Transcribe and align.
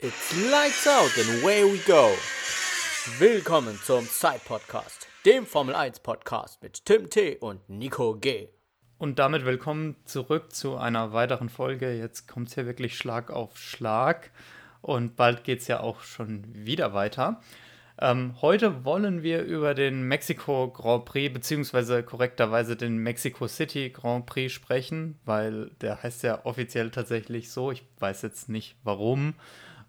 It's 0.00 0.32
lights 0.48 0.86
out 0.86 1.10
and 1.18 1.42
away 1.42 1.64
we 1.64 1.78
go. 1.78 2.12
Willkommen 3.18 3.76
zum 3.82 4.04
Side 4.04 4.42
Podcast, 4.46 5.08
dem 5.26 5.44
Formel 5.44 5.74
1 5.74 5.98
Podcast 5.98 6.62
mit 6.62 6.84
Tim 6.84 7.10
T 7.10 7.36
und 7.38 7.68
Nico 7.68 8.14
G. 8.14 8.46
Und 8.98 9.18
damit 9.18 9.44
willkommen 9.44 9.96
zurück 10.04 10.54
zu 10.54 10.76
einer 10.76 11.12
weiteren 11.12 11.48
Folge. 11.48 11.92
Jetzt 11.94 12.28
kommt 12.28 12.46
es 12.46 12.54
hier 12.54 12.66
wirklich 12.66 12.96
Schlag 12.96 13.32
auf 13.32 13.58
Schlag 13.58 14.30
und 14.82 15.16
bald 15.16 15.42
geht 15.42 15.62
es 15.62 15.66
ja 15.66 15.80
auch 15.80 16.02
schon 16.02 16.44
wieder 16.46 16.94
weiter. 16.94 17.40
Ähm, 18.00 18.40
heute 18.40 18.84
wollen 18.84 19.24
wir 19.24 19.42
über 19.42 19.74
den 19.74 20.02
Mexiko 20.02 20.70
Grand 20.70 21.06
Prix, 21.06 21.34
beziehungsweise 21.34 22.04
korrekterweise 22.04 22.76
den 22.76 22.98
Mexico 22.98 23.48
City 23.48 23.90
Grand 23.90 24.26
Prix 24.26 24.52
sprechen, 24.52 25.18
weil 25.24 25.70
der 25.80 26.04
heißt 26.04 26.22
ja 26.22 26.44
offiziell 26.44 26.92
tatsächlich 26.92 27.50
so. 27.50 27.72
Ich 27.72 27.82
weiß 27.98 28.22
jetzt 28.22 28.48
nicht 28.48 28.76
warum, 28.84 29.34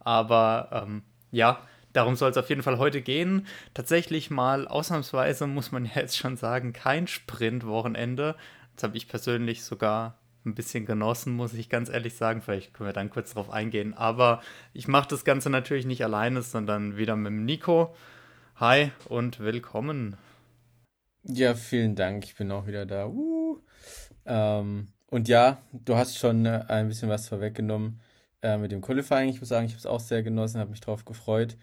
aber 0.10 0.70
ähm, 0.72 1.04
ja, 1.30 1.62
darum 1.94 2.16
soll 2.16 2.32
es 2.32 2.38
auf 2.38 2.50
jeden 2.50 2.64
Fall 2.64 2.80
heute 2.80 3.04
gehen. 3.04 3.46
Tatsächlich 3.76 4.32
mal 4.32 4.68
ausnahmsweise, 4.68 5.46
muss 5.46 5.72
man 5.72 5.86
ja 5.96 5.98
jetzt 5.98 6.18
schon 6.18 6.36
sagen, 6.36 6.74
kein 6.74 7.06
Sprintwochenende. 7.06 8.36
Das 8.76 8.86
habe 8.86 8.98
ich 8.98 9.08
persönlich 9.08 9.64
sogar 9.64 10.18
ein 10.46 10.56
bisschen 10.56 10.88
genossen, 10.88 11.36
muss 11.36 11.54
ich 11.54 11.70
ganz 11.70 11.90
ehrlich 11.90 12.16
sagen. 12.16 12.42
Vielleicht 12.42 12.74
können 12.74 12.90
wir 12.90 12.94
dann 12.94 13.12
kurz 13.12 13.36
drauf 13.36 13.52
eingehen. 13.52 13.94
Aber 13.94 14.42
ich 14.74 14.88
mache 14.88 15.10
das 15.10 15.26
Ganze 15.26 15.52
natürlich 15.52 15.86
nicht 15.86 16.04
alleine, 16.04 16.42
sondern 16.42 16.98
wieder 16.98 17.16
mit 17.16 17.34
Nico. 17.34 17.96
Hi 18.56 18.92
und 19.10 19.40
willkommen. 19.40 20.18
Ja, 21.22 21.54
vielen 21.54 21.94
Dank. 21.94 22.24
Ich 22.24 22.36
bin 22.36 22.52
auch 22.52 22.66
wieder 22.66 22.88
da. 22.88 23.06
Uh. 23.06 23.62
Ähm, 24.26 24.88
und 25.06 25.28
ja, 25.28 25.62
du 25.72 25.96
hast 25.96 26.18
schon 26.18 26.48
äh, 26.48 26.66
ein 26.68 26.88
bisschen 26.88 27.10
was 27.10 27.28
vorweggenommen 27.28 28.02
äh, 28.42 28.58
mit 28.58 28.72
dem 28.72 28.82
Qualifying. 28.82 29.30
Ich 29.30 29.40
muss 29.40 29.50
sagen, 29.50 29.66
ich 29.68 29.74
habe 29.74 29.80
es 29.80 29.86
auch 29.86 30.00
sehr 30.00 30.24
genossen, 30.24 30.60
habe 30.60 30.72
mich 30.72 30.82
drauf 30.82 31.06
gefreut. 31.06 31.58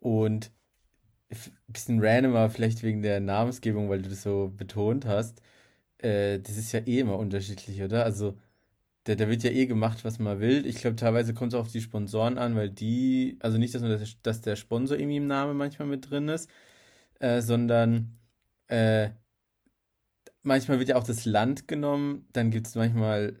Und 0.00 0.52
ein 1.30 1.38
bisschen 1.68 2.00
random, 2.04 2.36
aber 2.36 2.50
vielleicht 2.50 2.82
wegen 2.82 3.02
der 3.02 3.20
Namensgebung, 3.20 3.88
weil 3.90 4.02
du 4.02 4.10
das 4.10 4.22
so 4.22 4.52
betont 4.56 5.06
hast 5.06 5.42
äh, 6.02 6.40
das 6.40 6.56
ist 6.56 6.72
ja 6.72 6.80
eh 6.80 7.00
immer 7.00 7.18
unterschiedlich, 7.18 7.82
oder? 7.82 8.04
Also, 8.04 8.38
da, 9.04 9.14
da 9.16 9.28
wird 9.28 9.42
ja 9.44 9.50
eh 9.50 9.66
gemacht, 9.66 10.04
was 10.04 10.18
man 10.18 10.40
will. 10.40 10.66
Ich 10.66 10.76
glaube, 10.76 10.96
teilweise 10.96 11.34
kommt 11.34 11.54
es 11.54 11.58
auf 11.60 11.70
die 11.72 11.80
Sponsoren 11.80 12.38
an, 12.38 12.56
weil 12.56 12.70
die, 12.70 13.38
also 13.40 13.58
nicht, 13.58 13.74
dass, 13.74 13.82
nur 13.82 13.98
das, 13.98 14.20
dass 14.22 14.42
der 14.42 14.56
Sponsor 14.56 14.98
irgendwie 14.98 15.18
im 15.18 15.26
Namen 15.26 15.56
manchmal 15.56 15.88
mit 15.88 16.10
drin 16.10 16.28
ist, 16.28 16.50
äh, 17.20 17.40
sondern 17.42 18.18
äh, 18.68 19.10
manchmal 20.42 20.78
wird 20.78 20.88
ja 20.90 20.96
auch 20.96 21.04
das 21.04 21.24
Land 21.24 21.68
genommen, 21.68 22.28
dann 22.32 22.50
gibt 22.50 22.66
es 22.68 22.74
manchmal 22.74 23.36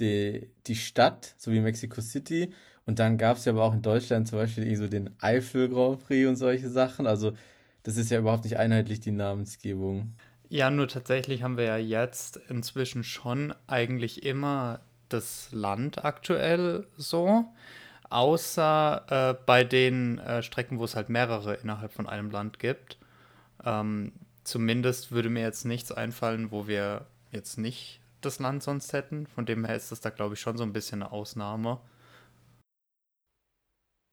die, 0.00 0.50
die 0.66 0.76
Stadt, 0.76 1.34
so 1.38 1.52
wie 1.52 1.60
Mexico 1.60 2.00
City. 2.00 2.52
Und 2.86 2.98
dann 2.98 3.18
gab 3.18 3.36
es 3.36 3.44
ja 3.44 3.52
aber 3.52 3.64
auch 3.64 3.74
in 3.74 3.82
Deutschland 3.82 4.28
zum 4.28 4.38
Beispiel 4.38 4.76
so 4.76 4.86
den 4.86 5.10
Eifel 5.20 5.68
Grand 5.68 6.06
Prix 6.06 6.28
und 6.28 6.36
solche 6.36 6.70
Sachen. 6.70 7.06
Also 7.06 7.32
das 7.82 7.96
ist 7.96 8.10
ja 8.10 8.18
überhaupt 8.18 8.44
nicht 8.44 8.58
einheitlich, 8.58 9.00
die 9.00 9.12
Namensgebung. 9.12 10.14
Ja, 10.48 10.70
nur 10.70 10.86
tatsächlich 10.86 11.42
haben 11.42 11.56
wir 11.56 11.64
ja 11.64 11.76
jetzt 11.76 12.36
inzwischen 12.48 13.02
schon 13.02 13.52
eigentlich 13.66 14.24
immer 14.24 14.80
das 15.08 15.48
Land 15.52 16.04
aktuell 16.04 16.86
so. 16.96 17.44
Außer 18.08 19.04
äh, 19.08 19.42
bei 19.46 19.64
den 19.64 20.18
äh, 20.18 20.42
Strecken, 20.42 20.78
wo 20.78 20.84
es 20.84 20.94
halt 20.94 21.08
mehrere 21.08 21.54
innerhalb 21.54 21.92
von 21.92 22.08
einem 22.08 22.30
Land 22.30 22.60
gibt. 22.60 22.98
Ähm, 23.64 24.12
zumindest 24.44 25.10
würde 25.10 25.28
mir 25.28 25.42
jetzt 25.42 25.64
nichts 25.64 25.90
einfallen, 25.90 26.52
wo 26.52 26.68
wir 26.68 27.06
jetzt 27.32 27.58
nicht 27.58 28.00
das 28.20 28.38
Land 28.38 28.62
sonst 28.62 28.92
hätten. 28.92 29.26
Von 29.26 29.46
dem 29.46 29.64
her 29.64 29.76
ist 29.76 29.92
das 29.92 30.00
da, 30.00 30.10
glaube 30.10 30.34
ich, 30.34 30.40
schon 30.40 30.56
so 30.56 30.64
ein 30.64 30.72
bisschen 30.72 31.02
eine 31.02 31.12
Ausnahme. 31.12 31.80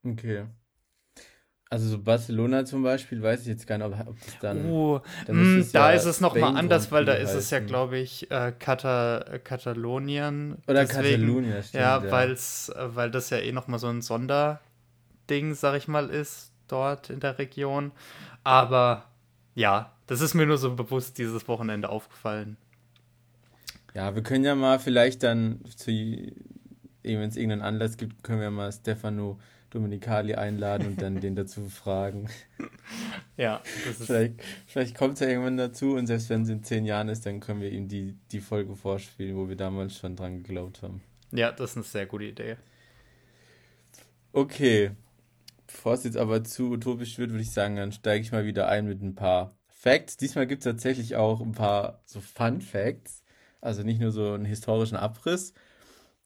Okay. 0.05 0.45
Also 1.69 1.89
so 1.89 1.97
Barcelona 1.97 2.65
zum 2.65 2.83
Beispiel, 2.83 3.23
weiß 3.23 3.41
ich 3.41 3.47
jetzt 3.47 3.65
gar 3.65 3.79
nicht, 3.79 3.87
ob, 3.87 4.07
ob 4.07 4.19
das 4.23 4.37
dann. 4.39 4.69
Uh, 4.69 4.99
dann 5.25 5.57
mh, 5.57 5.65
da 5.73 5.89
ja 5.89 5.97
ist 5.97 6.05
es 6.05 6.21
nochmal 6.21 6.55
anders, 6.55 6.91
weil 6.91 7.03
da 7.03 7.13
ist 7.13 7.33
es 7.33 7.49
ja, 7.49 7.61
glaube 7.61 7.97
ich, 7.97 8.29
äh, 8.29 8.53
Kata 8.59 9.39
Katalonien. 9.43 10.61
Oder 10.67 10.85
Katalonien, 10.85 11.63
stimmt. 11.63 11.73
Ja, 11.73 12.03
ja. 12.03 12.11
Weil's, 12.11 12.69
äh, 12.69 12.95
weil 12.95 13.09
das 13.09 13.31
ja 13.31 13.39
eh 13.39 13.51
nochmal 13.51 13.79
so 13.79 13.87
ein 13.87 14.03
Sonderding, 14.03 15.55
sag 15.55 15.75
ich 15.75 15.87
mal, 15.87 16.11
ist 16.11 16.51
dort 16.67 17.09
in 17.09 17.19
der 17.19 17.39
Region. 17.39 17.91
Aber 18.43 19.05
ja, 19.55 19.93
das 20.05 20.21
ist 20.21 20.35
mir 20.35 20.45
nur 20.45 20.59
so 20.59 20.75
bewusst 20.75 21.17
dieses 21.17 21.47
Wochenende 21.47 21.89
aufgefallen. 21.89 22.57
Ja, 23.93 24.15
wir 24.15 24.23
können 24.23 24.43
ja 24.43 24.55
mal 24.55 24.79
vielleicht 24.79 25.23
dann, 25.23 25.59
wenn 25.85 27.29
es 27.29 27.35
irgendeinen 27.35 27.61
Anlass 27.61 27.97
gibt, 27.97 28.23
können 28.23 28.41
wir 28.41 28.51
mal 28.51 28.71
Stefano 28.71 29.39
Dominikali 29.73 30.35
einladen 30.35 30.87
und 30.87 31.01
dann 31.01 31.19
den 31.19 31.35
dazu 31.35 31.67
fragen. 31.69 32.29
Ja, 33.35 33.63
das 33.87 33.99
ist. 33.99 34.05
Vielleicht, 34.05 34.35
vielleicht 34.67 34.95
kommt 34.95 35.15
es 35.15 35.21
ja 35.21 35.27
irgendwann 35.27 35.57
dazu 35.57 35.95
und 35.95 36.05
selbst 36.05 36.29
wenn 36.29 36.43
es 36.43 36.49
in 36.49 36.61
zehn 36.61 36.85
Jahren 36.85 37.09
ist, 37.09 37.25
dann 37.25 37.39
können 37.39 37.61
wir 37.61 37.71
ihm 37.71 37.87
die, 37.87 38.15
die 38.31 38.41
Folge 38.41 38.75
vorspielen, 38.75 39.35
wo 39.35 39.49
wir 39.49 39.55
damals 39.55 39.97
schon 39.97 40.15
dran 40.15 40.43
geglaubt 40.43 40.83
haben. 40.83 41.01
Ja, 41.31 41.51
das 41.51 41.71
ist 41.71 41.77
eine 41.77 41.83
sehr 41.83 42.05
gute 42.05 42.25
Idee. 42.25 42.57
Okay. 44.31 44.91
Bevor 45.65 45.93
es 45.93 46.03
jetzt 46.03 46.17
aber 46.17 46.43
zu 46.43 46.69
utopisch 46.69 47.17
wird, 47.17 47.31
würde 47.31 47.41
ich 47.41 47.49
sagen, 47.49 47.75
dann 47.75 47.91
steige 47.91 48.23
ich 48.23 48.31
mal 48.31 48.45
wieder 48.45 48.67
ein 48.67 48.85
mit 48.85 49.01
ein 49.01 49.15
paar 49.15 49.55
Facts. 49.67 50.15
Diesmal 50.15 50.45
gibt 50.45 50.63
es 50.63 50.71
tatsächlich 50.71 51.15
auch 51.15 51.41
ein 51.41 51.53
paar 51.53 52.03
so 52.05 52.21
Fun 52.21 52.61
Facts. 52.61 53.22
Also 53.63 53.83
nicht 53.83 54.01
nur 54.01 54.11
so 54.11 54.33
einen 54.33 54.43
historischen 54.43 54.97
Abriss, 54.97 55.53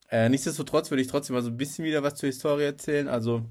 äh, 0.10 0.28
nichtsdestotrotz 0.28 0.90
würde 0.90 1.02
ich 1.02 1.08
trotzdem 1.08 1.36
mal 1.36 1.44
so 1.44 1.50
ein 1.50 1.58
bisschen 1.58 1.86
wieder 1.86 2.02
was 2.02 2.16
zur 2.16 2.28
Historie 2.28 2.64
erzählen. 2.64 3.08
Also 3.08 3.46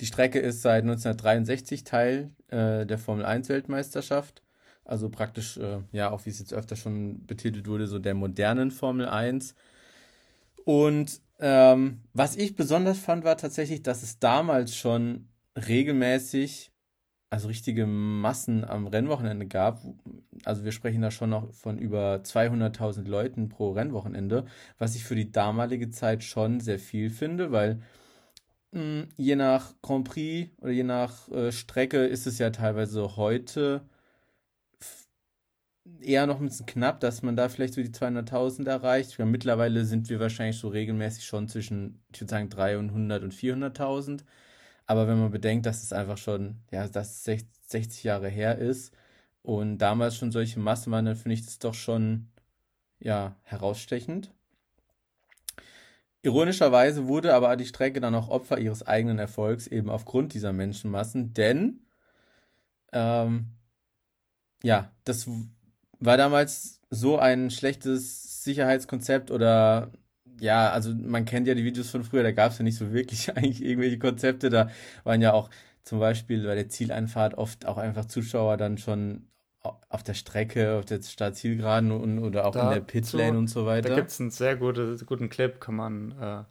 die 0.00 0.06
Strecke 0.06 0.40
ist 0.40 0.62
seit 0.62 0.82
1963 0.82 1.84
Teil 1.84 2.30
äh, 2.48 2.84
der 2.86 2.98
Formel 2.98 3.24
1 3.24 3.48
Weltmeisterschaft. 3.48 4.42
Also 4.84 5.10
praktisch, 5.10 5.58
äh, 5.58 5.78
ja, 5.92 6.10
auch 6.10 6.26
wie 6.26 6.30
es 6.30 6.38
jetzt 6.38 6.54
öfter 6.54 6.74
schon 6.74 7.24
betitelt 7.26 7.68
wurde, 7.68 7.86
so 7.86 7.98
der 7.98 8.14
modernen 8.14 8.70
Formel 8.70 9.08
1. 9.08 9.54
Und 10.64 11.20
ähm, 11.38 12.00
was 12.14 12.34
ich 12.34 12.56
besonders 12.56 12.98
fand, 12.98 13.24
war 13.24 13.36
tatsächlich, 13.36 13.82
dass 13.82 14.02
es 14.02 14.18
damals 14.18 14.74
schon 14.76 15.28
regelmäßig 15.56 16.72
also 17.30 17.48
richtige 17.48 17.86
Massen 17.86 18.64
am 18.64 18.86
Rennwochenende 18.86 19.46
gab. 19.46 19.82
Also 20.44 20.64
wir 20.64 20.72
sprechen 20.72 21.02
da 21.02 21.10
schon 21.10 21.30
noch 21.30 21.52
von 21.52 21.78
über 21.78 22.16
200.000 22.22 23.08
Leuten 23.08 23.48
pro 23.48 23.72
Rennwochenende, 23.72 24.46
was 24.78 24.94
ich 24.96 25.04
für 25.04 25.16
die 25.16 25.32
damalige 25.32 25.90
Zeit 25.90 26.24
schon 26.24 26.60
sehr 26.60 26.78
viel 26.78 27.10
finde, 27.10 27.52
weil 27.52 27.82
mh, 28.72 28.80
hm, 28.80 29.08
je 29.16 29.36
nach 29.36 29.74
Grand 29.82 30.08
Prix 30.08 30.50
oder 30.60 30.72
je 30.72 30.84
nach 30.84 31.28
äh, 31.30 31.52
Strecke 31.52 32.06
ist 32.06 32.26
es 32.26 32.38
ja 32.38 32.50
teilweise 32.50 33.16
heute 33.16 33.82
eher 36.00 36.26
noch 36.26 36.40
ein 36.40 36.46
bisschen 36.46 36.66
knapp, 36.66 37.00
dass 37.00 37.22
man 37.22 37.36
da 37.36 37.48
vielleicht 37.48 37.74
so 37.74 37.82
die 37.82 37.90
200.000 37.90 38.68
erreicht. 38.68 39.18
Ja, 39.18 39.24
mittlerweile 39.24 39.84
sind 39.84 40.08
wir 40.08 40.20
wahrscheinlich 40.20 40.58
so 40.58 40.68
regelmäßig 40.68 41.24
schon 41.24 41.48
zwischen, 41.48 42.02
ich 42.12 42.20
würde 42.20 42.30
sagen, 42.30 42.50
300 42.50 43.22
und 43.22 43.34
400.000. 43.34 44.24
Aber 44.86 45.08
wenn 45.08 45.20
man 45.20 45.30
bedenkt, 45.30 45.66
dass 45.66 45.82
es 45.82 45.92
einfach 45.92 46.18
schon, 46.18 46.60
ja, 46.70 46.86
dass 46.88 47.24
60 47.24 48.04
Jahre 48.04 48.28
her 48.28 48.58
ist 48.58 48.94
und 49.42 49.78
damals 49.78 50.16
schon 50.16 50.30
solche 50.32 50.60
Massen 50.60 50.92
waren, 50.92 51.04
dann 51.04 51.16
finde 51.16 51.34
ich 51.34 51.44
das 51.44 51.58
doch 51.58 51.74
schon, 51.74 52.28
ja, 53.00 53.36
herausstechend. 53.42 54.32
Ironischerweise 56.22 57.06
wurde 57.06 57.34
aber 57.34 57.56
die 57.56 57.66
Strecke 57.66 58.00
dann 58.00 58.14
auch 58.14 58.28
Opfer 58.28 58.58
ihres 58.58 58.84
eigenen 58.86 59.18
Erfolgs, 59.18 59.66
eben 59.66 59.90
aufgrund 59.90 60.34
dieser 60.34 60.52
Menschenmassen, 60.52 61.34
denn, 61.34 61.86
ähm, 62.92 63.52
ja, 64.62 64.90
das 65.04 65.28
war 65.98 66.16
damals 66.16 66.80
so 66.90 67.18
ein 67.18 67.50
schlechtes 67.50 68.42
Sicherheitskonzept 68.44 69.30
oder 69.30 69.92
ja, 70.40 70.70
also 70.70 70.94
man 70.94 71.24
kennt 71.24 71.46
ja 71.46 71.54
die 71.54 71.64
Videos 71.64 71.90
von 71.90 72.04
früher, 72.04 72.22
da 72.22 72.32
gab 72.32 72.52
es 72.52 72.58
ja 72.58 72.64
nicht 72.64 72.76
so 72.76 72.92
wirklich 72.92 73.30
eigentlich 73.36 73.64
irgendwelche 73.64 73.98
Konzepte. 73.98 74.50
Da 74.50 74.70
waren 75.04 75.22
ja 75.22 75.32
auch 75.32 75.50
zum 75.82 76.00
Beispiel 76.00 76.44
bei 76.44 76.54
der 76.54 76.68
Zieleinfahrt 76.68 77.34
oft 77.34 77.66
auch 77.66 77.78
einfach 77.78 78.06
Zuschauer 78.06 78.56
dann 78.56 78.78
schon 78.78 79.28
auf 79.88 80.02
der 80.02 80.14
Strecke, 80.14 80.78
auf 80.78 80.84
der 80.84 81.02
Startzielgeraden 81.02 81.90
und, 81.90 82.18
oder 82.20 82.46
auch 82.46 82.52
da, 82.52 82.68
in 82.68 82.74
der 82.74 82.80
Pitlane 82.80 83.32
so, 83.32 83.38
und 83.38 83.46
so 83.48 83.66
weiter. 83.66 83.88
Da 83.88 83.94
gibt 83.96 84.10
es 84.10 84.20
einen 84.20 84.30
sehr 84.30 84.56
gute, 84.56 84.96
guten 85.04 85.28
Clip, 85.28 85.60
kann 85.60 85.74
man 85.74 86.12
äh, 86.20 86.44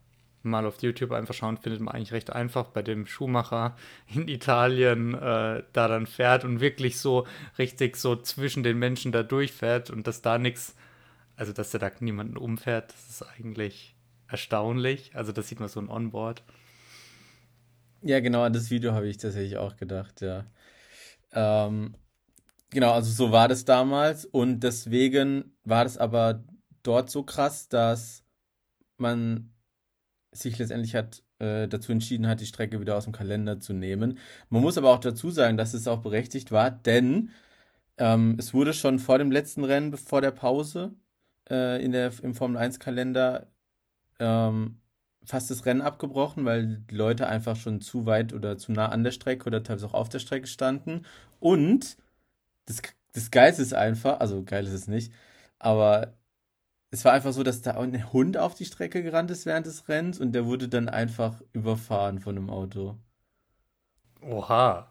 mal 0.44 0.66
auf 0.66 0.82
YouTube 0.82 1.12
einfach 1.12 1.34
schauen, 1.34 1.58
findet 1.58 1.82
man 1.82 1.96
eigentlich 1.96 2.14
recht 2.14 2.32
einfach 2.32 2.66
bei 2.66 2.82
dem 2.82 3.06
Schuhmacher 3.06 3.76
in 4.14 4.28
Italien 4.28 5.14
äh, 5.14 5.64
da 5.74 5.88
dann 5.88 6.08
fährt 6.08 6.44
und 6.44 6.60
wirklich 6.60 7.00
so 7.00 7.26
richtig 7.58 7.98
so 7.98 8.16
zwischen 8.16 8.64
den 8.64 8.78
Menschen 8.78 9.12
da 9.12 9.24
durchfährt 9.24 9.90
und 9.90 10.08
dass 10.08 10.22
da 10.22 10.38
nichts 10.38 10.76
also 11.36 11.54
dass 11.54 11.74
er 11.74 11.80
da 11.80 11.92
niemanden 12.00 12.38
umfährt, 12.38 12.94
das 12.94 13.10
ist 13.10 13.22
eigentlich 13.24 13.96
erstaunlich. 14.28 15.16
Also 15.16 15.32
das 15.32 15.48
sieht 15.48 15.60
man 15.60 15.70
so 15.70 15.80
ein 15.80 15.90
Onboard. 15.90 16.44
Ja, 18.02 18.20
genau, 18.20 18.44
an 18.44 18.54
das 18.54 18.70
Video 18.70 18.94
habe 18.94 19.08
ich 19.08 19.18
tatsächlich 19.18 19.58
auch 19.58 19.78
gedacht, 19.78 20.22
ja. 20.22 20.46
Ähm, 21.32 21.96
genau, 22.70 22.94
also 22.94 23.12
so 23.12 23.32
war 23.32 23.48
das 23.48 23.66
damals 23.66 24.26
und 24.26 24.62
deswegen 24.62 25.56
war 25.64 25.84
das 25.84 25.98
aber 25.98 26.44
dort 26.84 27.10
so 27.10 27.24
krass, 27.24 27.68
dass 27.68 28.24
man 28.98 29.52
sich 30.32 30.58
letztendlich 30.58 30.96
hat 30.96 31.24
äh, 31.40 31.68
dazu 31.68 31.92
entschieden 31.92 32.28
hat, 32.28 32.42
die 32.42 32.46
Strecke 32.46 32.80
wieder 32.80 32.96
aus 32.96 33.06
dem 33.06 33.14
Kalender 33.14 33.60
zu 33.60 33.74
nehmen. 33.74 34.20
Man 34.50 34.62
muss 34.62 34.78
aber 34.78 34.92
auch 34.92 35.00
dazu 35.00 35.32
sagen, 35.32 35.58
dass 35.58 35.74
es 35.74 35.88
auch 35.88 36.02
berechtigt 36.02 36.52
war, 36.52 36.72
denn 36.72 37.32
ähm, 37.98 38.36
es 38.38 38.54
wurde 38.54 38.74
schon 38.74 39.00
vor 39.00 39.18
dem 39.18 39.32
letzten 39.32 39.64
Rennen, 39.64 39.96
vor 39.98 40.22
der 40.22 40.32
Pause 40.32 40.94
äh, 41.50 41.84
in 41.84 41.92
der, 41.92 42.12
im 42.22 42.36
Formel 42.36 42.62
1-Kalender 42.62 43.48
ähm, 44.20 44.80
fast 45.24 45.50
das 45.50 45.66
Rennen 45.66 45.82
abgebrochen, 45.82 46.46
weil 46.46 46.84
die 46.90 46.96
Leute 46.96 47.28
einfach 47.28 47.56
schon 47.56 47.82
zu 47.82 48.06
weit 48.06 48.34
oder 48.34 48.58
zu 48.58 48.72
nah 48.72 48.90
an 48.90 49.04
der 49.04 49.12
Strecke 49.12 49.48
oder 49.48 49.64
teilweise 49.64 49.88
auch 49.88 49.94
auf 49.94 50.10
der 50.10 50.20
Strecke 50.20 50.48
standen. 50.48 51.06
Und 51.40 51.98
das, 52.66 52.82
das 53.14 53.32
Geilste 53.32 53.62
ist 53.62 53.74
einfach, 53.74 54.20
also 54.20 54.44
geil 54.44 54.66
ist 54.66 54.74
es 54.74 54.88
nicht, 54.88 55.12
aber 55.60 56.14
es 56.92 57.04
war 57.04 57.14
einfach 57.14 57.34
so, 57.34 57.44
dass 57.44 57.62
da 57.62 57.72
ein 57.72 58.14
Hund 58.14 58.38
auf 58.38 58.56
die 58.56 58.66
Strecke 58.66 59.04
gerannt 59.04 59.32
ist 59.32 59.46
während 59.46 59.66
des 59.66 59.88
Rennens 59.90 60.20
und 60.20 60.32
der 60.34 60.46
wurde 60.46 60.70
dann 60.70 60.88
einfach 60.88 61.42
überfahren 61.54 62.20
von 62.20 62.38
einem 62.38 62.50
Auto. 62.50 62.98
Oha. 64.22 64.88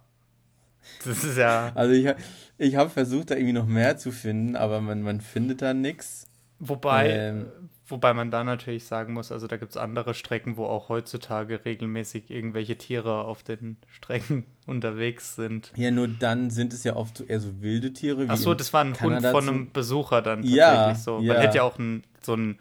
Das 1.04 1.24
ist 1.24 1.38
ja. 1.38 1.72
Also 1.74 1.94
ich, 1.94 2.14
ich 2.58 2.76
habe 2.76 2.90
versucht, 2.90 3.30
da 3.30 3.36
irgendwie 3.36 3.54
noch 3.54 3.66
mehr 3.66 3.96
zu 3.96 4.12
finden, 4.12 4.56
aber 4.56 4.80
man, 4.80 5.02
man 5.02 5.20
findet 5.20 5.62
da 5.62 5.72
nichts. 5.72 6.26
Wobei, 6.58 7.10
ähm, 7.10 7.46
wobei 7.86 8.14
man 8.14 8.30
da 8.30 8.44
natürlich 8.44 8.84
sagen 8.84 9.12
muss, 9.12 9.32
also 9.32 9.46
da 9.46 9.56
gibt 9.56 9.72
es 9.72 9.76
andere 9.76 10.14
Strecken, 10.14 10.56
wo 10.56 10.66
auch 10.66 10.88
heutzutage 10.88 11.64
regelmäßig 11.64 12.30
irgendwelche 12.30 12.76
Tiere 12.78 13.24
auf 13.24 13.42
den 13.42 13.76
Strecken 13.88 14.46
unterwegs 14.66 15.36
sind. 15.36 15.72
Ja, 15.76 15.90
nur 15.90 16.08
dann 16.08 16.50
sind 16.50 16.72
es 16.72 16.84
ja 16.84 16.96
oft 16.96 17.20
eher 17.20 17.40
so 17.40 17.60
wilde 17.60 17.92
Tiere. 17.92 18.26
Ach 18.28 18.36
so, 18.36 18.54
das 18.54 18.72
war 18.72 18.84
ein 18.84 18.92
Kanada 18.92 19.32
Hund 19.32 19.44
von 19.44 19.48
einem 19.48 19.72
Besucher 19.72 20.22
dann 20.22 20.42
tatsächlich 20.42 20.56
ja, 20.58 20.94
so. 20.94 21.16
Man 21.16 21.26
ja. 21.26 21.34
hätte 21.34 21.56
ja 21.58 21.62
auch 21.64 21.78
ein, 21.78 22.04
so 22.22 22.34
ein 22.34 22.58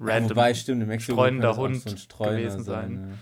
random 0.00 0.24
ja, 0.24 0.30
wobei, 0.30 0.54
stimmt, 0.54 0.82
im 0.82 0.88
Mexiko 0.88 1.12
streunender 1.12 1.56
Hund 1.56 1.80
so 1.80 1.96
Streuner 1.96 2.38
gewesen 2.38 2.64
sein. 2.64 2.96
sein. 2.96 3.10
Ja. 3.10 3.16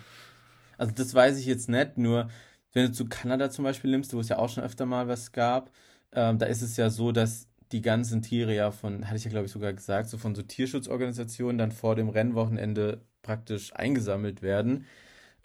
Also 0.79 0.93
das 0.93 1.15
weiß 1.15 1.39
ich 1.39 1.47
jetzt 1.47 1.69
nicht, 1.69 1.99
nur 1.99 2.29
wenn 2.73 2.87
du 2.87 2.93
zu 2.93 3.07
Kanada 3.07 3.51
zum 3.51 3.65
Beispiel 3.65 3.91
nimmst, 3.91 4.13
wo 4.15 4.21
es 4.21 4.29
ja 4.29 4.39
auch 4.39 4.49
schon 4.49 4.65
öfter 4.65 4.87
mal 4.87 5.07
was 5.07 5.31
gab, 5.33 5.71
ähm, 6.13 6.39
da 6.39 6.47
ist 6.47 6.63
es 6.63 6.77
ja 6.77 6.91
so, 6.91 7.13
dass 7.13 7.49
die 7.73 7.83
ganzen 7.83 8.23
Tiere 8.23 8.55
ja 8.55 8.71
von, 8.71 9.07
hatte 9.07 9.17
ich 9.17 9.25
ja 9.25 9.31
glaube 9.31 9.47
ich 9.47 9.53
sogar 9.53 9.73
gesagt, 9.73 10.09
so 10.09 10.19
von 10.19 10.35
so 10.35 10.43
Tierschutzorganisationen 10.43 11.59
dann 11.59 11.73
vor 11.73 11.97
dem 11.97 12.09
Rennwochenende 12.09 13.03
praktisch 13.23 13.75
eingesammelt 13.75 14.43
werden. 14.43 14.87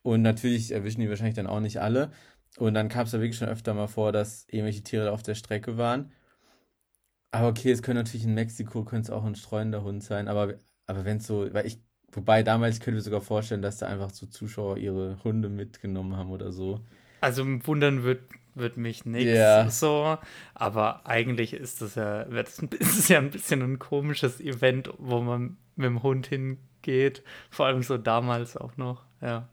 Und 0.03 0.21
natürlich 0.21 0.71
erwischen 0.71 1.01
die 1.01 1.09
wahrscheinlich 1.09 1.35
dann 1.35 1.47
auch 1.47 1.59
nicht 1.59 1.81
alle. 1.81 2.11
Und 2.57 2.73
dann 2.73 2.89
kam 2.89 3.05
es 3.05 3.11
da 3.11 3.19
wirklich 3.19 3.37
schon 3.37 3.49
öfter 3.49 3.73
mal 3.73 3.87
vor, 3.87 4.11
dass 4.11 4.45
irgendwelche 4.49 4.83
Tiere 4.83 5.11
auf 5.11 5.23
der 5.23 5.35
Strecke 5.35 5.77
waren. 5.77 6.11
Aber 7.31 7.49
okay, 7.49 7.71
es 7.71 7.83
könnte 7.83 8.03
natürlich 8.03 8.25
in 8.25 8.33
Mexiko 8.33 8.83
könnte 8.83 9.11
es 9.11 9.15
auch 9.15 9.23
ein 9.23 9.35
streuender 9.35 9.83
Hund 9.83 10.03
sein, 10.03 10.27
aber, 10.27 10.55
aber 10.87 11.05
wenn 11.05 11.17
es 11.17 11.27
so, 11.27 11.53
weil 11.53 11.67
ich, 11.67 11.79
wobei 12.11 12.41
damals 12.41 12.79
könnte 12.79 12.91
ich 12.91 12.95
mir 12.95 13.01
sogar 13.01 13.21
vorstellen, 13.21 13.61
dass 13.61 13.77
da 13.77 13.87
einfach 13.87 14.09
so 14.09 14.25
Zuschauer 14.25 14.77
ihre 14.77 15.23
Hunde 15.23 15.47
mitgenommen 15.49 16.17
haben 16.17 16.31
oder 16.31 16.51
so. 16.51 16.81
Also 17.21 17.45
wundern 17.67 18.03
wird, 18.03 18.23
wird 18.59 18.77
mich 18.77 19.05
nichts 19.05 19.31
yeah. 19.31 19.69
so, 19.69 20.17
aber 20.53 21.05
eigentlich 21.05 21.53
ist 21.53 21.81
das 21.81 21.95
ja, 21.95 22.21
ist 22.23 22.61
es 22.79 23.07
ja 23.07 23.17
ein 23.17 23.31
bisschen 23.31 23.61
ein 23.61 23.79
komisches 23.79 24.39
Event, 24.39 24.89
wo 24.97 25.21
man 25.21 25.57
mit 25.75 25.87
dem 25.87 26.03
Hund 26.03 26.27
hingeht, 26.27 27.23
vor 27.49 27.65
allem 27.65 27.83
so 27.83 27.97
damals 27.97 28.57
auch 28.57 28.77
noch, 28.77 29.05
ja. 29.21 29.49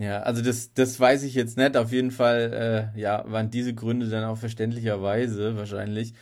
Ja, 0.00 0.20
also 0.20 0.40
das, 0.40 0.72
das 0.72 0.98
weiß 0.98 1.24
ich 1.24 1.34
jetzt 1.34 1.58
nicht. 1.58 1.76
Auf 1.76 1.92
jeden 1.92 2.10
Fall, 2.10 2.92
äh, 2.96 2.98
ja, 2.98 3.22
waren 3.30 3.50
diese 3.50 3.74
Gründe 3.74 4.08
dann 4.08 4.24
auch 4.24 4.38
verständlicherweise 4.38 5.58
wahrscheinlich 5.58 6.14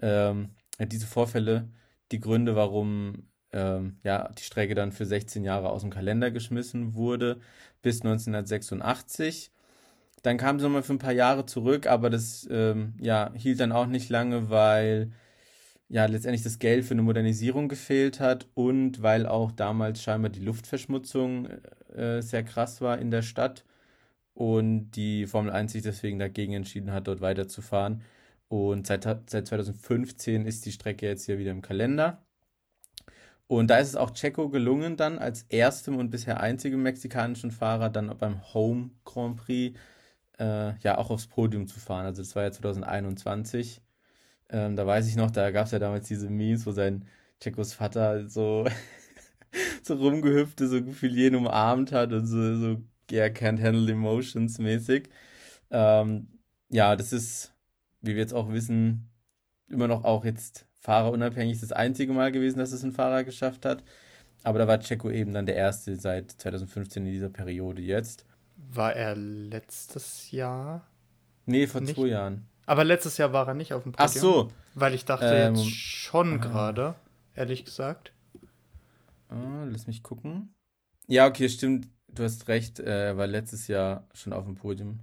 ähm, 0.00 0.54
diese 0.80 1.06
Vorfälle 1.06 1.68
die 2.12 2.20
Gründe, 2.20 2.56
warum 2.56 3.28
ähm, 3.52 3.98
ja 4.04 4.30
die 4.32 4.42
Strecke 4.42 4.74
dann 4.74 4.92
für 4.92 5.04
16 5.04 5.44
Jahre 5.44 5.68
aus 5.70 5.82
dem 5.82 5.90
Kalender 5.90 6.30
geschmissen 6.30 6.94
wurde 6.94 7.40
bis 7.82 8.00
1986. 8.00 9.52
Dann 10.26 10.38
kam 10.38 10.58
sie 10.58 10.64
nochmal 10.64 10.82
für 10.82 10.92
ein 10.92 10.98
paar 10.98 11.12
Jahre 11.12 11.46
zurück, 11.46 11.86
aber 11.86 12.10
das 12.10 12.48
ähm, 12.50 12.94
ja, 13.00 13.30
hielt 13.36 13.60
dann 13.60 13.70
auch 13.70 13.86
nicht 13.86 14.08
lange, 14.10 14.50
weil 14.50 15.12
ja 15.88 16.04
letztendlich 16.06 16.42
das 16.42 16.58
Geld 16.58 16.84
für 16.84 16.94
eine 16.94 17.02
Modernisierung 17.02 17.68
gefehlt 17.68 18.18
hat 18.18 18.48
und 18.54 19.02
weil 19.02 19.26
auch 19.26 19.52
damals 19.52 20.02
scheinbar 20.02 20.30
die 20.30 20.40
Luftverschmutzung 20.40 21.46
äh, 21.94 22.22
sehr 22.22 22.42
krass 22.42 22.80
war 22.80 22.98
in 22.98 23.12
der 23.12 23.22
Stadt 23.22 23.64
und 24.34 24.90
die 24.96 25.26
Formel 25.26 25.52
1 25.52 25.70
sich 25.70 25.82
deswegen 25.82 26.18
dagegen 26.18 26.54
entschieden 26.54 26.90
hat, 26.92 27.06
dort 27.06 27.20
weiterzufahren. 27.20 28.02
Und 28.48 28.88
seit, 28.88 29.04
seit 29.30 29.46
2015 29.46 30.44
ist 30.44 30.66
die 30.66 30.72
Strecke 30.72 31.06
jetzt 31.06 31.26
hier 31.26 31.38
wieder 31.38 31.52
im 31.52 31.62
Kalender. 31.62 32.26
Und 33.46 33.70
da 33.70 33.78
ist 33.78 33.90
es 33.90 33.96
auch 33.96 34.10
Checo 34.10 34.48
gelungen, 34.48 34.96
dann 34.96 35.20
als 35.20 35.44
erstem 35.50 35.98
und 35.98 36.10
bisher 36.10 36.40
einzigem 36.40 36.82
mexikanischen 36.82 37.52
Fahrer 37.52 37.90
dann 37.90 38.12
beim 38.18 38.42
Home 38.54 38.90
Grand 39.04 39.36
Prix 39.36 39.78
äh, 40.38 40.78
ja 40.80 40.98
auch 40.98 41.10
aufs 41.10 41.26
Podium 41.26 41.66
zu 41.66 41.80
fahren. 41.80 42.06
Also 42.06 42.22
das 42.22 42.36
war 42.36 42.44
ja 42.44 42.52
2021. 42.52 43.82
Ähm, 44.50 44.76
da 44.76 44.86
weiß 44.86 45.08
ich 45.08 45.16
noch, 45.16 45.30
da 45.30 45.50
gab 45.50 45.66
es 45.66 45.72
ja 45.72 45.78
damals 45.78 46.08
diese 46.08 46.30
Memes, 46.30 46.66
wo 46.66 46.72
sein 46.72 47.06
Checos 47.40 47.74
Vater 47.74 48.28
so, 48.28 48.66
so 49.82 49.94
rumgehüpft 49.94 50.60
so 50.60 50.82
gefühlt 50.84 51.14
jeden 51.14 51.36
umarmt 51.36 51.92
hat 51.92 52.12
und 52.12 52.26
so, 52.26 52.56
so 52.56 52.82
yeah, 53.10 53.26
can't 53.28 53.62
handle 53.62 53.90
emotions 53.90 54.58
mäßig. 54.58 55.08
Ähm, 55.70 56.28
ja, 56.70 56.96
das 56.96 57.12
ist, 57.12 57.54
wie 58.02 58.14
wir 58.14 58.20
jetzt 58.20 58.34
auch 58.34 58.50
wissen, 58.52 59.10
immer 59.68 59.88
noch 59.88 60.04
auch 60.04 60.24
jetzt 60.24 60.66
fahrerunabhängig 60.80 61.60
das 61.60 61.72
einzige 61.72 62.12
Mal 62.12 62.32
gewesen, 62.32 62.58
dass 62.58 62.72
es 62.72 62.84
ein 62.84 62.92
Fahrer 62.92 63.24
geschafft 63.24 63.64
hat. 63.64 63.82
Aber 64.44 64.58
da 64.60 64.68
war 64.68 64.80
Checo 64.80 65.10
eben 65.10 65.32
dann 65.32 65.46
der 65.46 65.56
erste 65.56 65.96
seit 65.96 66.32
2015 66.32 67.06
in 67.06 67.12
dieser 67.12 67.30
Periode 67.30 67.82
jetzt. 67.82 68.25
War 68.56 68.94
er 68.94 69.14
letztes 69.14 70.30
Jahr? 70.30 70.86
Nee, 71.44 71.66
vor 71.66 71.80
nicht? 71.80 71.94
zwei 71.94 72.08
Jahren. 72.08 72.48
Aber 72.66 72.84
letztes 72.84 73.16
Jahr 73.16 73.32
war 73.32 73.46
er 73.46 73.54
nicht 73.54 73.72
auf 73.72 73.84
dem 73.84 73.92
Podium. 73.92 74.08
Ach 74.08 74.12
so. 74.12 74.48
Weil 74.74 74.94
ich 74.94 75.04
dachte 75.04 75.26
ähm, 75.26 75.54
jetzt 75.54 75.70
schon 75.70 76.34
ah. 76.34 76.36
gerade, 76.38 76.94
ehrlich 77.34 77.64
gesagt. 77.64 78.12
Ah, 79.28 79.64
lass 79.64 79.86
mich 79.86 80.02
gucken. 80.02 80.54
Ja, 81.06 81.26
okay, 81.26 81.48
stimmt. 81.48 81.88
Du 82.08 82.24
hast 82.24 82.48
recht. 82.48 82.80
Er 82.80 83.16
war 83.16 83.26
letztes 83.26 83.68
Jahr 83.68 84.08
schon 84.14 84.32
auf 84.32 84.44
dem 84.44 84.56
Podium. 84.56 85.00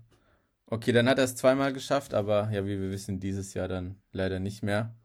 Okay, 0.67 0.91
dann 0.91 1.07
hat 1.07 1.19
er 1.19 1.25
es 1.25 1.35
zweimal 1.35 1.71
geschafft, 1.71 2.13
aber 2.13 2.50
ja, 2.51 2.65
wie 2.65 2.79
wir 2.79 2.89
wissen, 2.89 3.19
dieses 3.19 3.53
Jahr 3.53 3.67
dann 3.67 3.95
leider 4.11 4.39
nicht 4.39 4.63
mehr. 4.63 4.95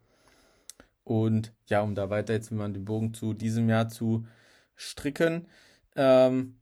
Und 1.04 1.54
ja, 1.66 1.82
um 1.82 1.94
da 1.94 2.10
weiter 2.10 2.32
jetzt 2.32 2.50
mal 2.50 2.72
den 2.72 2.84
Bogen 2.84 3.14
zu 3.14 3.34
diesem 3.34 3.68
Jahr 3.68 3.88
zu 3.88 4.26
stricken. 4.76 5.46
Ähm, 5.96 6.58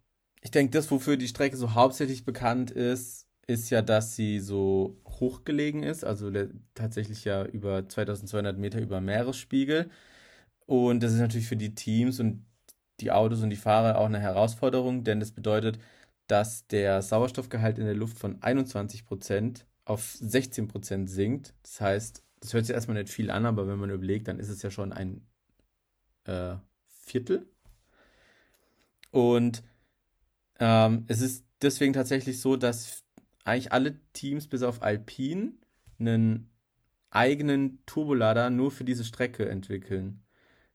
ich 0.47 0.53
denke, 0.53 0.71
das, 0.71 0.93
wofür 0.93 1.17
die 1.17 1.27
Strecke 1.27 1.57
so 1.57 1.75
hauptsächlich 1.75 2.25
bekannt 2.25 2.71
ist, 2.71 3.27
ist 3.49 3.69
ja, 3.71 3.83
dass 3.83 4.15
sie 4.15 4.39
so 4.39 4.97
hochgelegen 5.09 5.83
ist, 5.83 6.05
also 6.05 6.31
tatsächlich 6.73 7.25
ja 7.25 7.45
über 7.45 7.89
2200 7.89 8.57
Meter 8.57 8.81
über 8.81 9.01
Meeresspiegel. 9.01 9.91
Und 10.67 11.03
das 11.03 11.15
ist 11.15 11.19
natürlich 11.19 11.49
für 11.49 11.57
die 11.57 11.75
Teams 11.75 12.21
und 12.21 12.47
die 13.01 13.11
Autos 13.11 13.43
und 13.43 13.51
die 13.51 13.57
Fahrer 13.57 13.99
auch 13.99 14.07
eine 14.07 14.21
Herausforderung, 14.21 15.03
denn 15.03 15.19
das 15.19 15.33
bedeutet, 15.33 15.81
dass 16.29 16.69
der 16.69 17.03
Sauerstoffgehalt 17.03 17.81
in 17.81 17.87
der 17.87 17.97
Luft 17.97 18.17
von 18.17 18.39
21% 18.39 19.65
auf 19.85 20.15
16% 20.23 21.09
sinkt. 21.09 21.55
Das 21.65 21.81
heißt, 21.81 22.23
das 22.39 22.55
hört 22.55 22.67
sich 22.67 22.75
erstmal 22.75 23.03
nicht 23.03 23.13
viel 23.13 23.33
an, 23.33 23.47
aber 23.47 23.67
wenn 23.67 23.81
man 23.81 23.91
überlegt, 23.91 24.29
dann 24.29 24.39
ist 24.39 24.51
es 24.51 24.63
ja 24.63 24.71
schon 24.71 24.93
ein 24.93 25.27
äh, 26.23 26.55
Viertel. 26.87 27.49
Und 29.11 29.65
ähm, 30.61 31.05
es 31.09 31.21
ist 31.21 31.45
deswegen 31.63 31.93
tatsächlich 31.93 32.41
so, 32.41 32.57
dass 32.57 33.05
eigentlich 33.45 33.73
alle 33.73 34.01
Teams 34.13 34.49
bis 34.49 34.63
auf 34.63 34.83
Alpine 34.83 35.53
einen 35.99 36.51
eigenen 37.11 37.79
Turbolader 37.87 38.51
nur 38.51 38.71
für 38.71 38.85
diese 38.85 39.05
Strecke 39.05 39.49
entwickeln. 39.49 40.23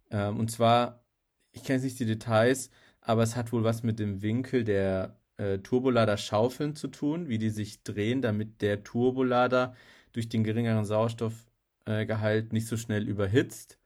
Ähm, 0.09 0.39
und 0.39 0.49
zwar, 0.51 1.03
ich 1.51 1.63
kenne 1.63 1.83
nicht 1.83 1.99
die 1.99 2.05
Details, 2.05 2.69
aber 3.01 3.23
es 3.23 3.35
hat 3.35 3.51
wohl 3.51 3.63
was 3.63 3.83
mit 3.83 3.99
dem 3.99 4.21
Winkel 4.21 4.63
der 4.63 5.19
äh, 5.37 5.59
Turbolader-Schaufeln 5.59 6.75
zu 6.75 6.87
tun, 6.87 7.29
wie 7.29 7.37
die 7.37 7.49
sich 7.49 7.83
drehen, 7.83 8.21
damit 8.21 8.61
der 8.61 8.83
Turbolader 8.83 9.75
durch 10.13 10.29
den 10.29 10.43
geringeren 10.43 10.85
Sauerstoffgehalt 10.85 12.51
äh, 12.51 12.53
nicht 12.53 12.67
so 12.67 12.77
schnell 12.77 13.07
überhitzt. 13.07 13.77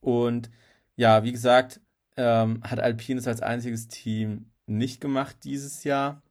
Und 0.00 0.50
ja, 0.96 1.24
wie 1.24 1.32
gesagt, 1.32 1.80
ähm, 2.16 2.62
hat 2.62 2.80
Alpine 2.80 3.20
es 3.20 3.28
als 3.28 3.40
einziges 3.42 3.88
Team 3.88 4.51
nicht 4.78 5.00
gemacht 5.00 5.36
dieses 5.44 5.84
Jahr. 5.84 6.22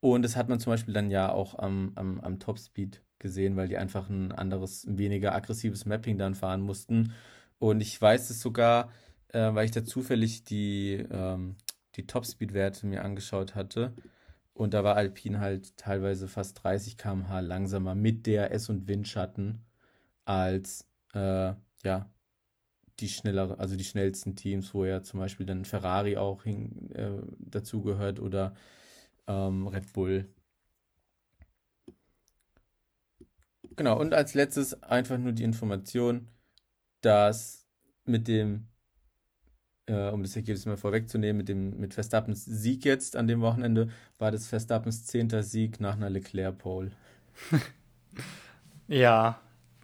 Und 0.00 0.22
das 0.22 0.36
hat 0.36 0.48
man 0.48 0.58
zum 0.58 0.72
Beispiel 0.72 0.94
dann 0.94 1.10
ja 1.10 1.30
auch 1.30 1.58
am, 1.58 1.92
am, 1.94 2.20
am 2.20 2.38
Topspeed 2.38 3.02
gesehen, 3.18 3.56
weil 3.56 3.68
die 3.68 3.78
einfach 3.78 4.08
ein 4.08 4.32
anderes, 4.32 4.84
weniger 4.88 5.34
aggressives 5.34 5.86
Mapping 5.86 6.18
dann 6.18 6.34
fahren 6.34 6.60
mussten. 6.60 7.12
Und 7.58 7.80
ich 7.80 8.00
weiß 8.00 8.30
es 8.30 8.40
sogar, 8.40 8.90
äh, 9.28 9.54
weil 9.54 9.64
ich 9.64 9.70
da 9.70 9.84
zufällig 9.84 10.44
die, 10.44 11.06
ähm, 11.10 11.56
die 11.94 12.06
Topspeed-Werte 12.06 12.86
mir 12.86 13.04
angeschaut 13.04 13.54
hatte. 13.54 13.94
Und 14.54 14.74
da 14.74 14.84
war 14.84 14.96
Alpine 14.96 15.40
halt 15.40 15.76
teilweise 15.76 16.28
fast 16.28 16.62
30 16.62 16.98
km/h 16.98 17.40
langsamer 17.40 17.94
mit 17.94 18.26
DRS 18.26 18.68
und 18.68 18.88
Windschatten 18.88 19.64
als 20.24 20.86
äh, 21.14 21.54
ja, 21.84 22.10
die 23.00 23.08
schnellere, 23.08 23.58
also 23.58 23.76
die 23.76 23.84
schnellsten 23.84 24.36
Teams, 24.36 24.74
wo 24.74 24.84
ja 24.84 25.02
zum 25.02 25.20
Beispiel 25.20 25.46
dann 25.46 25.64
Ferrari 25.64 26.16
auch 26.16 26.44
hin, 26.44 26.90
äh, 26.94 27.22
dazugehört 27.38 28.20
oder 28.20 28.54
ähm, 29.26 29.66
Red 29.66 29.92
Bull. 29.92 30.28
Genau, 33.76 33.98
und 33.98 34.14
als 34.14 34.34
letztes 34.34 34.82
einfach 34.82 35.18
nur 35.18 35.32
die 35.32 35.44
Information, 35.44 36.28
dass 37.00 37.66
mit 38.04 38.28
dem, 38.28 38.68
äh, 39.86 40.10
um 40.10 40.22
das 40.22 40.36
Ergebnis 40.36 40.66
mal 40.66 40.76
vorwegzunehmen, 40.76 41.38
mit 41.38 41.48
dem 41.48 41.78
mit 41.78 41.94
Verstappens 41.94 42.44
Sieg 42.44 42.84
jetzt 42.84 43.16
an 43.16 43.26
dem 43.26 43.40
Wochenende 43.40 43.88
war 44.18 44.30
das 44.30 44.46
Verstappens 44.46 45.06
zehnter 45.06 45.42
Sieg 45.42 45.80
nach 45.80 45.96
einer 45.96 46.10
Leclerc-Pole. 46.10 46.92
ja, 48.88 49.40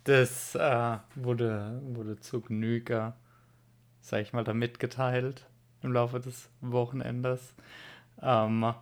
das 0.09 0.55
äh, 0.55 0.97
wurde, 1.17 1.83
wurde 1.83 2.19
zu 2.19 2.41
Genüge, 2.41 3.13
sag 4.01 4.23
ich 4.23 4.33
mal, 4.33 4.43
da 4.43 4.55
mitgeteilt 4.55 5.47
im 5.83 5.93
Laufe 5.93 6.19
des 6.19 6.49
Wochenendes. 6.63 7.55
Ähm, 8.23 8.73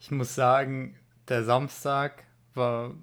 ich 0.00 0.10
muss 0.10 0.34
sagen, 0.34 0.96
der 1.28 1.44
Samstag 1.44 2.24
war. 2.54 2.94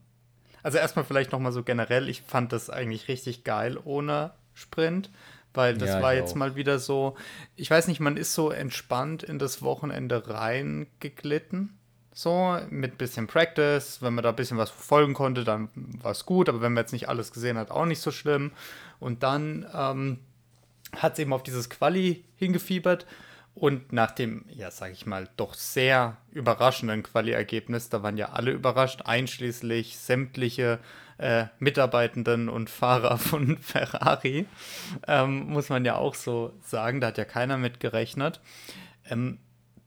Also 0.63 0.79
erstmal 0.79 1.05
vielleicht 1.05 1.31
nochmal 1.31 1.51
so 1.51 1.61
generell, 1.61 2.09
ich 2.09 2.21
fand 2.21 2.51
das 2.51 2.69
eigentlich 2.69 3.07
richtig 3.07 3.43
geil 3.43 3.77
ohne 3.83 4.31
Sprint, 4.53 5.11
weil 5.53 5.77
das 5.77 5.89
ja, 5.89 6.01
war 6.01 6.15
jetzt 6.15 6.31
auch. 6.31 6.37
mal 6.37 6.55
wieder 6.55 6.79
so, 6.79 7.15
ich 7.55 7.69
weiß 7.69 7.89
nicht, 7.89 7.99
man 7.99 8.17
ist 8.17 8.33
so 8.33 8.49
entspannt 8.49 9.21
in 9.23 9.37
das 9.37 9.61
Wochenende 9.61 10.27
reingeglitten. 10.27 11.77
So, 12.13 12.59
mit 12.69 12.97
bisschen 12.97 13.27
Practice. 13.27 14.01
Wenn 14.01 14.13
man 14.13 14.23
da 14.23 14.29
ein 14.29 14.35
bisschen 14.35 14.57
was 14.57 14.69
verfolgen 14.69 15.13
konnte, 15.13 15.43
dann 15.43 15.69
war 15.75 16.11
es 16.11 16.25
gut. 16.25 16.47
Aber 16.47 16.61
wenn 16.61 16.73
man 16.73 16.83
jetzt 16.83 16.93
nicht 16.93 17.09
alles 17.09 17.31
gesehen 17.31 17.57
hat, 17.57 17.71
auch 17.71 17.85
nicht 17.85 18.01
so 18.01 18.11
schlimm. 18.11 18.51
Und 18.99 19.23
dann 19.23 19.65
ähm, 19.73 20.19
hat 20.95 21.13
es 21.13 21.19
eben 21.19 21.33
auf 21.33 21.43
dieses 21.43 21.69
Quali 21.69 22.23
hingefiebert. 22.35 23.07
Und 23.55 23.93
nach 23.93 24.11
dem, 24.11 24.45
ja, 24.49 24.71
sag 24.71 24.91
ich 24.91 25.05
mal, 25.05 25.29
doch 25.37 25.53
sehr 25.53 26.17
überraschenden 26.31 27.03
Quali-Ergebnis, 27.03 27.89
da 27.89 28.01
waren 28.01 28.17
ja 28.17 28.29
alle 28.29 28.51
überrascht, 28.51 29.03
einschließlich 29.05 29.97
sämtliche 29.97 30.79
äh, 31.19 31.45
Mitarbeitenden 31.59 32.49
und 32.49 32.71
Fahrer 32.71 33.19
von 33.19 33.57
Ferrari, 33.61 34.47
ähm, 35.07 35.49
muss 35.49 35.69
man 35.69 35.85
ja 35.85 35.95
auch 35.95 36.15
so 36.15 36.53
sagen, 36.63 36.99
da 36.99 37.07
hat 37.07 37.19
ja 37.19 37.25
keiner 37.25 37.57
mit 37.57 37.79
gerechnet. 37.79 38.41
Ähm, 39.07 39.37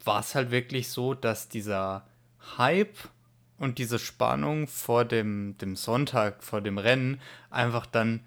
war 0.05 0.21
es 0.21 0.37
halt 0.37 0.53
wirklich 0.53 0.89
so, 0.89 1.15
dass 1.15 1.49
dieser 1.49 2.07
Hype 2.59 2.97
und 3.59 3.79
diese 3.79 3.99
Spannung 3.99 4.69
vor 4.69 5.05
dem, 5.05 5.57
dem 5.59 5.77
Sonntag, 5.77 6.43
vor 6.43 6.61
dem 6.61 6.79
Rennen, 6.79 7.21
einfach 7.51 7.87
dann 7.87 8.21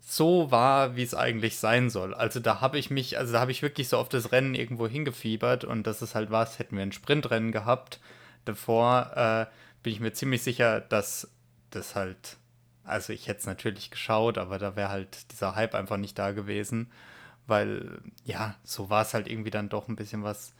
so 0.00 0.50
war, 0.50 0.96
wie 0.96 1.02
es 1.02 1.14
eigentlich 1.14 1.58
sein 1.58 1.90
soll. 1.90 2.14
Also 2.14 2.40
da 2.40 2.62
habe 2.62 2.78
ich 2.78 2.90
mich, 2.90 3.18
also 3.18 3.34
da 3.34 3.40
habe 3.40 3.50
ich 3.50 3.60
wirklich 3.60 3.88
so 3.88 3.98
auf 3.98 4.08
das 4.08 4.32
Rennen 4.32 4.54
irgendwo 4.54 4.88
hingefiebert 4.88 5.64
und 5.64 5.86
das 5.86 6.00
ist 6.00 6.14
halt 6.14 6.30
was, 6.30 6.58
hätten 6.58 6.76
wir 6.76 6.82
ein 6.82 6.92
Sprintrennen 6.92 7.52
gehabt. 7.52 8.00
Davor 8.46 9.10
äh, 9.14 9.46
bin 9.82 9.92
ich 9.92 10.00
mir 10.00 10.14
ziemlich 10.14 10.42
sicher, 10.42 10.80
dass 10.80 11.28
das 11.70 11.94
halt, 11.94 12.38
also 12.84 13.12
ich 13.12 13.28
hätte 13.28 13.40
es 13.40 13.46
natürlich 13.46 13.90
geschaut, 13.90 14.38
aber 14.38 14.58
da 14.58 14.76
wäre 14.76 14.88
halt 14.88 15.30
dieser 15.30 15.54
Hype 15.54 15.74
einfach 15.74 15.98
nicht 15.98 16.18
da 16.18 16.32
gewesen, 16.32 16.90
weil 17.46 18.00
ja, 18.24 18.54
so 18.64 18.88
war 18.88 19.02
es 19.02 19.12
halt 19.12 19.28
irgendwie 19.28 19.50
dann 19.50 19.68
doch 19.68 19.88
ein 19.88 19.96
bisschen 19.96 20.22
was 20.22 20.54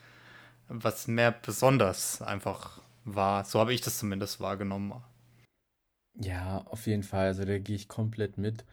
was 0.68 1.08
mehr 1.08 1.32
besonders 1.32 2.22
einfach 2.22 2.82
war. 3.04 3.44
So 3.44 3.60
habe 3.60 3.72
ich 3.74 3.80
das 3.80 3.98
zumindest 3.98 4.40
wahrgenommen. 4.40 4.94
Ja, 6.20 6.62
auf 6.66 6.86
jeden 6.86 7.02
Fall. 7.02 7.26
Also 7.26 7.44
da 7.44 7.58
gehe 7.58 7.76
ich 7.76 7.88
komplett 7.88 8.38
mit. 8.38 8.64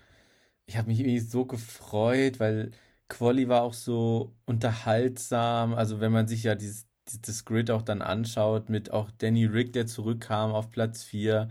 Ich 0.67 0.77
habe 0.77 0.89
mich 0.89 0.99
irgendwie 0.99 1.19
so 1.19 1.45
gefreut, 1.45 2.39
weil 2.39 2.71
Quali 3.09 3.47
war 3.49 3.63
auch 3.63 3.73
so 3.73 4.35
unterhaltsam. 4.45 5.73
Also 5.75 5.99
wenn 6.01 6.11
man 6.11 6.27
sich 6.27 6.43
ja 6.43 6.55
dieses, 6.55 6.87
das 7.21 7.45
Grid 7.45 7.71
auch 7.71 7.83
dann 7.83 8.01
anschaut, 8.01 8.69
mit 8.69 8.91
auch 8.91 9.11
Danny 9.11 9.45
Rick, 9.45 9.73
der 9.73 9.87
zurückkam 9.87 10.51
auf 10.53 10.71
Platz 10.71 11.03
4. 11.03 11.49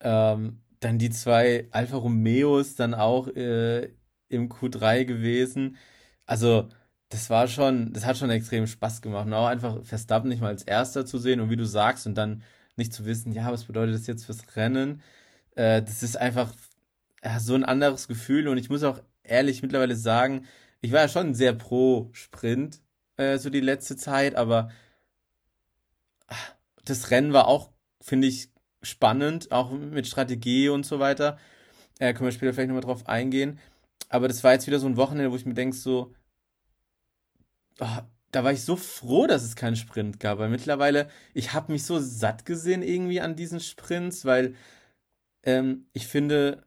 Ähm, 0.00 0.62
dann 0.80 0.98
die 0.98 1.10
zwei 1.10 1.68
Alfa 1.72 1.96
Romeos 1.96 2.74
dann 2.76 2.94
auch 2.94 3.28
äh, 3.28 3.86
im 4.28 4.48
Q3 4.50 5.04
gewesen. 5.04 5.76
Also 6.26 6.68
das 7.08 7.30
war 7.30 7.48
schon, 7.48 7.92
das 7.92 8.04
hat 8.04 8.16
schon 8.16 8.30
extrem 8.30 8.66
Spaß 8.66 9.02
gemacht. 9.02 9.26
Und 9.26 9.34
auch 9.34 9.46
einfach 9.46 9.84
Verstappen 9.84 10.28
nicht 10.28 10.40
mal 10.40 10.48
als 10.48 10.62
Erster 10.64 11.06
zu 11.06 11.18
sehen 11.18 11.40
und 11.40 11.50
wie 11.50 11.56
du 11.56 11.66
sagst 11.66 12.06
und 12.06 12.14
dann 12.16 12.42
nicht 12.76 12.92
zu 12.92 13.06
wissen, 13.06 13.32
ja, 13.32 13.50
was 13.52 13.64
bedeutet 13.64 13.94
das 13.94 14.06
jetzt 14.06 14.26
fürs 14.26 14.56
Rennen? 14.56 15.02
Äh, 15.54 15.82
das 15.82 16.02
ist 16.02 16.16
einfach 16.16 16.52
ja, 17.24 17.40
so 17.40 17.54
ein 17.54 17.64
anderes 17.64 18.08
Gefühl 18.08 18.48
und 18.48 18.58
ich 18.58 18.70
muss 18.70 18.82
auch 18.82 19.00
ehrlich 19.22 19.62
mittlerweile 19.62 19.96
sagen, 19.96 20.46
ich 20.80 20.92
war 20.92 21.00
ja 21.00 21.08
schon 21.08 21.34
sehr 21.34 21.52
pro 21.52 22.10
Sprint 22.12 22.80
äh, 23.16 23.38
so 23.38 23.50
die 23.50 23.60
letzte 23.60 23.96
Zeit, 23.96 24.34
aber 24.34 24.70
ach, 26.28 26.54
das 26.84 27.10
Rennen 27.10 27.32
war 27.32 27.48
auch, 27.48 27.70
finde 28.00 28.28
ich, 28.28 28.50
spannend, 28.82 29.52
auch 29.52 29.72
mit 29.72 30.06
Strategie 30.06 30.68
und 30.68 30.86
so 30.86 31.00
weiter. 31.00 31.38
Äh, 31.98 32.12
können 32.12 32.26
wir 32.26 32.32
später 32.32 32.52
vielleicht 32.52 32.68
nochmal 32.68 32.82
drauf 32.82 33.08
eingehen. 33.08 33.58
Aber 34.08 34.28
das 34.28 34.44
war 34.44 34.52
jetzt 34.52 34.66
wieder 34.66 34.78
so 34.78 34.86
ein 34.86 34.96
Wochenende, 34.96 35.32
wo 35.32 35.36
ich 35.36 35.46
mir 35.46 35.54
denke, 35.54 35.76
so, 35.76 36.14
oh, 37.80 37.98
da 38.32 38.44
war 38.44 38.52
ich 38.52 38.62
so 38.64 38.76
froh, 38.76 39.26
dass 39.26 39.42
es 39.44 39.56
keinen 39.56 39.76
Sprint 39.76 40.20
gab, 40.20 40.38
weil 40.38 40.48
mittlerweile, 40.50 41.08
ich 41.34 41.52
habe 41.52 41.72
mich 41.72 41.84
so 41.84 41.98
satt 41.98 42.44
gesehen 42.44 42.82
irgendwie 42.82 43.20
an 43.20 43.36
diesen 43.36 43.60
Sprints, 43.60 44.24
weil 44.24 44.54
ähm, 45.44 45.86
ich 45.92 46.06
finde, 46.08 46.66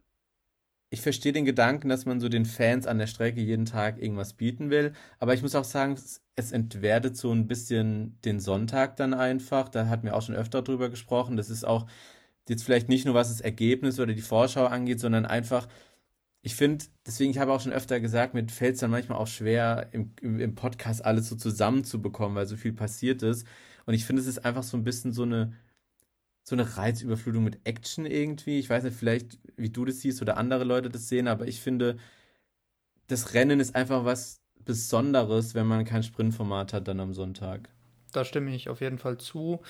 ich 0.91 1.01
verstehe 1.01 1.33
den 1.33 1.45
Gedanken, 1.45 1.89
dass 1.89 2.05
man 2.05 2.19
so 2.19 2.29
den 2.29 2.45
Fans 2.45 2.87
an 2.87 2.97
der 2.97 3.07
Strecke 3.07 3.41
jeden 3.41 3.65
Tag 3.65 4.01
irgendwas 4.01 4.33
bieten 4.33 4.69
will, 4.71 4.93
aber 5.19 5.33
ich 5.33 5.41
muss 5.43 5.55
auch 5.55 5.63
sagen, 5.65 5.95
es 6.35 6.51
entwertet 6.51 7.17
so 7.17 7.31
ein 7.31 7.47
bisschen 7.47 8.19
den 8.23 8.39
Sonntag 8.39 8.95
dann 8.95 9.13
einfach. 9.13 9.69
Da 9.69 9.87
hatten 9.87 10.05
wir 10.05 10.15
auch 10.15 10.21
schon 10.21 10.35
öfter 10.35 10.61
drüber 10.61 10.89
gesprochen. 10.89 11.35
Das 11.37 11.49
ist 11.49 11.65
auch 11.65 11.85
jetzt 12.49 12.63
vielleicht 12.63 12.89
nicht 12.89 13.05
nur 13.05 13.13
was 13.15 13.29
das 13.29 13.41
Ergebnis 13.41 13.99
oder 13.99 14.13
die 14.13 14.21
Vorschau 14.21 14.65
angeht, 14.65 14.99
sondern 15.01 15.25
einfach 15.25 15.67
ich 16.41 16.55
finde, 16.55 16.85
deswegen, 17.05 17.31
ich 17.31 17.37
habe 17.37 17.51
auch 17.51 17.59
schon 17.59 17.73
öfter 17.73 17.99
gesagt, 17.99 18.33
mir 18.33 18.47
fällt 18.47 18.75
es 18.75 18.79
dann 18.79 18.91
manchmal 18.91 19.17
auch 19.17 19.27
schwer, 19.27 19.89
im, 19.91 20.13
im, 20.21 20.55
Podcast 20.55 21.03
alles 21.03 21.27
so 21.27 21.35
zusammenzubekommen, 21.35 22.35
weil 22.35 22.45
so 22.45 22.55
viel 22.55 22.73
passiert 22.73 23.23
ist. 23.23 23.45
Und 23.85 23.93
ich 23.93 24.05
finde, 24.05 24.21
es 24.21 24.27
ist 24.27 24.45
einfach 24.45 24.63
so 24.63 24.77
ein 24.77 24.83
bisschen 24.83 25.11
so 25.11 25.23
eine, 25.23 25.53
so 26.43 26.55
eine 26.55 26.77
Reizüberflutung 26.77 27.43
mit 27.43 27.59
Action 27.65 28.05
irgendwie. 28.05 28.59
Ich 28.59 28.69
weiß 28.69 28.83
nicht, 28.83 28.97
vielleicht, 28.97 29.37
wie 29.57 29.69
du 29.69 29.83
das 29.83 29.99
siehst 29.99 30.21
oder 30.21 30.37
andere 30.37 30.63
Leute 30.63 30.89
das 30.89 31.09
sehen, 31.09 31.27
aber 31.27 31.47
ich 31.47 31.59
finde, 31.59 31.97
das 33.07 33.33
Rennen 33.33 33.59
ist 33.59 33.75
einfach 33.75 34.05
was 34.05 34.41
Besonderes, 34.63 35.55
wenn 35.55 35.67
man 35.67 35.83
kein 35.83 36.03
Sprintformat 36.03 36.73
hat 36.73 36.87
dann 36.87 36.99
am 36.99 37.13
Sonntag. 37.13 37.69
Da 38.13 38.23
stimme 38.23 38.55
ich 38.55 38.69
auf 38.69 38.81
jeden 38.81 38.97
Fall 38.97 39.17
zu. 39.17 39.61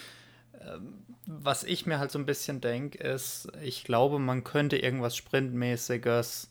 Ähm, 0.61 1.05
was 1.25 1.63
ich 1.63 1.85
mir 1.85 1.99
halt 1.99 2.11
so 2.11 2.19
ein 2.19 2.25
bisschen 2.25 2.61
denke, 2.61 2.97
ist, 2.97 3.49
ich 3.61 3.83
glaube, 3.83 4.19
man 4.19 4.43
könnte 4.43 4.77
irgendwas 4.77 5.15
Sprintmäßiges 5.15 6.49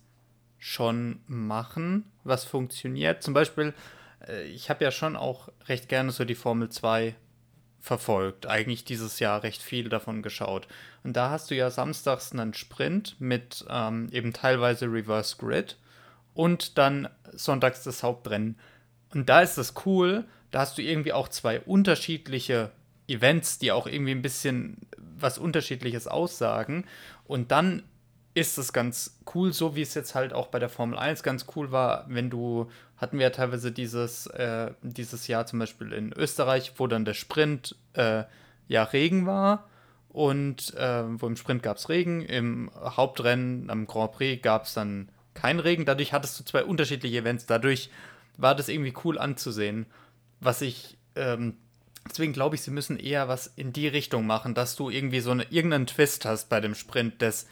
schon 0.58 1.20
machen, 1.26 2.04
was 2.24 2.44
funktioniert. 2.44 3.22
Zum 3.22 3.34
Beispiel, 3.34 3.74
äh, 4.26 4.44
ich 4.44 4.70
habe 4.70 4.84
ja 4.84 4.90
schon 4.90 5.16
auch 5.16 5.48
recht 5.66 5.88
gerne 5.88 6.10
so 6.10 6.24
die 6.24 6.34
Formel 6.34 6.68
2 6.68 7.14
verfolgt. 7.80 8.46
Eigentlich 8.46 8.84
dieses 8.84 9.20
Jahr 9.20 9.42
recht 9.42 9.62
viel 9.62 9.88
davon 9.88 10.22
geschaut. 10.22 10.66
Und 11.04 11.16
da 11.16 11.30
hast 11.30 11.50
du 11.50 11.54
ja 11.54 11.70
samstags 11.70 12.32
einen 12.32 12.54
Sprint 12.54 13.16
mit 13.20 13.64
ähm, 13.70 14.08
eben 14.12 14.32
teilweise 14.32 14.86
Reverse 14.86 15.36
Grid 15.38 15.78
und 16.34 16.76
dann 16.76 17.08
sonntags 17.32 17.84
das 17.84 18.02
Hauptrennen. 18.02 18.58
Und 19.14 19.28
da 19.28 19.40
ist 19.40 19.56
das 19.56 19.74
cool, 19.86 20.24
da 20.50 20.60
hast 20.60 20.76
du 20.76 20.82
irgendwie 20.82 21.12
auch 21.12 21.28
zwei 21.28 21.60
unterschiedliche 21.60 22.70
Events, 23.06 23.58
die 23.58 23.72
auch 23.72 23.86
irgendwie 23.86 24.12
ein 24.12 24.22
bisschen 24.22 24.76
was 24.96 25.38
Unterschiedliches 25.38 26.06
aussagen. 26.08 26.84
Und 27.26 27.50
dann 27.50 27.82
ist 28.38 28.58
es 28.58 28.72
ganz 28.72 29.18
cool, 29.34 29.52
so 29.52 29.74
wie 29.74 29.82
es 29.82 29.94
jetzt 29.94 30.14
halt 30.14 30.32
auch 30.32 30.48
bei 30.48 30.58
der 30.58 30.68
Formel 30.68 30.98
1 30.98 31.22
ganz 31.22 31.46
cool 31.54 31.72
war, 31.72 32.04
wenn 32.08 32.30
du, 32.30 32.70
hatten 32.96 33.18
wir 33.18 33.24
ja 33.24 33.30
teilweise 33.30 33.72
dieses, 33.72 34.26
äh, 34.28 34.72
dieses 34.82 35.26
Jahr 35.26 35.46
zum 35.46 35.58
Beispiel 35.58 35.92
in 35.92 36.12
Österreich, 36.12 36.74
wo 36.76 36.86
dann 36.86 37.04
der 37.04 37.14
Sprint 37.14 37.76
äh, 37.94 38.24
ja 38.68 38.82
Regen 38.84 39.26
war 39.26 39.68
und 40.08 40.74
äh, 40.74 41.04
wo 41.20 41.26
im 41.26 41.36
Sprint 41.36 41.62
gab 41.62 41.76
es 41.76 41.88
Regen, 41.88 42.22
im 42.22 42.70
Hauptrennen 42.74 43.70
am 43.70 43.86
Grand 43.86 44.12
Prix 44.12 44.42
gab 44.42 44.64
es 44.64 44.74
dann 44.74 45.10
kein 45.34 45.60
Regen, 45.60 45.84
dadurch 45.84 46.12
hattest 46.12 46.38
du 46.38 46.44
zwei 46.44 46.64
unterschiedliche 46.64 47.18
Events, 47.18 47.46
dadurch 47.46 47.90
war 48.36 48.54
das 48.54 48.68
irgendwie 48.68 48.94
cool 49.04 49.18
anzusehen, 49.18 49.86
was 50.40 50.62
ich 50.62 50.96
ähm, 51.16 51.56
Deswegen 52.08 52.32
glaube 52.32 52.54
ich, 52.54 52.62
sie 52.62 52.70
müssen 52.70 52.98
eher 52.98 53.28
was 53.28 53.46
in 53.48 53.72
die 53.72 53.88
Richtung 53.88 54.26
machen, 54.26 54.54
dass 54.54 54.76
du 54.76 54.90
irgendwie 54.90 55.20
so 55.20 55.30
eine, 55.30 55.44
irgendeinen 55.50 55.86
Twist 55.86 56.24
hast 56.24 56.48
bei 56.48 56.60
dem 56.60 56.74
Sprint, 56.74 57.20
das 57.20 57.46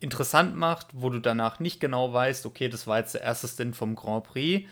interessant 0.00 0.56
macht, 0.56 0.88
wo 0.92 1.10
du 1.10 1.20
danach 1.20 1.60
nicht 1.60 1.80
genau 1.80 2.12
weißt, 2.12 2.46
okay, 2.46 2.68
das 2.68 2.86
war 2.86 2.98
jetzt 2.98 3.14
der 3.14 3.22
erste 3.22 3.48
Stint 3.48 3.76
vom 3.76 3.94
Grand 3.94 4.24
Prix 4.24 4.68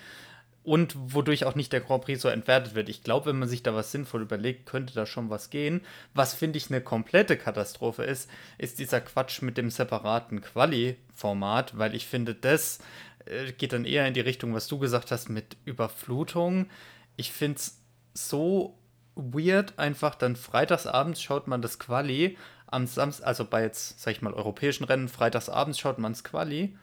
und 0.66 0.96
wodurch 1.14 1.44
auch 1.44 1.54
nicht 1.54 1.72
der 1.72 1.80
Grand 1.80 2.04
Prix 2.04 2.20
so 2.20 2.28
entwertet 2.28 2.74
wird. 2.74 2.88
Ich 2.88 3.04
glaube, 3.04 3.26
wenn 3.26 3.38
man 3.38 3.48
sich 3.48 3.62
da 3.62 3.74
was 3.74 3.92
sinnvoll 3.92 4.22
überlegt, 4.22 4.66
könnte 4.66 4.94
da 4.94 5.06
schon 5.06 5.30
was 5.30 5.50
gehen. 5.50 5.80
Was 6.12 6.34
finde 6.34 6.58
ich 6.58 6.70
eine 6.70 6.80
komplette 6.80 7.36
Katastrophe 7.36 8.02
ist, 8.02 8.28
ist 8.58 8.80
dieser 8.80 9.00
Quatsch 9.00 9.42
mit 9.42 9.56
dem 9.56 9.70
separaten 9.70 10.40
Quali-Format, 10.40 11.78
weil 11.78 11.94
ich 11.94 12.06
finde, 12.06 12.34
das 12.34 12.80
äh, 13.26 13.52
geht 13.52 13.72
dann 13.72 13.84
eher 13.84 14.08
in 14.08 14.14
die 14.14 14.20
Richtung, 14.20 14.54
was 14.54 14.66
du 14.66 14.78
gesagt 14.78 15.12
hast 15.12 15.28
mit 15.28 15.56
Überflutung. 15.64 16.68
Ich 17.16 17.30
finde 17.30 17.58
es 17.58 17.80
so 18.12 18.76
weird, 19.14 19.78
einfach 19.78 20.16
dann 20.16 20.34
freitagsabends 20.34 21.22
schaut 21.22 21.46
man 21.46 21.62
das 21.62 21.78
Quali, 21.78 22.36
am 22.76 22.86
Samstag, 22.86 23.26
also 23.26 23.46
bei 23.46 23.62
jetzt, 23.62 24.00
sag 24.00 24.12
ich 24.12 24.20
mal, 24.20 24.34
europäischen 24.34 24.84
Rennen, 24.84 25.08
freitagsabends 25.08 25.78
schaut 25.78 25.98
man 25.98 26.12
das 26.12 26.24
Quali, 26.24 26.76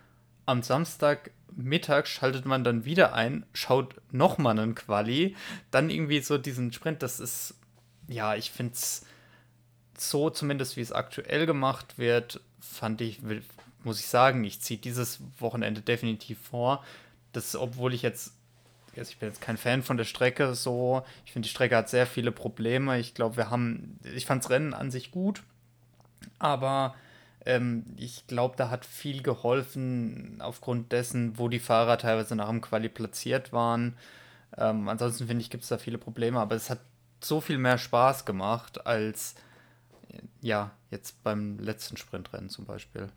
am 0.48 0.64
Samstagmittag 0.64 2.08
schaltet 2.08 2.46
man 2.46 2.64
dann 2.64 2.84
wieder 2.84 3.14
ein, 3.14 3.46
schaut 3.54 4.02
nochmal 4.12 4.58
einen 4.58 4.74
Quali, 4.74 5.36
dann 5.70 5.92
irgendwie 5.92 6.20
so 6.22 6.40
diesen 6.40 6.74
Sprint, 6.74 7.04
das 7.04 7.20
ist, 7.20 7.54
ja, 8.08 8.34
ich 8.34 8.50
finde 8.50 8.74
es 8.74 9.06
so, 9.96 10.32
zumindest 10.32 10.78
wie 10.78 10.82
es 10.82 10.92
aktuell 10.92 11.46
gemacht 11.46 12.00
wird, 12.00 12.42
fand 12.60 13.00
ich, 13.02 13.22
muss 13.84 14.00
ich 14.00 14.08
sagen, 14.08 14.44
ich 14.44 14.62
ziehe 14.62 14.80
dieses 14.80 15.20
Wochenende 15.38 15.82
definitiv 15.82 16.40
vor. 16.40 16.84
Das, 17.34 17.56
obwohl 17.56 17.94
ich 17.94 18.02
jetzt, 18.02 18.34
also 18.98 19.12
ich 19.12 19.20
bin 19.20 19.30
jetzt 19.30 19.42
kein 19.42 19.58
Fan 19.58 19.84
von 19.84 19.98
der 19.98 20.06
Strecke 20.06 20.56
so, 20.56 21.04
ich 21.24 21.34
finde, 21.34 21.46
die 21.46 21.52
Strecke 21.52 21.78
hat 21.78 21.90
sehr 21.90 22.08
viele 22.08 22.32
Probleme. 22.32 22.98
Ich 23.00 23.14
glaube, 23.14 23.38
wir 23.38 23.52
haben, 23.52 24.00
ich 24.16 24.26
fand 24.26 24.44
das 24.44 24.50
Rennen 24.50 24.74
an 24.74 24.90
sich 24.90 25.12
gut, 25.12 25.44
aber 26.44 26.96
ähm, 27.46 27.86
ich 27.98 28.28
glaube, 28.28 28.56
da 28.58 28.70
hat 28.70 28.86
viel 28.86 29.22
geholfen 29.22 30.38
aufgrund 30.42 30.92
dessen, 30.92 31.38
wo 31.38 31.48
die 31.50 31.60
Fahrer 31.60 31.98
teilweise 31.98 32.36
nach 32.36 32.50
dem 32.50 32.62
Quali 32.62 32.90
platziert 32.90 33.54
waren. 33.54 33.96
Ähm, 34.58 34.88
ansonsten 34.88 35.28
finde 35.28 35.42
ich, 35.42 35.50
gibt 35.50 35.64
es 35.64 35.70
da 35.70 35.78
viele 35.78 35.98
Probleme, 35.98 36.40
aber 36.40 36.56
es 36.56 36.70
hat 36.70 36.80
so 37.22 37.42
viel 37.42 37.58
mehr 37.58 37.78
Spaß 37.78 38.26
gemacht 38.26 38.86
als 38.86 39.36
ja, 40.42 40.72
jetzt 40.92 41.24
beim 41.24 41.58
letzten 41.60 41.98
Sprintrennen 41.98 42.50
zum 42.50 42.66
Beispiel. 42.66 43.08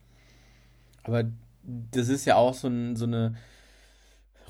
Aber 1.02 1.24
das 1.62 2.08
ist 2.08 2.24
ja 2.24 2.36
auch 2.36 2.54
so, 2.54 2.68
ein, 2.68 2.96
so 2.96 3.04
eine 3.04 3.36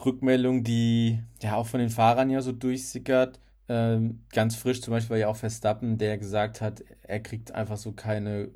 Rückmeldung, 0.04 0.62
die 0.62 1.22
ja 1.40 1.56
auch 1.56 1.66
von 1.66 1.80
den 1.80 1.90
Fahrern 1.90 2.30
ja 2.30 2.40
so 2.40 2.52
durchsickert. 2.52 3.40
Ähm, 3.68 4.22
ganz 4.30 4.54
frisch 4.54 4.80
zum 4.80 4.92
Beispiel 4.92 5.10
war 5.10 5.18
ja 5.18 5.28
auch 5.28 5.36
Verstappen, 5.36 5.98
der 5.98 6.18
gesagt 6.18 6.60
hat, 6.60 6.84
er 7.02 7.20
kriegt 7.20 7.52
einfach 7.52 7.76
so 7.76 7.92
keine 7.92 8.50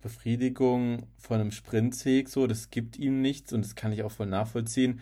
Befriedigung 0.00 1.06
von 1.18 1.40
einem 1.40 1.50
Sprintsieg, 1.50 2.28
so, 2.28 2.46
das 2.46 2.70
gibt 2.70 2.98
ihm 2.98 3.20
nichts 3.20 3.52
und 3.52 3.64
das 3.64 3.74
kann 3.74 3.92
ich 3.92 4.02
auch 4.02 4.12
voll 4.12 4.26
nachvollziehen. 4.26 5.00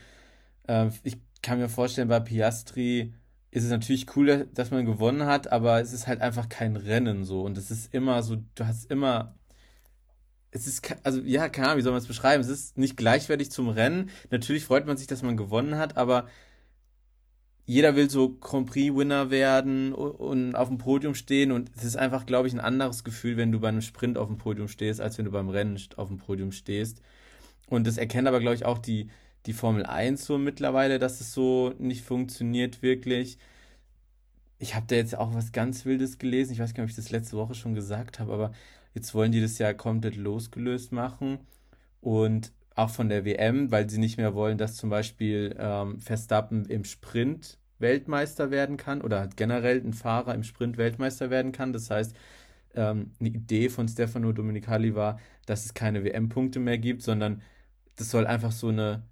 Ähm, 0.66 0.92
ich 1.02 1.16
kann 1.42 1.58
mir 1.58 1.68
vorstellen, 1.68 2.08
bei 2.08 2.20
Piastri 2.20 3.14
ist 3.50 3.64
es 3.64 3.70
natürlich 3.70 4.14
cool, 4.16 4.48
dass 4.54 4.70
man 4.70 4.84
gewonnen 4.84 5.24
hat, 5.24 5.50
aber 5.50 5.80
es 5.80 5.92
ist 5.92 6.06
halt 6.06 6.20
einfach 6.20 6.48
kein 6.48 6.76
Rennen 6.76 7.24
so. 7.24 7.42
Und 7.42 7.56
es 7.56 7.70
ist 7.70 7.94
immer 7.94 8.22
so, 8.22 8.36
du 8.54 8.66
hast 8.66 8.90
immer. 8.90 9.34
Es 10.50 10.66
ist, 10.66 10.82
also 11.04 11.20
ja, 11.20 11.48
keine 11.48 11.68
Ahnung, 11.68 11.78
wie 11.78 11.82
soll 11.82 11.92
man 11.92 12.00
es 12.00 12.08
beschreiben? 12.08 12.40
Es 12.42 12.48
ist 12.48 12.78
nicht 12.78 12.96
gleichwertig 12.96 13.50
zum 13.50 13.68
Rennen. 13.68 14.10
Natürlich 14.30 14.64
freut 14.64 14.86
man 14.86 14.96
sich, 14.96 15.06
dass 15.06 15.22
man 15.22 15.36
gewonnen 15.36 15.76
hat, 15.76 15.96
aber 15.96 16.26
jeder 17.68 17.96
will 17.96 18.08
so 18.08 18.30
Grand 18.30 18.70
Prix-Winner 18.70 19.30
werden 19.30 19.92
und 19.92 20.54
auf 20.54 20.68
dem 20.68 20.78
Podium 20.78 21.14
stehen. 21.14 21.52
Und 21.52 21.70
es 21.76 21.84
ist 21.84 21.96
einfach, 21.96 22.24
glaube 22.24 22.48
ich, 22.48 22.54
ein 22.54 22.60
anderes 22.60 23.04
Gefühl, 23.04 23.36
wenn 23.36 23.52
du 23.52 23.60
bei 23.60 23.68
einem 23.68 23.82
Sprint 23.82 24.16
auf 24.16 24.28
dem 24.28 24.38
Podium 24.38 24.68
stehst, 24.68 25.02
als 25.02 25.18
wenn 25.18 25.26
du 25.26 25.30
beim 25.30 25.50
Rennen 25.50 25.78
auf 25.96 26.08
dem 26.08 26.16
Podium 26.16 26.50
stehst. 26.50 27.02
Und 27.68 27.86
das 27.86 27.98
erkennen 27.98 28.26
aber, 28.26 28.40
glaube 28.40 28.56
ich, 28.56 28.64
auch 28.64 28.78
die, 28.78 29.10
die 29.44 29.52
Formel 29.52 29.84
1 29.84 30.24
so 30.24 30.38
mittlerweile, 30.38 30.98
dass 30.98 31.20
es 31.20 31.34
so 31.34 31.74
nicht 31.78 32.04
funktioniert 32.04 32.80
wirklich. 32.80 33.36
Ich 34.58 34.74
habe 34.74 34.86
da 34.88 34.96
jetzt 34.96 35.18
auch 35.18 35.34
was 35.34 35.52
ganz 35.52 35.84
Wildes 35.84 36.16
gelesen. 36.16 36.54
Ich 36.54 36.60
weiß 36.60 36.72
gar 36.72 36.84
nicht, 36.84 36.94
ob 36.94 36.98
ich 36.98 37.04
das 37.04 37.12
letzte 37.12 37.36
Woche 37.36 37.54
schon 37.54 37.74
gesagt 37.74 38.18
habe, 38.18 38.32
aber 38.32 38.52
jetzt 38.94 39.12
wollen 39.12 39.30
die 39.30 39.42
das 39.42 39.58
ja 39.58 39.74
komplett 39.74 40.16
losgelöst 40.16 40.90
machen. 40.92 41.40
Und 42.00 42.50
auch 42.78 42.88
von 42.88 43.10
der 43.10 43.26
WM, 43.26 43.70
weil 43.70 43.90
sie 43.90 43.98
nicht 43.98 44.16
mehr 44.16 44.34
wollen, 44.34 44.56
dass 44.56 44.76
zum 44.76 44.88
Beispiel 44.88 45.54
ähm, 45.58 46.00
Verstappen 46.00 46.64
im 46.64 46.84
Sprint 46.84 47.57
Weltmeister 47.78 48.50
werden 48.50 48.76
kann 48.76 49.00
oder 49.00 49.28
generell 49.36 49.80
ein 49.80 49.92
Fahrer 49.92 50.34
im 50.34 50.42
Sprint 50.42 50.76
Weltmeister 50.76 51.30
werden 51.30 51.52
kann. 51.52 51.72
Das 51.72 51.90
heißt, 51.90 52.14
ähm, 52.74 53.12
eine 53.18 53.28
Idee 53.30 53.68
von 53.68 53.88
Stefano 53.88 54.32
Domenicali 54.32 54.94
war, 54.94 55.18
dass 55.46 55.64
es 55.64 55.74
keine 55.74 56.04
WM-Punkte 56.04 56.58
mehr 56.58 56.78
gibt, 56.78 57.02
sondern 57.02 57.42
das 57.96 58.10
soll 58.10 58.26
einfach 58.26 58.52
so 58.52 58.68
eine 58.68 59.02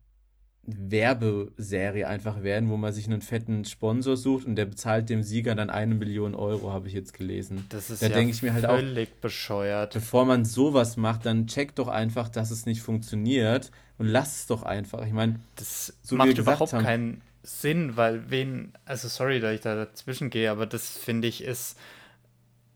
Werbeserie 0.66 2.08
einfach 2.08 2.42
werden, 2.42 2.68
wo 2.68 2.76
man 2.76 2.92
sich 2.92 3.06
einen 3.06 3.22
fetten 3.22 3.64
Sponsor 3.64 4.16
sucht 4.16 4.46
und 4.46 4.56
der 4.56 4.66
bezahlt 4.66 5.08
dem 5.08 5.22
Sieger 5.22 5.54
dann 5.54 5.70
eine 5.70 5.94
Million 5.94 6.34
Euro, 6.34 6.72
habe 6.72 6.88
ich 6.88 6.94
jetzt 6.94 7.14
gelesen. 7.14 7.66
Das 7.68 7.88
ist 7.88 8.02
da 8.02 8.08
ja 8.08 8.14
denke 8.14 8.32
ich 8.32 8.42
mir 8.42 8.52
halt 8.52 8.64
völlig 8.64 9.08
auch, 9.10 9.20
bescheuert. 9.20 9.94
Bevor 9.94 10.24
man 10.24 10.44
sowas 10.44 10.96
macht, 10.96 11.24
dann 11.24 11.46
check 11.46 11.76
doch 11.76 11.86
einfach, 11.86 12.28
dass 12.28 12.50
es 12.50 12.66
nicht 12.66 12.82
funktioniert 12.82 13.70
und 13.98 14.08
lass 14.08 14.40
es 14.40 14.46
doch 14.48 14.64
einfach. 14.64 15.06
Ich 15.06 15.12
meine, 15.12 15.38
das 15.54 15.94
so 16.02 16.16
macht 16.16 16.36
überhaupt 16.36 16.72
haben, 16.72 16.84
keinen 16.84 17.22
Sinn, 17.46 17.96
weil 17.96 18.30
wen, 18.30 18.72
also 18.84 19.08
sorry, 19.08 19.40
dass 19.40 19.54
ich 19.54 19.60
da 19.60 19.74
dazwischen 19.76 20.30
gehe, 20.30 20.50
aber 20.50 20.66
das 20.66 20.90
finde 20.90 21.28
ich 21.28 21.42
ist, 21.44 21.78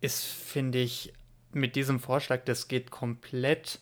ist 0.00 0.24
finde 0.24 0.78
ich 0.78 1.12
mit 1.52 1.74
diesem 1.74 1.98
Vorschlag, 1.98 2.44
das 2.44 2.68
geht 2.68 2.90
komplett 2.90 3.80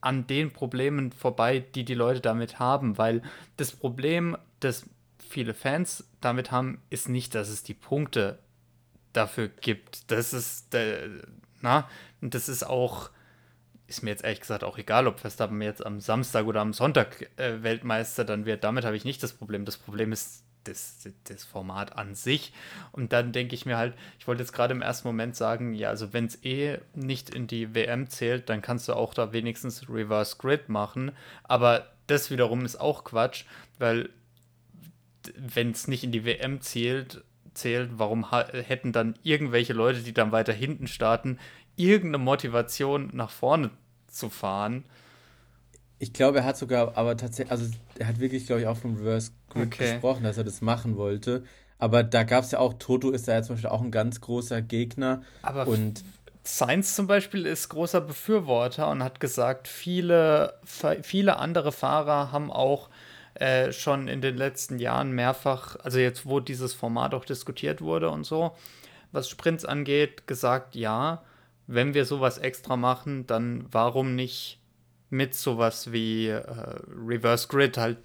an 0.00 0.26
den 0.26 0.52
Problemen 0.52 1.12
vorbei, 1.12 1.60
die 1.60 1.84
die 1.84 1.94
Leute 1.94 2.20
damit 2.20 2.58
haben, 2.58 2.98
weil 2.98 3.22
das 3.56 3.72
Problem, 3.72 4.36
das 4.60 4.86
viele 5.28 5.54
Fans 5.54 6.04
damit 6.20 6.50
haben, 6.50 6.80
ist 6.88 7.08
nicht, 7.08 7.34
dass 7.34 7.48
es 7.48 7.62
die 7.62 7.74
Punkte 7.74 8.38
dafür 9.12 9.48
gibt. 9.48 10.10
Das 10.10 10.32
ist, 10.32 10.74
äh, 10.74 11.08
na, 11.60 11.88
das 12.20 12.48
ist 12.48 12.64
auch, 12.64 13.10
ist 13.88 14.02
mir 14.02 14.10
jetzt 14.10 14.22
ehrlich 14.22 14.40
gesagt 14.40 14.62
auch 14.62 14.78
egal, 14.78 15.06
ob 15.06 15.18
Verstappen 15.18 15.60
jetzt 15.62 15.84
am 15.84 15.98
Samstag 16.00 16.46
oder 16.46 16.60
am 16.60 16.74
Sonntag 16.74 17.28
äh, 17.36 17.62
Weltmeister 17.62 18.24
dann 18.24 18.44
wird. 18.44 18.62
Damit 18.62 18.84
habe 18.84 18.96
ich 18.96 19.04
nicht 19.04 19.22
das 19.22 19.32
Problem. 19.32 19.64
Das 19.64 19.78
Problem 19.78 20.12
ist 20.12 20.44
das, 20.64 21.08
das 21.24 21.44
Format 21.44 21.96
an 21.96 22.14
sich. 22.14 22.52
Und 22.92 23.14
dann 23.14 23.32
denke 23.32 23.54
ich 23.54 23.64
mir 23.64 23.78
halt, 23.78 23.94
ich 24.18 24.28
wollte 24.28 24.42
jetzt 24.42 24.52
gerade 24.52 24.74
im 24.74 24.82
ersten 24.82 25.08
Moment 25.08 25.36
sagen, 25.36 25.72
ja, 25.72 25.88
also 25.88 26.12
wenn 26.12 26.26
es 26.26 26.44
eh 26.44 26.78
nicht 26.94 27.30
in 27.30 27.46
die 27.46 27.74
WM 27.74 28.08
zählt, 28.10 28.50
dann 28.50 28.60
kannst 28.60 28.88
du 28.88 28.92
auch 28.92 29.14
da 29.14 29.32
wenigstens 29.32 29.88
Reverse 29.88 30.36
Grid 30.36 30.68
machen. 30.68 31.12
Aber 31.44 31.90
das 32.06 32.30
wiederum 32.30 32.66
ist 32.66 32.76
auch 32.76 33.04
Quatsch, 33.04 33.44
weil 33.78 34.10
wenn 35.34 35.70
es 35.70 35.88
nicht 35.88 36.04
in 36.04 36.12
die 36.12 36.26
WM 36.26 36.60
zählt, 36.60 37.24
zählt, 37.54 37.90
warum 37.94 38.30
hätten 38.30 38.92
dann 38.92 39.18
irgendwelche 39.22 39.72
Leute, 39.72 40.02
die 40.02 40.14
dann 40.14 40.32
weiter 40.32 40.52
hinten 40.52 40.86
starten, 40.86 41.38
irgendeine 41.78 42.22
Motivation 42.22 43.10
nach 43.12 43.30
vorne 43.30 43.70
zu 44.08 44.30
fahren? 44.30 44.84
Ich 45.98 46.12
glaube, 46.12 46.38
er 46.38 46.44
hat 46.44 46.56
sogar, 46.56 46.96
aber 46.96 47.16
tatsächlich, 47.16 47.50
also 47.50 47.70
er 47.98 48.06
hat 48.06 48.20
wirklich, 48.20 48.46
glaube 48.46 48.62
ich, 48.62 48.66
auch 48.66 48.76
vom 48.76 48.96
Reverse 48.96 49.32
Grid 49.50 49.66
okay. 49.66 49.92
gesprochen, 49.92 50.22
dass 50.22 50.38
er 50.38 50.44
das 50.44 50.60
machen 50.60 50.96
wollte. 50.96 51.44
Aber 51.78 52.02
da 52.02 52.24
gab 52.24 52.44
es 52.44 52.50
ja 52.50 52.58
auch, 52.58 52.74
Toto 52.74 53.10
ist 53.10 53.28
da 53.28 53.34
ja 53.34 53.42
zum 53.42 53.56
Beispiel 53.56 53.70
auch 53.70 53.82
ein 53.82 53.90
ganz 53.90 54.20
großer 54.20 54.62
Gegner. 54.62 55.22
Aber 55.42 55.66
und 55.66 56.04
Sainz 56.44 56.94
zum 56.94 57.06
Beispiel 57.06 57.46
ist 57.46 57.68
großer 57.68 58.00
Befürworter 58.00 58.90
und 58.90 59.02
hat 59.02 59.20
gesagt, 59.20 59.68
viele, 59.68 60.54
viele 61.02 61.36
andere 61.36 61.72
Fahrer 61.72 62.32
haben 62.32 62.50
auch 62.50 62.88
äh, 63.34 63.70
schon 63.72 64.08
in 64.08 64.20
den 64.20 64.36
letzten 64.36 64.78
Jahren 64.78 65.12
mehrfach, 65.12 65.76
also 65.76 65.98
jetzt, 65.98 66.26
wo 66.26 66.40
dieses 66.40 66.74
Format 66.74 67.14
auch 67.14 67.24
diskutiert 67.24 67.80
wurde 67.80 68.10
und 68.10 68.24
so, 68.24 68.56
was 69.12 69.28
Sprints 69.28 69.64
angeht, 69.64 70.26
gesagt, 70.26 70.74
ja, 70.74 71.22
wenn 71.68 71.94
wir 71.94 72.06
sowas 72.06 72.38
extra 72.38 72.76
machen, 72.76 73.26
dann 73.26 73.66
warum 73.70 74.16
nicht 74.16 74.58
mit 75.10 75.34
sowas 75.34 75.92
wie 75.92 76.28
äh, 76.28 76.42
Reverse 77.06 77.46
Grid, 77.46 77.76
halt, 77.76 77.98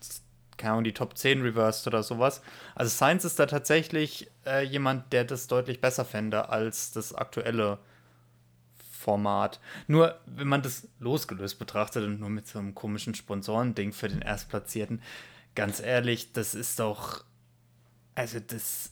keine 0.58 0.73
Ahnung, 0.73 0.84
die 0.84 0.93
Top 0.93 1.17
10 1.17 1.41
reversed 1.41 1.88
oder 1.88 2.04
sowas. 2.04 2.41
Also 2.76 2.89
Science 2.89 3.26
ist 3.26 3.39
da 3.39 3.45
tatsächlich 3.45 4.30
äh, 4.45 4.63
jemand, 4.63 5.12
der 5.13 5.23
das 5.23 5.47
deutlich 5.47 5.82
besser 5.82 6.06
fände 6.06 6.49
als 6.49 6.91
das 6.91 7.13
aktuelle 7.15 7.80
Format. 8.78 9.60
Nur, 9.88 10.19
wenn 10.26 10.47
man 10.47 10.62
das 10.62 10.88
losgelöst 10.99 11.58
betrachtet 11.58 12.06
und 12.06 12.19
nur 12.19 12.30
mit 12.30 12.47
so 12.47 12.60
einem 12.60 12.76
komischen 12.76 13.15
Sponsorending 13.15 13.93
für 13.93 14.10
den 14.10 14.21
Erstplatzierten, 14.21 15.02
ganz 15.56 15.80
ehrlich, 15.80 16.34
das 16.34 16.54
ist 16.54 16.80
doch. 16.80 17.23
Also, 18.15 18.39
das. 18.39 18.91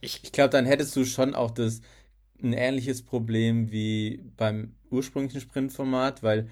Ich, 0.00 0.24
ich 0.24 0.32
glaube, 0.32 0.50
dann 0.50 0.66
hättest 0.66 0.94
du 0.96 1.04
schon 1.04 1.34
auch 1.34 1.50
das 1.50 1.80
ein 2.42 2.52
ähnliches 2.52 3.02
Problem 3.02 3.70
wie 3.72 4.22
beim 4.36 4.74
ursprünglichen 4.90 5.40
Sprintformat, 5.40 6.22
weil 6.22 6.48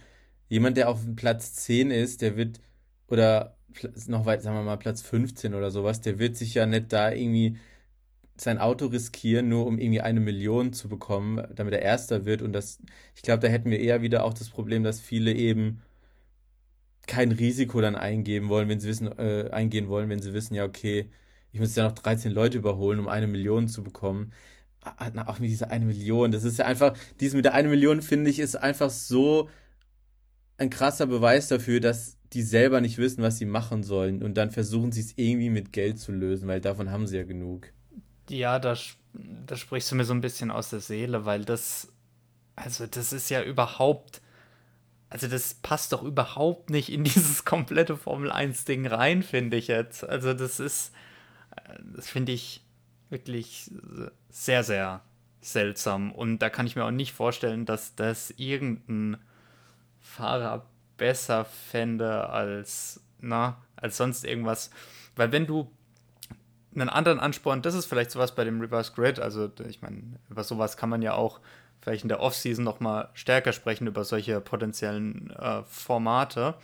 jemand, 0.49 0.77
der 0.77 0.89
auf 0.89 1.01
Platz 1.17 1.55
10 1.55 1.91
ist, 1.91 2.23
der 2.23 2.37
wird, 2.37 2.61
oder 3.09 3.57
noch 4.07 4.27
weit, 4.27 4.43
sagen 4.43 4.57
wir 4.57 4.63
mal, 4.63 4.77
Platz 4.77 5.03
15 5.03 5.55
oder 5.55 5.71
sowas, 5.71 6.01
der 6.01 6.19
wird 6.19 6.37
sich 6.37 6.55
ja 6.55 6.67
nicht 6.67 6.93
da 6.93 7.13
irgendwie 7.13 7.59
sein 8.37 8.59
Auto 8.59 8.87
riskieren, 8.87 9.49
nur 9.49 9.67
um 9.67 9.79
irgendwie 9.79 10.01
eine 10.01 10.21
Million 10.21 10.73
zu 10.73 10.89
bekommen, 10.89 11.47
damit 11.55 11.75
er 11.75 11.83
Erster 11.83 12.25
wird. 12.25 12.43
Und 12.43 12.53
das, 12.53 12.81
ich 13.15 13.23
glaube, 13.23 13.41
da 13.41 13.49
hätten 13.49 13.71
wir 13.71 13.81
eher 13.81 14.03
wieder 14.03 14.25
auch 14.25 14.35
das 14.35 14.51
Problem, 14.51 14.83
dass 14.83 15.01
viele 15.01 15.33
eben 15.33 15.83
kein 17.07 17.33
Risiko 17.33 17.81
dann 17.81 17.97
eingeben 17.97 18.49
wollen, 18.49 18.69
wenn 18.69 18.81
sie 18.81 18.89
wissen, 18.89 19.09
äh, 19.19 19.51
eingehen 19.53 19.89
wollen, 19.89 20.09
wenn 20.09 20.23
sie 20.23 20.33
wissen, 20.33 20.55
ja, 20.55 20.65
okay, 20.65 21.11
ich 21.53 21.61
muss 21.61 21.77
ja 21.77 21.85
noch 21.85 21.93
13 21.93 22.33
Leute 22.33 22.59
überholen, 22.59 22.99
um 22.99 23.09
eine 23.09 23.27
Million 23.27 23.69
zu 23.69 23.83
bekommen. 23.85 24.33
Ah, 24.85 25.11
auch 25.27 25.39
mit 25.39 25.51
dieser 25.51 25.71
eine 25.71 25.87
Million, 25.87 26.31
das 26.31 26.45
ist 26.45 26.59
ja 26.59 26.67
einfach, 26.67 26.95
dies 27.19 27.33
mit 27.33 27.47
der 27.47 27.55
eine 27.55 27.69
Million, 27.69 28.03
finde 28.03 28.31
ich, 28.31 28.39
ist 28.39 28.55
einfach 28.57 28.91
so 28.91 29.49
ein 30.59 30.69
krasser 30.69 31.07
Beweis 31.07 31.49
dafür, 31.49 31.81
dass 31.81 32.19
die 32.35 32.43
selber 32.43 32.81
nicht 32.81 32.99
wissen, 32.99 33.23
was 33.23 33.39
sie 33.39 33.47
machen 33.47 33.83
sollen 33.83 34.23
und 34.23 34.35
dann 34.35 34.51
versuchen 34.51 34.93
sie 34.93 35.01
es 35.01 35.15
irgendwie 35.17 35.51
mit 35.51 35.73
Geld 35.73 35.99
zu 35.99 36.13
lösen, 36.13 36.49
weil 36.49 36.61
davon 36.61 36.91
haben 36.91 37.07
sie 37.07 37.17
ja 37.17 37.25
genug. 37.25 37.73
Ja, 38.29 38.59
da, 38.59 38.77
da 39.47 39.57
sprichst 39.57 39.91
du 39.91 39.95
mir 39.95 40.05
so 40.05 40.13
ein 40.13 40.21
bisschen 40.21 40.51
aus 40.51 40.71
der 40.71 40.81
Seele, 40.81 41.25
weil 41.25 41.45
das, 41.45 41.93
also 42.57 42.87
das 42.87 43.13
ist 43.13 43.31
ja 43.31 43.43
überhaupt, 43.43 44.21
also 45.09 45.29
das 45.29 45.55
passt 45.55 45.93
doch 45.93 46.03
überhaupt 46.03 46.71
nicht 46.71 46.91
in 46.91 47.05
dieses 47.05 47.45
komplette 47.45 47.97
Formel 47.97 48.31
1-Ding 48.31 48.87
rein, 48.87 49.23
finde 49.23 49.57
ich 49.57 49.69
jetzt. 49.69 50.05
Also 50.07 50.35
das 50.35 50.61
ist, 50.61 50.93
das 51.95 52.09
finde 52.09 52.33
ich 52.33 52.64
wirklich 53.11 53.71
sehr, 54.31 54.65
sehr 54.65 55.03
seltsam. 55.41 56.13
Und 56.13 56.39
da 56.39 56.51
kann 56.51 56.67
ich 56.67 56.77
mir 56.77 56.85
auch 56.85 56.91
nicht 56.91 57.13
vorstellen, 57.13 57.67
dass 57.67 57.95
das 57.95 58.31
irgendein 58.37 59.19
Fahrer 60.01 60.67
besser 60.97 61.45
fände 61.45 62.29
als, 62.29 63.01
na, 63.21 63.59
als 63.77 63.97
sonst 63.97 64.25
irgendwas. 64.25 64.71
Weil 65.17 65.33
wenn 65.33 65.47
du 65.47 65.71
einen 66.75 66.89
anderen 66.89 67.21
Ansporn, 67.21 67.63
das 67.63 67.75
ist 67.75 67.87
vielleicht 67.87 68.11
sowas 68.11 68.35
bei 68.35 68.45
dem 68.45 68.61
Reverse 68.61 68.93
Grid, 68.93 69.21
also 69.21 69.51
ich 69.69 69.83
meine, 69.83 70.19
über 70.29 70.45
sowas 70.45 70.77
kann 70.77 70.89
man 70.89 71.03
ja 71.03 71.15
auch 71.15 71.41
vielleicht 71.81 72.03
in 72.03 72.09
der 72.09 72.21
Offseason 72.21 72.65
nochmal 72.65 73.11
stärker 73.13 73.53
sprechen, 73.53 73.87
über 73.87 74.05
solche 74.05 74.41
potenziellen 74.41 75.31
äh, 75.31 75.63
Formate. 75.65 76.55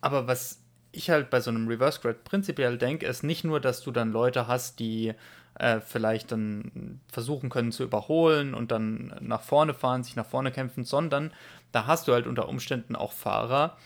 Aber 0.00 0.26
was 0.26 0.60
ich 0.96 1.10
halt 1.10 1.30
bei 1.30 1.40
so 1.40 1.50
einem 1.50 1.68
Reverse 1.68 2.00
Grid 2.00 2.24
prinzipiell 2.24 2.78
denke, 2.78 3.06
ist 3.06 3.22
nicht 3.22 3.44
nur, 3.44 3.60
dass 3.60 3.82
du 3.82 3.90
dann 3.90 4.12
Leute 4.12 4.46
hast, 4.46 4.78
die 4.78 5.14
äh, 5.58 5.80
vielleicht 5.80 6.32
dann 6.32 7.00
versuchen 7.10 7.50
können 7.50 7.72
zu 7.72 7.82
überholen 7.82 8.54
und 8.54 8.70
dann 8.70 9.14
nach 9.20 9.42
vorne 9.42 9.74
fahren, 9.74 10.04
sich 10.04 10.16
nach 10.16 10.26
vorne 10.26 10.52
kämpfen, 10.52 10.84
sondern 10.84 11.32
da 11.72 11.86
hast 11.86 12.08
du 12.08 12.12
halt 12.12 12.26
unter 12.26 12.48
Umständen 12.48 12.96
auch 12.96 13.12
Fahrer, 13.12 13.76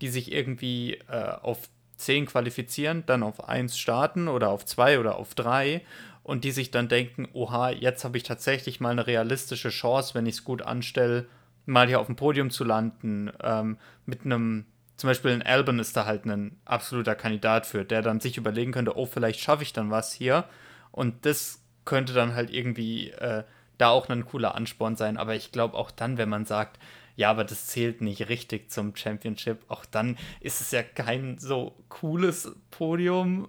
die 0.00 0.08
sich 0.08 0.32
irgendwie 0.32 0.94
äh, 1.08 1.32
auf 1.42 1.68
10 1.96 2.26
qualifizieren, 2.26 3.04
dann 3.06 3.22
auf 3.22 3.48
1 3.48 3.78
starten 3.78 4.28
oder 4.28 4.50
auf 4.50 4.64
2 4.64 5.00
oder 5.00 5.16
auf 5.16 5.34
3 5.34 5.82
und 6.22 6.44
die 6.44 6.50
sich 6.50 6.70
dann 6.70 6.88
denken, 6.88 7.28
oha, 7.32 7.70
jetzt 7.70 8.04
habe 8.04 8.16
ich 8.16 8.24
tatsächlich 8.24 8.80
mal 8.80 8.90
eine 8.90 9.06
realistische 9.06 9.70
Chance, 9.70 10.14
wenn 10.14 10.26
ich 10.26 10.36
es 10.36 10.44
gut 10.44 10.62
anstelle, 10.62 11.26
mal 11.66 11.86
hier 11.86 12.00
auf 12.00 12.06
dem 12.06 12.16
Podium 12.16 12.50
zu 12.50 12.64
landen, 12.64 13.32
ähm, 13.42 13.78
mit 14.06 14.24
einem, 14.24 14.66
zum 14.96 15.08
Beispiel 15.08 15.32
in 15.32 15.42
Albon 15.42 15.78
ist 15.78 15.96
da 15.96 16.06
halt 16.06 16.24
ein 16.24 16.58
absoluter 16.64 17.14
Kandidat 17.14 17.66
für, 17.66 17.84
der 17.84 18.02
dann 18.02 18.20
sich 18.20 18.36
überlegen 18.36 18.72
könnte, 18.72 18.96
oh, 18.96 19.06
vielleicht 19.06 19.40
schaffe 19.40 19.62
ich 19.62 19.72
dann 19.72 19.90
was 19.90 20.12
hier 20.12 20.44
und 20.90 21.26
das 21.26 21.62
könnte 21.84 22.12
dann 22.12 22.34
halt 22.34 22.50
irgendwie 22.50 23.10
äh, 23.10 23.44
da 23.78 23.90
auch 23.90 24.08
ein 24.08 24.24
cooler 24.24 24.54
Ansporn 24.54 24.96
sein, 24.96 25.16
aber 25.16 25.34
ich 25.34 25.52
glaube 25.52 25.76
auch 25.76 25.90
dann, 25.90 26.18
wenn 26.18 26.28
man 26.28 26.46
sagt, 26.46 26.78
ja, 27.16 27.30
aber 27.30 27.44
das 27.44 27.66
zählt 27.66 28.02
nicht 28.02 28.28
richtig 28.28 28.70
zum 28.70 28.94
Championship. 28.94 29.64
Auch 29.68 29.86
dann 29.86 30.18
ist 30.40 30.60
es 30.60 30.70
ja 30.70 30.82
kein 30.82 31.38
so 31.38 31.74
cooles 31.88 32.54
Podium, 32.70 33.48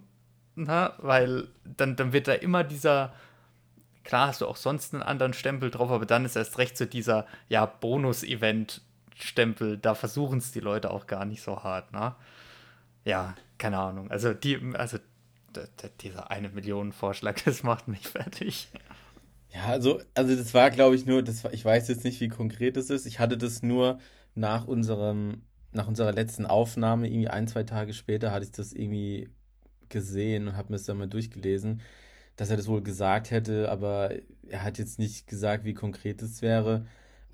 na, 0.56 0.94
weil 1.00 1.50
dann, 1.66 1.98
dann 1.98 2.14
wird 2.14 2.30
da 2.30 2.34
immer 2.34 2.64
dieser, 2.64 3.14
klar 4.04 4.28
hast 4.30 4.42
du 4.42 4.48
auch 4.48 4.56
sonst 4.56 4.94
einen 4.94 5.04
anderen 5.04 5.34
Stempel 5.34 5.70
drauf, 5.70 5.92
aber 5.92 6.06
dann 6.06 6.26
ist 6.26 6.38
erst 6.38 6.58
recht 6.58 6.78
so 6.78 6.86
dieser, 6.86 7.28
ja, 7.50 7.66
Bonus-Event-Stempel. 9.18 9.78
Da 9.78 9.96
versuchen 9.96 10.40
es 10.40 10.52
die 10.52 10.60
Leute 10.60 10.92
auch 10.92 11.08
gar 11.08 11.26
nicht 11.26 11.42
so 11.42 11.64
hart, 11.64 11.92
ne? 11.92 12.16
Ja, 13.06 13.36
keine 13.58 13.78
Ahnung. 13.78 14.12
Also 14.12 14.34
die, 14.34 14.60
also 14.74 14.98
dieser 16.02 16.30
eine 16.32 16.50
Million 16.50 16.92
Vorschlag, 16.92 17.42
das 17.46 17.64
macht 17.64 17.88
mich 17.88 18.08
fertig. 18.08 18.70
Ja, 19.54 19.66
also, 19.66 20.02
also 20.14 20.36
das 20.36 20.54
war, 20.54 20.70
glaube 20.72 20.96
ich, 20.96 21.06
nur, 21.06 21.24
das 21.24 21.44
war, 21.44 21.54
ich 21.54 21.64
weiß 21.64 21.88
jetzt 21.88 22.04
nicht, 22.04 22.20
wie 22.20 22.28
konkret 22.28 22.78
es 22.78 22.90
ist. 22.90 23.06
Ich 23.06 23.20
hatte 23.20 23.38
das 23.38 23.64
nur 23.64 24.00
nach 24.36 24.68
unserem, 24.68 25.44
nach 25.72 25.88
unserer 25.88 26.12
letzten 26.12 26.46
Aufnahme, 26.46 27.08
irgendwie 27.08 27.30
ein, 27.30 27.48
zwei 27.48 27.64
Tage 27.64 27.94
später, 27.94 28.32
hatte 28.32 28.46
ich 28.46 28.52
das 28.52 28.74
irgendwie 28.74 29.30
gesehen 29.90 30.48
und 30.50 30.58
habe 30.58 30.70
mir 30.72 30.78
das 30.78 30.86
dann 30.86 30.98
mal 30.98 31.08
durchgelesen, 31.08 31.82
dass 32.36 32.50
er 32.50 32.58
das 32.58 32.68
wohl 32.68 32.84
gesagt 32.84 33.32
hätte, 33.32 33.72
aber 33.72 34.12
er 34.48 34.64
hat 34.64 34.78
jetzt 34.78 35.00
nicht 35.00 35.28
gesagt, 35.28 35.64
wie 35.64 35.74
konkret 35.74 36.22
es 36.22 36.42
wäre. 36.42 36.86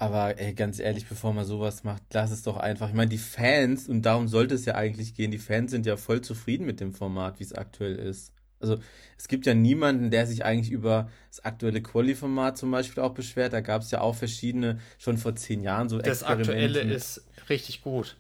Aber 0.04 0.38
ey, 0.38 0.54
ganz 0.54 0.80
ehrlich, 0.80 1.08
bevor 1.08 1.34
man 1.34 1.46
sowas 1.46 1.86
macht, 1.86 2.04
lass 2.12 2.32
es 2.32 2.44
doch 2.44 2.58
einfach. 2.58 2.90
Ich 2.90 2.94
meine, 2.94 3.10
die 3.10 3.18
Fans, 3.18 3.88
und 3.88 4.02
darum 4.02 4.28
sollte 4.28 4.56
es 4.56 4.66
ja 4.66 4.76
eigentlich 4.76 5.16
gehen, 5.16 5.32
die 5.32 5.38
Fans 5.38 5.72
sind 5.72 5.86
ja 5.86 5.96
voll 5.96 6.20
zufrieden 6.20 6.66
mit 6.66 6.82
dem 6.82 6.94
Format, 6.94 7.40
wie 7.40 7.44
es 7.44 7.54
aktuell 7.54 7.96
ist. 7.96 8.34
Also 8.60 8.80
es 9.18 9.30
gibt 9.30 9.46
ja 9.46 9.54
niemanden, 9.54 10.12
der 10.12 10.28
sich 10.28 10.44
eigentlich 10.44 10.72
über 10.72 11.10
das 11.30 11.46
aktuelle 11.46 11.82
Quali-Format 11.82 12.58
zum 12.58 12.72
Beispiel 12.72 13.02
auch 13.02 13.14
beschwert. 13.14 13.54
Da 13.54 13.62
gab 13.62 13.82
es 13.82 13.92
ja 13.92 14.02
auch 14.02 14.16
verschiedene, 14.16 14.80
schon 14.98 15.18
vor 15.18 15.36
zehn 15.36 15.62
Jahren 15.62 15.88
so 15.88 15.98
Das 16.00 16.24
aktuelle 16.24 16.82
ist 16.82 17.26
richtig 17.50 17.82
gut. 17.82 18.18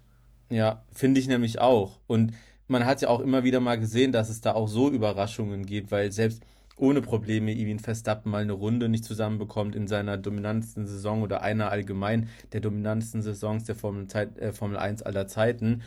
Ja, 0.49 0.83
finde 0.93 1.19
ich 1.19 1.27
nämlich 1.27 1.59
auch. 1.59 1.99
Und 2.07 2.33
man 2.67 2.85
hat 2.85 3.01
ja 3.01 3.09
auch 3.09 3.19
immer 3.19 3.43
wieder 3.43 3.59
mal 3.59 3.77
gesehen, 3.77 4.13
dass 4.13 4.29
es 4.29 4.39
da 4.39 4.53
auch 4.53 4.67
so 4.67 4.89
Überraschungen 4.89 5.65
gibt, 5.65 5.91
weil 5.91 6.13
selbst 6.13 6.43
ohne 6.75 7.01
Probleme 7.01 7.53
Iwin 7.53 7.79
Verstappen 7.79 8.31
mal 8.31 8.41
eine 8.41 8.53
Runde 8.53 8.89
nicht 8.89 9.05
zusammenbekommt 9.05 9.75
in 9.75 9.87
seiner 9.87 10.17
dominantesten 10.17 10.87
Saison 10.87 11.21
oder 11.21 11.41
einer 11.41 11.69
allgemein 11.71 12.29
der 12.51 12.61
dominantesten 12.61 13.21
Saisons 13.21 13.65
der 13.65 13.75
Formel, 13.75 14.07
Zeit, 14.07 14.37
äh, 14.37 14.53
Formel 14.53 14.77
1 14.77 15.03
aller 15.03 15.27
Zeiten. 15.27 15.83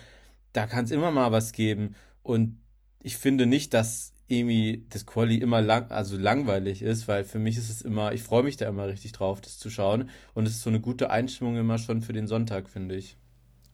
Da 0.52 0.66
kann 0.66 0.84
es 0.84 0.90
immer 0.90 1.10
mal 1.10 1.32
was 1.32 1.52
geben. 1.52 1.94
Und 2.22 2.58
ich 3.02 3.16
finde 3.16 3.46
nicht, 3.46 3.74
dass 3.74 4.12
irgendwie 4.28 4.86
das 4.90 5.06
Quali 5.06 5.36
immer 5.36 5.60
lang, 5.60 5.90
also 5.90 6.16
langweilig 6.16 6.82
ist, 6.82 7.06
weil 7.06 7.24
für 7.24 7.38
mich 7.38 7.56
ist 7.56 7.70
es 7.70 7.82
immer, 7.82 8.12
ich 8.12 8.22
freue 8.22 8.42
mich 8.42 8.56
da 8.56 8.68
immer 8.68 8.88
richtig 8.88 9.12
drauf, 9.12 9.40
das 9.40 9.58
zu 9.58 9.70
schauen. 9.70 10.10
Und 10.34 10.46
es 10.46 10.54
ist 10.54 10.62
so 10.62 10.70
eine 10.70 10.80
gute 10.80 11.10
Einstimmung 11.10 11.56
immer 11.56 11.78
schon 11.78 12.02
für 12.02 12.12
den 12.12 12.26
Sonntag, 12.26 12.68
finde 12.68 12.96
ich. 12.96 13.16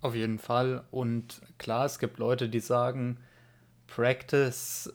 Auf 0.00 0.14
jeden 0.14 0.38
Fall. 0.38 0.84
Und 0.90 1.40
klar, 1.58 1.86
es 1.86 1.98
gibt 1.98 2.18
Leute, 2.18 2.48
die 2.48 2.60
sagen, 2.60 3.18
Practice 3.86 4.92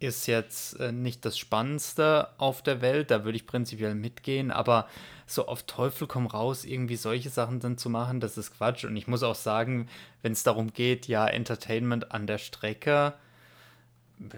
ist 0.00 0.26
jetzt 0.26 0.80
äh, 0.80 0.92
nicht 0.92 1.24
das 1.24 1.38
Spannendste 1.38 2.28
auf 2.38 2.62
der 2.62 2.80
Welt, 2.80 3.10
da 3.10 3.24
würde 3.24 3.36
ich 3.36 3.46
prinzipiell 3.46 3.94
mitgehen, 3.94 4.50
aber 4.50 4.88
so 5.26 5.46
auf 5.46 5.62
Teufel 5.62 6.08
komm 6.08 6.26
raus, 6.26 6.64
irgendwie 6.64 6.96
solche 6.96 7.30
Sachen 7.30 7.60
dann 7.60 7.78
zu 7.78 7.90
machen, 7.90 8.18
das 8.18 8.36
ist 8.36 8.56
Quatsch. 8.56 8.84
Und 8.84 8.96
ich 8.96 9.06
muss 9.06 9.22
auch 9.22 9.34
sagen, 9.36 9.88
wenn 10.22 10.32
es 10.32 10.42
darum 10.42 10.72
geht, 10.72 11.06
ja, 11.06 11.26
Entertainment 11.26 12.12
an 12.12 12.26
der 12.26 12.38
Strecke, 12.38 13.14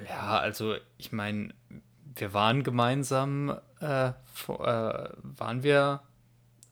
ja, 0.09 0.39
also 0.39 0.75
ich 0.99 1.13
meine, 1.13 1.55
wir 2.15 2.35
waren 2.35 2.63
gemeinsam, 2.63 3.57
äh, 3.81 4.09
äh, 4.09 4.13
waren 4.49 5.63
wir 5.63 6.03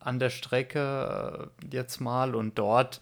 an 0.00 0.18
der 0.18 0.31
Strecke 0.31 1.50
äh, 1.62 1.66
jetzt 1.74 2.00
mal 2.00 2.35
und 2.35 2.59
dort 2.59 3.00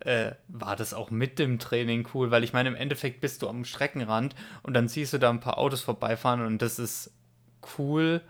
äh, 0.00 0.32
war 0.48 0.76
das 0.76 0.94
auch 0.94 1.10
mit 1.10 1.38
dem 1.38 1.58
Training 1.58 2.08
cool, 2.14 2.30
weil 2.30 2.44
ich 2.44 2.52
meine, 2.52 2.68
im 2.68 2.74
Endeffekt 2.74 3.20
bist 3.20 3.42
du 3.42 3.48
am 3.48 3.64
Streckenrand 3.64 4.34
und 4.62 4.74
dann 4.74 4.88
siehst 4.88 5.12
du 5.12 5.18
da 5.18 5.30
ein 5.30 5.40
paar 5.40 5.58
Autos 5.58 5.82
vorbeifahren 5.82 6.44
und 6.44 6.62
das 6.62 6.78
ist 6.78 7.12
cool. 7.78 8.20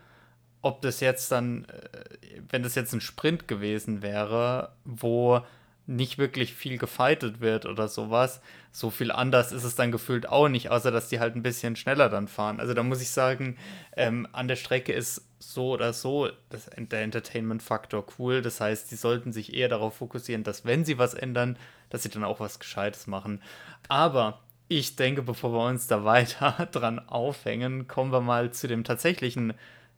Ob 0.63 0.83
das 0.83 1.01
jetzt 1.01 1.33
dann, 1.33 1.65
äh, 1.65 2.43
wenn 2.51 2.63
das 2.63 2.75
jetzt 2.75 2.93
ein 2.93 3.01
Sprint 3.01 3.49
gewesen 3.49 4.03
wäre, 4.03 4.73
wo 4.85 5.43
nicht 5.87 6.19
wirklich 6.19 6.55
viel 6.55 6.79
gefightet 6.79 7.41
wird 7.41 7.67
oder 7.67 7.89
sowas. 7.89 8.41
So 8.71 8.91
viel 8.91 9.11
anders 9.11 9.51
ist 9.51 9.65
es 9.65 9.75
dann 9.75 9.91
gefühlt 9.91 10.29
auch 10.29 10.49
nicht, 10.49 10.71
außer 10.71 10.91
dass 10.91 11.09
die 11.09 11.19
halt 11.19 11.35
ein 11.35 11.43
bisschen 11.43 11.75
schneller 11.75 12.09
dann 12.09 12.29
fahren. 12.29 12.61
Also 12.61 12.75
da 12.75 12.83
muss 12.83 13.03
ich 13.03 13.11
sagen, 13.11 13.57
ähm, 13.97 14.29
an 14.33 14.47
der 14.47 14.57
Strecke 14.57 14.93
ist 14.93 15.27
so 15.41 15.71
oder 15.71 15.93
so 15.93 16.29
das, 16.51 16.71
der 16.77 17.03
Entertainment-Faktor 17.03 18.05
cool. 18.19 18.43
Das 18.43 18.61
heißt, 18.61 18.89
sie 18.89 18.97
sollten 18.97 19.33
sich 19.33 19.55
eher 19.55 19.69
darauf 19.69 19.97
fokussieren, 19.97 20.45
dass 20.45 20.65
wenn 20.65 20.85
sie 20.85 20.99
was 20.99 21.15
ändern, 21.15 21.59
dass 21.89 22.05
sie 22.05 22.11
dann 22.11 22.25
auch 22.25 22.39
was 22.39 22.61
Gescheites 22.61 23.07
machen. 23.07 23.43
Aber 23.89 24.41
ich 24.69 24.95
denke, 24.95 25.23
bevor 25.23 25.53
wir 25.53 25.67
uns 25.67 25.89
da 25.89 26.05
weiter 26.05 26.69
dran 26.71 27.01
aufhängen, 27.01 27.89
kommen 27.89 28.13
wir 28.13 28.21
mal 28.21 28.53
zu 28.53 28.69
dem 28.69 28.85
tatsächlichen 28.85 29.55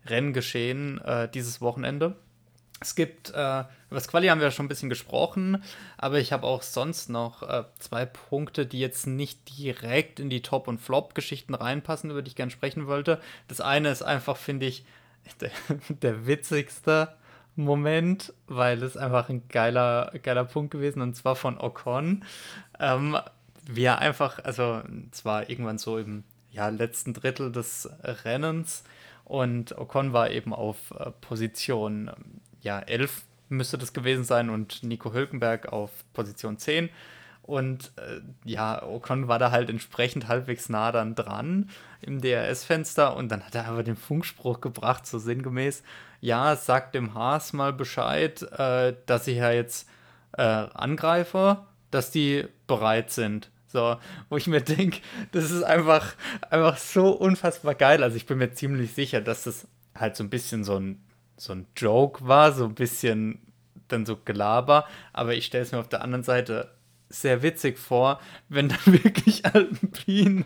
Renngeschehen 0.07 1.01
äh, 1.03 1.29
dieses 1.29 1.61
Wochenende. 1.61 2.17
Es 2.81 2.97
gibt, 2.97 3.31
äh, 3.31 3.33
über 3.33 3.67
das 3.91 4.09
Quali 4.09 4.27
haben 4.27 4.41
wir 4.41 4.49
ja 4.49 4.51
schon 4.51 4.67
ein 4.67 4.69
bisschen 4.69 4.89
gesprochen, 4.89 5.63
aber 5.99 6.19
ich 6.19 6.33
habe 6.33 6.47
auch 6.47 6.63
sonst 6.63 7.11
noch 7.11 7.43
äh, 7.45 7.65
zwei 7.79 8.07
Punkte, 8.07 8.67
die 8.67 8.81
jetzt 8.81 9.07
nicht 9.07 9.57
direkt 9.57 10.19
in 10.19 10.31
die 10.31 10.43
Top- 10.43 10.67
und 10.67 10.81
Flop-Geschichten 10.81 11.55
reinpassen, 11.55 12.11
über 12.11 12.23
die 12.23 12.31
ich 12.31 12.37
gerne 12.37 12.51
sprechen 12.51 12.89
wollte. 12.89 13.21
Das 13.47 13.61
eine 13.61 13.91
ist 13.91 14.03
einfach, 14.03 14.37
finde 14.37 14.67
ich, 14.67 14.85
der, 15.41 15.51
der, 15.89 16.27
witzigste 16.27 17.15
Moment, 17.55 18.33
weil 18.47 18.83
es 18.83 18.97
einfach 18.97 19.29
ein 19.29 19.47
geiler, 19.49 20.13
geiler 20.23 20.45
Punkt 20.45 20.71
gewesen 20.71 21.03
und 21.03 21.15
zwar 21.15 21.37
von 21.37 21.59
Ocon. 21.59 22.25
Ähm, 22.79 23.19
wie 23.67 23.89
einfach, 23.89 24.43
also 24.45 24.83
zwar 25.11 25.49
irgendwann 25.51 25.79
so 25.79 25.99
im 25.99 26.25
ja, 26.51 26.69
letzten 26.69 27.15
Drittel 27.15 27.53
des 27.53 27.89
Rennens 28.03 28.85
und 29.25 29.77
Ocon 29.79 30.13
war 30.13 30.31
eben 30.31 30.53
auf 30.53 30.93
äh, 30.99 31.11
Position 31.21 32.11
ja, 32.63 32.79
11 32.81 33.23
müsste 33.49 33.79
das 33.79 33.93
gewesen 33.93 34.25
sein 34.25 34.51
und 34.51 34.83
Nico 34.83 35.13
Hülkenberg 35.13 35.73
auf 35.73 35.91
Position 36.13 36.59
10. 36.59 36.89
Und 37.43 37.93
äh, 37.97 38.21
ja, 38.45 38.83
Ocon 38.85 39.27
war 39.27 39.39
da 39.39 39.51
halt 39.51 39.69
entsprechend 39.69 40.29
halbwegs 40.29 40.69
nah 40.69 40.93
dann 40.93 41.17
dran 41.17 41.71
im 42.01 42.21
DRS-Fenster 42.21 43.17
und 43.17 43.31
dann 43.31 43.43
hat 43.45 43.55
er 43.57 43.67
aber 43.67 43.83
den 43.83 43.97
Funkspruch 43.97 44.61
gebracht, 44.61 45.07
so 45.07 45.19
sinngemäß, 45.19 45.83
ja, 46.21 46.55
sagt 46.55 46.95
dem 46.95 47.15
Haas 47.15 47.53
mal 47.53 47.73
Bescheid, 47.73 48.43
äh, 48.53 48.95
dass 49.07 49.27
ich 49.27 49.39
ja 49.39 49.51
jetzt 49.51 49.89
äh, 50.39 50.43
Angreifer, 50.43 51.67
dass 51.91 52.13
die 52.13 52.47
bereit 52.69 53.11
sind. 53.11 53.51
So, 53.67 53.97
wo 54.29 54.37
ich 54.37 54.47
mir 54.47 54.61
denke, 54.61 55.01
das 55.33 55.51
ist 55.51 55.63
einfach, 55.63 56.15
einfach 56.51 56.77
so 56.77 57.11
unfassbar 57.11 57.75
geil. 57.75 58.03
Also 58.03 58.17
ich 58.17 58.27
bin 58.27 58.39
mir 58.39 58.53
ziemlich 58.53 58.93
sicher, 58.93 59.21
dass 59.21 59.45
das 59.45 59.67
halt 59.95 60.15
so 60.15 60.23
ein 60.25 60.31
bisschen 60.31 60.63
so 60.63 60.77
ein, 60.77 61.03
so 61.37 61.55
ein 61.55 61.67
Joke 61.77 62.27
war, 62.27 62.53
so 62.53 62.67
ein 62.67 62.75
bisschen 62.75 63.41
dann 63.89 64.07
so 64.07 64.17
Gelaber. 64.17 64.87
Aber 65.13 65.35
ich 65.35 65.47
stelle 65.47 65.65
es 65.65 65.73
mir 65.73 65.79
auf 65.79 65.89
der 65.89 66.03
anderen 66.03 66.23
Seite 66.23 66.71
sehr 67.13 67.43
witzig 67.43 67.79
vor, 67.79 68.21
wenn 68.49 68.69
dann 68.69 68.79
wirklich 68.87 69.45
Alpin 69.47 70.45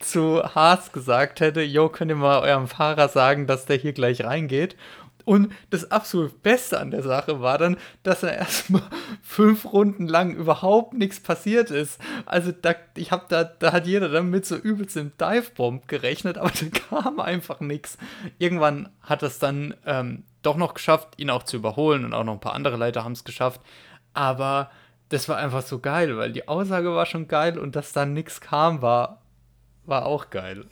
zu 0.00 0.42
Haas 0.54 0.92
gesagt 0.92 1.40
hätte, 1.40 1.62
Jo, 1.62 1.88
könnt 1.88 2.10
ihr 2.10 2.16
mal 2.16 2.40
eurem 2.40 2.68
Fahrer 2.68 3.08
sagen, 3.08 3.46
dass 3.46 3.66
der 3.66 3.76
hier 3.76 3.92
gleich 3.92 4.24
reingeht. 4.24 4.76
Und 5.24 5.52
das 5.70 5.90
absolut 5.90 6.42
Beste 6.42 6.78
an 6.78 6.90
der 6.90 7.02
Sache 7.02 7.40
war 7.40 7.56
dann, 7.56 7.78
dass 8.02 8.22
er 8.22 8.36
erstmal 8.36 8.82
fünf 9.22 9.64
Runden 9.72 10.06
lang 10.06 10.34
überhaupt 10.34 10.92
nichts 10.92 11.18
passiert 11.20 11.70
ist. 11.70 11.98
Also 12.26 12.52
da, 12.52 12.74
ich 12.96 13.10
habe 13.10 13.24
da, 13.28 13.44
da 13.44 13.72
hat 13.72 13.86
jeder 13.86 14.10
dann 14.10 14.28
mit 14.28 14.44
so 14.44 14.56
übelst 14.56 14.96
im 14.96 15.12
Divebomb 15.18 15.88
gerechnet, 15.88 16.36
aber 16.36 16.50
da 16.60 16.78
kam 17.00 17.20
einfach 17.20 17.60
nichts. 17.60 17.96
Irgendwann 18.38 18.90
hat 19.00 19.22
es 19.22 19.38
dann 19.38 19.74
ähm, 19.86 20.24
doch 20.42 20.56
noch 20.56 20.74
geschafft, 20.74 21.14
ihn 21.16 21.30
auch 21.30 21.44
zu 21.44 21.56
überholen 21.56 22.04
und 22.04 22.12
auch 22.12 22.24
noch 22.24 22.34
ein 22.34 22.40
paar 22.40 22.54
andere 22.54 22.76
Leute 22.76 23.02
haben 23.02 23.12
es 23.12 23.24
geschafft. 23.24 23.62
Aber 24.12 24.70
das 25.08 25.28
war 25.28 25.36
einfach 25.36 25.62
so 25.62 25.78
geil, 25.80 26.16
weil 26.16 26.32
die 26.32 26.48
Aussage 26.48 26.94
war 26.94 27.06
schon 27.06 27.28
geil 27.28 27.58
und 27.58 27.76
dass 27.76 27.92
dann 27.92 28.12
nichts 28.14 28.40
kam, 28.40 28.82
war, 28.82 29.22
war 29.84 30.06
auch 30.06 30.30
geil. 30.30 30.66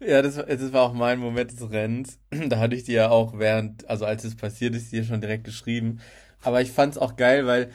Ja, 0.00 0.22
das, 0.22 0.36
das 0.36 0.72
war 0.72 0.82
auch 0.82 0.92
mein 0.92 1.18
Moment 1.18 1.52
des 1.52 1.70
Rennens. 1.70 2.18
Da 2.48 2.58
hatte 2.58 2.76
ich 2.76 2.84
dir 2.84 2.94
ja 2.94 3.10
auch 3.10 3.38
während, 3.38 3.88
also 3.88 4.04
als 4.06 4.24
es 4.24 4.36
passiert 4.36 4.74
ist, 4.74 4.92
dir 4.92 5.04
schon 5.04 5.20
direkt 5.20 5.44
geschrieben. 5.44 6.00
Aber 6.42 6.60
ich 6.62 6.70
fand 6.72 6.92
es 6.94 6.98
auch 6.98 7.16
geil, 7.16 7.46
weil 7.46 7.70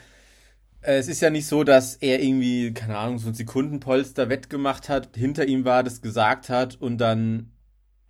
äh, 0.82 0.98
es 0.98 1.08
ist 1.08 1.20
ja 1.20 1.30
nicht 1.30 1.46
so, 1.46 1.64
dass 1.64 1.96
er 1.96 2.22
irgendwie, 2.22 2.72
keine 2.72 2.98
Ahnung, 2.98 3.18
so 3.18 3.28
ein 3.28 3.34
Sekundenpolster 3.34 4.28
wettgemacht 4.28 4.88
hat, 4.88 5.16
hinter 5.16 5.46
ihm 5.46 5.64
war, 5.64 5.82
das 5.82 6.02
gesagt 6.02 6.48
hat 6.48 6.76
und 6.80 6.98
dann 6.98 7.52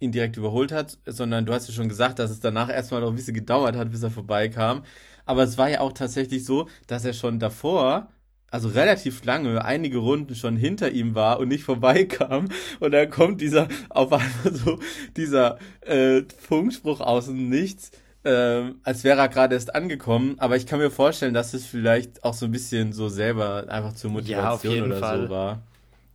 ihn 0.00 0.12
direkt 0.12 0.36
überholt 0.36 0.72
hat, 0.72 0.98
sondern 1.06 1.46
du 1.46 1.52
hast 1.52 1.68
ja 1.68 1.74
schon 1.74 1.88
gesagt, 1.88 2.18
dass 2.18 2.30
es 2.30 2.40
danach 2.40 2.70
erstmal 2.70 3.02
noch 3.02 3.10
ein 3.10 3.16
bisschen 3.16 3.34
gedauert 3.34 3.76
hat, 3.76 3.90
bis 3.90 4.02
er 4.02 4.10
vorbeikam. 4.10 4.84
Aber 5.26 5.42
es 5.42 5.58
war 5.58 5.70
ja 5.70 5.80
auch 5.80 5.92
tatsächlich 5.92 6.44
so, 6.44 6.68
dass 6.86 7.04
er 7.04 7.12
schon 7.12 7.38
davor 7.38 8.08
also 8.50 8.68
relativ 8.68 9.24
lange, 9.24 9.64
einige 9.64 9.98
Runden 9.98 10.34
schon 10.34 10.56
hinter 10.56 10.90
ihm 10.90 11.14
war 11.14 11.38
und 11.38 11.48
nicht 11.48 11.64
vorbeikam. 11.64 12.48
Und 12.80 12.92
dann 12.92 13.10
kommt 13.10 13.40
dieser, 13.40 13.68
auf 13.88 14.12
einmal 14.12 14.52
so, 14.52 14.78
dieser 15.16 15.58
äh, 15.82 16.22
Funkspruch 16.38 17.00
aus 17.00 17.26
dem 17.26 17.48
Nichts, 17.48 17.92
äh, 18.24 18.62
als 18.82 19.04
wäre 19.04 19.20
er 19.20 19.28
gerade 19.28 19.54
erst 19.54 19.74
angekommen. 19.74 20.34
Aber 20.38 20.56
ich 20.56 20.66
kann 20.66 20.80
mir 20.80 20.90
vorstellen, 20.90 21.34
dass 21.34 21.54
es 21.54 21.66
vielleicht 21.66 22.24
auch 22.24 22.34
so 22.34 22.46
ein 22.46 22.52
bisschen 22.52 22.92
so 22.92 23.08
selber 23.08 23.66
einfach 23.68 23.94
zur 23.94 24.10
Motivation 24.10 24.76
ja, 24.76 24.84
oder 24.84 24.96
Fall. 24.96 25.22
so 25.22 25.30
war. 25.30 25.62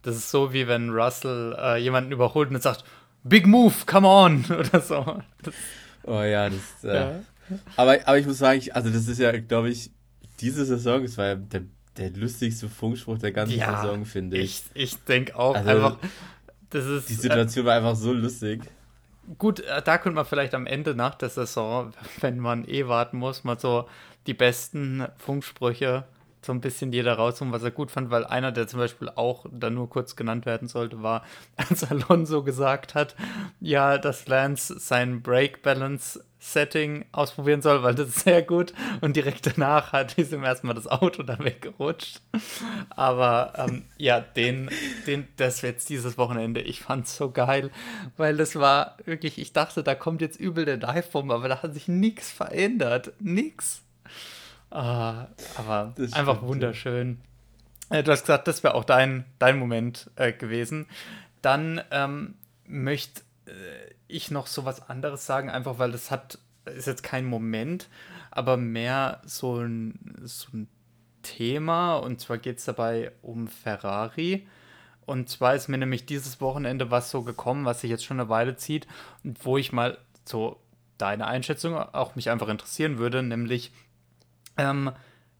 Das 0.01 0.15
ist 0.15 0.29
so, 0.29 0.53
wie 0.53 0.67
wenn 0.67 0.89
Russell 0.89 1.55
äh, 1.57 1.77
jemanden 1.77 2.11
überholt 2.11 2.49
und 2.51 2.61
sagt, 2.61 2.83
Big 3.23 3.47
Move, 3.47 3.73
come 3.87 4.07
on! 4.07 4.45
oder 4.59 4.81
so. 4.81 5.19
Das, 5.41 5.53
oh 6.03 6.21
ja, 6.21 6.49
das. 6.49 6.83
Äh, 6.83 6.95
ja. 6.95 7.19
Aber, 7.75 7.99
aber 8.05 8.17
ich 8.17 8.25
muss 8.25 8.37
sagen, 8.37 8.59
ich, 8.59 8.75
also 8.75 8.89
das 8.89 9.07
ist 9.07 9.19
ja, 9.19 9.31
glaube 9.39 9.69
ich, 9.69 9.91
diese 10.39 10.65
Saison, 10.65 11.03
es 11.03 11.17
war 11.17 11.25
ja 11.27 11.35
der 11.35 11.63
der 11.97 12.09
lustigste 12.11 12.69
Funkspruch 12.69 13.17
der 13.17 13.31
ganzen 13.31 13.57
ja, 13.57 13.81
Saison, 13.81 14.05
finde 14.05 14.37
ich. 14.37 14.63
Ich, 14.73 14.93
ich 14.93 15.03
denke 15.03 15.37
auch 15.37 15.55
also, 15.55 15.69
einfach, 15.69 15.97
das 16.69 16.85
ist. 16.85 17.09
Die 17.09 17.13
Situation 17.13 17.65
äh, 17.65 17.67
war 17.69 17.77
einfach 17.77 17.95
so 17.95 18.13
lustig. 18.13 18.61
Gut, 19.37 19.61
äh, 19.61 19.81
da 19.81 19.97
könnte 19.97 20.15
man 20.15 20.25
vielleicht 20.25 20.53
am 20.53 20.67
Ende 20.67 20.95
nach 20.95 21.15
der 21.15 21.29
Saison, 21.29 21.93
wenn 22.21 22.39
man 22.39 22.67
eh 22.67 22.87
warten 22.87 23.17
muss, 23.17 23.43
mal 23.43 23.59
so 23.59 23.87
die 24.27 24.33
besten 24.33 25.07
Funksprüche 25.17 26.05
so 26.41 26.51
ein 26.51 26.61
bisschen 26.61 26.93
jeder 26.93 27.13
rausholen, 27.13 27.51
was 27.51 27.63
er 27.63 27.71
gut 27.71 27.89
fand, 27.89 28.11
weil 28.11 28.23
einer, 28.23 28.51
der 28.51 28.67
zum 28.67 28.79
Beispiel 28.79 29.09
auch 29.09 29.47
da 29.51 29.71
nur 29.71 29.89
kurz 29.89 30.15
genannt 30.15 30.45
werden 30.45 30.67
sollte, 30.67 31.01
war, 31.01 31.23
als 31.55 31.83
Alonso 31.89 32.43
gesagt 32.43 32.93
hat, 32.93 33.15
ja, 33.59 33.97
dass 33.97 34.27
Lance 34.27 34.79
sein 34.79 35.23
Break 35.23 35.63
Balance 35.63 36.23
Setting 36.45 37.05
ausprobieren 37.11 37.61
soll, 37.61 37.81
weil 37.81 37.95
das 37.95 38.09
ist 38.09 38.19
sehr 38.19 38.43
gut. 38.43 38.73
Und 39.01 39.15
direkt 39.15 39.47
danach 39.47 39.93
hat 39.93 40.17
diesem 40.17 40.43
erstmal 40.43 40.75
das 40.75 40.87
Auto 40.87 41.23
da 41.23 41.39
weggerutscht. 41.39 42.21
Aber 42.89 43.53
ähm, 43.57 43.85
ja, 43.97 44.19
den, 44.19 44.69
den, 45.07 45.27
das 45.37 45.61
jetzt 45.61 45.89
dieses 45.89 46.17
Wochenende, 46.17 46.61
ich 46.61 46.81
fand's 46.81 47.17
so 47.17 47.31
geil, 47.31 47.71
weil 48.15 48.37
das 48.37 48.55
war 48.55 48.97
wirklich, 49.05 49.39
ich 49.39 49.53
dachte, 49.53 49.81
da 49.81 49.95
kommt 49.95 50.21
jetzt 50.21 50.39
übel 50.39 50.65
der 50.65 50.77
Dive-Bomb, 50.77 51.31
aber 51.31 51.49
da 51.49 51.63
hat 51.63 51.73
sich 51.73 51.87
nichts 51.87 52.31
verändert. 52.31 53.13
Nix. 53.19 53.81
Ah, 54.69 55.27
aber 55.55 55.93
das 55.95 56.13
einfach 56.13 56.35
stimmt, 56.35 56.49
wunderschön. 56.49 57.21
Äh, 57.89 58.03
du 58.03 58.11
hast 58.11 58.21
gesagt, 58.21 58.47
das 58.47 58.63
wäre 58.63 58.75
auch 58.75 58.83
dein, 58.83 59.25
dein 59.39 59.57
Moment 59.57 60.11
äh, 60.15 60.31
gewesen. 60.31 60.85
Dann 61.41 61.81
ähm, 61.91 62.35
möchte 62.67 63.21
äh, 63.45 63.94
ich 64.07 64.31
noch 64.31 64.47
so 64.47 64.65
was 64.65 64.89
anderes 64.89 65.25
sagen, 65.25 65.49
einfach 65.49 65.79
weil 65.79 65.91
das 65.91 66.11
hat, 66.11 66.39
ist 66.65 66.87
jetzt 66.87 67.03
kein 67.03 67.25
Moment, 67.25 67.89
aber 68.31 68.57
mehr 68.57 69.21
so 69.25 69.57
ein, 69.57 70.15
so 70.23 70.47
ein 70.53 70.67
Thema. 71.23 71.95
Und 71.95 72.21
zwar 72.21 72.37
geht 72.37 72.59
es 72.59 72.65
dabei 72.65 73.11
um 73.21 73.47
Ferrari. 73.47 74.47
Und 75.05 75.29
zwar 75.29 75.55
ist 75.55 75.67
mir 75.67 75.77
nämlich 75.77 76.05
dieses 76.05 76.41
Wochenende 76.41 76.91
was 76.91 77.11
so 77.11 77.23
gekommen, 77.23 77.65
was 77.65 77.81
sich 77.81 77.89
jetzt 77.89 78.05
schon 78.05 78.19
eine 78.19 78.29
Weile 78.29 78.55
zieht 78.55 78.87
und 79.23 79.45
wo 79.45 79.57
ich 79.57 79.71
mal 79.71 79.97
so 80.23 80.59
deine 80.97 81.27
Einschätzung 81.27 81.75
auch 81.75 82.15
mich 82.15 82.29
einfach 82.29 82.47
interessieren 82.47 82.97
würde, 82.97 83.21
nämlich 83.21 83.71
ähm, 84.57 84.91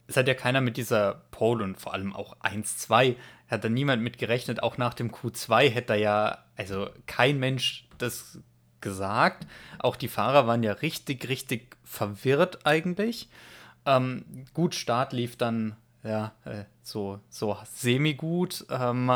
es 0.08 0.18
hat 0.18 0.28
ja 0.28 0.34
keiner 0.34 0.62
mit 0.62 0.78
dieser 0.78 1.26
Pole 1.32 1.64
und 1.64 1.80
vor 1.80 1.94
allem 1.94 2.14
auch 2.14 2.38
1-2 2.42 3.16
hat 3.48 3.64
da 3.64 3.70
niemand 3.70 4.04
mit 4.04 4.18
gerechnet. 4.18 4.62
Auch 4.62 4.78
nach 4.78 4.94
dem 4.94 5.12
Q2 5.12 5.70
hätte 5.70 5.88
da 5.88 5.96
ja, 5.96 6.46
also 6.56 6.90
kein 7.08 7.40
Mensch 7.40 7.88
das 7.98 8.40
gesagt. 8.86 9.46
Auch 9.80 9.98
die 9.98 10.08
Fahrer 10.08 10.48
waren 10.48 10.64
ja 10.64 10.72
richtig, 10.72 11.28
richtig 11.28 11.76
verwirrt 11.84 12.66
eigentlich. 12.66 13.28
Ähm, 13.86 14.24
gut, 14.54 14.76
Start 14.76 15.12
lief 15.12 15.36
dann 15.36 15.76
ja, 16.04 16.34
äh, 16.46 16.66
so, 16.84 17.20
so 17.30 17.58
semi-gut. 17.74 18.66
Ähm, 18.70 19.10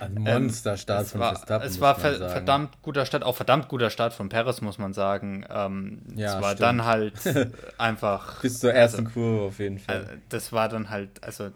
Ein 0.00 0.14
Monsterstart 0.14 1.06
von 1.06 1.20
Verstappen. 1.20 1.66
Es 1.66 1.80
war 1.80 1.94
ver 1.94 2.28
verdammt 2.28 2.82
guter 2.82 3.06
Start, 3.06 3.22
auch 3.22 3.36
verdammt 3.36 3.68
guter 3.68 3.88
Start 3.88 4.12
von 4.12 4.28
Perez, 4.28 4.60
muss 4.60 4.78
man 4.78 4.92
sagen. 4.92 5.46
Ähm, 5.48 6.02
ja, 6.16 6.36
es 6.36 6.42
war 6.42 6.50
stimmt. 6.50 6.60
dann 6.60 6.84
halt 6.84 7.14
einfach. 7.78 8.40
Bis 8.42 8.58
zur 8.58 8.74
ersten 8.74 9.06
also, 9.06 9.12
Kurve 9.12 9.42
auf 9.46 9.58
jeden 9.60 9.78
Fall. 9.78 10.02
Äh, 10.02 10.16
das 10.28 10.52
war 10.52 10.68
dann 10.68 10.90
halt, 10.90 11.22
also 11.22 11.50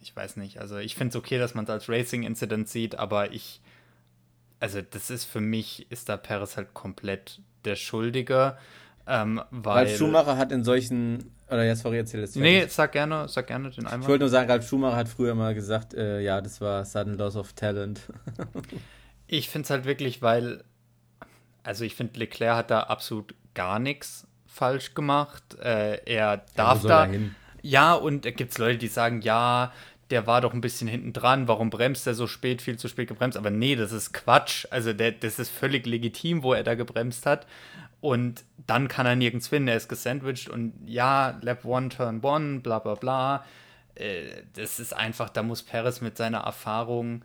ich 0.00 0.16
weiß 0.16 0.36
nicht, 0.36 0.58
also 0.58 0.78
ich 0.78 0.96
finde 0.96 1.10
es 1.10 1.16
okay, 1.16 1.38
dass 1.38 1.54
man 1.54 1.64
es 1.64 1.70
als 1.70 1.88
Racing-Incident 1.90 2.68
sieht, 2.68 2.98
aber 2.98 3.32
ich, 3.32 3.60
also 4.62 4.80
das 4.80 5.10
ist 5.10 5.24
für 5.24 5.40
mich, 5.40 5.90
ist 5.90 6.08
da 6.08 6.16
Perez 6.16 6.56
halt 6.56 6.72
komplett 6.72 7.40
der 7.64 7.74
Schuldige. 7.74 8.56
Ähm, 9.08 9.42
weil 9.50 9.86
Ralf 9.86 9.98
Schumacher 9.98 10.36
hat 10.36 10.52
in 10.52 10.62
solchen, 10.62 11.32
oder 11.48 11.64
jetzt 11.64 11.82
sorry, 11.82 11.96
erzähl 11.96 12.22
es. 12.22 12.36
Nee, 12.36 12.66
sag 12.68 12.92
gerne, 12.92 13.26
sag 13.26 13.48
gerne 13.48 13.70
den 13.70 13.86
einmal. 13.86 14.02
Ich 14.02 14.08
wollte 14.08 14.22
nur 14.22 14.28
sagen, 14.30 14.48
Ralf 14.48 14.68
Schumacher 14.68 14.94
hat 14.94 15.08
früher 15.08 15.34
mal 15.34 15.56
gesagt, 15.56 15.94
äh, 15.94 16.20
ja, 16.20 16.40
das 16.40 16.60
war 16.60 16.84
sudden 16.84 17.18
loss 17.18 17.34
of 17.34 17.54
talent. 17.54 18.02
ich 19.26 19.48
finde 19.48 19.64
es 19.64 19.70
halt 19.70 19.84
wirklich, 19.84 20.22
weil, 20.22 20.62
also 21.64 21.84
ich 21.84 21.96
finde, 21.96 22.20
Leclerc 22.20 22.56
hat 22.56 22.70
da 22.70 22.82
absolut 22.84 23.34
gar 23.54 23.80
nichts 23.80 24.28
falsch 24.46 24.94
gemacht. 24.94 25.42
Äh, 25.60 26.04
er 26.04 26.44
darf 26.54 26.84
ja, 26.84 27.06
da. 27.06 27.12
Ja, 27.62 27.94
und 27.94 28.26
es 28.26 28.36
gibt 28.36 28.56
Leute, 28.58 28.78
die 28.78 28.88
sagen, 28.88 29.22
ja, 29.22 29.72
der 30.12 30.26
war 30.26 30.42
doch 30.42 30.52
ein 30.52 30.60
bisschen 30.60 30.88
hinten 30.88 31.12
dran, 31.12 31.48
warum 31.48 31.70
bremst 31.70 32.06
er 32.06 32.14
so 32.14 32.26
spät, 32.26 32.60
viel 32.60 32.78
zu 32.78 32.86
spät 32.86 33.08
gebremst? 33.08 33.38
Aber 33.38 33.50
nee, 33.50 33.74
das 33.74 33.92
ist 33.92 34.12
Quatsch. 34.12 34.66
Also 34.70 34.92
der, 34.92 35.12
das 35.12 35.38
ist 35.38 35.50
völlig 35.50 35.86
legitim, 35.86 36.42
wo 36.42 36.52
er 36.52 36.62
da 36.62 36.74
gebremst 36.74 37.24
hat. 37.24 37.46
Und 38.02 38.44
dann 38.66 38.88
kann 38.88 39.06
er 39.06 39.16
nirgends 39.16 39.48
finden, 39.48 39.68
er 39.68 39.76
ist 39.76 39.88
gesandwiched 39.88 40.48
und 40.48 40.74
ja, 40.86 41.38
Lap 41.40 41.64
1, 41.64 41.96
Turn 41.96 42.24
1, 42.24 42.62
bla 42.62 42.78
bla 42.78 42.94
bla. 42.94 43.44
Äh, 43.94 44.42
das 44.54 44.80
ist 44.80 44.92
einfach, 44.92 45.30
da 45.30 45.42
muss 45.42 45.62
Perez 45.62 46.00
mit 46.00 46.18
seiner 46.18 46.40
Erfahrung 46.40 47.24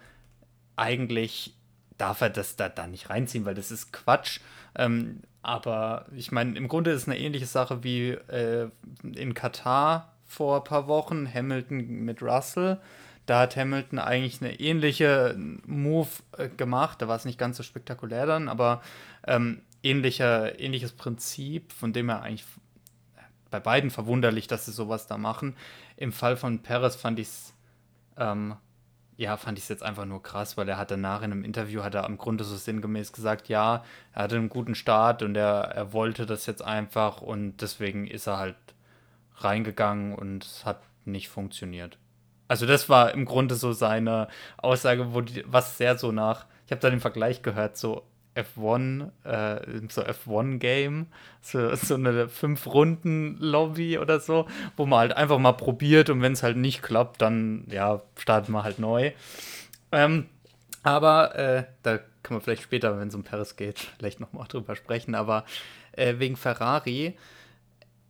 eigentlich, 0.76 1.56
darf 1.98 2.22
er 2.22 2.30
das 2.30 2.56
da, 2.56 2.70
da 2.70 2.88
nicht 2.88 3.10
reinziehen, 3.10 3.46
weil 3.46 3.56
das 3.56 3.72
ist 3.72 3.92
Quatsch. 3.92 4.40
Ähm, 4.76 5.22
aber 5.42 6.06
ich 6.16 6.32
meine, 6.32 6.58
im 6.58 6.68
Grunde 6.68 6.92
ist 6.92 7.02
es 7.04 7.08
eine 7.08 7.20
ähnliche 7.20 7.48
Sache 7.48 7.84
wie 7.84 8.12
äh, 8.12 8.70
in 9.04 9.34
Katar 9.34 10.17
vor 10.28 10.58
ein 10.58 10.64
paar 10.64 10.88
Wochen, 10.88 11.32
Hamilton 11.34 11.78
mit 12.06 12.22
Russell. 12.22 12.80
Da 13.26 13.42
hat 13.42 13.58
Hamilton 13.58 14.00
eigentlich 14.00 14.42
eine 14.42 14.60
ähnliche 14.60 15.36
Move 15.66 16.10
äh, 16.38 16.50
gemacht. 16.50 17.02
Da 17.02 17.08
war 17.08 17.16
es 17.16 17.26
nicht 17.26 17.40
ganz 17.40 17.58
so 17.58 17.64
spektakulär 17.64 18.26
dann, 18.26 18.48
aber 18.48 18.82
ähm, 19.26 19.62
ähnlicher, 19.84 20.60
ähnliches 20.60 20.94
Prinzip, 20.94 21.74
von 21.74 21.94
dem 21.94 22.10
er 22.10 22.22
eigentlich 22.22 22.46
bei 23.50 23.60
beiden 23.60 23.90
verwunderlich, 23.90 24.48
dass 24.48 24.66
sie 24.66 24.72
sowas 24.72 25.08
da 25.08 25.18
machen. 25.18 25.56
Im 25.96 26.12
Fall 26.12 26.38
von 26.38 26.60
Perez 26.60 26.96
fand 26.96 27.20
ich 27.20 27.28
es, 27.28 27.54
ähm, 28.18 28.56
ja, 29.16 29.38
fand 29.38 29.58
ich 29.58 29.66
es 29.66 29.70
jetzt 29.70 29.84
einfach 29.84 30.06
nur 30.06 30.22
krass, 30.22 30.58
weil 30.58 30.70
er 30.70 30.78
hat 30.78 30.92
danach 30.92 31.22
in 31.22 31.32
einem 31.32 31.44
Interview, 31.44 31.84
hat 31.84 31.96
er 31.96 32.06
am 32.06 32.18
Grunde 32.18 32.44
so 32.44 32.56
sinngemäß 32.56 33.14
gesagt, 33.14 33.50
ja, 33.50 33.84
er 34.14 34.24
hatte 34.24 34.36
einen 34.36 34.50
guten 34.50 34.76
Start 34.76 35.24
und 35.24 35.36
er, 35.36 35.72
er 35.74 35.94
wollte 35.94 36.26
das 36.26 36.46
jetzt 36.46 36.62
einfach 36.62 37.22
und 37.22 37.62
deswegen 37.62 38.08
ist 38.08 38.28
er 38.28 38.38
halt 38.38 38.56
reingegangen 39.38 40.16
und 40.16 40.44
es 40.44 40.66
hat 40.66 40.82
nicht 41.06 41.30
funktioniert. 41.30 41.98
Also 42.48 42.66
das 42.66 42.90
war 42.90 43.14
im 43.14 43.26
Grunde 43.26 43.56
so 43.56 43.74
seine 43.74 44.28
Aussage, 44.58 45.14
wo 45.14 45.22
die, 45.22 45.44
was 45.48 45.78
sehr 45.78 45.98
so 45.98 46.12
nach, 46.12 46.46
ich 46.66 46.72
habe 46.72 46.82
da 46.82 46.90
den 46.90 47.00
Vergleich 47.00 47.42
gehört, 47.42 47.78
so 47.78 48.04
F1, 48.36 49.10
äh, 49.24 49.82
so 49.90 50.04
F1-Game, 50.04 51.08
so, 51.42 51.76
so 51.76 51.96
eine 51.96 52.30
Fünf-Runden-Lobby 52.30 53.98
oder 53.98 54.20
so, 54.20 54.48
wo 54.76 54.86
man 54.86 55.00
halt 55.00 55.14
einfach 55.14 55.40
mal 55.40 55.54
probiert 55.54 56.10
und 56.10 56.22
wenn 56.22 56.34
es 56.34 56.44
halt 56.44 56.58
nicht 56.58 56.84
klappt, 56.84 57.22
dann 57.22 57.66
ja, 57.70 58.02
starten 58.16 58.52
wir 58.52 58.64
halt 58.64 58.80
neu. 58.80 59.12
Ähm, 59.92 60.28
aber 60.84 61.36
äh, 61.36 61.64
da 61.84 61.98
kann 61.98 62.36
man 62.36 62.42
vielleicht 62.42 62.64
später, 62.64 62.98
wenn 63.00 63.08
es 63.08 63.16
um 63.16 63.24
Paris 63.24 63.56
geht, 63.56 63.80
vielleicht 63.98 64.20
nochmal 64.20 64.48
drüber 64.48 64.76
sprechen. 64.76 65.16
Aber 65.16 65.44
äh, 65.94 66.16
wegen 66.20 66.36
Ferrari, 66.36 67.18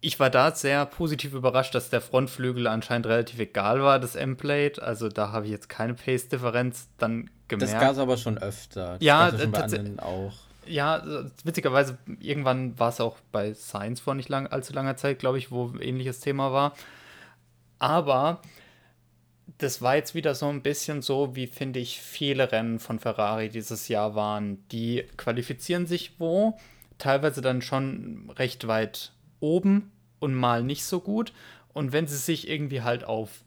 ich 0.07 0.21
war 0.21 0.29
da 0.29 0.55
sehr 0.55 0.85
positiv 0.85 1.33
überrascht, 1.33 1.75
dass 1.75 1.89
der 1.89 1.99
Frontflügel 1.99 2.67
anscheinend 2.67 3.07
relativ 3.07 3.39
egal 3.39 3.81
war, 3.81 3.99
das 3.99 4.15
M-Plate. 4.15 4.81
Also 4.81 5.09
da 5.09 5.33
habe 5.33 5.47
ich 5.47 5.51
jetzt 5.51 5.67
keine 5.67 5.95
Pace-Differenz 5.95 6.87
dann 6.97 7.29
gemerkt. 7.49 7.73
Das 7.73 7.81
gab 7.81 7.91
es 7.91 7.97
aber 7.97 8.15
schon 8.15 8.37
öfter. 8.37 8.93
Das 8.93 9.01
ja, 9.01 9.29
tatsächlich 9.31 9.99
auch. 9.99 10.31
Ja, 10.65 11.03
witzigerweise, 11.43 11.97
irgendwann 12.21 12.79
war 12.79 12.87
es 12.87 13.01
auch 13.01 13.17
bei 13.33 13.53
Science 13.53 13.99
vor 13.99 14.15
nicht 14.15 14.29
lang, 14.29 14.47
allzu 14.47 14.71
langer 14.71 14.95
Zeit, 14.95 15.19
glaube 15.19 15.39
ich, 15.39 15.51
wo 15.51 15.67
ein 15.67 15.81
ähnliches 15.81 16.21
Thema 16.21 16.53
war. 16.53 16.73
Aber 17.77 18.41
das 19.57 19.81
war 19.81 19.97
jetzt 19.97 20.15
wieder 20.15 20.35
so 20.35 20.47
ein 20.47 20.61
bisschen 20.61 21.01
so, 21.01 21.35
wie 21.35 21.47
finde 21.47 21.81
ich 21.81 21.99
viele 21.99 22.49
Rennen 22.49 22.79
von 22.79 22.99
Ferrari 22.99 23.49
dieses 23.49 23.89
Jahr 23.89 24.15
waren. 24.15 24.65
Die 24.69 25.03
qualifizieren 25.17 25.85
sich 25.85 26.13
wo, 26.17 26.57
teilweise 26.97 27.41
dann 27.41 27.61
schon 27.61 28.29
recht 28.37 28.67
weit 28.67 29.11
oben 29.41 29.91
und 30.19 30.33
mal 30.33 30.63
nicht 30.63 30.85
so 30.85 30.99
gut. 30.99 31.33
Und 31.73 31.91
wenn 31.91 32.07
sie 32.07 32.17
sich 32.17 32.49
irgendwie 32.49 32.81
halt 32.81 33.03
auf 33.03 33.43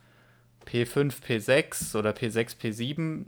P5, 0.67 1.15
P6 1.21 1.97
oder 1.97 2.11
P6, 2.11 2.57
P7 2.61 3.25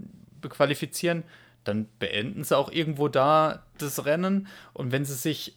qualifizieren, 0.49 1.25
dann 1.65 1.89
beenden 1.99 2.45
sie 2.45 2.57
auch 2.57 2.71
irgendwo 2.71 3.09
da 3.09 3.65
das 3.79 4.05
Rennen. 4.05 4.49
Und 4.73 4.93
wenn 4.93 5.05
sie 5.05 5.15
sich 5.15 5.57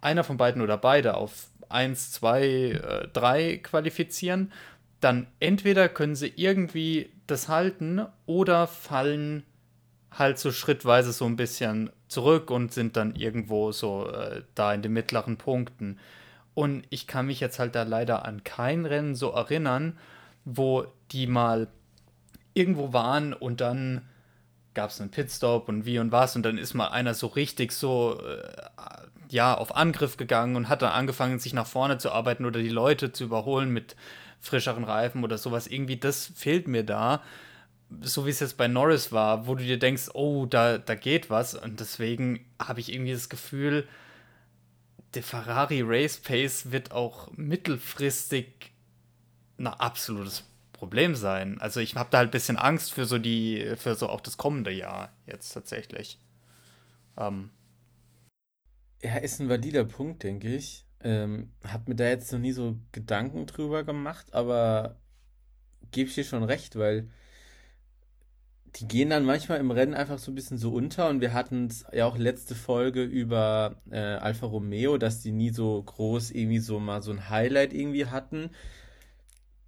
einer 0.00 0.24
von 0.24 0.36
beiden 0.36 0.62
oder 0.62 0.76
beide 0.76 1.14
auf 1.14 1.48
1, 1.68 2.12
2, 2.12 3.08
3 3.12 3.56
qualifizieren, 3.58 4.52
dann 5.00 5.26
entweder 5.40 5.88
können 5.88 6.14
sie 6.14 6.32
irgendwie 6.36 7.10
das 7.26 7.48
halten 7.48 8.06
oder 8.24 8.66
fallen 8.66 9.42
halt 10.10 10.38
so 10.38 10.52
schrittweise 10.52 11.12
so 11.12 11.26
ein 11.26 11.36
bisschen 11.36 11.90
zurück 12.08 12.50
und 12.50 12.72
sind 12.72 12.96
dann 12.96 13.14
irgendwo 13.14 13.72
so 13.72 14.08
äh, 14.10 14.42
da 14.54 14.72
in 14.72 14.82
den 14.82 14.92
mittleren 14.92 15.36
Punkten. 15.36 15.98
Und 16.56 16.86
ich 16.88 17.06
kann 17.06 17.26
mich 17.26 17.38
jetzt 17.38 17.58
halt 17.58 17.74
da 17.74 17.82
leider 17.82 18.24
an 18.24 18.42
kein 18.42 18.86
Rennen 18.86 19.14
so 19.14 19.30
erinnern, 19.30 19.98
wo 20.46 20.86
die 21.12 21.26
mal 21.26 21.68
irgendwo 22.54 22.94
waren 22.94 23.34
und 23.34 23.60
dann 23.60 24.08
gab 24.72 24.88
es 24.88 24.98
einen 24.98 25.10
Pitstop 25.10 25.68
und 25.68 25.84
wie 25.84 25.98
und 25.98 26.12
was. 26.12 26.34
Und 26.34 26.44
dann 26.44 26.56
ist 26.56 26.72
mal 26.72 26.88
einer 26.88 27.12
so 27.12 27.26
richtig 27.26 27.72
so 27.72 28.18
äh, 28.22 28.48
ja 29.28 29.54
auf 29.54 29.76
Angriff 29.76 30.16
gegangen 30.16 30.56
und 30.56 30.70
hat 30.70 30.80
dann 30.80 30.92
angefangen 30.92 31.38
sich 31.38 31.52
nach 31.52 31.66
vorne 31.66 31.98
zu 31.98 32.10
arbeiten 32.10 32.46
oder 32.46 32.60
die 32.60 32.70
Leute 32.70 33.12
zu 33.12 33.24
überholen 33.24 33.68
mit 33.68 33.94
frischeren 34.40 34.84
Reifen 34.84 35.24
oder 35.24 35.36
sowas. 35.36 35.66
Irgendwie 35.66 35.98
das 35.98 36.32
fehlt 36.34 36.68
mir 36.68 36.84
da. 36.84 37.22
So 38.00 38.24
wie 38.24 38.30
es 38.30 38.40
jetzt 38.40 38.56
bei 38.56 38.66
Norris 38.66 39.12
war 39.12 39.46
wo 39.46 39.56
du 39.56 39.62
dir 39.62 39.78
denkst 39.78 40.08
oh 40.14 40.46
da 40.46 40.78
da 40.78 40.94
geht 40.94 41.28
was. 41.28 41.54
Und 41.54 41.80
deswegen 41.80 42.46
habe 42.58 42.80
ich 42.80 42.94
irgendwie 42.94 43.12
das 43.12 43.28
Gefühl 43.28 43.86
der 45.14 45.22
Ferrari 45.22 45.82
Race 45.82 46.18
Pace 46.18 46.70
wird 46.70 46.92
auch 46.92 47.30
mittelfristig 47.32 48.72
ein 49.58 49.66
absolutes 49.66 50.44
Problem 50.72 51.14
sein. 51.14 51.60
Also 51.60 51.80
ich 51.80 51.94
habe 51.96 52.10
da 52.10 52.18
halt 52.18 52.28
ein 52.28 52.32
bisschen 52.32 52.56
Angst 52.56 52.92
für 52.92 53.06
so 53.06 53.18
die, 53.18 53.74
für 53.76 53.94
so 53.94 54.08
auch 54.08 54.20
das 54.20 54.36
kommende 54.36 54.70
Jahr 54.70 55.12
jetzt 55.26 55.52
tatsächlich. 55.52 56.20
Ähm. 57.16 57.50
Ja, 59.02 59.16
ist 59.16 59.40
ein 59.40 59.48
valider 59.48 59.84
Punkt, 59.84 60.22
denke 60.22 60.54
ich. 60.54 60.84
Ähm, 61.00 61.52
hab 61.64 61.88
mir 61.88 61.94
da 61.94 62.04
jetzt 62.08 62.32
noch 62.32 62.38
nie 62.38 62.52
so 62.52 62.76
Gedanken 62.92 63.46
drüber 63.46 63.84
gemacht, 63.84 64.32
aber 64.34 64.96
gebe 65.92 66.08
ich 66.08 66.14
dir 66.14 66.24
schon 66.24 66.42
recht, 66.42 66.76
weil 66.76 67.10
die 68.76 68.86
gehen 68.86 69.10
dann 69.10 69.24
manchmal 69.24 69.58
im 69.58 69.70
Rennen 69.70 69.94
einfach 69.94 70.18
so 70.18 70.30
ein 70.30 70.34
bisschen 70.34 70.58
so 70.58 70.72
unter 70.72 71.08
und 71.08 71.20
wir 71.20 71.32
hatten 71.32 71.66
es 71.66 71.86
ja 71.92 72.04
auch 72.04 72.18
letzte 72.18 72.54
Folge 72.54 73.02
über 73.02 73.76
äh, 73.90 73.96
Alfa 73.96 74.46
Romeo, 74.46 74.98
dass 74.98 75.22
die 75.22 75.32
nie 75.32 75.50
so 75.50 75.82
groß 75.82 76.30
irgendwie 76.32 76.58
so 76.58 76.78
mal 76.78 77.02
so 77.02 77.10
ein 77.10 77.30
Highlight 77.30 77.72
irgendwie 77.72 78.06
hatten. 78.06 78.50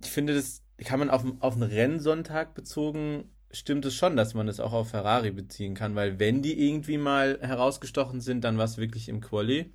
Ich 0.02 0.10
finde, 0.10 0.34
das 0.34 0.62
kann 0.84 0.98
man 0.98 1.08
auf, 1.08 1.24
auf 1.40 1.54
einen 1.54 1.62
Rennsonntag 1.62 2.54
bezogen, 2.54 3.30
stimmt 3.50 3.86
es 3.86 3.94
schon, 3.94 4.14
dass 4.16 4.34
man 4.34 4.46
es 4.46 4.60
auch 4.60 4.74
auf 4.74 4.90
Ferrari 4.90 5.30
beziehen 5.30 5.74
kann, 5.74 5.94
weil 5.94 6.18
wenn 6.18 6.42
die 6.42 6.68
irgendwie 6.68 6.98
mal 6.98 7.38
herausgestochen 7.40 8.20
sind, 8.20 8.44
dann 8.44 8.58
war 8.58 8.66
es 8.66 8.76
wirklich 8.76 9.08
im 9.08 9.20
Quali. 9.20 9.72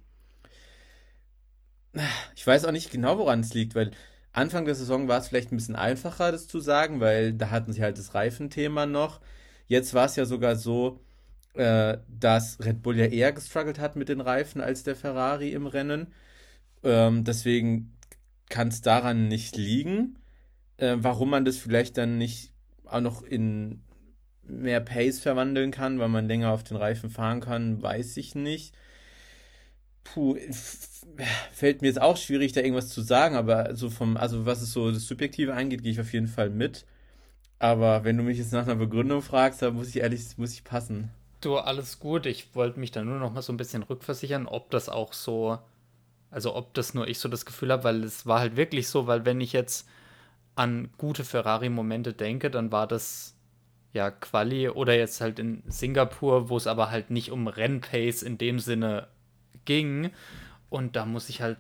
Ich 2.36 2.46
weiß 2.46 2.66
auch 2.66 2.72
nicht 2.72 2.92
genau, 2.92 3.18
woran 3.18 3.40
es 3.40 3.54
liegt, 3.54 3.76
weil 3.76 3.92
Anfang 4.34 4.66
der 4.66 4.76
Saison 4.76 5.08
war 5.08 5.20
es 5.20 5.28
vielleicht 5.28 5.52
ein 5.52 5.58
bisschen 5.58 5.76
einfacher, 5.76 6.32
das 6.32 6.48
zu 6.48 6.60
sagen, 6.60 7.00
weil 7.00 7.34
da 7.34 7.52
hatten 7.52 7.72
sie 7.72 7.84
halt 7.84 7.98
das 7.98 8.16
Reifenthema 8.16 8.86
noch. 8.86 9.22
Jetzt 9.68 9.94
war 9.94 10.06
es 10.06 10.16
ja 10.16 10.26
sogar 10.26 10.56
so, 10.56 11.00
äh, 11.54 12.00
dass 12.08 12.60
Red 12.60 12.82
Bull 12.82 12.98
ja 12.98 13.06
eher 13.06 13.32
gestruggelt 13.32 13.80
hat 13.80 13.96
mit 13.96 14.10
den 14.10 14.22
Reifen 14.22 14.60
als 14.60 14.84
der 14.84 14.96
Ferrari 14.96 15.52
im 15.52 15.68
Rennen. 15.68 16.08
Ähm, 16.84 17.24
deswegen 17.24 17.94
kann 18.50 18.70
es 18.70 18.82
daran 18.82 19.28
nicht 19.28 19.56
liegen. 19.56 20.18
Äh, 20.78 20.96
warum 20.98 21.30
man 21.30 21.46
das 21.46 21.58
vielleicht 21.58 21.98
dann 21.98 22.18
nicht 22.18 22.52
auch 22.86 23.02
noch 23.02 23.22
in 23.24 23.84
mehr 24.44 24.82
Pace 24.82 25.20
verwandeln 25.20 25.72
kann, 25.72 26.00
weil 26.00 26.10
man 26.10 26.28
länger 26.28 26.52
auf 26.52 26.64
den 26.64 26.78
Reifen 26.78 27.10
fahren 27.10 27.40
kann, 27.40 27.82
weiß 27.82 28.18
ich 28.18 28.36
nicht. 28.36 28.76
Puh, 30.04 30.38
fällt 31.52 31.82
mir 31.82 31.88
jetzt 31.88 32.02
auch 32.02 32.18
schwierig, 32.18 32.52
da 32.52 32.62
irgendwas 32.62 32.90
zu 32.90 33.02
sagen, 33.02 33.36
aber 33.36 33.76
so 33.76 33.90
vom, 33.90 34.18
also 34.18 34.46
was 34.46 34.62
es 34.62 34.74
so 34.74 34.92
das 34.92 35.08
Subjektive 35.08 35.54
angeht, 35.54 35.84
gehe 35.84 35.92
ich 35.92 36.02
auf 36.02 36.14
jeden 36.14 36.28
Fall 36.28 36.50
mit. 36.50 36.86
Aber 37.60 38.04
wenn 38.04 38.18
du 38.18 38.24
mich 38.24 38.38
jetzt 38.38 38.52
nach 38.52 38.64
einer 38.64 38.76
Begründung 38.76 39.22
fragst, 39.22 39.62
dann 39.62 39.76
muss 39.76 39.90
ich 39.90 39.98
ehrlich, 39.98 40.38
muss 40.38 40.54
ich 40.54 40.64
passen. 40.64 41.12
Du, 41.40 41.58
alles 41.58 42.00
gut. 42.00 42.26
Ich 42.26 42.56
wollte 42.56 42.80
mich 42.80 42.92
da 42.92 43.04
nur 43.04 43.20
noch 43.20 43.32
mal 43.32 43.42
so 43.42 43.54
ein 43.54 43.58
bisschen 43.58 43.84
rückversichern, 43.84 44.48
ob 44.48 44.70
das 44.72 44.90
auch 44.90 45.14
so, 45.14 45.60
also 46.32 46.56
ob 46.56 46.74
das 46.74 46.94
nur 46.94 47.08
ich 47.08 47.20
so 47.20 47.30
das 47.30 47.46
Gefühl 47.46 47.72
habe, 47.72 47.86
weil 47.86 48.04
es 48.04 48.26
war 48.26 48.40
halt 48.40 48.58
wirklich 48.58 48.88
so, 48.88 49.08
weil 49.08 49.26
wenn 49.26 49.40
ich 49.40 49.54
jetzt 49.54 49.88
an 50.56 50.90
gute 50.98 51.24
Ferrari-Momente 51.24 52.14
denke, 52.14 52.52
dann 52.52 52.72
war 52.72 52.88
das 52.88 53.36
ja 53.94 54.12
Quali 54.12 54.70
oder 54.70 54.96
jetzt 54.96 55.22
halt 55.22 55.40
in 55.40 55.64
Singapur, 55.68 56.50
wo 56.50 56.58
es 56.58 56.68
aber 56.68 56.92
halt 56.92 57.12
nicht 57.12 57.32
um 57.32 57.48
Rennpace 57.48 58.24
in 58.24 58.38
dem 58.38 58.60
Sinne 58.60 59.08
ging. 59.66 60.12
Und 60.70 60.96
da 60.96 61.06
muss 61.06 61.30
ich 61.30 61.42
halt 61.42 61.58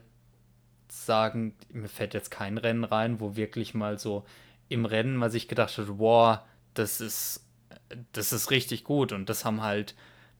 sagen, 0.90 1.56
mir 1.70 1.88
fällt 1.88 2.14
jetzt 2.14 2.32
kein 2.32 2.58
Rennen 2.58 2.84
rein, 2.84 3.20
wo 3.20 3.36
wirklich 3.36 3.74
mal 3.74 4.00
so 4.00 4.26
im 4.70 4.86
Rennen 4.86 5.16
mal 5.16 5.30
sich 5.30 5.48
gedacht 5.48 5.78
hat, 5.78 5.88
wow, 5.98 6.40
das 6.74 7.02
ist, 7.02 7.46
das 8.12 8.34
ist 8.34 8.52
richtig 8.52 8.84
gut. 8.84 9.12
Und 9.12 9.30
das 9.30 9.46
haben 9.46 9.62
halt 9.62 9.96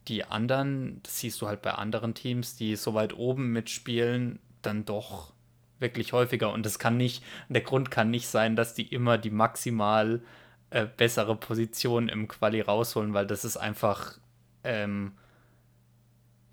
die 0.08 0.24
anderen, 0.24 1.00
das 1.02 1.20
siehst 1.20 1.40
du 1.40 1.48
halt 1.48 1.62
bei 1.62 1.72
anderen 1.72 2.14
Teams, 2.14 2.56
die 2.56 2.76
so 2.76 2.94
weit 2.94 3.14
oben 3.14 3.52
mitspielen, 3.52 4.38
dann 4.62 4.84
doch 4.84 5.32
wirklich 5.78 6.12
häufiger. 6.12 6.52
Und 6.52 6.64
das 6.66 6.78
kann 6.78 6.96
nicht, 6.96 7.22
der 7.48 7.62
Grund 7.62 7.90
kann 7.90 8.10
nicht 8.10 8.28
sein, 8.28 8.56
dass 8.56 8.74
die 8.74 8.86
immer 8.86 9.18
die 9.18 9.30
maximal 9.30 10.22
äh, 10.70 10.86
bessere 10.86 11.36
Position 11.36 12.08
im 12.08 12.28
Quali 12.28 12.60
rausholen, 12.60 13.14
weil 13.14 13.26
das 13.26 13.44
ist 13.44 13.56
einfach, 13.56 14.18
ähm, 14.62 15.12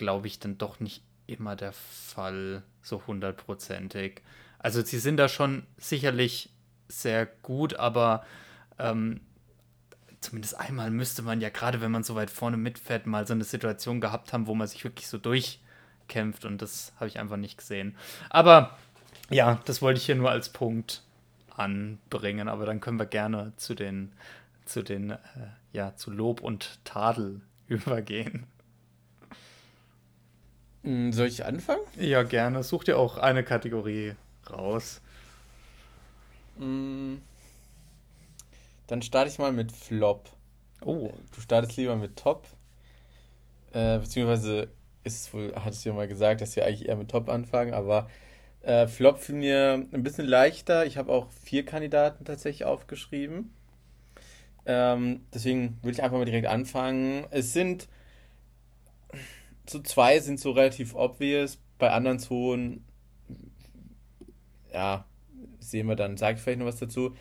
glaube 0.01 0.25
ich, 0.25 0.39
dann 0.39 0.57
doch 0.57 0.79
nicht 0.79 1.03
immer 1.27 1.55
der 1.55 1.73
Fall, 1.73 2.63
so 2.81 3.03
hundertprozentig. 3.05 4.21
Also 4.57 4.81
sie 4.81 4.97
sind 4.97 5.17
da 5.17 5.29
schon 5.29 5.67
sicherlich 5.77 6.49
sehr 6.87 7.27
gut, 7.27 7.75
aber 7.75 8.25
ähm, 8.79 9.21
zumindest 10.19 10.59
einmal 10.59 10.89
müsste 10.89 11.21
man 11.21 11.39
ja, 11.39 11.49
gerade 11.49 11.81
wenn 11.81 11.91
man 11.91 12.03
so 12.03 12.15
weit 12.15 12.31
vorne 12.31 12.57
mitfährt, 12.57 13.05
mal 13.05 13.27
so 13.27 13.33
eine 13.33 13.43
Situation 13.43 14.01
gehabt 14.01 14.33
haben, 14.33 14.47
wo 14.47 14.55
man 14.55 14.67
sich 14.67 14.83
wirklich 14.83 15.07
so 15.07 15.19
durchkämpft 15.19 16.45
und 16.45 16.63
das 16.63 16.93
habe 16.95 17.07
ich 17.07 17.19
einfach 17.19 17.37
nicht 17.37 17.59
gesehen. 17.59 17.95
Aber 18.31 18.75
ja, 19.29 19.61
das 19.65 19.83
wollte 19.83 19.99
ich 19.99 20.07
hier 20.07 20.15
nur 20.15 20.31
als 20.31 20.49
Punkt 20.49 21.03
anbringen, 21.55 22.49
aber 22.49 22.65
dann 22.65 22.81
können 22.81 22.97
wir 22.97 23.05
gerne 23.05 23.53
zu 23.57 23.75
den, 23.75 24.13
zu 24.65 24.81
den, 24.81 25.11
äh, 25.11 25.17
ja, 25.73 25.95
zu 25.95 26.09
Lob 26.09 26.41
und 26.41 26.79
Tadel 26.85 27.41
übergehen. 27.67 28.47
Hm, 30.83 31.11
soll 31.13 31.27
ich 31.27 31.45
anfangen? 31.45 31.81
Ja, 31.97 32.23
gerne. 32.23 32.63
Such 32.63 32.83
dir 32.85 32.97
auch 32.97 33.17
eine 33.17 33.43
Kategorie 33.43 34.15
raus. 34.49 35.01
Hm, 36.57 37.21
dann 38.87 39.01
starte 39.01 39.29
ich 39.31 39.39
mal 39.39 39.51
mit 39.51 39.71
Flop. 39.71 40.29
Oh. 40.81 41.11
Du 41.35 41.41
startest 41.41 41.77
lieber 41.77 41.95
mit 41.95 42.15
Top. 42.17 42.47
Äh, 43.73 43.99
beziehungsweise 43.99 44.69
ist 45.03 45.33
wohl, 45.33 45.53
hattest 45.55 45.85
du 45.85 45.89
ja 45.89 45.95
mal 45.95 46.07
gesagt, 46.07 46.41
dass 46.41 46.55
wir 46.55 46.65
eigentlich 46.65 46.87
eher 46.87 46.95
mit 46.95 47.09
Top 47.11 47.29
anfangen, 47.29 47.73
aber 47.73 48.09
Äh, 48.65 48.87
Flop 48.87 49.19
für 49.19 49.33
mir 49.33 49.85
ein 49.93 50.03
bisschen 50.03 50.25
leichter. 50.27 50.85
Ich 50.87 50.97
habe 50.97 51.11
auch 51.13 51.27
vier 51.43 51.65
Kandidaten 51.65 52.25
tatsächlich 52.25 52.65
aufgeschrieben. 52.65 53.53
Ähm, 54.65 55.21
deswegen 55.33 55.77
würde 55.81 55.93
ich 55.93 56.03
einfach 56.03 56.17
mal 56.17 56.25
direkt 56.25 56.47
anfangen. 56.47 57.25
Es 57.31 57.53
sind 57.53 57.87
so 59.71 59.79
zwei 59.79 60.19
sind 60.19 60.39
so 60.39 60.51
relativ 60.51 60.95
obvious, 60.95 61.59
bei 61.77 61.91
anderen 61.91 62.19
zwei, 62.19 62.77
ja, 64.73 65.05
sehen 65.59 65.87
wir 65.87 65.95
dann, 65.95 66.17
sage 66.17 66.37
ich 66.37 66.43
vielleicht 66.43 66.59
noch 66.59 66.67
was 66.67 66.77
dazu. 66.77 67.15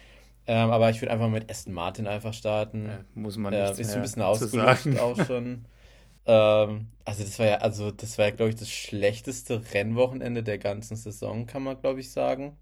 Ähm, 0.47 0.71
aber 0.71 0.91
ich 0.91 1.01
würde 1.01 1.13
einfach 1.13 1.29
mit 1.29 1.51
Aston 1.51 1.73
Martin 1.73 2.07
einfach 2.07 2.35
starten. 2.35 2.87
Ja, 2.87 3.05
muss 3.15 3.37
man 3.37 3.53
nicht. 3.53 3.79
Äh, 3.79 3.83
ist 3.83 3.95
ein 3.95 4.03
bisschen 4.03 4.23
ausgelutscht 4.23 4.99
auch 4.99 5.17
schon. 5.25 5.65
ähm, 6.27 6.89
also 7.05 7.23
das 7.23 7.39
war 7.39 7.47
ja, 7.47 7.57
also 7.59 7.91
das 7.91 8.19
war 8.19 8.27
ja, 8.27 8.31
glaube 8.33 8.51
ich, 8.51 8.57
das 8.57 8.71
schlechteste 8.71 9.63
Rennwochenende 9.73 10.43
der 10.43 10.59
ganzen 10.59 10.97
Saison, 10.97 11.47
kann 11.47 11.63
man, 11.63 11.81
glaube 11.81 12.01
ich, 12.01 12.11
sagen. 12.11 12.57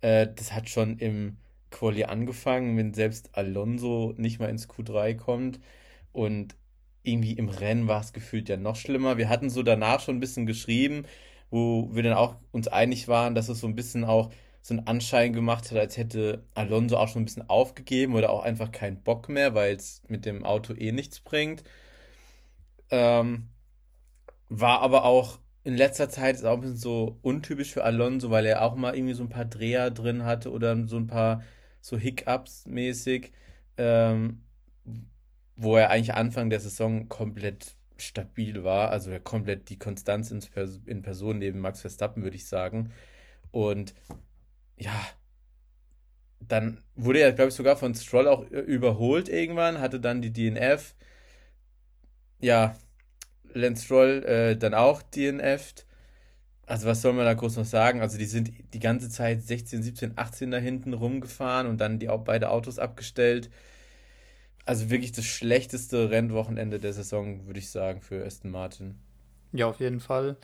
Äh, 0.00 0.28
das 0.34 0.52
hat 0.52 0.68
schon 0.68 0.98
im 0.98 1.36
Quali 1.70 2.04
angefangen, 2.04 2.76
wenn 2.76 2.94
selbst 2.94 3.30
Alonso 3.32 4.14
nicht 4.16 4.38
mal 4.40 4.48
ins 4.48 4.68
Q3 4.68 5.16
kommt. 5.16 5.60
Und 6.12 6.56
irgendwie 7.02 7.32
im 7.34 7.48
Rennen 7.48 7.88
war 7.88 8.00
es 8.00 8.12
gefühlt 8.12 8.48
ja 8.48 8.56
noch 8.56 8.76
schlimmer. 8.76 9.16
Wir 9.18 9.28
hatten 9.28 9.50
so 9.50 9.62
danach 9.62 10.00
schon 10.00 10.16
ein 10.16 10.20
bisschen 10.20 10.46
geschrieben, 10.46 11.06
wo 11.50 11.88
wir 11.94 12.02
dann 12.02 12.14
auch 12.14 12.36
uns 12.52 12.68
einig 12.68 13.08
waren, 13.08 13.34
dass 13.34 13.48
es 13.48 13.60
so 13.60 13.66
ein 13.66 13.74
bisschen 13.76 14.04
auch 14.04 14.30
so 14.62 14.74
einen 14.74 14.86
Anschein 14.86 15.32
gemacht 15.32 15.70
hat, 15.70 15.78
als 15.78 15.96
hätte 15.96 16.44
Alonso 16.54 16.96
auch 16.96 17.08
schon 17.08 17.22
ein 17.22 17.24
bisschen 17.24 17.48
aufgegeben 17.48 18.14
oder 18.14 18.30
auch 18.30 18.42
einfach 18.44 18.72
keinen 18.72 19.02
Bock 19.02 19.28
mehr, 19.28 19.54
weil 19.54 19.74
es 19.74 20.02
mit 20.08 20.26
dem 20.26 20.44
Auto 20.44 20.74
eh 20.74 20.92
nichts 20.92 21.20
bringt. 21.20 21.64
Ähm, 22.90 23.48
war 24.48 24.80
aber 24.82 25.04
auch 25.04 25.38
in 25.64 25.76
letzter 25.76 26.08
Zeit 26.08 26.36
ist 26.36 26.44
auch 26.44 26.54
ein 26.54 26.60
bisschen 26.62 26.76
so 26.76 27.18
untypisch 27.22 27.72
für 27.72 27.84
Alonso, 27.84 28.30
weil 28.30 28.46
er 28.46 28.62
auch 28.62 28.74
mal 28.76 28.94
irgendwie 28.96 29.14
so 29.14 29.22
ein 29.22 29.28
paar 29.28 29.44
Dreher 29.44 29.90
drin 29.90 30.24
hatte 30.24 30.50
oder 30.50 30.86
so 30.86 30.96
ein 30.96 31.06
paar 31.06 31.42
so 31.80 31.96
Hiccups 31.98 32.66
mäßig, 32.66 33.32
ähm, 33.76 34.42
wo 35.60 35.76
er 35.76 35.90
eigentlich 35.90 36.14
Anfang 36.14 36.48
der 36.48 36.60
Saison 36.60 37.08
komplett 37.08 37.74
stabil 37.98 38.64
war, 38.64 38.90
also 38.90 39.10
komplett 39.20 39.68
die 39.68 39.78
Konstanz 39.78 40.30
in, 40.30 41.02
Person 41.02 41.38
neben 41.38 41.60
Max 41.60 41.82
Verstappen, 41.82 42.22
würde 42.22 42.36
ich 42.36 42.46
sagen. 42.46 42.92
Und 43.50 43.94
ja, 44.78 44.98
dann 46.40 46.82
wurde 46.94 47.20
er, 47.20 47.32
glaube 47.32 47.50
ich, 47.50 47.54
sogar 47.54 47.76
von 47.76 47.94
Stroll 47.94 48.26
auch 48.26 48.48
überholt 48.50 49.28
irgendwann, 49.28 49.80
hatte 49.80 50.00
dann 50.00 50.22
die 50.22 50.32
DNF. 50.32 50.94
Ja, 52.40 52.74
Lance 53.52 53.84
Stroll 53.84 54.24
äh, 54.24 54.56
dann 54.56 54.72
auch 54.72 55.02
DNF'd. 55.02 55.84
Also 56.64 56.86
was 56.86 57.02
soll 57.02 57.12
man 57.12 57.26
da 57.26 57.34
groß 57.34 57.56
noch 57.56 57.64
sagen? 57.66 58.00
Also 58.00 58.16
die 58.16 58.24
sind 58.24 58.50
die 58.72 58.80
ganze 58.80 59.10
Zeit 59.10 59.42
16, 59.42 59.82
17, 59.82 60.12
18 60.16 60.50
da 60.52 60.58
hinten 60.58 60.94
rumgefahren 60.94 61.66
und 61.66 61.78
dann 61.80 61.98
die 61.98 62.06
beide 62.06 62.48
Autos 62.50 62.78
abgestellt. 62.78 63.50
Also 64.66 64.90
wirklich 64.90 65.12
das 65.12 65.24
schlechteste 65.24 66.10
Rennwochenende 66.10 66.78
der 66.78 66.92
Saison, 66.92 67.46
würde 67.46 67.58
ich 67.58 67.70
sagen, 67.70 68.02
für 68.02 68.24
Aston 68.24 68.50
Martin. 68.50 68.98
Ja, 69.52 69.66
auf 69.66 69.80
jeden 69.80 70.00
Fall. 70.00 70.36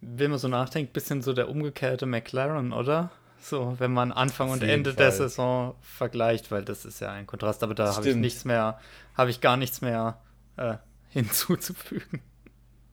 Wenn 0.00 0.30
man 0.30 0.38
so 0.38 0.48
nachdenkt, 0.48 0.92
bisschen 0.92 1.22
so 1.22 1.32
der 1.32 1.48
umgekehrte 1.48 2.06
McLaren, 2.06 2.72
oder? 2.72 3.10
So, 3.40 3.74
wenn 3.78 3.92
man 3.92 4.10
Anfang 4.12 4.48
auf 4.48 4.54
und 4.54 4.62
Ende 4.62 4.90
Fall. 4.90 5.04
der 5.04 5.12
Saison 5.12 5.74
vergleicht, 5.82 6.50
weil 6.50 6.64
das 6.64 6.84
ist 6.86 7.00
ja 7.00 7.12
ein 7.12 7.26
Kontrast, 7.26 7.62
aber 7.62 7.74
da 7.74 7.94
habe 7.94 8.08
ich 8.08 8.16
nichts 8.16 8.44
mehr, 8.46 8.78
habe 9.14 9.30
ich 9.30 9.40
gar 9.42 9.56
nichts 9.58 9.82
mehr 9.82 10.22
äh, 10.56 10.76
hinzuzufügen. 11.10 12.22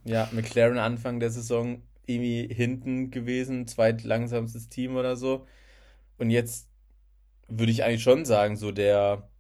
Ja, 0.04 0.28
McLaren 0.32 0.78
Anfang 0.78 1.20
der 1.20 1.30
Saison 1.30 1.84
irgendwie 2.06 2.54
hinten 2.54 3.12
gewesen, 3.12 3.68
zweitlangsamstes 3.68 4.68
Team 4.68 4.96
oder 4.96 5.16
so. 5.16 5.48
Und 6.18 6.32
jetzt 6.32 6.68
würde 7.48 7.72
ich 7.72 7.84
eigentlich 7.84 8.04
schon 8.04 8.26
sagen, 8.26 8.58
so 8.58 8.72
der 8.72 9.31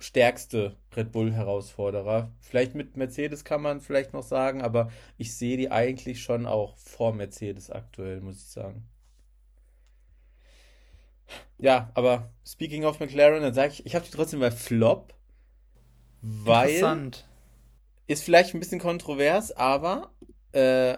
stärkste 0.00 0.76
Red 0.96 1.12
Bull-Herausforderer. 1.12 2.32
Vielleicht 2.40 2.74
mit 2.74 2.96
Mercedes 2.96 3.44
kann 3.44 3.62
man 3.62 3.80
vielleicht 3.80 4.12
noch 4.12 4.22
sagen, 4.22 4.62
aber 4.62 4.90
ich 5.18 5.36
sehe 5.36 5.56
die 5.56 5.70
eigentlich 5.70 6.22
schon 6.22 6.46
auch 6.46 6.76
vor 6.78 7.12
Mercedes 7.14 7.70
aktuell, 7.70 8.20
muss 8.20 8.38
ich 8.42 8.48
sagen. 8.48 8.88
Ja, 11.58 11.90
aber 11.94 12.32
speaking 12.44 12.84
of 12.84 12.98
McLaren, 12.98 13.42
dann 13.42 13.54
sage 13.54 13.74
ich, 13.74 13.86
ich 13.86 13.94
habe 13.94 14.04
die 14.04 14.10
trotzdem 14.10 14.40
bei 14.40 14.50
Flop, 14.50 15.14
weil 16.22 17.12
ist 18.06 18.24
vielleicht 18.24 18.54
ein 18.54 18.60
bisschen 18.60 18.80
kontrovers, 18.80 19.52
aber 19.52 20.10
äh, 20.52 20.96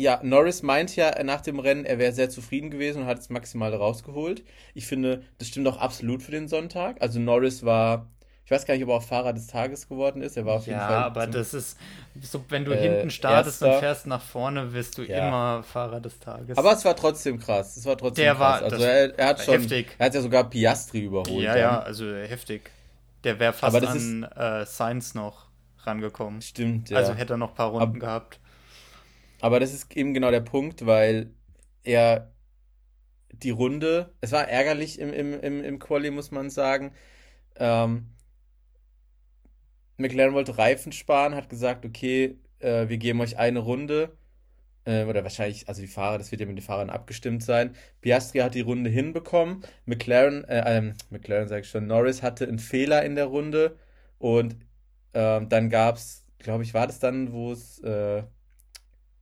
ja, 0.00 0.20
Norris 0.22 0.62
meint 0.62 0.96
ja 0.96 1.22
nach 1.22 1.42
dem 1.42 1.58
Rennen, 1.58 1.84
er 1.84 1.98
wäre 1.98 2.12
sehr 2.12 2.30
zufrieden 2.30 2.70
gewesen 2.70 3.02
und 3.02 3.08
hat 3.08 3.18
es 3.18 3.28
maximal 3.28 3.74
rausgeholt. 3.74 4.42
Ich 4.74 4.86
finde, 4.86 5.22
das 5.38 5.48
stimmt 5.48 5.68
auch 5.68 5.76
absolut 5.76 6.22
für 6.22 6.30
den 6.30 6.48
Sonntag. 6.48 6.96
Also 7.00 7.20
Norris 7.20 7.64
war, 7.64 8.06
ich 8.46 8.50
weiß 8.50 8.64
gar 8.64 8.74
nicht, 8.74 8.82
ob 8.84 8.88
er 8.90 8.96
auch 8.96 9.02
Fahrer 9.02 9.34
des 9.34 9.46
Tages 9.46 9.88
geworden 9.88 10.22
ist. 10.22 10.38
Er 10.38 10.46
war 10.46 10.56
auf 10.56 10.66
jeden 10.66 10.78
ja, 10.78 10.86
Fall. 10.86 10.96
Ja, 10.96 11.06
aber 11.06 11.26
das 11.26 11.52
ist, 11.52 11.76
so, 12.22 12.42
wenn 12.48 12.64
du 12.64 12.72
äh, 12.72 12.80
hinten 12.80 13.10
startest 13.10 13.60
erster. 13.60 13.74
und 13.74 13.80
fährst 13.80 14.06
nach 14.06 14.22
vorne, 14.22 14.72
wirst 14.72 14.96
du 14.96 15.02
ja. 15.02 15.28
immer 15.28 15.62
Fahrer 15.62 16.00
des 16.00 16.18
Tages. 16.18 16.56
Aber 16.56 16.72
es 16.72 16.84
war 16.84 16.96
trotzdem 16.96 17.38
krass. 17.38 17.76
Es 17.76 17.84
war 17.84 17.98
trotzdem 17.98 18.24
Der 18.24 18.34
krass. 18.34 18.62
War, 18.62 18.72
also 18.72 18.82
er, 18.82 19.18
er, 19.18 19.26
hat 19.26 19.40
schon, 19.42 19.54
heftig. 19.54 19.94
er 19.98 20.06
hat 20.06 20.14
ja 20.14 20.22
sogar 20.22 20.48
Piastri 20.48 21.00
überholt. 21.00 21.42
Ja, 21.42 21.52
dann. 21.52 21.60
ja, 21.60 21.80
also 21.80 22.06
heftig. 22.06 22.70
Der 23.24 23.38
wäre 23.38 23.52
fast 23.52 23.76
an 23.76 24.22
ist, 24.22 24.36
äh, 24.36 24.64
Sainz 24.64 25.14
noch 25.14 25.46
rangekommen. 25.84 26.40
Stimmt, 26.40 26.88
ja. 26.88 26.96
Also 26.96 27.12
hätte 27.12 27.34
er 27.34 27.36
noch 27.36 27.50
ein 27.50 27.54
paar 27.54 27.68
Runden 27.68 27.96
Ab, 27.96 28.00
gehabt. 28.00 28.40
Aber 29.40 29.60
das 29.60 29.72
ist 29.72 29.96
eben 29.96 30.14
genau 30.14 30.30
der 30.30 30.40
Punkt, 30.40 30.86
weil 30.86 31.32
er 31.82 32.32
die 33.32 33.50
Runde, 33.50 34.12
es 34.20 34.32
war 34.32 34.48
ärgerlich 34.48 34.98
im, 34.98 35.12
im, 35.12 35.38
im, 35.40 35.64
im 35.64 35.78
Quali, 35.78 36.10
muss 36.10 36.30
man 36.30 36.50
sagen. 36.50 36.92
Ähm, 37.56 38.06
McLaren 39.96 40.34
wollte 40.34 40.58
Reifen 40.58 40.92
sparen, 40.92 41.34
hat 41.34 41.48
gesagt, 41.48 41.84
okay, 41.84 42.38
äh, 42.58 42.88
wir 42.88 42.98
geben 42.98 43.20
euch 43.20 43.38
eine 43.38 43.60
Runde. 43.60 44.16
Äh, 44.84 45.04
oder 45.04 45.22
wahrscheinlich, 45.22 45.68
also 45.68 45.82
die 45.82 45.88
Fahrer, 45.88 46.18
das 46.18 46.30
wird 46.30 46.40
ja 46.40 46.46
mit 46.46 46.56
den 46.56 46.62
Fahrern 46.62 46.90
abgestimmt 46.90 47.42
sein. 47.42 47.74
Piastri 48.00 48.38
hat 48.38 48.54
die 48.54 48.62
Runde 48.62 48.90
hinbekommen. 48.90 49.62
McLaren, 49.84 50.44
äh, 50.44 50.78
ähm, 50.78 50.94
McLaren 51.10 51.48
sage 51.48 51.62
ich 51.62 51.68
schon, 51.70 51.86
Norris 51.86 52.22
hatte 52.22 52.46
einen 52.48 52.58
Fehler 52.58 53.04
in 53.04 53.14
der 53.14 53.26
Runde. 53.26 53.76
Und 54.18 54.56
ähm, 55.14 55.48
dann 55.48 55.70
gab 55.70 55.96
es, 55.96 56.26
glaube 56.38 56.64
ich, 56.64 56.74
war 56.74 56.86
das 56.86 56.98
dann, 56.98 57.32
wo 57.32 57.52
es 57.52 57.78
äh, 57.80 58.22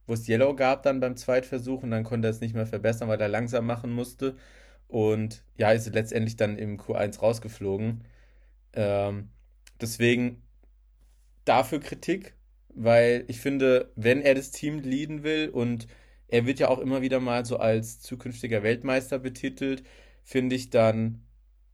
wo 0.09 0.15
es 0.15 0.29
Yellow 0.29 0.57
gab 0.57 0.83
dann 0.83 1.01
beim 1.01 1.17
Zweitversuch 1.17 1.83
und 1.85 1.91
dann 1.93 2.05
konnte 2.05 2.29
er 2.29 2.33
es 2.33 2.41
nicht 2.41 2.55
mehr 2.55 2.67
verbessern, 2.67 3.09
weil 3.09 3.21
er 3.21 3.29
langsam 3.29 3.67
machen 3.67 3.93
musste. 3.93 4.37
Und 4.89 5.45
ja, 5.59 5.71
ist 5.73 5.93
letztendlich 5.95 6.37
dann 6.37 6.59
im 6.59 6.79
Q1 6.79 7.21
rausgeflogen. 7.21 8.05
Ähm, 8.73 9.31
deswegen 9.81 10.43
dafür 11.45 11.81
Kritik, 11.81 12.35
weil 12.75 13.25
ich 13.29 13.41
finde, 13.41 13.93
wenn 13.97 14.23
er 14.23 14.35
das 14.35 14.51
Team 14.51 14.81
leaden 14.81 15.23
will 15.25 15.51
und 15.51 15.87
er 16.29 16.47
wird 16.47 16.59
ja 16.59 16.69
auch 16.69 16.79
immer 16.79 17.03
wieder 17.03 17.21
mal 17.21 17.45
so 17.45 17.59
als 17.59 18.01
zukünftiger 18.01 18.63
Weltmeister 18.63 19.19
betitelt, 19.19 19.83
finde 20.25 20.57
ich 20.57 20.71
dann 20.71 21.23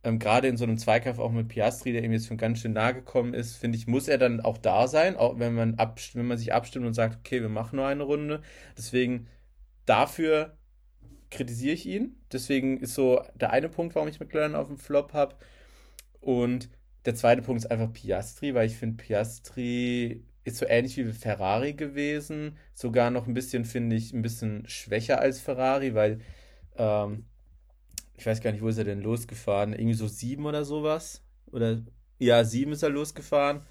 ähm, 0.05 0.19
gerade 0.19 0.49
in 0.49 0.57
so 0.57 0.65
einem 0.65 0.79
Zweikampf 0.79 1.19
auch 1.19 1.33
mit 1.33 1.49
Piastri, 1.49 1.93
der 1.93 2.05
ihm 2.05 2.13
jetzt 2.13 2.27
schon 2.27 2.37
ganz 2.37 2.61
schön 2.61 2.75
nahe 2.75 2.95
gekommen 2.95 3.35
ist, 3.35 3.57
finde 3.57 3.79
ich, 3.79 3.87
muss 3.87 4.07
er 4.09 4.19
dann 4.19 4.41
auch 4.41 4.59
da 4.59 4.87
sein, 4.87 5.17
auch 5.17 5.39
wenn 5.39 5.55
man, 5.55 5.77
wenn 5.79 6.27
man 6.27 6.39
sich 6.39 6.53
abstimmt 6.53 6.87
und 6.87 6.95
sagt, 6.95 7.17
okay, 7.17 7.41
wir 7.41 7.49
machen 7.49 7.77
nur 7.77 7.87
eine 7.87 8.03
Runde. 8.03 8.43
Deswegen 8.77 9.29
dafür 9.87 10.57
kritisiere 11.31 11.75
ich 11.75 11.87
ihn. 11.87 12.17
Deswegen 12.33 12.79
ist 12.79 12.95
so 12.95 13.23
der 13.35 13.51
eine 13.53 13.69
Punkt, 13.69 13.95
warum 13.95 14.09
ich 14.09 14.21
McLaren 14.21 14.55
auf 14.55 14.69
dem 14.69 14.79
Flop 14.79 15.13
habe. 15.15 15.37
Und 16.21 16.71
der 17.07 17.15
zweite 17.15 17.43
Punkt 17.43 17.63
ist 17.65 17.71
einfach 17.71 17.93
Piastri, 17.93 18.55
weil 18.55 18.67
ich 18.67 18.77
finde, 18.77 19.03
Piastri 19.03 20.25
ist 20.45 20.59
so 20.59 20.67
ähnlich 20.67 20.97
wie 20.97 21.13
Ferrari 21.13 21.75
gewesen. 21.75 22.59
Sogar 22.75 23.11
noch 23.11 23.27
ein 23.27 23.35
bisschen, 23.35 23.65
finde 23.65 23.97
ich, 23.97 24.13
ein 24.13 24.23
bisschen 24.23 24.69
schwächer 24.69 25.21
als 25.21 25.41
Ferrari, 25.41 25.95
weil 25.95 26.21
ähm, 26.77 27.27
ich 28.17 28.27
weiß 28.27 28.41
gar 28.41 28.53
nicht, 28.53 28.63
wo 28.63 28.69
ist 28.69 28.79
er 28.79 28.85
denn 28.85 29.03
losgefahren? 29.03 29.73
Irgendwie 29.73 29.95
so 29.95 30.07
sieben 30.07 30.47
oder 30.47 30.65
sowas? 30.65 31.23
Oder 31.51 31.83
ja, 32.19 32.45
sieben 32.45 32.73
ist 32.73 32.83
er 32.83 32.91
losgefahren. 32.91 33.63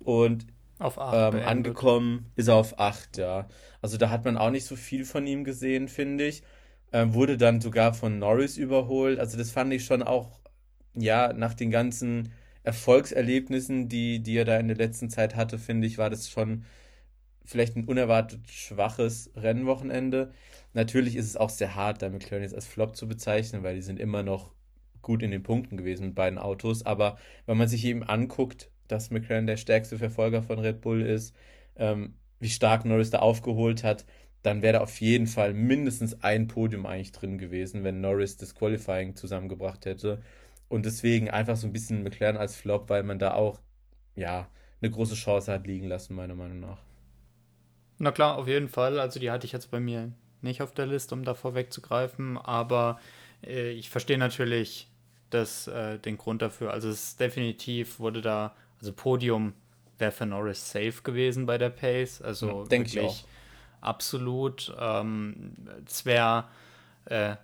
Und 0.00 0.46
auf 0.78 0.98
acht 0.98 1.34
ähm, 1.34 1.42
angekommen 1.42 2.26
ist 2.36 2.48
er 2.48 2.56
auf 2.56 2.78
acht, 2.78 3.16
ja. 3.16 3.48
Also 3.80 3.96
da 3.96 4.10
hat 4.10 4.24
man 4.24 4.36
auch 4.36 4.50
nicht 4.50 4.66
so 4.66 4.76
viel 4.76 5.04
von 5.04 5.26
ihm 5.26 5.44
gesehen, 5.44 5.88
finde 5.88 6.26
ich. 6.26 6.42
Ähm, 6.92 7.14
wurde 7.14 7.36
dann 7.36 7.60
sogar 7.60 7.94
von 7.94 8.18
Norris 8.18 8.56
überholt. 8.56 9.18
Also 9.18 9.38
das 9.38 9.50
fand 9.50 9.72
ich 9.72 9.84
schon 9.84 10.02
auch, 10.02 10.40
ja, 10.94 11.32
nach 11.32 11.54
den 11.54 11.70
ganzen 11.70 12.32
Erfolgserlebnissen, 12.62 13.88
die, 13.88 14.22
die 14.22 14.36
er 14.36 14.44
da 14.44 14.58
in 14.58 14.68
der 14.68 14.76
letzten 14.76 15.08
Zeit 15.10 15.36
hatte, 15.36 15.58
finde 15.58 15.86
ich, 15.86 15.98
war 15.98 16.10
das 16.10 16.28
schon 16.28 16.64
vielleicht 17.46 17.76
ein 17.76 17.84
unerwartet 17.84 18.48
schwaches 18.50 19.30
Rennwochenende. 19.36 20.32
Natürlich 20.74 21.16
ist 21.16 21.26
es 21.26 21.36
auch 21.36 21.50
sehr 21.50 21.74
hart, 21.74 22.02
da 22.02 22.10
McLaren 22.10 22.42
jetzt 22.42 22.54
als 22.54 22.66
Flop 22.66 22.96
zu 22.96 23.08
bezeichnen, 23.08 23.62
weil 23.62 23.76
die 23.76 23.82
sind 23.82 23.98
immer 23.98 24.22
noch 24.22 24.52
gut 25.02 25.22
in 25.22 25.30
den 25.30 25.42
Punkten 25.42 25.76
gewesen 25.76 26.06
mit 26.06 26.14
beiden 26.14 26.38
Autos. 26.38 26.84
Aber 26.84 27.16
wenn 27.46 27.56
man 27.56 27.68
sich 27.68 27.84
eben 27.84 28.02
anguckt, 28.02 28.70
dass 28.88 29.10
McLaren 29.10 29.46
der 29.46 29.56
stärkste 29.56 29.98
Verfolger 29.98 30.42
von 30.42 30.58
Red 30.58 30.80
Bull 30.80 31.02
ist, 31.02 31.34
ähm, 31.76 32.14
wie 32.40 32.50
stark 32.50 32.84
Norris 32.84 33.10
da 33.10 33.20
aufgeholt 33.20 33.84
hat, 33.84 34.04
dann 34.42 34.62
wäre 34.62 34.74
da 34.74 34.80
auf 34.80 35.00
jeden 35.00 35.26
Fall 35.26 35.54
mindestens 35.54 36.22
ein 36.22 36.46
Podium 36.46 36.86
eigentlich 36.86 37.12
drin 37.12 37.38
gewesen, 37.38 37.84
wenn 37.84 38.00
Norris 38.00 38.36
das 38.36 38.54
Qualifying 38.54 39.16
zusammengebracht 39.16 39.86
hätte. 39.86 40.22
Und 40.68 40.86
deswegen 40.86 41.30
einfach 41.30 41.56
so 41.56 41.66
ein 41.66 41.72
bisschen 41.72 42.02
McLaren 42.02 42.36
als 42.36 42.56
Flop, 42.56 42.88
weil 42.88 43.02
man 43.02 43.18
da 43.18 43.34
auch, 43.34 43.60
ja, 44.14 44.48
eine 44.80 44.90
große 44.90 45.14
Chance 45.14 45.52
hat 45.52 45.66
liegen 45.66 45.86
lassen, 45.88 46.14
meiner 46.14 46.34
Meinung 46.34 46.60
nach. 46.60 46.85
Na 47.98 48.10
klar, 48.12 48.36
auf 48.36 48.46
jeden 48.46 48.68
Fall. 48.68 49.00
Also 49.00 49.20
die 49.20 49.30
hatte 49.30 49.46
ich 49.46 49.52
jetzt 49.52 49.70
bei 49.70 49.80
mir 49.80 50.12
nicht 50.42 50.62
auf 50.62 50.72
der 50.72 50.86
Liste, 50.86 51.14
um 51.14 51.24
da 51.24 51.34
vorwegzugreifen, 51.34 52.38
aber 52.38 53.00
äh, 53.44 53.70
ich 53.70 53.90
verstehe 53.90 54.18
natürlich 54.18 54.88
das, 55.30 55.66
äh, 55.68 55.98
den 55.98 56.18
Grund 56.18 56.42
dafür. 56.42 56.72
Also 56.72 56.88
es 56.88 57.04
ist 57.04 57.20
definitiv 57.20 57.98
wurde 57.98 58.20
da, 58.20 58.54
also 58.80 58.92
Podium 58.92 59.54
wäre 59.98 60.12
für 60.12 60.26
Norris 60.26 60.70
safe 60.70 61.02
gewesen 61.02 61.46
bei 61.46 61.58
der 61.58 61.70
Pace. 61.70 62.20
Also 62.20 62.62
ja, 62.62 62.68
denke 62.68 62.88
ich 62.88 63.00
auch. 63.00 63.16
absolut. 63.80 64.74
Ähm, 64.78 65.54
es 65.86 66.04
wäre, 66.04 66.44
äh, 67.06 67.36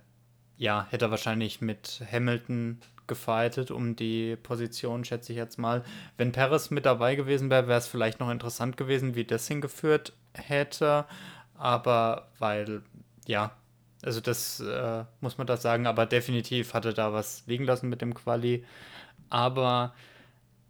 ja, 0.57 0.87
hätte 0.89 1.05
er 1.05 1.11
wahrscheinlich 1.11 1.61
mit 1.61 2.03
Hamilton 2.11 2.79
gefightet 3.05 3.69
um 3.69 3.97
die 3.97 4.37
Position, 4.37 5.03
schätze 5.03 5.33
ich 5.33 5.37
jetzt 5.37 5.57
mal. 5.57 5.83
Wenn 6.15 6.31
Perez 6.31 6.69
mit 6.69 6.85
dabei 6.85 7.15
gewesen 7.15 7.49
wäre, 7.49 7.67
wäre 7.67 7.79
es 7.79 7.87
vielleicht 7.87 8.19
noch 8.19 8.29
interessant 8.29 8.77
gewesen, 8.77 9.15
wie 9.15 9.25
das 9.25 9.47
hingeführt 9.47 10.13
hätte. 10.33 11.05
Aber 11.55 12.29
weil, 12.39 12.81
ja, 13.27 13.51
also 14.03 14.19
das 14.19 14.59
äh, 14.59 15.05
muss 15.21 15.37
man 15.37 15.47
da 15.47 15.57
sagen, 15.57 15.87
aber 15.87 16.05
definitiv 16.05 16.73
hatte 16.73 16.93
da 16.93 17.13
was 17.13 17.43
liegen 17.47 17.65
lassen 17.65 17.89
mit 17.89 18.01
dem 18.01 18.13
Quali. 18.13 18.65
Aber 19.29 19.93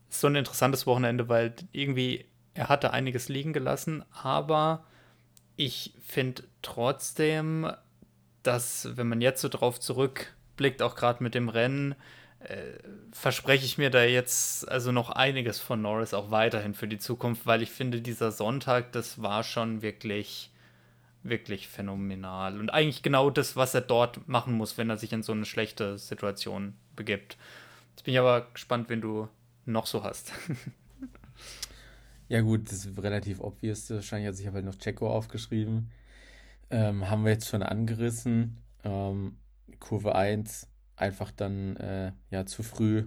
so 0.09 0.28
ein 0.28 0.36
interessantes 0.36 0.86
Wochenende, 0.86 1.30
weil 1.30 1.55
irgendwie 1.72 2.26
er 2.53 2.70
hatte 2.70 2.93
einiges 2.93 3.30
liegen 3.30 3.53
gelassen, 3.53 4.05
aber 4.11 4.86
ich 5.55 5.93
finde 6.01 6.43
trotzdem, 6.61 7.72
dass 8.43 8.95
wenn 8.95 9.07
man 9.07 9.22
jetzt 9.22 9.41
so 9.41 9.49
drauf 9.49 9.80
zurückblickt, 9.80 10.82
auch 10.82 10.95
gerade 10.95 11.24
mit 11.24 11.34
dem 11.34 11.49
Rennen, 11.49 11.95
verspreche 13.11 13.65
ich 13.65 13.77
mir 13.77 13.89
da 13.89 14.03
jetzt 14.03 14.67
also 14.67 14.91
noch 14.91 15.09
einiges 15.09 15.59
von 15.59 15.81
Norris 15.81 16.13
auch 16.13 16.31
weiterhin 16.31 16.73
für 16.73 16.87
die 16.87 16.97
Zukunft, 16.97 17.45
weil 17.45 17.61
ich 17.61 17.71
finde, 17.71 18.01
dieser 18.01 18.31
Sonntag, 18.31 18.91
das 18.91 19.21
war 19.21 19.43
schon 19.43 19.81
wirklich, 19.81 20.51
wirklich 21.21 21.67
phänomenal. 21.67 22.59
Und 22.59 22.69
eigentlich 22.69 23.01
genau 23.01 23.29
das, 23.29 23.55
was 23.55 23.73
er 23.73 23.81
dort 23.81 24.27
machen 24.27 24.53
muss, 24.53 24.77
wenn 24.77 24.89
er 24.89 24.97
sich 24.97 25.13
in 25.13 25.23
so 25.23 25.31
eine 25.31 25.45
schlechte 25.45 25.97
Situation 25.97 26.73
begibt. 26.95 27.37
Jetzt 27.91 28.03
bin 28.03 28.13
ich 28.13 28.19
aber 28.19 28.47
gespannt, 28.53 28.89
wenn 28.89 29.01
du 29.01 29.29
noch 29.65 29.85
so 29.85 30.03
hast. 30.03 30.33
ja, 32.27 32.41
gut, 32.41 32.71
das 32.71 32.85
ist 32.85 33.01
relativ 33.01 33.39
obvious. 33.39 33.89
Wahrscheinlich, 33.89 34.27
also 34.27 34.41
ich 34.41 34.47
habe 34.47 34.55
halt 34.55 34.65
noch 34.65 34.77
Checo 34.77 35.09
aufgeschrieben. 35.09 35.91
Ähm, 36.71 37.09
haben 37.09 37.23
wir 37.23 37.31
jetzt 37.31 37.47
schon 37.47 37.63
angerissen. 37.63 38.57
Ähm, 38.83 39.37
Kurve 39.79 40.15
1 40.15 40.67
einfach 40.95 41.31
dann 41.31 41.75
äh, 41.77 42.11
ja 42.29 42.45
zu 42.45 42.63
früh 42.63 43.05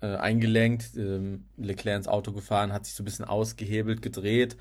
äh, 0.00 0.16
eingelenkt, 0.16 0.96
ähm, 0.96 1.46
Leclerc 1.56 1.96
ins 1.96 2.08
Auto 2.08 2.32
gefahren, 2.32 2.72
hat 2.72 2.86
sich 2.86 2.94
so 2.94 3.02
ein 3.02 3.06
bisschen 3.06 3.24
ausgehebelt, 3.24 4.02
gedreht. 4.02 4.56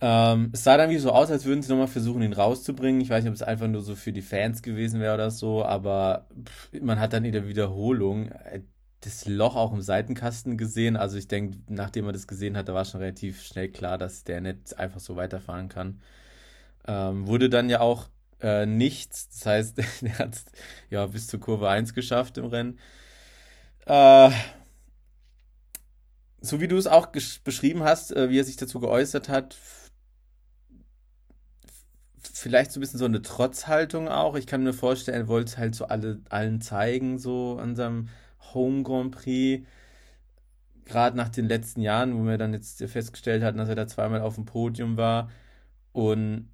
Ähm, 0.00 0.50
es 0.52 0.64
sah 0.64 0.76
dann 0.76 0.90
wie 0.90 0.98
so 0.98 1.10
aus, 1.10 1.30
als 1.30 1.46
würden 1.46 1.62
sie 1.62 1.70
nochmal 1.70 1.88
versuchen, 1.88 2.22
ihn 2.22 2.34
rauszubringen. 2.34 3.00
Ich 3.00 3.08
weiß 3.08 3.24
nicht, 3.24 3.30
ob 3.30 3.34
es 3.34 3.42
einfach 3.42 3.66
nur 3.68 3.80
so 3.80 3.94
für 3.94 4.12
die 4.12 4.22
Fans 4.22 4.62
gewesen 4.62 5.00
wäre 5.00 5.14
oder 5.14 5.30
so, 5.30 5.64
aber 5.64 6.26
pff, 6.44 6.70
man 6.82 7.00
hat 7.00 7.14
dann 7.14 7.24
in 7.24 7.32
der 7.32 7.48
Wiederholung 7.48 8.28
äh, 8.28 8.60
das 9.00 9.26
Loch 9.26 9.56
auch 9.56 9.72
im 9.72 9.80
Seitenkasten 9.80 10.58
gesehen. 10.58 10.96
Also 10.96 11.16
ich 11.16 11.28
denke, 11.28 11.58
nachdem 11.68 12.04
man 12.04 12.14
das 12.14 12.26
gesehen 12.26 12.56
hat, 12.56 12.68
da 12.68 12.74
war 12.74 12.84
schon 12.84 13.00
relativ 13.00 13.42
schnell 13.42 13.68
klar, 13.70 13.98
dass 13.98 14.24
der 14.24 14.40
nicht 14.40 14.78
einfach 14.78 15.00
so 15.00 15.16
weiterfahren 15.16 15.68
kann. 15.68 16.00
Ähm, 16.86 17.26
wurde 17.26 17.48
dann 17.50 17.70
ja 17.70 17.80
auch 17.80 18.08
äh, 18.40 18.66
nichts. 18.66 19.28
Das 19.28 19.46
heißt, 19.46 19.78
er 20.02 20.18
hat 20.18 20.34
es 20.34 20.44
ja 20.90 21.06
bis 21.06 21.26
zur 21.26 21.40
Kurve 21.40 21.68
1 21.68 21.94
geschafft 21.94 22.38
im 22.38 22.46
Rennen. 22.46 22.78
Äh, 23.86 24.30
so 26.40 26.60
wie 26.60 26.68
du 26.68 26.76
es 26.76 26.86
auch 26.86 27.06
beschrieben 27.06 27.82
hast, 27.82 28.14
äh, 28.14 28.30
wie 28.30 28.38
er 28.38 28.44
sich 28.44 28.56
dazu 28.56 28.80
geäußert 28.80 29.28
hat, 29.28 29.56
vielleicht 32.18 32.72
so 32.72 32.78
ein 32.78 32.82
bisschen 32.82 32.98
so 32.98 33.04
eine 33.04 33.22
Trotzhaltung 33.22 34.08
auch. 34.08 34.36
Ich 34.36 34.46
kann 34.46 34.62
mir 34.62 34.72
vorstellen, 34.72 35.22
er 35.22 35.28
wollte 35.28 35.52
es 35.52 35.58
halt 35.58 35.74
so 35.74 35.86
alle, 35.86 36.20
allen 36.28 36.60
zeigen, 36.60 37.18
so 37.18 37.58
an 37.58 37.76
seinem 37.76 38.08
Home 38.54 38.82
Grand 38.82 39.12
Prix. 39.12 39.66
Gerade 40.84 41.16
nach 41.16 41.30
den 41.30 41.48
letzten 41.48 41.80
Jahren, 41.80 42.16
wo 42.16 42.24
wir 42.26 42.38
dann 42.38 42.52
jetzt 42.52 42.82
festgestellt 42.84 43.42
hatten, 43.42 43.58
dass 43.58 43.68
er 43.68 43.74
da 43.74 43.88
zweimal 43.88 44.20
auf 44.20 44.36
dem 44.36 44.44
Podium 44.44 44.96
war. 44.96 45.30
Und 45.92 46.50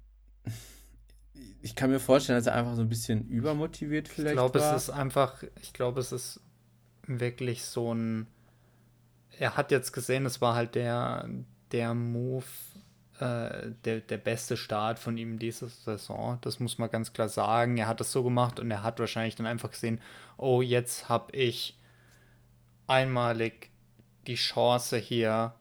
ich 1.63 1.75
kann 1.75 1.89
mir 1.89 1.99
vorstellen, 1.99 2.37
dass 2.37 2.47
er 2.47 2.55
einfach 2.55 2.75
so 2.75 2.81
ein 2.81 2.89
bisschen 2.89 3.27
übermotiviert 3.29 4.09
vielleicht 4.09 4.31
Ich 4.31 4.35
glaube, 4.35 4.59
es 4.59 4.83
ist 4.83 4.89
einfach, 4.89 5.43
ich 5.61 5.71
glaube, 5.71 6.01
es 6.01 6.11
ist 6.11 6.41
wirklich 7.07 7.63
so 7.63 7.93
ein, 7.93 8.27
er 9.39 9.55
hat 9.55 9.71
jetzt 9.71 9.93
gesehen, 9.93 10.25
es 10.25 10.41
war 10.41 10.55
halt 10.55 10.75
der, 10.75 11.29
der 11.71 11.93
Move, 11.93 12.43
äh, 13.19 13.71
der, 13.85 14.01
der 14.01 14.17
beste 14.17 14.57
Start 14.57 14.99
von 14.99 15.17
ihm 15.17 15.39
diese 15.39 15.69
Saison. 15.69 16.37
Das 16.41 16.59
muss 16.59 16.79
man 16.79 16.89
ganz 16.89 17.13
klar 17.13 17.29
sagen. 17.29 17.77
Er 17.77 17.87
hat 17.87 18.01
das 18.01 18.11
so 18.11 18.23
gemacht 18.23 18.59
und 18.59 18.69
er 18.69 18.83
hat 18.83 18.99
wahrscheinlich 18.99 19.35
dann 19.35 19.45
einfach 19.45 19.71
gesehen, 19.71 20.01
oh, 20.35 20.61
jetzt 20.61 21.07
habe 21.07 21.33
ich 21.33 21.79
einmalig 22.87 23.69
die 24.27 24.35
Chance 24.35 24.97
hier 24.97 25.55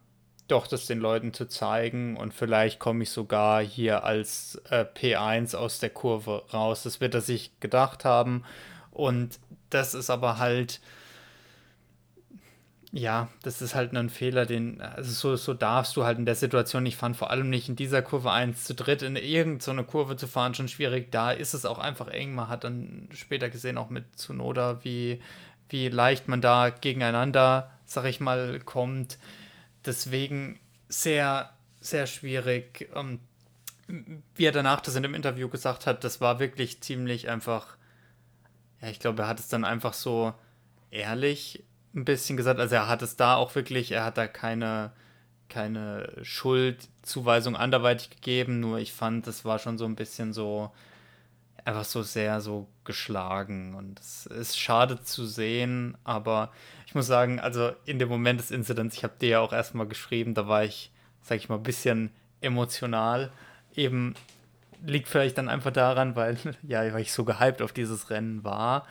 doch 0.52 0.66
das 0.66 0.86
den 0.86 1.00
Leuten 1.00 1.32
zu 1.32 1.46
zeigen 1.46 2.16
und 2.16 2.32
vielleicht 2.34 2.78
komme 2.78 3.02
ich 3.02 3.10
sogar 3.10 3.62
hier 3.62 4.04
als 4.04 4.60
äh, 4.70 4.84
P1 4.84 5.56
aus 5.56 5.78
der 5.78 5.90
Kurve 5.90 6.44
raus. 6.52 6.82
Das 6.84 7.00
wird 7.00 7.14
er 7.14 7.20
sich 7.20 7.58
gedacht 7.60 8.04
haben 8.04 8.44
und 8.90 9.40
das 9.70 9.94
ist 9.94 10.10
aber 10.10 10.38
halt 10.38 10.80
ja, 12.94 13.28
das 13.42 13.62
ist 13.62 13.74
halt 13.74 13.96
ein 13.96 14.10
Fehler, 14.10 14.44
den, 14.44 14.82
also 14.82 15.10
so, 15.12 15.36
so 15.36 15.54
darfst 15.54 15.96
du 15.96 16.04
halt 16.04 16.18
in 16.18 16.26
der 16.26 16.34
Situation 16.34 16.82
nicht 16.82 16.96
fahren, 16.96 17.14
vor 17.14 17.30
allem 17.30 17.48
nicht 17.48 17.70
in 17.70 17.74
dieser 17.74 18.02
Kurve 18.02 18.30
1 18.30 18.64
zu 18.64 18.74
dritt 18.74 19.00
in 19.00 19.16
irgendeine 19.16 19.84
Kurve 19.84 20.16
zu 20.16 20.26
fahren, 20.26 20.54
schon 20.54 20.68
schwierig. 20.68 21.10
Da 21.10 21.30
ist 21.30 21.54
es 21.54 21.64
auch 21.64 21.78
einfach 21.78 22.08
eng. 22.08 22.34
Man 22.34 22.48
hat 22.48 22.64
dann 22.64 23.08
später 23.14 23.48
gesehen, 23.48 23.78
auch 23.78 23.88
mit 23.88 24.04
Tsunoda, 24.16 24.84
wie, 24.84 25.22
wie 25.70 25.88
leicht 25.88 26.28
man 26.28 26.42
da 26.42 26.68
gegeneinander, 26.68 27.70
sag 27.86 28.04
ich 28.04 28.20
mal, 28.20 28.60
kommt. 28.60 29.18
Deswegen 29.84 30.60
sehr, 30.88 31.52
sehr 31.80 32.06
schwierig. 32.06 32.88
Ähm, 32.94 33.20
wie 34.34 34.44
er 34.44 34.52
danach 34.52 34.80
das 34.80 34.96
in 34.96 35.02
dem 35.02 35.14
Interview 35.14 35.48
gesagt 35.48 35.86
hat, 35.86 36.04
das 36.04 36.20
war 36.20 36.38
wirklich 36.38 36.80
ziemlich 36.80 37.28
einfach. 37.28 37.76
Ja, 38.80 38.88
ich 38.88 39.00
glaube, 39.00 39.22
er 39.22 39.28
hat 39.28 39.40
es 39.40 39.48
dann 39.48 39.64
einfach 39.64 39.92
so 39.92 40.34
ehrlich 40.90 41.64
ein 41.94 42.04
bisschen 42.04 42.36
gesagt. 42.36 42.60
Also 42.60 42.74
er 42.74 42.88
hat 42.88 43.02
es 43.02 43.16
da 43.16 43.36
auch 43.36 43.54
wirklich, 43.54 43.92
er 43.92 44.04
hat 44.04 44.18
da 44.18 44.26
keine, 44.26 44.92
keine 45.48 46.12
Schuldzuweisung 46.22 47.56
anderweitig 47.56 48.10
gegeben, 48.10 48.60
nur 48.60 48.78
ich 48.78 48.92
fand, 48.92 49.26
das 49.26 49.44
war 49.44 49.58
schon 49.58 49.78
so 49.78 49.84
ein 49.84 49.96
bisschen 49.96 50.32
so, 50.32 50.72
einfach 51.64 51.84
so 51.84 52.02
sehr 52.02 52.40
so 52.40 52.68
geschlagen 52.84 53.74
und 53.74 54.00
es 54.00 54.26
ist 54.26 54.58
schade 54.58 55.02
zu 55.02 55.26
sehen, 55.26 55.96
aber 56.04 56.52
ich 56.86 56.94
muss 56.94 57.06
sagen, 57.06 57.40
also 57.40 57.72
in 57.84 57.98
dem 57.98 58.08
Moment 58.08 58.40
des 58.40 58.50
Incidents, 58.50 58.96
ich 58.96 59.04
habe 59.04 59.14
dir 59.20 59.28
ja 59.28 59.40
auch 59.40 59.52
erstmal 59.52 59.86
geschrieben, 59.86 60.34
da 60.34 60.48
war 60.48 60.64
ich, 60.64 60.90
sag 61.22 61.36
ich 61.36 61.48
mal, 61.48 61.56
ein 61.56 61.62
bisschen 61.62 62.10
emotional. 62.40 63.32
Eben 63.74 64.14
liegt 64.84 65.08
vielleicht 65.08 65.38
dann 65.38 65.48
einfach 65.48 65.72
daran, 65.72 66.16
weil, 66.16 66.36
ja, 66.62 66.80
weil 66.92 67.00
ich 67.02 67.12
so 67.12 67.24
gehypt 67.24 67.62
auf 67.62 67.72
dieses 67.72 68.10
Rennen 68.10 68.44
war. 68.44 68.86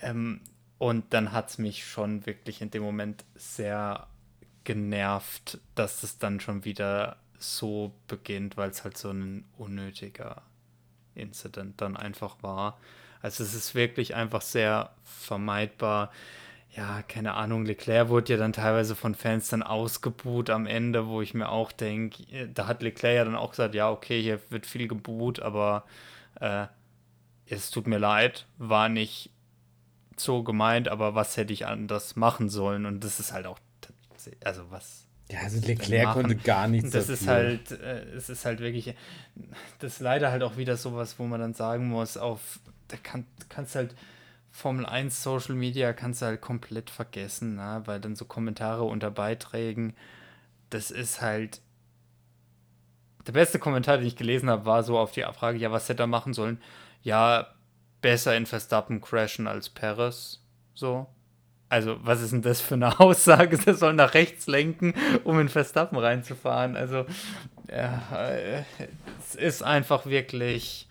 Ähm, 0.00 0.40
und 0.78 1.12
dann 1.14 1.30
hat 1.30 1.50
es 1.50 1.58
mich 1.58 1.86
schon 1.86 2.26
wirklich 2.26 2.60
in 2.60 2.70
dem 2.70 2.82
Moment 2.82 3.24
sehr 3.36 4.08
genervt, 4.64 5.58
dass 5.74 6.02
es 6.02 6.18
dann 6.18 6.40
schon 6.40 6.64
wieder 6.64 7.18
so 7.38 7.92
beginnt, 8.08 8.56
weil 8.56 8.70
es 8.70 8.82
halt 8.82 8.96
so 8.96 9.10
ein 9.10 9.44
unnötiger 9.58 10.42
Incident 11.14 11.80
dann 11.80 11.96
einfach 11.96 12.36
war. 12.42 12.78
Also 13.20 13.44
es 13.44 13.54
ist 13.54 13.74
wirklich 13.74 14.14
einfach 14.14 14.42
sehr 14.42 14.90
vermeidbar. 15.04 16.10
Ja, 16.74 17.02
keine 17.02 17.34
Ahnung, 17.34 17.66
Leclerc 17.66 18.08
wurde 18.08 18.32
ja 18.32 18.38
dann 18.38 18.54
teilweise 18.54 18.96
von 18.96 19.14
Fans 19.14 19.48
dann 19.48 19.62
ausgebuht 19.62 20.48
am 20.48 20.66
Ende, 20.66 21.06
wo 21.06 21.20
ich 21.20 21.34
mir 21.34 21.50
auch 21.50 21.70
denke, 21.70 22.22
äh, 22.32 22.48
da 22.52 22.66
hat 22.66 22.82
Leclerc 22.82 23.14
ja 23.16 23.24
dann 23.24 23.36
auch 23.36 23.50
gesagt, 23.50 23.74
ja, 23.74 23.90
okay, 23.90 24.22
hier 24.22 24.40
wird 24.48 24.64
viel 24.66 24.88
gebuht, 24.88 25.40
aber 25.40 25.84
äh, 26.40 26.66
es 27.46 27.70
tut 27.70 27.86
mir 27.86 27.98
leid, 27.98 28.46
war 28.56 28.88
nicht 28.88 29.30
so 30.16 30.42
gemeint, 30.42 30.88
aber 30.88 31.14
was 31.14 31.36
hätte 31.36 31.52
ich 31.52 31.66
anders 31.66 32.16
machen 32.16 32.48
sollen? 32.48 32.86
Und 32.86 33.04
das 33.04 33.20
ist 33.20 33.32
halt 33.32 33.46
auch, 33.46 33.58
also 34.44 34.70
was 34.70 35.06
ja, 35.30 35.40
also 35.40 35.66
Leclerc 35.66 36.12
konnte 36.12 36.36
gar 36.36 36.68
nichts 36.68 36.90
Das 36.90 37.06
dafür. 37.06 37.14
ist 37.14 37.26
halt, 37.26 37.70
äh, 37.72 38.04
es 38.16 38.28
ist 38.28 38.44
halt 38.44 38.60
wirklich, 38.60 38.94
das 39.78 39.94
ist 39.94 40.00
leider 40.00 40.30
halt 40.30 40.42
auch 40.42 40.56
wieder 40.56 40.76
sowas, 40.76 41.18
wo 41.18 41.24
man 41.24 41.40
dann 41.40 41.54
sagen 41.54 41.88
muss, 41.88 42.16
auf, 42.16 42.60
da 42.88 42.96
kann, 42.96 43.26
kannst 43.48 43.74
halt 43.74 43.94
Formel 44.50 44.84
1 44.84 45.22
Social 45.22 45.54
Media 45.54 45.94
kannst 45.94 46.20
du 46.20 46.26
halt 46.26 46.40
komplett 46.42 46.90
vergessen, 46.90 47.54
ne? 47.56 47.82
weil 47.86 48.00
dann 48.00 48.14
so 48.16 48.26
Kommentare 48.26 48.84
unter 48.84 49.10
Beiträgen, 49.10 49.94
das 50.68 50.90
ist 50.90 51.22
halt, 51.22 51.62
der 53.26 53.32
beste 53.32 53.58
Kommentar, 53.58 53.98
den 53.98 54.06
ich 54.06 54.16
gelesen 54.16 54.50
habe, 54.50 54.66
war 54.66 54.82
so 54.82 54.98
auf 54.98 55.12
die 55.12 55.22
Frage, 55.22 55.58
ja, 55.58 55.72
was 55.72 55.88
hätte 55.88 56.02
er 56.02 56.08
machen 56.08 56.34
sollen? 56.34 56.60
Ja, 57.02 57.54
besser 58.02 58.36
in 58.36 58.46
Verstappen 58.46 59.00
crashen 59.00 59.46
als 59.46 59.70
Perez. 59.70 60.40
So. 60.74 61.06
Also, 61.72 61.96
was 62.04 62.20
ist 62.20 62.34
denn 62.34 62.42
das 62.42 62.60
für 62.60 62.74
eine 62.74 63.00
Aussage? 63.00 63.56
Der 63.56 63.74
soll 63.74 63.94
nach 63.94 64.12
rechts 64.12 64.46
lenken, 64.46 64.92
um 65.24 65.40
in 65.40 65.48
Verstappen 65.48 65.96
reinzufahren. 65.96 66.76
Also, 66.76 67.06
ja, 67.66 68.62
es 69.18 69.34
ist 69.34 69.62
einfach 69.62 70.04
wirklich, 70.04 70.86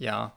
ja, 0.00 0.32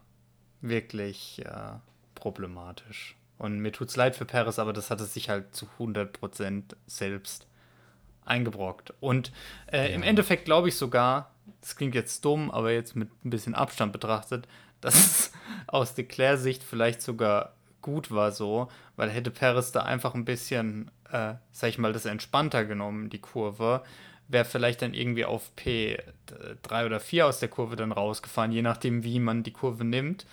wirklich 0.62 1.38
ja, 1.38 1.82
problematisch. 2.14 3.16
Und 3.40 3.58
mir 3.58 3.72
tut 3.72 3.90
es 3.90 3.96
leid 3.96 4.16
für 4.16 4.26
Perez, 4.26 4.60
aber 4.60 4.72
das 4.72 4.92
hat 4.92 5.02
es 5.02 5.16
sich 5.16 5.30
halt 5.30 5.56
zu 5.56 5.68
100% 5.80 6.76
selbst 6.86 7.48
eingebrockt. 8.24 8.94
Und 9.00 9.32
äh, 9.72 9.90
ja. 9.90 9.96
im 9.96 10.04
Endeffekt 10.04 10.46
glaube 10.46 10.70
ich 10.70 10.76
sogar, 10.76 11.34
das 11.62 11.76
klingt 11.76 11.96
jetzt 11.96 12.24
dumm, 12.24 12.52
aber 12.52 12.72
jetzt 12.72 12.96
mit 12.96 13.10
ein 13.26 13.32
bisschen 13.32 13.56
Abstand 13.56 13.94
betrachtet, 13.94 14.48
dass 14.80 14.94
es 14.94 15.32
aus 15.66 15.98
Leclerc-Sicht 15.98 16.62
vielleicht 16.62 17.02
sogar 17.02 17.56
gut 17.82 18.12
war 18.12 18.32
so, 18.32 18.70
weil 18.96 19.10
hätte 19.10 19.32
Perez 19.32 19.72
da 19.72 19.82
einfach 19.82 20.16
ein 20.16 20.26
bisschen, 20.26 20.92
äh, 21.12 21.36
sag 21.52 21.70
ich 21.70 21.78
mal, 21.78 21.94
das 21.94 22.06
entspannter 22.06 22.66
genommen, 22.66 23.10
die 23.10 23.20
Kurve, 23.20 23.84
wäre 24.28 24.46
vielleicht 24.46 24.82
dann 24.82 24.94
irgendwie 24.94 25.26
auf 25.26 25.52
P3 25.58 26.86
oder 26.86 27.00
4 27.00 27.28
aus 27.28 27.40
der 27.40 27.50
Kurve 27.50 27.76
dann 27.76 27.92
rausgefahren, 27.92 28.52
je 28.52 28.62
nachdem, 28.62 29.04
wie 29.04 29.20
man 29.20 29.44
die 29.44 29.52
Kurve 29.52 29.84
nimmt. 29.84 30.26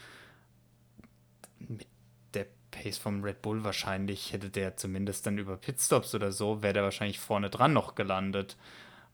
Mit 1.58 1.86
der 2.34 2.46
Pace 2.70 2.98
vom 2.98 3.24
Red 3.24 3.40
Bull 3.40 3.64
wahrscheinlich 3.64 4.32
hätte 4.32 4.50
der 4.50 4.76
zumindest 4.76 5.26
dann 5.26 5.38
über 5.38 5.56
Pitstops 5.56 6.14
oder 6.14 6.30
so, 6.30 6.62
wäre 6.62 6.74
der 6.74 6.82
wahrscheinlich 6.82 7.18
vorne 7.18 7.48
dran 7.48 7.72
noch 7.72 7.94
gelandet. 7.94 8.56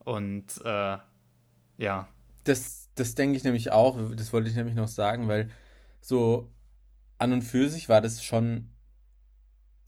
Und 0.00 0.60
äh, 0.64 0.98
ja. 1.78 2.08
Das, 2.44 2.88
das 2.96 3.14
denke 3.14 3.36
ich 3.36 3.44
nämlich 3.44 3.70
auch, 3.70 3.96
das 4.16 4.32
wollte 4.32 4.48
ich 4.48 4.56
nämlich 4.56 4.74
noch 4.74 4.88
sagen, 4.88 5.28
weil 5.28 5.48
so 6.00 6.48
an 7.22 7.32
und 7.32 7.42
für 7.42 7.68
sich 7.68 7.88
war 7.88 8.00
das 8.00 8.22
schon 8.22 8.68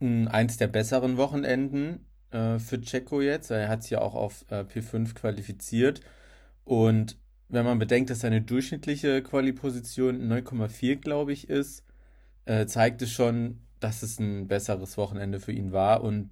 eins 0.01 0.57
der 0.57 0.67
besseren 0.67 1.17
Wochenenden 1.17 2.07
äh, 2.31 2.59
für 2.59 2.81
Checo 2.81 3.21
jetzt. 3.21 3.51
Er 3.51 3.69
hat 3.69 3.83
sich 3.83 3.93
ja 3.93 4.01
auch 4.01 4.15
auf 4.15 4.45
äh, 4.51 4.61
P5 4.61 5.15
qualifiziert. 5.15 6.01
Und 6.65 7.17
wenn 7.49 7.65
man 7.65 7.79
bedenkt, 7.79 8.11
dass 8.11 8.21
seine 8.21 8.43
durchschnittliche 8.43 9.23
Quali-Position 9.23 10.31
9,4, 10.31 10.97
glaube 10.97 11.33
ich, 11.33 11.49
ist, 11.49 11.85
äh, 12.45 12.67
zeigt 12.67 13.03
es 13.03 13.13
schon, 13.13 13.61
dass 13.81 14.03
es 14.03 14.19
ein 14.19 14.49
besseres 14.49 14.97
Wochenende 14.97 15.41
für 15.41 15.53
ihn 15.53 15.73
war. 15.73 16.03
Und 16.03 16.31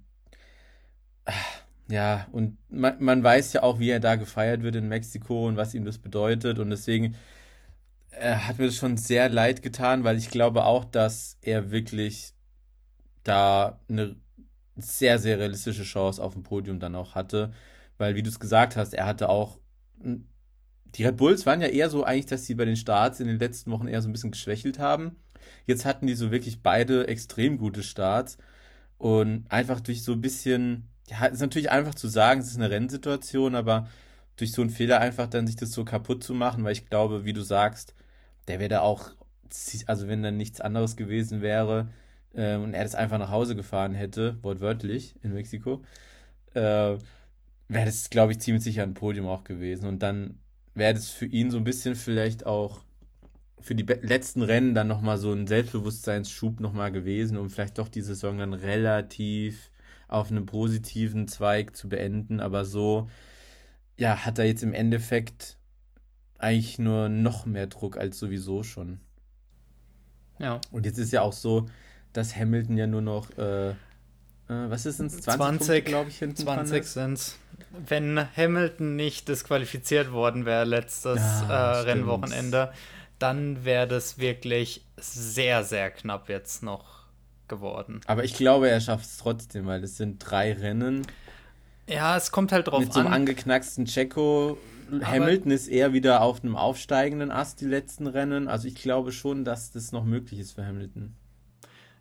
ja, 1.89 2.27
und 2.31 2.57
man, 2.69 3.03
man 3.03 3.23
weiß 3.23 3.53
ja 3.53 3.63
auch, 3.63 3.79
wie 3.79 3.89
er 3.89 3.99
da 3.99 4.15
gefeiert 4.15 4.63
wird 4.63 4.75
in 4.75 4.87
Mexiko 4.87 5.47
und 5.47 5.57
was 5.57 5.73
ihm 5.73 5.85
das 5.85 5.97
bedeutet. 5.97 6.59
Und 6.59 6.69
deswegen 6.69 7.15
äh, 8.19 8.35
hat 8.35 8.59
mir 8.59 8.65
das 8.65 8.75
schon 8.75 8.97
sehr 8.97 9.29
leid 9.29 9.61
getan, 9.61 10.03
weil 10.03 10.17
ich 10.17 10.29
glaube 10.29 10.65
auch, 10.65 10.85
dass 10.85 11.37
er 11.41 11.71
wirklich 11.71 12.33
da 13.23 13.79
eine 13.89 14.15
sehr, 14.75 15.19
sehr 15.19 15.39
realistische 15.39 15.83
Chance 15.83 16.21
auf 16.21 16.33
dem 16.33 16.43
Podium 16.43 16.79
dann 16.79 16.95
auch 16.95 17.15
hatte. 17.15 17.53
Weil, 17.97 18.15
wie 18.15 18.23
du 18.23 18.29
es 18.29 18.39
gesagt 18.39 18.75
hast, 18.75 18.93
er 18.93 19.05
hatte 19.05 19.29
auch. 19.29 19.59
Die 20.95 21.03
Red 21.05 21.17
Bulls 21.17 21.45
waren 21.45 21.61
ja 21.61 21.67
eher 21.67 21.89
so 21.89 22.03
eigentlich, 22.03 22.27
dass 22.27 22.45
sie 22.45 22.55
bei 22.55 22.65
den 22.65 22.75
Starts 22.75 23.19
in 23.19 23.27
den 23.27 23.39
letzten 23.39 23.71
Wochen 23.71 23.87
eher 23.87 24.01
so 24.01 24.09
ein 24.09 24.11
bisschen 24.11 24.31
geschwächelt 24.31 24.79
haben. 24.79 25.15
Jetzt 25.65 25.85
hatten 25.85 26.07
die 26.07 26.15
so 26.15 26.31
wirklich 26.31 26.61
beide 26.61 27.07
extrem 27.07 27.57
gute 27.57 27.83
Starts. 27.83 28.37
Und 28.97 29.45
einfach 29.49 29.79
durch 29.81 30.03
so 30.03 30.13
ein 30.13 30.21
bisschen, 30.21 30.89
ja, 31.07 31.25
ist 31.25 31.41
natürlich 31.41 31.71
einfach 31.71 31.95
zu 31.95 32.07
sagen, 32.07 32.41
es 32.41 32.47
ist 32.47 32.57
eine 32.57 32.69
Rennsituation, 32.69 33.55
aber 33.55 33.89
durch 34.37 34.51
so 34.51 34.61
einen 34.61 34.69
Fehler 34.71 34.99
einfach 34.99 35.27
dann 35.27 35.47
sich 35.47 35.55
das 35.55 35.71
so 35.71 35.83
kaputt 35.85 36.23
zu 36.23 36.33
machen, 36.33 36.63
weil 36.63 36.73
ich 36.73 36.89
glaube, 36.89 37.25
wie 37.25 37.33
du 37.33 37.41
sagst, 37.41 37.93
der 38.47 38.59
wäre 38.59 38.69
da 38.69 38.81
auch, 38.81 39.11
also 39.87 40.07
wenn 40.07 40.23
dann 40.23 40.37
nichts 40.37 40.61
anderes 40.61 40.95
gewesen 40.95 41.41
wäre, 41.41 41.89
äh, 42.33 42.55
und 42.55 42.73
er 42.73 42.83
das 42.83 42.95
einfach 42.95 43.19
nach 43.19 43.31
Hause 43.31 43.55
gefahren 43.55 43.93
hätte, 43.93 44.37
wortwörtlich 44.41 45.15
in 45.23 45.33
Mexiko, 45.33 45.83
äh, 46.53 46.97
wäre 47.67 47.85
das, 47.85 48.09
glaube 48.09 48.33
ich, 48.33 48.39
ziemlich 48.39 48.63
sicher 48.63 48.83
ein 48.83 48.93
Podium 48.93 49.27
auch 49.27 49.43
gewesen. 49.43 49.87
Und 49.87 50.03
dann 50.03 50.39
wäre 50.75 50.93
das 50.93 51.09
für 51.09 51.25
ihn 51.25 51.51
so 51.51 51.57
ein 51.57 51.63
bisschen 51.63 51.95
vielleicht 51.95 52.45
auch 52.45 52.81
für 53.59 53.75
die 53.75 53.83
letzten 53.83 54.41
Rennen 54.41 54.75
dann 54.75 54.87
nochmal 54.87 55.17
so 55.17 55.31
ein 55.31 55.47
Selbstbewusstseinsschub 55.47 56.59
nochmal 56.59 56.91
gewesen, 56.91 57.37
um 57.37 57.49
vielleicht 57.49 57.77
doch 57.77 57.87
die 57.87 58.01
Saison 58.01 58.37
dann 58.37 58.53
relativ 58.53 59.71
auf 60.09 60.29
einem 60.29 60.45
positiven 60.45 61.27
Zweig 61.27 61.75
zu 61.75 61.87
beenden. 61.87 62.39
Aber 62.41 62.65
so, 62.65 63.09
ja, 63.97 64.25
hat 64.25 64.37
er 64.37 64.45
jetzt 64.45 64.63
im 64.63 64.73
Endeffekt 64.73 65.57
eigentlich 66.43 66.77
nur 66.77 67.09
noch 67.09 67.45
mehr 67.45 67.67
Druck 67.67 67.97
als 67.97 68.19
sowieso 68.19 68.63
schon. 68.63 68.99
Ja. 70.39 70.59
Und 70.71 70.85
jetzt 70.85 70.97
ist 70.97 71.11
ja 71.11 71.21
auch 71.21 71.33
so, 71.33 71.67
dass 72.11 72.35
Hamilton 72.35 72.77
ja 72.77 72.87
nur 72.87 73.01
noch, 73.01 73.29
äh, 73.37 73.69
äh, 73.69 73.73
was 74.47 74.85
ist 74.85 74.99
es, 74.99 75.21
20, 75.21 75.23
20 75.23 75.85
glaube 75.85 76.09
ich, 76.09 76.19
hinten 76.19 76.37
20 76.37 76.85
sind 76.85 77.13
es. 77.13 77.39
Wenn 77.71 78.19
Hamilton 78.35 78.95
nicht 78.95 79.27
disqualifiziert 79.27 80.11
worden 80.11 80.45
wäre 80.45 80.65
letztes 80.65 81.19
ja, 81.19 81.73
äh, 81.73 81.79
Rennwochenende, 81.81 82.71
dann 83.19 83.63
wäre 83.63 83.87
das 83.87 84.17
wirklich 84.17 84.85
sehr, 84.97 85.63
sehr 85.63 85.91
knapp 85.91 86.29
jetzt 86.29 86.61
noch 86.61 87.05
geworden. 87.47 88.01
Aber 88.05 88.23
ich 88.23 88.35
glaube, 88.35 88.69
er 88.69 88.81
schafft 88.81 89.05
es 89.05 89.17
trotzdem, 89.17 89.65
weil 89.65 89.83
es 89.83 89.97
sind 89.97 90.19
drei 90.19 90.53
Rennen. 90.53 91.07
Ja, 91.87 92.17
es 92.17 92.31
kommt 92.31 92.51
halt 92.51 92.67
drauf 92.67 92.79
an. 92.79 92.83
Mit 92.83 92.93
so 92.93 92.99
einem 92.99 93.13
angeknacksten 93.13 93.85
Checo. 93.85 94.57
Hamilton 95.01 95.51
ist 95.51 95.67
eher 95.67 95.93
wieder 95.93 96.21
auf 96.21 96.43
einem 96.43 96.55
aufsteigenden 96.55 97.31
Ast 97.31 97.61
die 97.61 97.65
letzten 97.65 98.07
Rennen. 98.07 98.47
Also 98.47 98.67
ich 98.67 98.75
glaube 98.75 99.11
schon, 99.11 99.45
dass 99.45 99.71
das 99.71 99.91
noch 99.91 100.03
möglich 100.03 100.39
ist 100.39 100.53
für 100.53 100.65
Hamilton. 100.65 101.15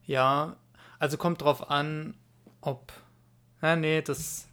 Ja, 0.05 0.57
also 0.99 1.16
kommt 1.16 1.43
drauf 1.43 1.70
an, 1.70 2.14
ob. 2.61 2.93
Ja, 3.61 3.76
nee, 3.76 4.03
das. 4.03 4.49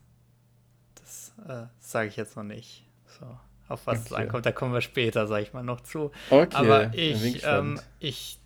Das 0.95 1.33
äh, 1.47 1.67
sage 1.79 2.09
ich 2.09 2.15
jetzt 2.15 2.35
noch 2.35 2.43
nicht. 2.43 2.85
So, 3.19 3.25
auf 3.67 3.87
was 3.87 3.99
okay. 3.99 4.07
es 4.07 4.13
ankommt, 4.13 4.45
da 4.45 4.51
kommen 4.51 4.73
wir 4.73 4.81
später, 4.81 5.27
sage 5.27 5.43
ich 5.43 5.53
mal, 5.53 5.63
noch 5.63 5.81
zu. 5.81 6.11
Okay. 6.29 6.55
Aber 6.55 6.93
ich, 6.93 7.43
ähm, 7.43 7.79
ich, 7.99 8.39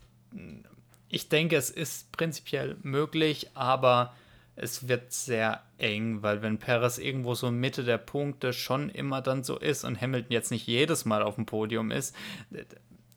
ich 1.10 1.30
denke, 1.30 1.56
es 1.56 1.70
ist 1.70 2.12
prinzipiell 2.12 2.78
möglich, 2.82 3.52
aber 3.54 4.14
es 4.56 4.88
wird 4.88 5.12
sehr 5.12 5.64
eng, 5.78 6.22
weil 6.22 6.42
wenn 6.42 6.60
Perez 6.60 6.98
irgendwo 6.98 7.34
so 7.34 7.50
Mitte 7.50 7.84
der 7.84 7.98
Punkte 7.98 8.54
schon 8.54 8.90
immer 8.90 9.22
dann 9.22 9.44
so 9.44 9.58
ist 9.58 9.84
und 9.84 10.00
Hamilton 10.00 10.32
jetzt 10.32 10.52
nicht 10.52 10.68
jedes 10.68 11.06
Mal 11.06 11.24
auf 11.24 11.36
dem 11.36 11.46
Podium 11.46 11.92
ist, 11.92 12.16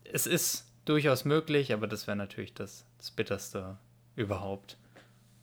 es 0.03 0.25
ist 0.25 0.71
durchaus 0.85 1.25
möglich, 1.25 1.73
aber 1.73 1.87
das 1.87 2.07
wäre 2.07 2.17
natürlich 2.17 2.53
das, 2.53 2.85
das 2.97 3.11
Bitterste 3.11 3.77
überhaupt. 4.15 4.77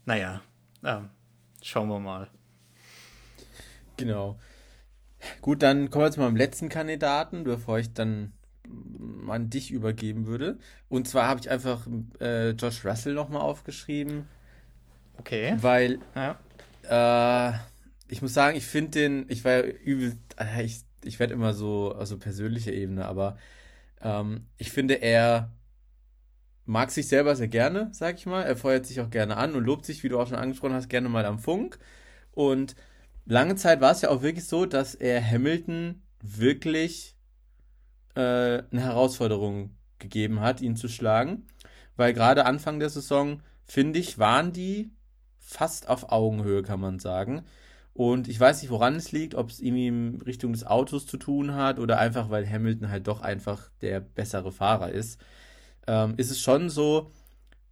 Naja, 0.05 0.43
ähm, 0.83 1.11
schauen 1.63 1.89
wir 1.89 2.01
mal. 2.01 2.29
Genau. 3.97 4.39
Gut, 5.41 5.63
dann 5.63 5.91
kommen 5.91 6.05
wir 6.05 6.11
zu 6.11 6.21
meinem 6.21 6.37
letzten 6.37 6.69
Kandidaten, 6.69 7.45
bevor 7.45 7.79
ich 7.79 7.93
dann 7.93 8.33
an 9.29 9.51
dich 9.51 9.71
übergeben 9.71 10.27
würde. 10.27 10.59
Und 10.89 11.09
zwar 11.09 11.29
habe 11.29 11.41
ich 11.41 11.51
einfach 11.51 11.87
äh, 12.21 12.51
Josh 12.51 12.85
Russell 12.85 13.15
nochmal 13.15 13.43
aufgeschrieben. 13.43 14.27
Okay. 15.19 15.57
Weil 15.61 15.99
ja. 16.15 17.53
äh, 17.53 17.59
ich 18.09 18.23
muss 18.23 18.35
sagen, 18.35 18.57
ich 18.57 18.67
finde 18.67 18.91
den, 18.93 19.27
ich 19.29 19.45
war 19.45 19.53
ja 19.53 19.63
übel, 19.63 20.17
äh, 20.37 20.65
ich, 20.65 20.83
ich 21.05 21.19
werde 21.19 21.35
immer 21.35 21.55
so, 21.55 21.95
also 21.99 22.19
persönlicher 22.19 22.73
Ebene, 22.73 23.07
aber 23.07 23.37
ähm, 24.01 24.47
ich 24.59 24.71
finde, 24.71 24.95
er 24.95 25.51
mag 26.67 26.91
sich 26.91 27.09
selber 27.09 27.37
sehr 27.37 27.49
gerne, 27.49 27.89
sag 27.93 28.17
ich 28.17 28.27
mal. 28.27 28.43
Er 28.43 28.57
feuert 28.57 28.87
sich 28.87 29.01
auch 29.01 29.11
gerne 29.11 29.37
an 29.37 29.55
und 29.55 29.65
lobt 29.65 29.85
sich, 29.85 30.03
wie 30.03 30.09
du 30.09 30.19
auch 30.19 30.29
schon 30.29 30.39
angesprochen 30.39 30.75
hast, 30.75 30.89
gerne 30.89 31.09
mal 31.09 31.25
am 31.25 31.39
Funk. 31.39 31.79
Und 32.33 32.75
lange 33.27 33.57
Zeit 33.57 33.81
war 33.81 33.93
es 33.93 34.03
ja 34.03 34.11
auch 34.11 34.23
wirklich 34.23 34.47
so, 34.47 34.67
dass 34.67 34.95
er 34.95 35.25
Hamilton 35.25 36.03
wirklich 36.21 37.17
äh, 38.15 38.21
eine 38.21 38.81
Herausforderung 38.81 39.77
gegeben 39.99 40.41
hat, 40.41 40.61
ihn 40.61 40.77
zu 40.77 40.89
schlagen. 40.89 41.47
Weil 41.97 42.13
gerade 42.13 42.47
Anfang 42.47 42.81
der 42.81 42.91
Saison, 42.91 43.43
finde 43.65 43.99
ich, 43.99 44.19
waren 44.19 44.53
die 44.53 44.91
fast 45.45 45.89
auf 45.89 46.11
Augenhöhe, 46.11 46.63
kann 46.63 46.81
man 46.81 46.99
sagen. 46.99 47.45
Und 47.93 48.27
ich 48.29 48.41
weiß 48.41 48.63
nicht, 48.63 48.71
woran 48.71 48.97
es 48.97 49.13
liegt, 49.13 49.37
ob 49.37 49.51
es 49.51 49.61
irgendwie 49.61 49.87
in 49.87 50.23
Richtung 50.23 50.53
des 50.53 50.67
Autos 50.67 51.07
zu 51.07 51.17
tun 51.17 51.55
hat 51.55 51.79
oder 51.79 51.99
einfach, 51.99 52.29
weil 52.29 52.49
Hamilton 52.49 52.91
halt 52.91 53.07
doch 53.07 53.21
einfach 53.21 53.71
der 53.83 54.01
bessere 54.01 54.51
Fahrer 54.51 54.91
ist. 54.91 55.21
Ähm, 55.87 56.15
ist 56.17 56.31
es 56.31 56.41
schon 56.41 56.71
so, 56.71 57.11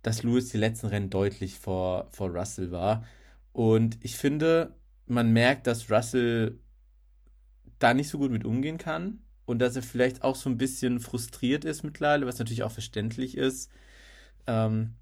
dass 0.02 0.22
Lewis 0.22 0.50
die 0.50 0.58
letzten 0.58 0.88
Rennen 0.88 1.10
deutlich 1.10 1.58
vor, 1.58 2.08
vor 2.12 2.30
Russell 2.30 2.70
war. 2.70 3.04
Und 3.52 3.98
ich 4.02 4.16
finde, 4.16 4.74
man 5.06 5.32
merkt, 5.32 5.66
dass 5.66 5.90
Russell 5.90 6.58
da 7.78 7.94
nicht 7.94 8.08
so 8.08 8.18
gut 8.18 8.30
mit 8.30 8.44
umgehen 8.44 8.78
kann 8.78 9.20
und 9.44 9.58
dass 9.58 9.76
er 9.76 9.82
vielleicht 9.82 10.22
auch 10.22 10.36
so 10.36 10.48
ein 10.48 10.56
bisschen 10.56 11.00
frustriert 11.00 11.64
ist 11.64 11.82
mittlerweile, 11.82 12.26
was 12.26 12.38
natürlich 12.38 12.62
auch 12.62 12.70
verständlich 12.70 13.36
ist. 13.36 13.70
Ähm, 14.46 14.94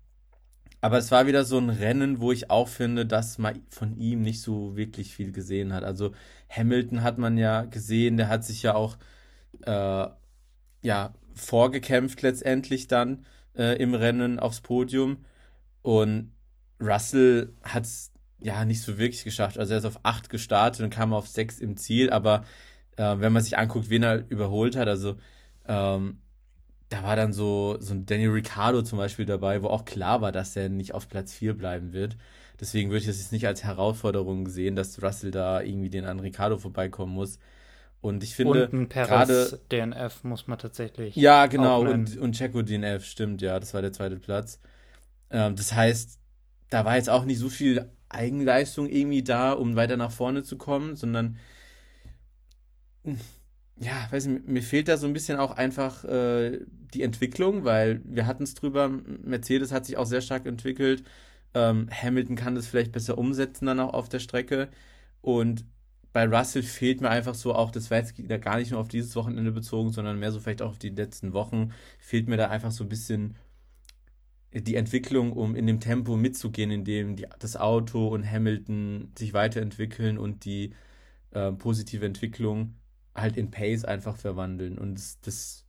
Aber 0.81 0.99
es 0.99 1.11
war 1.11 1.27
wieder 1.27 1.45
so 1.45 1.59
ein 1.59 1.71
Rennen, 1.71 2.21
wo 2.21 2.33
ich 2.33 2.51
auch 2.51 2.69
finde, 2.69 3.05
dass 3.07 3.39
man 3.39 3.61
von 3.71 3.97
ihm 3.97 4.23
nicht 4.23 4.41
so 4.41 4.77
wirklich 4.77 5.15
viel 5.15 5.33
gesehen 5.33 5.73
hat. 5.73 5.85
Also 5.85 6.13
Hamilton 6.49 7.03
hat 7.03 7.19
man 7.19 7.37
ja 7.37 7.65
gesehen, 7.65 8.17
der 8.17 8.29
hat 8.29 8.45
sich 8.45 8.63
ja 8.63 8.75
auch 8.75 8.97
äh, 9.67 10.07
ja, 10.83 11.15
vorgekämpft 11.35 12.23
letztendlich 12.23 12.89
dann 12.89 13.27
äh, 13.57 13.77
im 13.83 13.95
Rennen 13.95 14.39
aufs 14.39 14.63
Podium. 14.63 15.19
Und 15.83 16.33
Russell 16.81 17.53
hat 17.63 17.85
es 17.85 18.13
ja 18.41 18.65
nicht 18.65 18.83
so 18.83 18.99
wirklich 18.99 19.25
geschafft. 19.25 19.59
Also 19.59 19.75
er 19.75 19.79
ist 19.79 19.85
auf 19.85 20.01
8 20.03 20.31
gestartet 20.31 20.83
und 20.83 20.91
kam 20.91 21.13
auf 21.13 21.29
6 21.29 21.61
im 21.61 21.77
Ziel, 21.77 22.11
aber 22.11 22.45
äh, 22.97 23.17
wenn 23.19 23.33
man 23.33 23.43
sich 23.43 23.59
anguckt, 23.59 23.91
wen 23.91 24.03
er 24.03 24.31
überholt 24.31 24.77
hat, 24.77 24.89
also 24.89 25.17
ähm, 25.67 26.21
da 26.91 27.05
war 27.05 27.17
dann 27.17 27.33
so, 27.33 27.77
so 27.81 27.95
ein 27.95 28.05
Daniel 28.05 28.31
Ricciardo 28.31 28.83
zum 28.83 28.99
Beispiel 28.99 29.25
dabei, 29.25 29.63
wo 29.63 29.69
auch 29.69 29.85
klar 29.85 30.21
war, 30.21 30.33
dass 30.33 30.57
er 30.57 30.69
nicht 30.69 30.93
auf 30.93 31.09
Platz 31.09 31.33
4 31.33 31.55
bleiben 31.57 31.93
wird. 31.93 32.17
Deswegen 32.61 32.91
würde 32.91 32.99
ich 32.99 33.07
das 33.07 33.19
jetzt 33.19 33.33
nicht 33.33 33.47
als 33.47 33.65
Herausforderung 33.65 34.49
sehen, 34.49 34.77
dass 34.77 35.01
Russell 35.03 35.31
da 35.31 35.63
irgendwie 35.63 35.89
den 35.89 36.05
an 36.05 36.21
Ricciardo 36.21 36.59
vorbeikommen 36.59 37.15
muss. 37.15 37.39
Und 38.01 38.25
ich 38.25 38.35
finde 38.35 38.69
und 38.69 38.73
ein 38.73 38.89
gerade 38.89 39.61
DNF 39.71 40.25
muss 40.25 40.47
man 40.49 40.59
tatsächlich. 40.59 41.15
Ja, 41.15 41.47
genau. 41.47 41.83
Und, 41.83 42.17
und 42.19 42.33
Checo 42.33 42.63
DNF, 42.63 43.05
stimmt, 43.05 43.41
ja, 43.41 43.61
das 43.61 43.73
war 43.73 43.83
der 43.83 43.93
zweite 43.93 44.17
Platz. 44.17 44.59
Ähm, 45.31 45.55
das 45.55 45.73
heißt, 45.73 46.19
da 46.71 46.85
war 46.85 46.97
jetzt 46.97 47.11
auch 47.11 47.25
nicht 47.25 47.39
so 47.39 47.49
viel 47.49 47.89
Eigenleistung 48.09 48.89
irgendwie 48.89 49.23
da, 49.23 49.53
um 49.53 49.77
weiter 49.77 49.97
nach 49.97 50.11
vorne 50.11 50.43
zu 50.43 50.59
kommen, 50.59 50.97
sondern 50.97 51.39
ja, 53.81 54.07
weiß 54.11 54.27
nicht, 54.27 54.47
mir 54.47 54.63
fehlt 54.63 54.89
da 54.89 54.97
so 54.99 55.07
ein 55.07 55.13
bisschen 55.15 55.39
auch 55.39 55.53
einfach 55.53 56.05
äh, 56.05 56.61
die 56.95 57.03
Entwicklung, 57.03 57.65
weil 57.65 58.03
wir 58.05 58.27
hatten 58.27 58.43
es 58.45 58.55
drüber, 58.55 58.89
Mercedes 58.89 59.73
hat 59.73 59.87
sich 59.87 59.97
auch 59.97 60.07
sehr 60.07 60.21
stark 60.21 60.47
entwickelt. 60.47 61.03
Ähm, 61.55 61.89
Hamilton 61.91 62.37
kann 62.37 62.55
das 62.55 62.67
vielleicht 62.67 62.93
besser 62.93 63.19
umsetzen 63.19 63.67
dann 63.67 63.81
auch 63.81 63.95
auf 63.95 64.09
der 64.11 64.21
Strecke. 64.21 64.69
Und 65.23 65.65
bei 66.13 66.27
Russell 66.27 66.63
fehlt 66.63 67.01
mir 67.01 67.11
einfach 67.11 67.35
so 67.35 67.55
auch, 67.55 67.71
das 67.71 67.91
war 67.91 67.99
jetzt 67.99 68.15
gar 68.43 68.59
nicht 68.59 68.71
nur 68.73 68.81
auf 68.81 68.89
dieses 68.89 69.17
Wochenende 69.17 69.53
bezogen, 69.53 69.91
sondern 69.93 70.19
mehr 70.19 70.33
so 70.33 70.41
vielleicht 70.41 70.63
auch 70.63 70.71
auf 70.71 70.79
die 70.79 70.91
letzten 70.91 71.33
Wochen, 71.33 71.73
fehlt 71.99 72.29
mir 72.29 72.37
da 72.37 72.49
einfach 72.49 72.73
so 72.73 72.85
ein 72.85 72.89
bisschen 72.89 73.37
die 74.53 74.75
Entwicklung, 74.75 75.33
um 75.33 75.55
in 75.55 75.67
dem 75.67 75.81
Tempo 75.81 76.17
mitzugehen, 76.17 76.71
in 76.71 76.85
dem 76.85 77.17
die, 77.17 77.27
das 77.39 77.57
Auto 77.57 78.09
und 78.09 78.29
Hamilton 78.29 79.13
sich 79.17 79.33
weiterentwickeln 79.33 80.19
und 80.19 80.45
die 80.45 80.75
äh, 81.33 81.53
positive 81.53 82.05
Entwicklung 82.05 82.75
halt 83.15 83.37
in 83.37 83.51
Pace 83.51 83.85
einfach 83.85 84.17
verwandeln. 84.17 84.79
Und 84.79 84.95
das, 84.95 85.21
das 85.21 85.67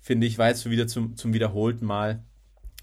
finde 0.00 0.26
ich, 0.26 0.38
war 0.38 0.48
jetzt 0.48 0.68
wieder 0.68 0.86
zum, 0.86 1.16
zum 1.16 1.32
wiederholten 1.32 1.86
Mal, 1.86 2.22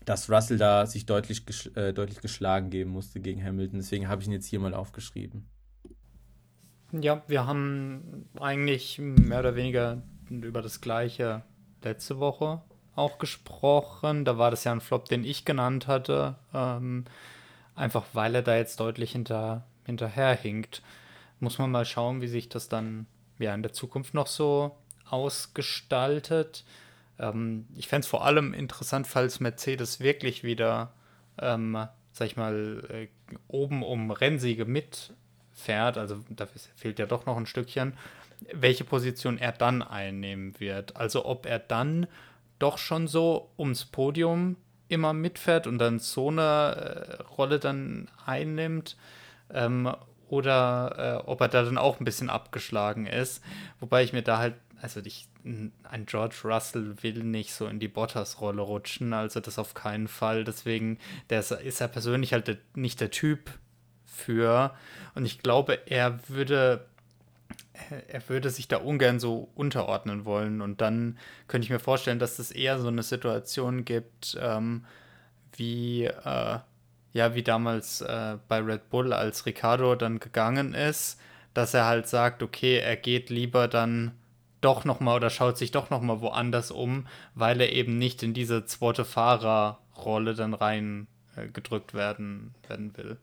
dass 0.05 0.29
Russell 0.29 0.57
da 0.57 0.85
sich 0.85 1.05
deutlich, 1.05 1.43
äh, 1.75 1.93
deutlich 1.93 2.21
geschlagen 2.21 2.69
geben 2.69 2.91
musste 2.91 3.19
gegen 3.19 3.43
Hamilton. 3.43 3.79
Deswegen 3.79 4.07
habe 4.07 4.21
ich 4.21 4.27
ihn 4.27 4.33
jetzt 4.33 4.47
hier 4.47 4.59
mal 4.59 4.73
aufgeschrieben. 4.73 5.47
Ja, 6.91 7.21
wir 7.27 7.45
haben 7.45 8.25
eigentlich 8.39 8.97
mehr 8.99 9.39
oder 9.39 9.55
weniger 9.55 10.01
über 10.29 10.61
das 10.61 10.81
gleiche 10.81 11.43
letzte 11.83 12.19
Woche 12.19 12.61
auch 12.95 13.17
gesprochen. 13.17 14.25
Da 14.25 14.37
war 14.37 14.51
das 14.51 14.63
ja 14.63 14.71
ein 14.71 14.81
Flop, 14.81 15.05
den 15.05 15.23
ich 15.23 15.45
genannt 15.45 15.87
hatte. 15.87 16.35
Ähm, 16.53 17.05
einfach 17.75 18.05
weil 18.13 18.35
er 18.35 18.41
da 18.41 18.55
jetzt 18.57 18.79
deutlich 18.79 19.11
hinter, 19.13 19.65
hinterherhinkt. 19.85 20.81
Muss 21.39 21.57
man 21.57 21.71
mal 21.71 21.85
schauen, 21.85 22.21
wie 22.21 22.27
sich 22.27 22.49
das 22.49 22.67
dann 22.67 23.07
ja 23.39 23.53
in 23.53 23.63
der 23.63 23.73
Zukunft 23.73 24.13
noch 24.13 24.27
so 24.27 24.77
ausgestaltet. 25.09 26.63
Ähm, 27.19 27.67
ich 27.75 27.87
fände 27.87 28.05
es 28.05 28.07
vor 28.07 28.25
allem 28.25 28.53
interessant, 28.53 29.07
falls 29.07 29.39
Mercedes 29.39 29.99
wirklich 29.99 30.43
wieder, 30.43 30.93
ähm, 31.39 31.87
sag 32.11 32.27
ich 32.27 32.37
mal, 32.37 32.83
äh, 32.89 33.07
oben 33.47 33.83
um 33.83 34.11
Rennsiege 34.11 34.65
mit 34.65 35.13
fährt, 35.53 35.97
also 35.97 36.23
da 36.29 36.47
fehlt 36.75 36.99
ja 36.99 37.05
doch 37.05 37.25
noch 37.25 37.37
ein 37.37 37.45
Stückchen, 37.45 37.93
welche 38.53 38.85
Position 38.85 39.37
er 39.37 39.51
dann 39.51 39.81
einnehmen 39.81 40.57
wird. 40.59 40.95
Also 40.95 41.25
ob 41.25 41.45
er 41.45 41.59
dann 41.59 42.07
doch 42.59 42.77
schon 42.77 43.07
so 43.07 43.51
ums 43.57 43.85
Podium 43.85 44.55
immer 44.87 45.13
mitfährt 45.13 45.67
und 45.67 45.77
dann 45.77 45.99
so 45.99 46.29
eine 46.29 47.19
äh, 47.19 47.23
Rolle 47.23 47.59
dann 47.59 48.09
einnimmt 48.25 48.97
ähm, 49.53 49.93
oder 50.29 51.21
äh, 51.25 51.29
ob 51.29 51.41
er 51.41 51.47
da 51.47 51.63
dann 51.63 51.77
auch 51.77 51.99
ein 51.99 52.05
bisschen 52.05 52.29
abgeschlagen 52.29 53.05
ist. 53.05 53.43
Wobei 53.79 54.03
ich 54.03 54.13
mir 54.13 54.21
da 54.21 54.37
halt, 54.37 54.55
also 54.81 55.01
ich, 55.01 55.27
ein 55.43 56.05
George 56.05 56.35
Russell 56.43 56.95
will 57.01 57.23
nicht 57.23 57.53
so 57.53 57.67
in 57.67 57.79
die 57.79 57.87
Bottas-Rolle 57.87 58.61
rutschen, 58.61 59.13
also 59.13 59.39
das 59.39 59.59
auf 59.59 59.73
keinen 59.73 60.07
Fall. 60.07 60.43
Deswegen 60.43 60.99
der 61.29 61.39
ist, 61.39 61.51
ist 61.51 61.81
er 61.81 61.87
persönlich 61.87 62.33
halt 62.33 62.47
der, 62.47 62.57
nicht 62.75 63.01
der 63.01 63.11
Typ 63.11 63.51
für. 64.05 64.71
Und 65.15 65.25
ich 65.25 65.39
glaube, 65.39 65.79
er 65.87 66.19
würde, 66.29 66.85
er 68.07 68.29
würde 68.29 68.49
sich 68.49 68.67
da 68.67 68.77
ungern 68.77 69.19
so 69.19 69.49
unterordnen 69.55 70.25
wollen. 70.25 70.61
Und 70.61 70.81
dann 70.81 71.17
könnte 71.47 71.65
ich 71.65 71.71
mir 71.71 71.79
vorstellen, 71.79 72.19
dass 72.19 72.39
es 72.39 72.51
eher 72.51 72.79
so 72.79 72.87
eine 72.87 73.03
Situation 73.03 73.85
gibt, 73.85 74.37
ähm, 74.39 74.85
wie, 75.53 76.05
äh, 76.05 76.59
ja, 77.13 77.35
wie 77.35 77.43
damals 77.43 78.01
äh, 78.01 78.37
bei 78.47 78.59
Red 78.59 78.89
Bull, 78.89 79.13
als 79.13 79.45
Ricardo 79.45 79.95
dann 79.95 80.19
gegangen 80.19 80.73
ist, 80.73 81.19
dass 81.53 81.73
er 81.73 81.85
halt 81.85 82.07
sagt, 82.07 82.43
okay, 82.43 82.77
er 82.77 82.95
geht 82.95 83.29
lieber 83.29 83.67
dann 83.67 84.11
doch 84.61 84.85
nochmal 84.85 85.15
oder 85.17 85.29
schaut 85.29 85.57
sich 85.57 85.71
doch 85.71 85.89
nochmal 85.89 86.21
woanders 86.21 86.71
um, 86.71 87.07
weil 87.33 87.61
er 87.61 87.71
eben 87.71 87.97
nicht 87.97 88.23
in 88.23 88.33
diese 88.33 88.65
zweite 88.65 89.05
Fahrerrolle 89.05 90.35
dann 90.35 90.53
rein 90.53 91.07
äh, 91.35 91.47
werden, 91.93 92.53
werden 92.67 92.95
will. 92.97 93.17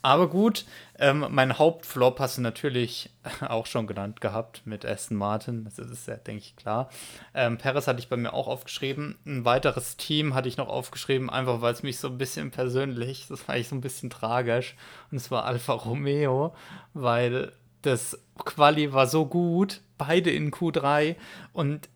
Aber 0.00 0.28
gut, 0.28 0.64
ähm, 0.98 1.26
mein 1.30 1.58
Hauptflop 1.58 2.20
hast 2.20 2.38
du 2.38 2.42
natürlich 2.42 3.10
auch 3.48 3.66
schon 3.66 3.86
genannt 3.86 4.20
gehabt 4.20 4.62
mit 4.64 4.84
Aston 4.84 5.16
Martin. 5.16 5.64
Das 5.64 5.78
ist 5.78 6.06
ja, 6.06 6.16
denke 6.16 6.42
ich, 6.42 6.56
klar. 6.56 6.88
Ähm, 7.34 7.58
Perez 7.58 7.88
hatte 7.88 7.98
ich 7.98 8.08
bei 8.08 8.16
mir 8.16 8.32
auch 8.32 8.46
aufgeschrieben. 8.46 9.18
Ein 9.26 9.44
weiteres 9.44 9.96
Team 9.96 10.34
hatte 10.34 10.48
ich 10.48 10.56
noch 10.56 10.68
aufgeschrieben, 10.68 11.30
einfach 11.30 11.60
weil 11.60 11.72
es 11.72 11.82
mich 11.82 11.98
so 11.98 12.08
ein 12.08 12.18
bisschen 12.18 12.50
persönlich, 12.52 13.26
das 13.28 13.46
war 13.48 13.56
ich 13.56 13.68
so 13.68 13.74
ein 13.74 13.80
bisschen 13.80 14.08
tragisch. 14.08 14.76
Und 15.10 15.16
es 15.16 15.30
war 15.30 15.44
Alfa 15.44 15.72
Romeo, 15.72 16.54
weil 16.94 17.52
das 17.82 18.18
Quali 18.44 18.92
war 18.92 19.06
so 19.06 19.26
gut, 19.26 19.80
beide 19.98 20.30
in 20.30 20.52
Q3. 20.52 21.16
Und 21.52 21.88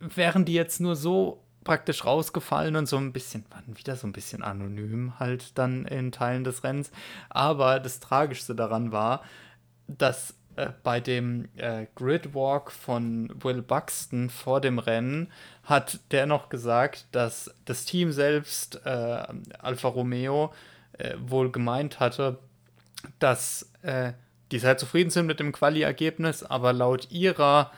wären 0.00 0.44
die 0.44 0.54
jetzt 0.54 0.80
nur 0.80 0.96
so 0.96 1.41
praktisch 1.64 2.04
rausgefallen 2.04 2.76
und 2.76 2.86
so 2.86 2.96
ein 2.96 3.12
bisschen, 3.12 3.44
waren 3.50 3.78
wieder 3.78 3.96
so 3.96 4.06
ein 4.06 4.12
bisschen 4.12 4.42
anonym 4.42 5.18
halt 5.18 5.56
dann 5.58 5.84
in 5.86 6.12
Teilen 6.12 6.44
des 6.44 6.64
Rennens. 6.64 6.90
Aber 7.28 7.80
das 7.80 8.00
Tragischste 8.00 8.54
daran 8.54 8.92
war, 8.92 9.22
dass 9.86 10.34
äh, 10.56 10.68
bei 10.82 11.00
dem 11.00 11.48
äh, 11.56 11.86
Gridwalk 11.94 12.72
von 12.72 13.30
Will 13.42 13.62
Buxton 13.62 14.28
vor 14.28 14.60
dem 14.60 14.78
Rennen 14.78 15.30
hat 15.64 16.00
der 16.10 16.26
noch 16.26 16.48
gesagt, 16.48 17.06
dass 17.12 17.54
das 17.64 17.84
Team 17.84 18.12
selbst, 18.12 18.84
äh, 18.84 19.24
Alfa 19.58 19.88
Romeo, 19.88 20.52
äh, 20.98 21.14
wohl 21.18 21.50
gemeint 21.50 22.00
hatte, 22.00 22.38
dass 23.18 23.70
äh, 23.82 24.12
die 24.50 24.58
sehr 24.58 24.76
zufrieden 24.76 25.10
sind 25.10 25.26
mit 25.26 25.40
dem 25.40 25.52
Quali-Ergebnis, 25.52 26.42
aber 26.42 26.72
laut 26.72 27.10
ihrer 27.10 27.72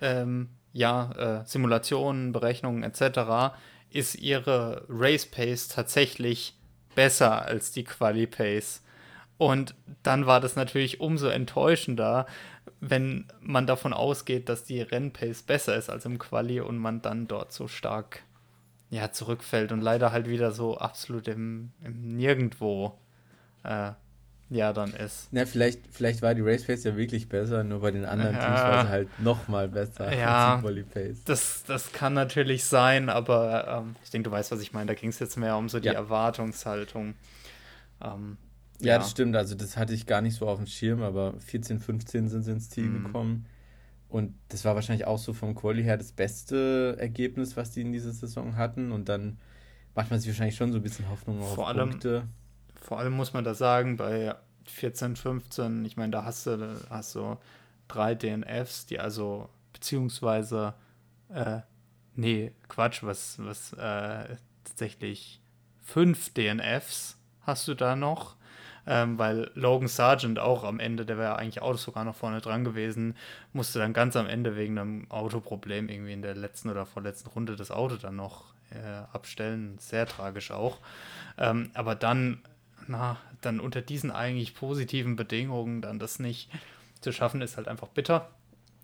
ähm, 0.00 0.50
ja, 0.72 1.40
äh, 1.40 1.44
Simulationen, 1.46 2.32
Berechnungen 2.32 2.82
etc., 2.82 3.54
ist 3.90 4.14
ihre 4.16 4.84
Race 4.88 5.26
Pace 5.26 5.68
tatsächlich 5.68 6.54
besser 6.94 7.42
als 7.42 7.72
die 7.72 7.84
Quali 7.84 8.26
Pace. 8.26 8.82
Und 9.36 9.74
dann 10.02 10.26
war 10.26 10.40
das 10.40 10.54
natürlich 10.54 11.00
umso 11.00 11.28
enttäuschender, 11.28 12.26
wenn 12.80 13.26
man 13.40 13.66
davon 13.66 13.92
ausgeht, 13.92 14.48
dass 14.48 14.64
die 14.64 14.80
Rennpace 14.80 15.42
besser 15.42 15.76
ist 15.76 15.90
als 15.90 16.04
im 16.04 16.18
Quali 16.18 16.60
und 16.60 16.78
man 16.78 17.02
dann 17.02 17.26
dort 17.26 17.52
so 17.52 17.66
stark 17.66 18.22
ja, 18.90 19.12
zurückfällt 19.12 19.72
und 19.72 19.80
leider 19.80 20.12
halt 20.12 20.28
wieder 20.28 20.52
so 20.52 20.76
absolut 20.76 21.28
im, 21.28 21.72
im 21.82 22.16
Nirgendwo 22.16 22.98
äh, 23.62 23.92
ja 24.50 24.72
dann 24.72 24.92
ist. 24.92 25.28
Na, 25.30 25.46
vielleicht, 25.46 25.80
vielleicht 25.90 26.22
war 26.22 26.34
die 26.34 26.42
Race 26.42 26.64
Pace 26.64 26.84
ja 26.84 26.96
wirklich 26.96 27.28
besser, 27.28 27.62
nur 27.64 27.80
bei 27.80 27.92
den 27.92 28.04
anderen 28.04 28.34
ja. 28.34 28.40
Teams 28.40 28.60
war 28.60 28.84
sie 28.84 28.90
halt 28.90 29.20
nochmal 29.20 29.68
besser 29.68 30.14
ja, 30.14 30.56
als 30.56 30.74
die 30.74 30.82
Pace. 30.82 31.24
Das, 31.24 31.62
das 31.66 31.92
kann 31.92 32.14
natürlich 32.14 32.64
sein, 32.64 33.08
aber 33.08 33.82
ähm, 33.86 33.96
ich 34.02 34.10
denke, 34.10 34.28
du 34.28 34.32
weißt, 34.32 34.50
was 34.50 34.60
ich 34.60 34.72
meine. 34.72 34.86
Da 34.86 34.94
ging 34.94 35.10
es 35.10 35.20
jetzt 35.20 35.36
mehr 35.36 35.56
um 35.56 35.68
so 35.68 35.78
die 35.78 35.86
ja. 35.86 35.94
Erwartungshaltung. 35.94 37.14
Ähm, 38.02 38.36
ja, 38.80 38.94
ja, 38.94 38.98
das 38.98 39.12
stimmt. 39.12 39.36
Also, 39.36 39.54
das 39.54 39.76
hatte 39.76 39.94
ich 39.94 40.06
gar 40.06 40.20
nicht 40.20 40.34
so 40.34 40.48
auf 40.48 40.58
dem 40.58 40.66
Schirm, 40.66 41.02
aber 41.02 41.34
14, 41.38 41.78
15 41.78 42.28
sind 42.28 42.42
sie 42.42 42.50
ins 42.50 42.70
Ziel 42.70 42.84
mhm. 42.84 43.04
gekommen. 43.04 43.46
Und 44.08 44.34
das 44.48 44.64
war 44.64 44.74
wahrscheinlich 44.74 45.06
auch 45.06 45.18
so 45.18 45.32
vom 45.32 45.54
Quali 45.54 45.84
her 45.84 45.96
das 45.96 46.10
beste 46.10 46.96
Ergebnis, 46.98 47.56
was 47.56 47.70
die 47.70 47.82
in 47.82 47.92
dieser 47.92 48.12
Saison 48.12 48.56
hatten. 48.56 48.90
Und 48.90 49.08
dann 49.08 49.38
macht 49.94 50.10
man 50.10 50.18
sich 50.18 50.28
wahrscheinlich 50.28 50.56
schon 50.56 50.72
so 50.72 50.78
ein 50.78 50.82
bisschen 50.82 51.08
Hoffnung 51.08 51.40
auf 51.40 51.54
vor 51.54 51.68
allem, 51.68 51.90
Punkte 51.90 52.26
vor 52.80 52.98
allem 52.98 53.12
muss 53.12 53.32
man 53.32 53.44
da 53.44 53.54
sagen, 53.54 53.96
bei 53.96 54.34
14, 54.64 55.16
15, 55.16 55.84
ich 55.84 55.96
meine, 55.96 56.12
da 56.12 56.24
hast 56.24 56.46
du, 56.46 56.80
hast 56.90 57.14
du 57.14 57.36
drei 57.88 58.14
DNFs, 58.14 58.86
die 58.86 59.00
also, 59.00 59.48
beziehungsweise, 59.72 60.74
äh, 61.32 61.60
nee, 62.14 62.52
Quatsch, 62.68 63.02
was, 63.02 63.38
was 63.38 63.72
äh, 63.74 64.36
tatsächlich 64.64 65.40
fünf 65.82 66.32
DNFs 66.34 67.18
hast 67.42 67.68
du 67.68 67.74
da 67.74 67.96
noch. 67.96 68.36
Ähm, 68.86 69.18
weil 69.18 69.50
Logan 69.54 69.88
Sargent 69.88 70.38
auch 70.38 70.64
am 70.64 70.80
Ende, 70.80 71.04
der 71.04 71.18
wäre 71.18 71.36
eigentlich 71.36 71.60
auch 71.60 71.76
sogar 71.76 72.04
noch 72.04 72.16
vorne 72.16 72.40
dran 72.40 72.64
gewesen, 72.64 73.14
musste 73.52 73.78
dann 73.78 73.92
ganz 73.92 74.16
am 74.16 74.26
Ende 74.26 74.56
wegen 74.56 74.78
einem 74.78 75.10
Autoproblem 75.10 75.90
irgendwie 75.90 76.14
in 76.14 76.22
der 76.22 76.34
letzten 76.34 76.70
oder 76.70 76.86
vorletzten 76.86 77.28
Runde 77.28 77.56
das 77.56 77.70
Auto 77.70 77.96
dann 77.96 78.16
noch 78.16 78.54
äh, 78.70 79.02
abstellen. 79.12 79.76
Sehr 79.78 80.06
tragisch 80.06 80.50
auch. 80.50 80.78
Ähm, 81.36 81.70
aber 81.74 81.94
dann, 81.94 82.40
na, 82.90 83.18
dann 83.40 83.60
unter 83.60 83.80
diesen 83.80 84.10
eigentlich 84.10 84.54
positiven 84.54 85.16
Bedingungen 85.16 85.80
dann 85.80 85.98
das 85.98 86.18
nicht 86.18 86.50
zu 87.00 87.12
schaffen, 87.12 87.40
ist 87.40 87.56
halt 87.56 87.68
einfach 87.68 87.88
bitter. 87.88 88.28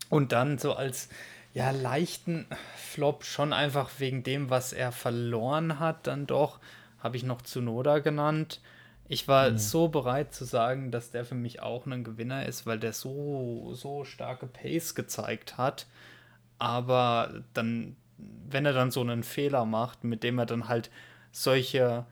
Und 0.09 0.33
dann 0.33 0.59
so 0.59 0.75
als 0.75 1.09
ja, 1.53 1.71
leichten 1.71 2.47
Flop 2.77 3.25
schon 3.25 3.53
einfach 3.53 3.91
wegen 3.99 4.23
dem, 4.23 4.51
was 4.51 4.73
er 4.73 4.93
verloren 4.93 5.81
hat, 5.81 6.07
dann 6.07 6.27
doch, 6.27 6.61
habe 7.01 7.17
ich 7.17 7.25
noch 7.25 7.43
Tsunoda 7.43 7.99
genannt. 7.99 8.61
Ich 9.09 9.29
war 9.29 9.51
mhm. 9.51 9.59
so 9.59 9.89
bereit 9.89 10.35
zu 10.35 10.45
sagen, 10.45 10.91
dass 10.91 11.11
der 11.11 11.25
für 11.25 11.35
mich 11.35 11.61
auch 11.61 11.87
ein 11.87 12.05
Gewinner 12.05 12.47
ist, 12.47 12.67
weil 12.67 12.79
der 12.79 12.93
so, 12.93 13.73
so 13.75 14.05
starke 14.05 14.47
Pace 14.47 14.95
gezeigt 14.95 15.57
hat. 15.57 15.87
Aber 16.59 17.43
dann, 17.55 17.97
wenn 18.19 18.67
er 18.67 18.73
dann 18.73 18.91
so 18.91 19.01
einen 19.01 19.23
Fehler 19.23 19.65
macht, 19.65 20.05
mit 20.05 20.23
dem 20.23 20.39
er 20.39 20.47
dann 20.47 20.69
halt 20.69 20.91
solche 21.33 22.07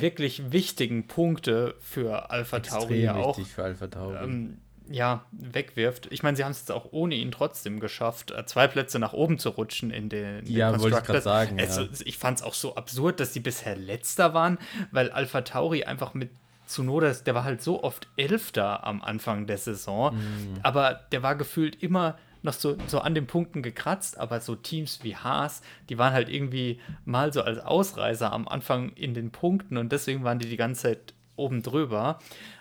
wirklich 0.00 0.52
wichtigen 0.52 1.06
Punkte 1.06 1.74
für 1.80 2.30
Alpha 2.30 2.60
Tauri 2.60 3.08
auch 3.08 3.38
für 3.40 3.64
Alpha 3.64 3.86
Tauri. 3.86 4.16
Ähm, 4.22 4.58
ja, 4.90 5.24
wegwirft. 5.32 6.08
Ich 6.10 6.22
meine, 6.22 6.36
sie 6.36 6.44
haben 6.44 6.50
es 6.50 6.60
jetzt 6.60 6.72
auch 6.72 6.88
ohne 6.90 7.14
ihn 7.14 7.30
trotzdem 7.30 7.80
geschafft, 7.80 8.30
äh, 8.30 8.44
zwei 8.46 8.66
Plätze 8.66 8.98
nach 8.98 9.12
oben 9.12 9.38
zu 9.38 9.50
rutschen 9.50 9.90
in 9.90 10.08
den, 10.08 10.40
in 10.40 10.52
ja, 10.52 10.78
wollte 10.80 10.98
ich 10.98 11.04
gerade 11.04 11.20
sagen. 11.20 11.58
Also, 11.58 11.82
ja. 11.82 11.88
Ich 12.04 12.18
fand 12.18 12.38
es 12.38 12.44
auch 12.44 12.54
so 12.54 12.74
absurd, 12.74 13.20
dass 13.20 13.32
sie 13.32 13.40
bisher 13.40 13.76
letzter 13.76 14.34
waren, 14.34 14.58
weil 14.90 15.10
Alpha 15.10 15.42
Tauri 15.42 15.84
einfach 15.84 16.14
mit 16.14 16.30
Tsunoda, 16.66 17.12
der 17.12 17.34
war 17.34 17.44
halt 17.44 17.62
so 17.62 17.82
oft 17.82 18.08
Elfter 18.16 18.84
am 18.86 19.02
Anfang 19.02 19.46
der 19.46 19.58
Saison, 19.58 20.14
mhm. 20.14 20.60
aber 20.62 21.00
der 21.12 21.22
war 21.22 21.36
gefühlt 21.36 21.82
immer 21.82 22.16
noch 22.42 22.52
so, 22.52 22.76
so 22.86 23.00
an 23.00 23.14
den 23.14 23.26
Punkten 23.26 23.62
gekratzt, 23.62 24.18
aber 24.18 24.40
so 24.40 24.54
Teams 24.54 25.00
wie 25.02 25.16
Haas, 25.16 25.62
die 25.88 25.98
waren 25.98 26.12
halt 26.12 26.28
irgendwie 26.28 26.80
mal 27.04 27.32
so 27.32 27.42
als 27.42 27.58
Ausreißer 27.58 28.32
am 28.32 28.48
Anfang 28.48 28.90
in 28.90 29.14
den 29.14 29.30
Punkten 29.30 29.76
und 29.76 29.92
deswegen 29.92 30.24
waren 30.24 30.38
die 30.38 30.48
die 30.48 30.56
ganze 30.56 30.82
Zeit 30.82 31.14
oben 31.36 31.62
drüber. 31.62 32.18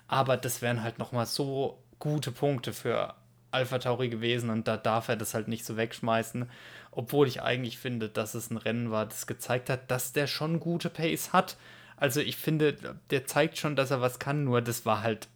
Aber 0.07 0.37
das 0.37 0.61
wären 0.61 0.83
halt 0.83 0.99
noch 0.99 1.11
mal 1.11 1.25
so 1.25 1.81
gute 1.99 2.31
Punkte 2.31 2.73
für 2.73 3.15
Alpha 3.51 3.79
Tauri 3.79 4.09
gewesen 4.09 4.49
und 4.49 4.67
da 4.67 4.77
darf 4.77 5.09
er 5.09 5.17
das 5.17 5.33
halt 5.33 5.47
nicht 5.47 5.65
so 5.65 5.77
wegschmeißen. 5.77 6.49
Obwohl 6.91 7.27
ich 7.27 7.41
eigentlich 7.41 7.77
finde, 7.77 8.09
dass 8.09 8.33
es 8.33 8.49
ein 8.49 8.57
Rennen 8.57 8.91
war, 8.91 9.05
das 9.05 9.27
gezeigt 9.27 9.69
hat, 9.69 9.89
dass 9.89 10.13
der 10.13 10.27
schon 10.27 10.59
gute 10.59 10.89
Pace 10.89 11.31
hat. 11.33 11.57
Also 11.95 12.19
ich 12.19 12.37
finde, 12.37 12.73
der 13.09 13.25
zeigt 13.25 13.57
schon, 13.57 13.75
dass 13.75 13.91
er 13.91 14.01
was 14.01 14.19
kann, 14.19 14.43
nur 14.43 14.61
das 14.61 14.85
war 14.85 15.01
halt, 15.01 15.27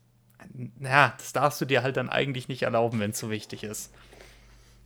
naja, 0.80 1.14
das 1.18 1.32
darfst 1.34 1.62
du 1.62 1.66
dir 1.66 1.84
halt 1.84 1.98
dann 1.98 2.10
eigentlich 2.10 2.48
nicht 2.48 2.64
erlauben, 2.64 3.00
wenn 3.00 3.12
es 3.12 3.20
so 3.20 3.30
wichtig 3.30 3.64
ist. 3.64 3.94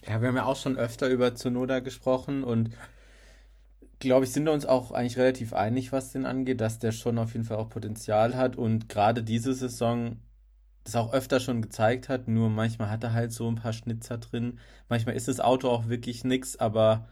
Ja, 0.10 0.22
wir 0.22 0.30
haben 0.30 0.38
ja 0.38 0.46
auch 0.46 0.56
schon 0.56 0.76
öfter 0.76 1.08
über 1.08 1.36
Zunoda 1.36 1.82
gesprochen 1.82 2.44
und 2.44 2.72
glaube 4.00 4.26
ich, 4.26 4.32
sind 4.32 4.46
wir 4.46 4.54
uns 4.54 4.66
auch 4.66 4.92
eigentlich 4.92 5.20
relativ 5.20 5.54
einig, 5.54 5.92
was 5.92 6.12
den 6.12 6.26
angeht, 6.26 6.62
dass 6.62 6.80
der 6.80 6.92
schon 6.94 7.20
auf 7.20 7.34
jeden 7.34 7.46
Fall 7.46 7.58
auch 7.58 7.70
Potenzial 7.70 8.36
hat 8.36 8.56
und 8.56 8.90
gerade 8.90 9.22
diese 9.22 9.54
Saison 9.54 10.18
das 10.84 10.96
auch 10.96 11.14
öfter 11.14 11.40
schon 11.40 11.62
gezeigt 11.62 12.10
hat, 12.10 12.28
nur 12.28 12.50
manchmal 12.50 12.90
hat 12.90 13.04
er 13.04 13.14
halt 13.14 13.32
so 13.32 13.48
ein 13.52 13.56
paar 13.56 13.74
Schnitzer 13.74 14.18
drin. 14.18 14.60
Manchmal 14.88 15.16
ist 15.16 15.28
das 15.28 15.40
Auto 15.40 15.70
auch 15.70 15.90
wirklich 15.90 16.24
nix, 16.24 16.56
aber 16.56 17.08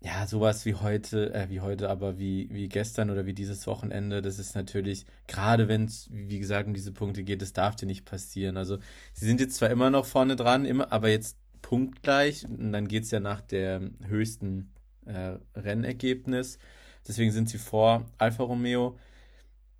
ja, 0.00 0.26
sowas 0.26 0.66
wie 0.66 0.74
heute, 0.74 1.32
äh, 1.32 1.48
wie 1.48 1.60
heute, 1.60 1.90
aber 1.90 2.18
wie, 2.18 2.48
wie 2.50 2.68
gestern 2.68 3.10
oder 3.10 3.26
wie 3.26 3.34
dieses 3.34 3.66
Wochenende, 3.68 4.20
das 4.22 4.38
ist 4.40 4.56
natürlich, 4.56 5.06
gerade 5.28 5.68
wenn 5.68 5.84
es, 5.84 6.08
wie 6.10 6.38
gesagt, 6.40 6.66
um 6.66 6.74
diese 6.74 6.92
Punkte 6.92 7.22
geht, 7.24 7.42
das 7.42 7.52
darf 7.52 7.76
dir 7.76 7.86
nicht 7.86 8.04
passieren. 8.04 8.56
Also, 8.56 8.78
sie 9.14 9.26
sind 9.26 9.40
jetzt 9.40 9.56
zwar 9.56 9.70
immer 9.70 9.90
noch 9.90 10.06
vorne 10.06 10.36
dran, 10.36 10.64
immer, 10.64 10.92
aber 10.92 11.08
jetzt 11.08 11.36
punktgleich 11.66 12.44
und 12.44 12.72
dann 12.72 12.86
geht 12.86 13.02
es 13.02 13.10
ja 13.10 13.18
nach 13.18 13.40
dem 13.40 13.96
höchsten 14.06 14.70
äh, 15.04 15.38
Rennergebnis. 15.56 16.60
Deswegen 17.08 17.32
sind 17.32 17.48
sie 17.48 17.58
vor 17.58 18.06
Alfa 18.18 18.44
Romeo. 18.44 18.96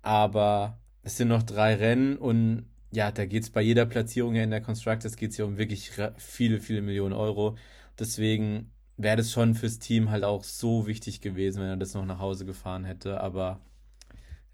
Aber 0.01 0.79
es 1.03 1.15
sind 1.15 1.29
noch 1.29 1.43
drei 1.43 1.75
Rennen 1.75 2.17
und 2.17 2.65
ja, 2.91 3.11
da 3.11 3.25
geht 3.25 3.43
es 3.43 3.49
bei 3.51 3.61
jeder 3.61 3.85
Platzierung 3.85 4.35
in 4.35 4.49
der 4.51 4.61
Constructors 4.61 5.15
geht 5.15 5.31
es 5.31 5.37
ja 5.37 5.45
um 5.45 5.57
wirklich 5.57 5.91
viele, 6.17 6.59
viele 6.59 6.81
Millionen 6.81 7.13
Euro. 7.13 7.57
Deswegen 7.97 8.69
wäre 8.97 9.15
das 9.15 9.31
schon 9.31 9.55
fürs 9.55 9.79
Team 9.79 10.09
halt 10.09 10.25
auch 10.25 10.43
so 10.43 10.87
wichtig 10.87 11.21
gewesen, 11.21 11.61
wenn 11.61 11.69
er 11.69 11.77
das 11.77 11.93
noch 11.93 12.05
nach 12.05 12.19
Hause 12.19 12.45
gefahren 12.45 12.83
hätte. 12.83 13.21
Aber 13.21 13.61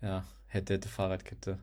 ja, 0.02 0.24
hätte, 0.46 0.76
hätte 0.76 0.88
Fahrradkette. 0.88 1.58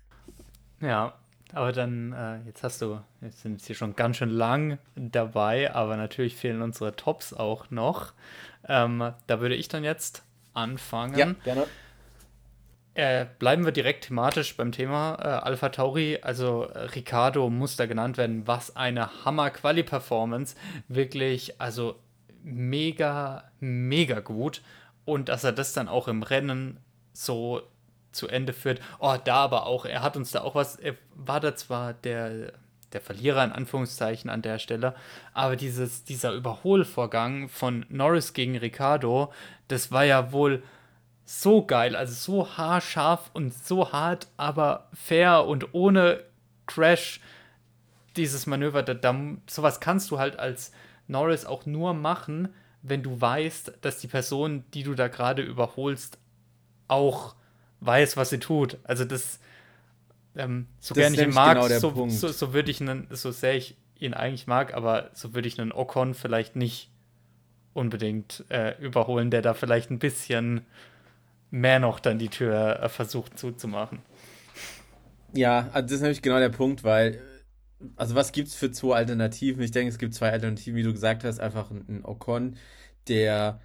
ja, 0.80 1.18
aber 1.52 1.72
dann, 1.72 2.12
äh, 2.12 2.38
jetzt 2.46 2.62
hast 2.62 2.82
du, 2.82 3.00
jetzt 3.20 3.42
sind 3.42 3.60
wir 3.60 3.66
hier 3.66 3.76
schon 3.76 3.94
ganz 3.96 4.16
schön 4.16 4.30
lang 4.30 4.78
dabei, 4.94 5.74
aber 5.74 5.96
natürlich 5.96 6.36
fehlen 6.36 6.62
unsere 6.62 6.96
Tops 6.96 7.32
auch 7.34 7.70
noch. 7.70 8.12
Ähm, 8.68 9.12
da 9.26 9.40
würde 9.40 9.54
ich 9.54 9.68
dann 9.68 9.84
jetzt 9.84 10.22
anfangen. 10.54 11.18
Ja, 11.18 11.34
gerne. 11.44 11.66
Äh, 12.94 13.24
bleiben 13.38 13.64
wir 13.64 13.72
direkt 13.72 14.04
thematisch 14.04 14.54
beim 14.56 14.70
Thema 14.70 15.16
äh, 15.18 15.28
Alpha 15.46 15.70
Tauri. 15.70 16.18
Also 16.20 16.64
äh, 16.64 16.78
Ricardo 16.80 17.48
muss 17.48 17.76
da 17.76 17.86
genannt 17.86 18.18
werden. 18.18 18.46
Was 18.46 18.76
eine 18.76 19.24
Hammer-Quali-Performance. 19.24 20.56
Wirklich, 20.88 21.58
also 21.58 21.98
mega, 22.42 23.44
mega 23.60 24.20
gut. 24.20 24.60
Und 25.06 25.30
dass 25.30 25.42
er 25.42 25.52
das 25.52 25.72
dann 25.72 25.88
auch 25.88 26.06
im 26.06 26.22
Rennen 26.22 26.78
so 27.14 27.62
zu 28.12 28.28
Ende 28.28 28.52
führt. 28.52 28.80
Oh, 28.98 29.16
da 29.22 29.36
aber 29.36 29.66
auch, 29.66 29.84
er 29.84 30.02
hat 30.02 30.16
uns 30.16 30.30
da 30.30 30.42
auch 30.42 30.54
was, 30.54 30.76
er 30.76 30.94
war 31.14 31.40
da 31.40 31.56
zwar 31.56 31.94
der, 31.94 32.52
der 32.92 33.00
Verlierer 33.00 33.44
in 33.44 33.52
Anführungszeichen 33.52 34.30
an 34.30 34.42
der 34.42 34.58
Stelle, 34.58 34.94
aber 35.32 35.56
dieses, 35.56 36.04
dieser 36.04 36.32
Überholvorgang 36.32 37.48
von 37.48 37.86
Norris 37.88 38.32
gegen 38.32 38.56
Ricardo, 38.56 39.32
das 39.68 39.90
war 39.90 40.04
ja 40.04 40.32
wohl 40.32 40.62
so 41.24 41.64
geil, 41.64 41.96
also 41.96 42.12
so 42.12 42.56
haarscharf 42.56 43.30
und 43.32 43.54
so 43.54 43.92
hart, 43.92 44.28
aber 44.36 44.88
fair 44.92 45.46
und 45.46 45.72
ohne 45.72 46.24
Crash 46.66 47.20
dieses 48.16 48.46
Manöver, 48.46 48.82
da, 48.82 48.94
da, 48.94 49.18
sowas 49.48 49.80
kannst 49.80 50.10
du 50.10 50.18
halt 50.18 50.38
als 50.38 50.72
Norris 51.08 51.46
auch 51.46 51.66
nur 51.66 51.94
machen, 51.94 52.48
wenn 52.82 53.02
du 53.02 53.20
weißt, 53.20 53.78
dass 53.80 53.98
die 53.98 54.08
Person, 54.08 54.64
die 54.74 54.82
du 54.82 54.94
da 54.94 55.08
gerade 55.08 55.42
überholst, 55.42 56.18
auch 56.88 57.34
weiß, 57.82 58.16
was 58.16 58.30
sie 58.30 58.38
tut. 58.38 58.78
Also 58.84 59.04
das, 59.04 59.40
ähm, 60.36 60.66
so 60.80 60.94
gerne 60.94 61.14
ich 61.14 61.22
ihn 61.22 61.34
mag, 61.34 61.54
genau 61.60 61.78
so, 61.78 62.08
so, 62.08 62.28
so 62.28 62.54
würde 62.54 62.70
ich 62.70 62.80
einen, 62.80 63.06
so 63.10 63.30
sehr 63.30 63.54
ich 63.56 63.76
ihn 63.98 64.14
eigentlich 64.14 64.46
mag, 64.46 64.74
aber 64.74 65.10
so 65.12 65.34
würde 65.34 65.48
ich 65.48 65.60
einen 65.60 65.72
Ocon 65.72 66.14
vielleicht 66.14 66.56
nicht 66.56 66.90
unbedingt 67.74 68.44
äh, 68.48 68.76
überholen, 68.80 69.30
der 69.30 69.42
da 69.42 69.54
vielleicht 69.54 69.90
ein 69.90 69.98
bisschen 69.98 70.66
mehr 71.50 71.78
noch 71.78 72.00
dann 72.00 72.18
die 72.18 72.28
Tür 72.28 72.80
äh, 72.82 72.88
versucht 72.88 73.38
zuzumachen. 73.38 74.00
Ja, 75.34 75.70
also 75.72 75.82
das 75.82 75.92
ist 75.92 76.00
nämlich 76.02 76.22
genau 76.22 76.38
der 76.38 76.50
Punkt, 76.50 76.84
weil, 76.84 77.20
also 77.96 78.14
was 78.14 78.32
gibt 78.32 78.48
es 78.48 78.54
für 78.54 78.70
zwei 78.70 78.96
Alternativen? 78.96 79.62
Ich 79.62 79.70
denke, 79.70 79.88
es 79.88 79.98
gibt 79.98 80.14
zwei 80.14 80.30
Alternativen, 80.30 80.76
wie 80.76 80.82
du 80.82 80.92
gesagt 80.92 81.24
hast, 81.24 81.40
einfach 81.40 81.70
ein, 81.70 81.84
ein 81.88 82.04
Ocon, 82.04 82.56
der 83.08 83.60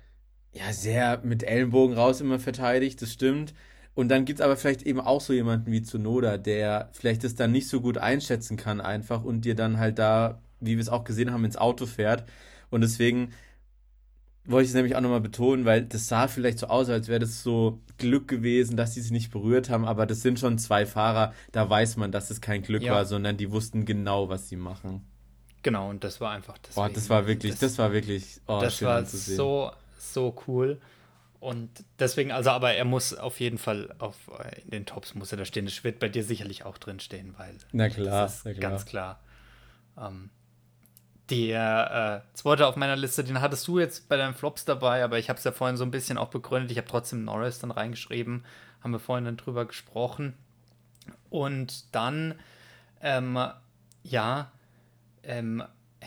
ja 0.53 0.73
sehr 0.73 1.19
mit 1.23 1.43
Ellenbogen 1.43 1.95
raus 1.95 2.21
immer 2.21 2.39
verteidigt, 2.39 3.01
das 3.01 3.13
stimmt. 3.13 3.53
Und 3.97 4.09
dann 4.09 4.25
gibt 4.25 4.39
es 4.39 4.45
aber 4.45 4.55
vielleicht 4.57 4.83
eben 4.83 5.01
auch 5.01 5.21
so 5.21 5.33
jemanden 5.33 5.71
wie 5.71 5.81
Zunoda, 5.81 6.37
der 6.37 6.89
vielleicht 6.91 7.23
das 7.23 7.33
dann 7.33 7.51
nicht 7.51 7.67
so 7.67 7.81
gut 7.81 7.97
einschätzen 7.97 8.55
kann 8.55 8.79
einfach 8.79 9.23
und 9.23 9.41
dir 9.41 9.55
dann 9.55 9.79
halt 9.79 9.97
da, 9.97 10.39
wie 10.59 10.75
wir 10.75 10.81
es 10.81 10.87
auch 10.87 11.03
gesehen 11.03 11.31
haben, 11.31 11.43
ins 11.43 11.57
Auto 11.57 11.87
fährt. 11.87 12.23
Und 12.69 12.81
deswegen 12.81 13.33
wollte 14.45 14.65
ich 14.65 14.69
es 14.69 14.75
nämlich 14.75 14.95
auch 14.95 15.01
nochmal 15.01 15.21
betonen, 15.21 15.65
weil 15.65 15.81
das 15.81 16.07
sah 16.07 16.27
vielleicht 16.27 16.59
so 16.59 16.67
aus, 16.67 16.89
als 16.89 17.07
wäre 17.07 17.21
das 17.21 17.41
so 17.41 17.79
Glück 17.97 18.27
gewesen, 18.27 18.77
dass 18.77 18.93
sie 18.93 19.01
sich 19.01 19.09
nicht 19.09 19.31
berührt 19.31 19.71
haben, 19.71 19.85
aber 19.85 20.05
das 20.05 20.21
sind 20.21 20.37
schon 20.37 20.59
zwei 20.59 20.85
Fahrer, 20.85 21.33
da 21.51 21.67
weiß 21.67 21.97
man, 21.97 22.11
dass 22.11 22.29
es 22.29 22.39
kein 22.39 22.61
Glück 22.61 22.83
ja. 22.83 22.93
war, 22.93 23.05
sondern 23.05 23.35
die 23.35 23.49
wussten 23.49 23.85
genau, 23.85 24.29
was 24.29 24.47
sie 24.47 24.57
machen. 24.57 25.07
Genau, 25.63 25.89
und 25.89 26.03
das 26.03 26.21
war 26.21 26.33
einfach 26.33 26.59
das. 26.59 26.77
Oh, 26.77 26.87
das 26.87 27.09
war 27.09 27.25
wirklich, 27.25 27.53
das, 27.53 27.61
das 27.61 27.77
war 27.79 27.91
wirklich, 27.93 28.41
oh, 28.45 28.59
das 28.61 28.79
war 28.83 29.03
so, 29.05 29.71
so 29.97 30.35
cool. 30.45 30.79
Und 31.39 31.69
deswegen, 31.99 32.31
also, 32.31 32.49
aber 32.49 32.73
er 32.73 32.85
muss 32.85 33.13
auf 33.13 33.39
jeden 33.39 33.59
Fall 33.59 33.93
auf 33.99 34.15
äh, 34.39 34.61
in 34.61 34.71
den 34.71 34.85
Tops 34.85 35.13
muss 35.13 35.31
er 35.31 35.37
da 35.37 35.45
stehen. 35.45 35.65
Das 35.65 35.83
wird 35.83 35.99
bei 35.99 36.09
dir 36.09 36.23
sicherlich 36.23 36.65
auch 36.65 36.77
drin 36.77 36.99
stehen, 36.99 37.35
weil 37.37 37.57
na 37.71 37.89
klar, 37.89 38.23
das 38.23 38.37
ist 38.37 38.45
na 38.45 38.53
klar. 38.53 38.71
ganz 38.71 38.85
klar. 38.85 39.19
Ähm, 39.97 40.29
der 41.29 42.23
äh, 42.31 42.35
zweite 42.35 42.65
auf 42.65 42.75
meiner 42.75 42.95
Liste, 42.95 43.23
den 43.23 43.41
hattest 43.41 43.67
du 43.67 43.79
jetzt 43.79 44.07
bei 44.09 44.17
deinen 44.17 44.33
Flops 44.33 44.65
dabei, 44.65 45.03
aber 45.03 45.19
ich 45.19 45.29
habe 45.29 45.37
es 45.37 45.43
ja 45.43 45.51
vorhin 45.51 45.77
so 45.77 45.83
ein 45.83 45.91
bisschen 45.91 46.17
auch 46.17 46.29
begründet. 46.29 46.71
Ich 46.71 46.77
habe 46.77 46.87
trotzdem 46.87 47.25
Norris 47.25 47.59
dann 47.59 47.71
reingeschrieben, 47.71 48.45
haben 48.81 48.91
wir 48.91 48.99
vorhin 48.99 49.25
dann 49.25 49.37
drüber 49.37 49.65
gesprochen. 49.65 50.33
Und 51.29 51.93
dann, 51.93 52.35
ähm, 53.01 53.37
ja, 54.03 54.51
ähm, 55.23 55.63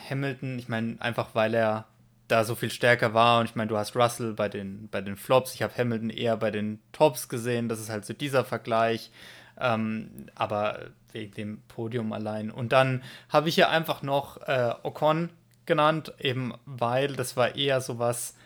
Hamilton, 0.08 0.58
ich 0.58 0.68
meine, 0.68 1.00
einfach 1.00 1.34
weil 1.34 1.54
er 1.54 1.86
da 2.30 2.44
so 2.44 2.54
viel 2.54 2.70
stärker 2.70 3.14
war. 3.14 3.40
Und 3.40 3.46
ich 3.46 3.54
meine, 3.54 3.68
du 3.68 3.76
hast 3.76 3.96
Russell 3.96 4.34
bei 4.34 4.48
den, 4.48 4.88
bei 4.88 5.00
den 5.00 5.16
Flops, 5.16 5.54
ich 5.54 5.62
habe 5.62 5.76
Hamilton 5.76 6.10
eher 6.10 6.36
bei 6.36 6.50
den 6.50 6.80
Tops 6.92 7.28
gesehen. 7.28 7.68
Das 7.68 7.80
ist 7.80 7.90
halt 7.90 8.04
so 8.04 8.12
dieser 8.14 8.44
Vergleich. 8.44 9.10
Ähm, 9.58 10.26
aber 10.34 10.90
wegen 11.12 11.34
dem 11.34 11.62
Podium 11.68 12.12
allein. 12.12 12.50
Und 12.50 12.72
dann 12.72 13.02
habe 13.28 13.48
ich 13.48 13.56
hier 13.56 13.68
einfach 13.68 14.02
noch 14.02 14.36
äh, 14.48 14.72
Ocon 14.82 15.30
genannt, 15.66 16.14
eben 16.18 16.54
weil 16.64 17.14
das 17.14 17.36
war 17.36 17.56
eher 17.56 17.80
sowas, 17.80 18.36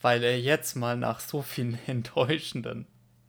weil 0.00 0.22
er 0.22 0.38
jetzt 0.38 0.76
mal 0.76 0.96
nach 0.96 1.20
so 1.20 1.42
vielen 1.42 1.78
enttäuschenden 1.86 2.86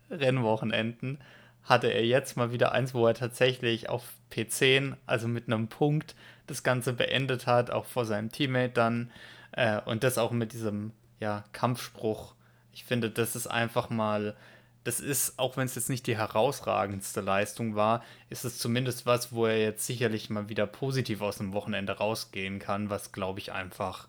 Rennwochenenden 0.09 1.19
hatte 1.63 1.87
er 1.87 2.05
jetzt 2.05 2.35
mal 2.35 2.51
wieder 2.51 2.73
eins, 2.73 2.93
wo 2.93 3.07
er 3.07 3.13
tatsächlich 3.13 3.89
auf 3.89 4.03
P10, 4.31 4.95
also 5.05 5.27
mit 5.27 5.47
einem 5.47 5.67
Punkt, 5.67 6.15
das 6.47 6.63
Ganze 6.63 6.93
beendet 6.93 7.47
hat, 7.47 7.71
auch 7.71 7.85
vor 7.85 8.05
seinem 8.05 8.31
Teammate 8.31 8.73
dann. 8.73 9.11
Äh, 9.53 9.81
und 9.85 10.03
das 10.03 10.17
auch 10.17 10.31
mit 10.31 10.53
diesem 10.53 10.91
ja, 11.19 11.43
Kampfspruch. 11.51 12.35
Ich 12.71 12.83
finde, 12.83 13.09
das 13.09 13.35
ist 13.35 13.47
einfach 13.47 13.89
mal 13.89 14.35
das 14.83 14.99
ist, 14.99 15.39
auch 15.39 15.55
wenn 15.55 15.65
es 15.65 15.75
jetzt 15.75 15.89
nicht 15.89 16.07
die 16.07 16.17
herausragendste 16.17 17.21
Leistung 17.21 17.75
war, 17.75 18.03
ist 18.29 18.43
es 18.43 18.57
zumindest 18.57 19.05
was, 19.05 19.31
wo 19.31 19.45
er 19.45 19.59
jetzt 19.61 19.85
sicherlich 19.85 20.29
mal 20.29 20.49
wieder 20.49 20.67
positiv 20.67 21.21
aus 21.21 21.37
dem 21.37 21.53
Wochenende 21.53 21.93
rausgehen 21.93 22.59
kann, 22.59 22.89
was 22.89 23.11
glaube 23.11 23.39
ich 23.39 23.53
einfach 23.53 24.07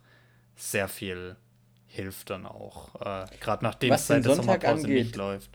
sehr 0.56 0.88
viel 0.88 1.36
hilft 1.86 2.30
dann 2.30 2.44
auch. 2.44 2.94
Äh, 3.00 3.26
Gerade 3.40 3.64
nachdem 3.64 3.90
was 3.90 4.02
es 4.02 4.06
seit 4.08 4.24
der 4.24 4.34
Sommerpause 4.34 4.86
angeht, 4.86 5.04
nicht 5.04 5.16
läuft. 5.16 5.50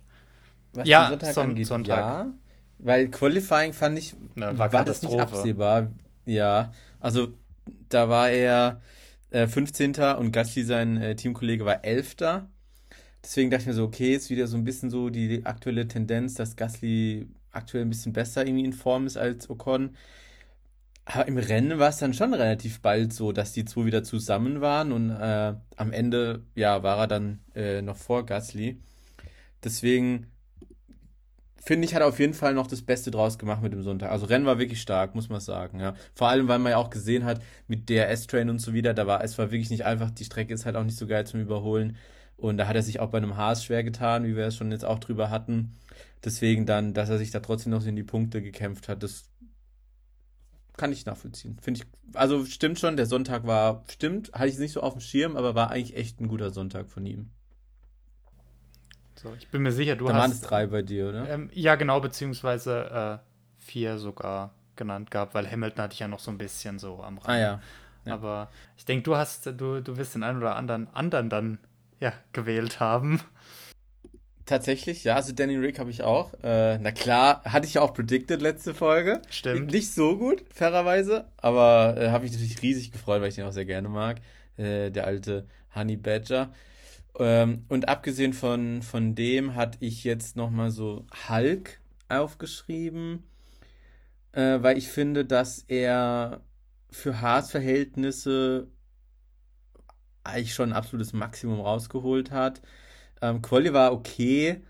Was 0.74 0.88
ja, 0.88 1.10
Sonntag 1.10 1.34
Son 1.34 1.50
angeht, 1.50 1.68
Sonntag. 1.68 1.98
ja. 1.98 2.28
Weil 2.82 3.10
Qualifying 3.10 3.74
fand 3.74 4.00
ich, 4.00 4.16
Na, 4.36 4.58
war, 4.58 4.72
war 4.72 4.86
das 4.86 5.02
nicht 5.02 5.20
absehbar. 5.20 5.88
Ja, 6.26 6.72
also 7.02 7.34
da 7.90 8.08
war 8.08 8.30
er 8.30 8.82
äh, 9.32 9.48
15. 9.48 9.96
und 10.18 10.32
Gasly, 10.32 10.64
sein 10.64 10.98
äh, 10.98 11.16
Teamkollege, 11.16 11.66
war 11.66 11.84
11. 11.84 12.16
Deswegen 13.24 13.52
dachte 13.52 13.64
ich 13.64 13.68
mir 13.68 13.74
so, 13.74 13.84
okay, 13.84 14.16
ist 14.16 14.30
wieder 14.30 14.48
so 14.48 14.58
ein 14.58 14.64
bisschen 14.64 14.90
so 14.90 15.10
die 15.10 15.46
aktuelle 15.46 15.88
Tendenz, 15.88 16.36
dass 16.36 16.56
Gasly 16.56 17.28
aktuell 17.52 17.84
ein 17.84 17.90
bisschen 17.90 18.14
besser 18.14 18.46
irgendwie 18.46 18.66
in 18.66 18.74
Form 18.74 19.06
ist 19.06 19.18
als 19.18 19.50
Ocon. 19.50 19.96
Aber 21.06 21.28
im 21.28 21.38
Rennen 21.38 21.80
war 21.80 21.90
es 21.90 21.98
dann 21.98 22.14
schon 22.14 22.34
relativ 22.34 22.82
bald 22.82 23.14
so, 23.14 23.32
dass 23.32 23.52
die 23.52 23.66
zwei 23.66 23.86
wieder 23.86 24.04
zusammen 24.04 24.62
waren 24.62 24.92
und 24.92 25.10
äh, 25.10 25.56
am 25.76 25.92
Ende, 25.92 26.44
ja, 26.56 26.84
war 26.84 27.00
er 27.00 27.08
dann 27.08 27.40
äh, 27.56 27.82
noch 27.82 27.98
vor 27.98 28.26
Gasly. 28.26 28.80
Deswegen 29.64 30.28
finde 31.64 31.86
ich, 31.86 31.96
hat 31.96 32.02
er 32.02 32.08
auf 32.08 32.20
jeden 32.20 32.34
Fall 32.34 32.54
noch 32.54 32.68
das 32.68 32.82
Beste 32.82 33.12
draus 33.12 33.38
gemacht 33.38 33.62
mit 33.62 33.74
dem 33.74 33.84
Sonntag. 33.84 34.12
Also 34.12 34.26
Rennen 34.26 34.46
war 34.46 34.60
wirklich 34.60 34.82
stark, 34.82 35.16
muss 35.16 35.30
man 35.30 35.40
sagen, 35.40 35.80
ja. 35.80 35.94
Vor 36.16 36.30
allem, 36.30 36.48
weil 36.48 36.60
man 36.60 36.72
ja 36.72 36.78
auch 36.78 36.90
gesehen 36.90 37.26
hat, 37.26 37.42
mit 37.68 37.90
DRS-Train 37.90 38.50
und 38.50 38.60
so 38.60 38.74
wieder, 38.74 38.94
da 38.94 39.08
war, 39.08 39.24
es 39.24 39.38
war 39.38 39.52
wirklich 39.52 39.70
nicht 39.70 39.86
einfach, 39.86 40.12
die 40.12 40.26
Strecke 40.26 40.54
ist 40.54 40.66
halt 40.66 40.76
auch 40.76 40.84
nicht 40.84 40.98
so 40.98 41.08
geil 41.08 41.26
zum 41.26 41.42
Überholen. 41.42 41.98
Und 42.38 42.58
da 42.58 42.68
hat 42.68 42.76
er 42.76 42.84
sich 42.84 43.00
auch 43.00 43.10
bei 43.10 43.18
einem 43.18 43.36
Haas 43.36 43.66
schwer 43.66 43.84
getan, 43.84 44.24
wie 44.24 44.36
wir 44.36 44.46
es 44.46 44.56
schon 44.56 44.72
jetzt 44.72 44.86
auch 44.86 45.00
drüber 45.00 45.30
hatten. 45.30 45.76
Deswegen 46.24 46.66
dann, 46.66 46.94
dass 46.94 47.10
er 47.10 47.18
sich 47.18 47.32
da 47.32 47.40
trotzdem 47.40 47.72
noch 47.72 47.86
in 47.86 47.96
die 47.96 48.04
Punkte 48.04 48.42
gekämpft 48.42 48.88
hat, 48.88 49.04
das 49.04 49.30
kann 50.78 50.94
ich 50.94 51.06
nachvollziehen. 51.06 51.58
Finde 51.62 51.82
ich, 51.82 52.16
also 52.16 52.46
stimmt 52.46 52.80
schon, 52.80 52.96
der 52.96 53.06
Sonntag 53.06 53.46
war, 53.46 53.84
stimmt, 53.90 54.32
hatte 54.32 54.48
ich 54.48 54.58
nicht 54.58 54.72
so 54.72 54.82
auf 54.82 54.94
dem 54.94 55.02
Schirm, 55.02 55.36
aber 55.36 55.54
war 55.54 55.72
eigentlich 55.72 55.98
echt 55.98 56.22
ein 56.22 56.30
guter 56.30 56.52
Sonntag 56.52 56.90
von 56.90 57.06
ihm. 57.06 57.32
So, 59.22 59.34
ich 59.38 59.50
bin 59.50 59.64
mir 59.64 59.74
sicher, 59.74 59.98
du 59.98 60.06
da 60.06 60.14
hast. 60.14 60.22
waren 60.22 60.32
es 60.32 60.40
drei 60.40 60.66
bei 60.68 60.82
dir, 60.82 61.10
oder? 61.10 61.30
Ähm, 61.30 61.50
ja, 61.54 61.76
genau, 61.76 62.00
beziehungsweise 62.00 63.20
äh, 63.20 63.62
vier 63.62 63.98
sogar 63.98 64.54
genannt 64.78 65.12
gehabt, 65.12 65.34
weil 65.34 65.50
Hamilton 65.52 65.84
hatte 65.84 65.94
ich 65.94 66.00
ja 66.00 66.08
noch 66.08 66.20
so 66.20 66.32
ein 66.32 66.38
bisschen 66.38 66.80
so 66.80 67.04
am 67.04 67.18
Rand. 67.18 67.28
Ah 67.28 67.38
ja. 67.38 67.62
ja. 68.06 68.14
Aber 68.14 68.50
ich 68.78 68.86
denke, 68.86 69.04
du 69.04 69.18
hast, 69.18 69.46
du, 69.46 69.82
du 69.82 69.98
wirst 69.98 70.16
den 70.16 70.24
einen 70.24 70.38
oder 70.38 70.56
anderen 70.56 70.88
anderen 70.94 71.30
dann 71.30 71.60
ja, 72.00 72.14
gewählt 72.32 72.80
haben. 72.80 73.20
Tatsächlich, 74.46 75.04
ja, 75.04 75.16
also 75.16 75.34
Danny 75.34 75.58
Rick 75.58 75.80
habe 75.80 75.90
ich 75.90 76.02
auch. 76.02 76.34
Äh, 76.42 76.78
na 76.78 76.92
klar, 76.94 77.44
hatte 77.44 77.68
ich 77.68 77.74
ja 77.74 77.82
auch 77.82 77.94
predicted 77.94 78.42
letzte 78.42 78.74
Folge. 78.74 79.22
Stimmt. 79.30 79.74
Nicht 79.74 79.92
so 79.92 80.18
gut, 80.18 80.46
fairerweise, 80.54 81.26
aber 81.36 81.96
äh, 81.98 82.10
habe 82.10 82.26
ich 82.26 82.32
natürlich 82.32 82.62
riesig 82.62 82.94
gefreut, 82.94 83.22
weil 83.22 83.28
ich 83.28 83.36
den 83.36 83.46
auch 83.46 83.52
sehr 83.52 83.66
gerne 83.66 83.90
mag. 83.90 84.22
Äh, 84.56 84.92
der 84.92 85.06
alte 85.06 85.46
Honey 85.76 85.98
Badger. 85.98 86.54
Ähm, 87.18 87.66
und 87.70 87.90
abgesehen 87.90 88.34
von, 88.34 88.82
von 88.82 89.16
dem 89.16 89.56
hatte 89.56 89.78
ich 89.82 90.04
jetzt 90.04 90.36
nochmal 90.36 90.72
so 90.72 91.06
Hulk 91.30 91.80
aufgeschrieben, 92.08 93.24
äh, 94.34 94.62
weil 94.62 94.78
ich 94.78 94.90
finde, 94.90 95.26
dass 95.26 95.64
er 95.68 96.42
für 96.92 97.22
Haas-Verhältnisse 97.22 98.68
eigentlich 100.24 100.54
schon 100.54 100.70
ein 100.70 100.76
absolutes 100.76 101.14
Maximum 101.14 101.60
rausgeholt 101.62 102.32
hat. 102.32 102.62
Ähm, 103.22 103.42
Quali 103.42 103.74
war 103.74 103.94
okay, 103.94 104.62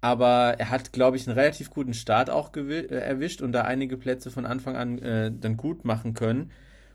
aber 0.00 0.56
er 0.58 0.70
hat, 0.70 0.92
glaube 0.92 1.16
ich, 1.16 1.26
einen 1.28 1.38
relativ 1.38 1.70
guten 1.70 1.94
Start 1.94 2.30
auch 2.30 2.54
äh, 2.56 2.86
erwischt 2.86 3.42
und 3.42 3.52
da 3.52 3.62
einige 3.62 3.96
Plätze 3.96 4.30
von 4.30 4.46
Anfang 4.46 4.76
an 4.76 4.98
äh, 4.98 5.32
dann 5.32 5.56
gut 5.56 5.84
machen 5.84 6.14
können. 6.14 6.50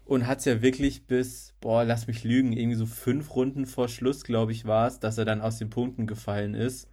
Und 0.07 0.25
hat 0.25 0.39
es 0.39 0.45
ja 0.45 0.61
wirklich 0.61 1.05
bis, 1.05 1.53
boah, 1.59 1.83
lass 1.83 2.07
mich 2.07 2.23
lügen, 2.23 2.53
irgendwie 2.53 2.77
so 2.77 2.85
fünf 2.85 3.35
Runden 3.35 3.65
vor 3.65 3.89
Schluss, 3.89 4.23
glaube 4.23 4.53
ich, 4.53 4.65
war 4.65 4.87
es, 4.87 4.99
dass 4.99 5.17
er 5.17 5.25
dann 5.25 5.41
aus 5.41 5.57
den 5.57 5.69
Punkten 5.69 6.07
gefallen 6.07 6.53
ist. 6.53 6.87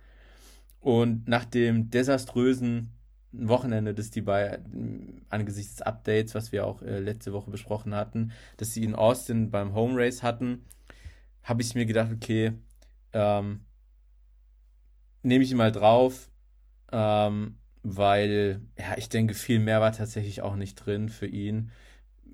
Und 0.81 1.29
nach 1.29 1.45
dem 1.45 1.91
desaströsen 1.91 2.91
Wochenende, 3.33 3.95
das 3.95 4.11
die 4.11 4.21
bei 4.21 4.59
angesichts 5.29 5.77
des 5.77 5.83
Updates, 5.83 6.35
was 6.35 6.51
wir 6.51 6.67
auch 6.67 6.83
äh, 6.83 6.99
letzte 6.99 7.33
Woche 7.33 7.51
besprochen 7.53 7.95
hatten, 7.95 8.33
dass 8.57 8.75
sie 8.75 8.83
in 8.83 8.97
Austin 8.97 9.51
beim 9.51 9.75
Home 9.75 9.95
Race 9.97 10.23
hatten, 10.25 10.65
habe 11.45 11.63
ich 11.63 11.75
mir 11.77 11.87
gedacht, 11.87 12.11
okay, 12.13 12.53
ähm, 13.13 13.61
nehme 15.23 15.45
ich 15.45 15.53
ihn 15.53 15.57
mal 15.57 15.73
drauf, 15.73 16.31
ähm, 16.93 17.59
weil, 17.85 18.61
ja, 18.79 18.97
ich 18.97 19.09
denke, 19.09 19.35
viel 19.35 19.61
mehr 19.61 19.81
war 19.81 19.93
tatsächlich 19.93 20.43
auch 20.43 20.57
nicht 20.57 20.75
drin 20.77 21.09
für 21.09 21.27
ihn. 21.27 21.71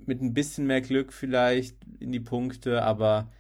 Mit 0.07 0.21
ein 0.23 0.35
bisschen 0.35 0.67
mehr 0.67 0.81
Glück 0.81 1.13
vielleicht 1.13 1.77
in 1.99 2.13
die 2.13 2.21
Punkte, 2.21 2.83
aber 2.83 3.31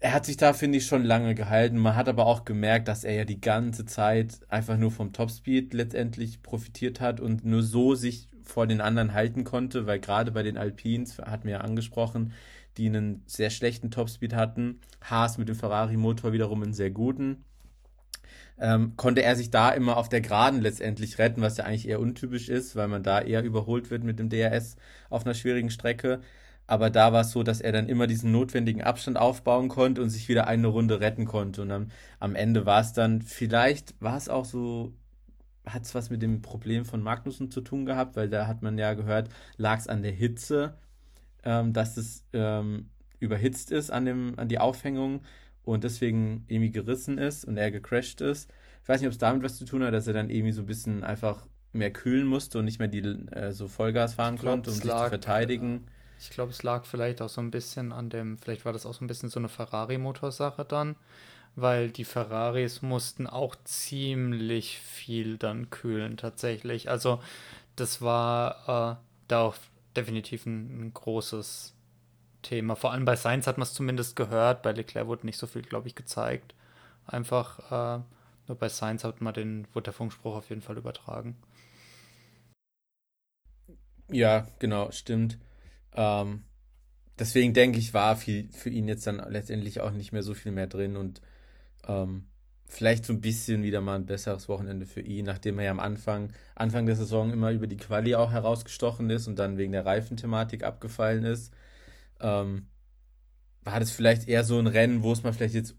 er 0.00 0.14
hat 0.14 0.24
sich 0.24 0.38
da, 0.38 0.54
finde 0.54 0.78
ich, 0.78 0.86
schon 0.86 1.04
lange 1.04 1.34
gehalten. 1.34 1.76
Man 1.76 1.94
hat 1.94 2.08
aber 2.08 2.26
auch 2.26 2.44
gemerkt, 2.44 2.88
dass 2.88 3.04
er 3.04 3.14
ja 3.14 3.24
die 3.24 3.40
ganze 3.40 3.84
Zeit 3.84 4.40
einfach 4.48 4.78
nur 4.78 4.90
vom 4.90 5.12
Topspeed 5.12 5.74
letztendlich 5.74 6.42
profitiert 6.42 7.00
hat 7.00 7.20
und 7.20 7.44
nur 7.44 7.62
so 7.62 7.94
sich 7.94 8.28
vor 8.42 8.66
den 8.66 8.80
anderen 8.80 9.12
halten 9.12 9.44
konnte, 9.44 9.86
weil 9.86 10.00
gerade 10.00 10.32
bei 10.32 10.42
den 10.42 10.56
Alpines, 10.56 11.18
hatten 11.18 11.44
wir 11.44 11.52
ja 11.52 11.60
angesprochen, 11.60 12.32
die 12.78 12.86
einen 12.86 13.22
sehr 13.26 13.50
schlechten 13.50 13.90
Topspeed 13.90 14.34
hatten. 14.34 14.80
Haas 15.02 15.36
mit 15.36 15.48
dem 15.48 15.56
Ferrari-Motor 15.56 16.32
wiederum 16.32 16.62
einen 16.62 16.72
sehr 16.72 16.90
guten. 16.90 17.44
Ähm, 18.60 18.94
konnte 18.96 19.22
er 19.22 19.36
sich 19.36 19.50
da 19.50 19.70
immer 19.70 19.96
auf 19.96 20.08
der 20.08 20.20
Geraden 20.20 20.60
letztendlich 20.60 21.18
retten, 21.18 21.42
was 21.42 21.56
ja 21.56 21.64
eigentlich 21.64 21.88
eher 21.88 22.00
untypisch 22.00 22.48
ist, 22.48 22.76
weil 22.76 22.88
man 22.88 23.02
da 23.02 23.20
eher 23.20 23.42
überholt 23.42 23.90
wird 23.90 24.04
mit 24.04 24.18
dem 24.18 24.28
DRS 24.28 24.76
auf 25.08 25.24
einer 25.24 25.34
schwierigen 25.34 25.70
Strecke. 25.70 26.20
Aber 26.66 26.90
da 26.90 27.12
war 27.12 27.22
es 27.22 27.32
so, 27.32 27.42
dass 27.42 27.60
er 27.60 27.72
dann 27.72 27.88
immer 27.88 28.06
diesen 28.06 28.32
notwendigen 28.32 28.82
Abstand 28.82 29.18
aufbauen 29.18 29.68
konnte 29.68 30.02
und 30.02 30.10
sich 30.10 30.28
wieder 30.28 30.46
eine 30.46 30.68
Runde 30.68 31.00
retten 31.00 31.24
konnte. 31.24 31.62
Und 31.62 31.70
am, 31.72 31.88
am 32.20 32.36
Ende 32.36 32.66
war 32.66 32.80
es 32.80 32.92
dann, 32.92 33.22
vielleicht 33.22 33.94
war 34.00 34.16
es 34.16 34.28
auch 34.28 34.44
so, 34.44 34.92
hat 35.66 35.82
es 35.82 35.94
was 35.94 36.10
mit 36.10 36.22
dem 36.22 36.42
Problem 36.42 36.84
von 36.84 37.02
Magnussen 37.02 37.50
zu 37.50 37.60
tun 37.60 37.86
gehabt, 37.86 38.16
weil 38.16 38.28
da 38.28 38.46
hat 38.46 38.62
man 38.62 38.78
ja 38.78 38.94
gehört, 38.94 39.30
lag 39.56 39.78
es 39.78 39.88
an 39.88 40.02
der 40.02 40.12
Hitze 40.12 40.74
ähm, 41.44 41.72
dass 41.72 41.96
es 41.96 42.24
ähm, 42.32 42.90
überhitzt 43.18 43.70
ist 43.70 43.90
an, 43.90 44.04
dem, 44.04 44.38
an 44.38 44.48
die 44.48 44.58
Aufhängung 44.58 45.22
und 45.72 45.84
deswegen 45.84 46.44
irgendwie 46.48 46.70
gerissen 46.70 47.18
ist 47.18 47.44
und 47.44 47.56
er 47.56 47.70
gecrashed 47.70 48.20
ist. 48.20 48.50
Ich 48.82 48.88
weiß 48.88 49.00
nicht, 49.00 49.08
ob 49.08 49.12
es 49.12 49.18
damit 49.18 49.42
was 49.42 49.56
zu 49.56 49.64
tun 49.64 49.82
hat, 49.84 49.94
dass 49.94 50.06
er 50.06 50.14
dann 50.14 50.30
irgendwie 50.30 50.52
so 50.52 50.62
ein 50.62 50.66
bisschen 50.66 51.04
einfach 51.04 51.46
mehr 51.72 51.92
kühlen 51.92 52.26
musste 52.26 52.58
und 52.58 52.64
nicht 52.64 52.78
mehr 52.78 52.88
die 52.88 53.00
äh, 53.00 53.52
so 53.52 53.68
Vollgas 53.68 54.14
fahren 54.14 54.36
glaub, 54.36 54.54
konnte, 54.54 54.70
um 54.70 54.76
sich 54.76 54.84
lag, 54.84 55.04
zu 55.04 55.08
verteidigen. 55.10 55.86
Ich 56.18 56.30
glaube, 56.30 56.50
es 56.50 56.62
lag 56.62 56.84
vielleicht 56.84 57.22
auch 57.22 57.28
so 57.28 57.40
ein 57.40 57.50
bisschen 57.50 57.92
an 57.92 58.10
dem, 58.10 58.38
vielleicht 58.38 58.64
war 58.64 58.72
das 58.72 58.86
auch 58.86 58.94
so 58.94 59.04
ein 59.04 59.08
bisschen 59.08 59.28
so 59.28 59.38
eine 59.38 59.48
Ferrari-Motorsache 59.48 60.64
dann, 60.64 60.96
weil 61.54 61.90
die 61.90 62.04
Ferraris 62.04 62.82
mussten 62.82 63.26
auch 63.26 63.54
ziemlich 63.64 64.78
viel 64.80 65.38
dann 65.38 65.70
kühlen 65.70 66.16
tatsächlich. 66.16 66.90
Also 66.90 67.20
das 67.76 68.02
war 68.02 68.98
äh, 68.98 69.04
da 69.28 69.42
auch 69.42 69.56
definitiv 69.96 70.46
ein, 70.46 70.86
ein 70.86 70.94
großes 70.94 71.74
Thema. 72.42 72.76
Vor 72.76 72.92
allem 72.92 73.04
bei 73.04 73.16
Science 73.16 73.46
hat 73.46 73.58
man 73.58 73.64
es 73.64 73.74
zumindest 73.74 74.16
gehört, 74.16 74.62
bei 74.62 74.72
Leclerc 74.72 75.06
wurde 75.06 75.26
nicht 75.26 75.38
so 75.38 75.46
viel, 75.46 75.62
glaube 75.62 75.88
ich, 75.88 75.94
gezeigt. 75.94 76.54
Einfach 77.06 77.98
äh, 77.98 78.02
nur 78.48 78.58
bei 78.58 78.68
Science 78.68 79.04
hat 79.04 79.20
man 79.20 79.34
den, 79.34 79.66
wurde 79.72 79.84
der 79.84 79.92
Funkspruch 79.92 80.36
auf 80.36 80.48
jeden 80.50 80.62
Fall 80.62 80.76
übertragen. 80.78 81.36
Ja, 84.10 84.46
genau, 84.58 84.90
stimmt. 84.90 85.38
Ähm, 85.94 86.44
deswegen 87.18 87.54
denke 87.54 87.78
ich, 87.78 87.94
war 87.94 88.16
viel 88.16 88.48
für 88.52 88.70
ihn 88.70 88.88
jetzt 88.88 89.06
dann 89.06 89.22
letztendlich 89.30 89.80
auch 89.80 89.92
nicht 89.92 90.12
mehr 90.12 90.22
so 90.22 90.34
viel 90.34 90.52
mehr 90.52 90.66
drin 90.66 90.96
und 90.96 91.20
ähm, 91.86 92.26
vielleicht 92.66 93.04
so 93.04 93.12
ein 93.12 93.20
bisschen 93.20 93.62
wieder 93.62 93.80
mal 93.80 93.96
ein 93.96 94.06
besseres 94.06 94.48
Wochenende 94.48 94.86
für 94.86 95.00
ihn, 95.00 95.26
nachdem 95.26 95.58
er 95.58 95.66
ja 95.66 95.70
am 95.72 95.80
Anfang, 95.80 96.32
Anfang 96.54 96.86
der 96.86 96.96
Saison 96.96 97.32
immer 97.32 97.50
über 97.52 97.66
die 97.66 97.76
Quali 97.76 98.14
auch 98.14 98.32
herausgestochen 98.32 99.10
ist 99.10 99.26
und 99.28 99.38
dann 99.38 99.58
wegen 99.58 99.72
der 99.72 99.86
Reifenthematik 99.86 100.64
abgefallen 100.64 101.24
ist. 101.24 101.52
Ähm, 102.20 102.68
war 103.62 103.78
das 103.78 103.90
vielleicht 103.90 104.28
eher 104.28 104.44
so 104.44 104.58
ein 104.58 104.66
Rennen, 104.66 105.02
wo 105.02 105.12
es 105.12 105.22
mal 105.22 105.32
vielleicht 105.32 105.54
jetzt 105.54 105.74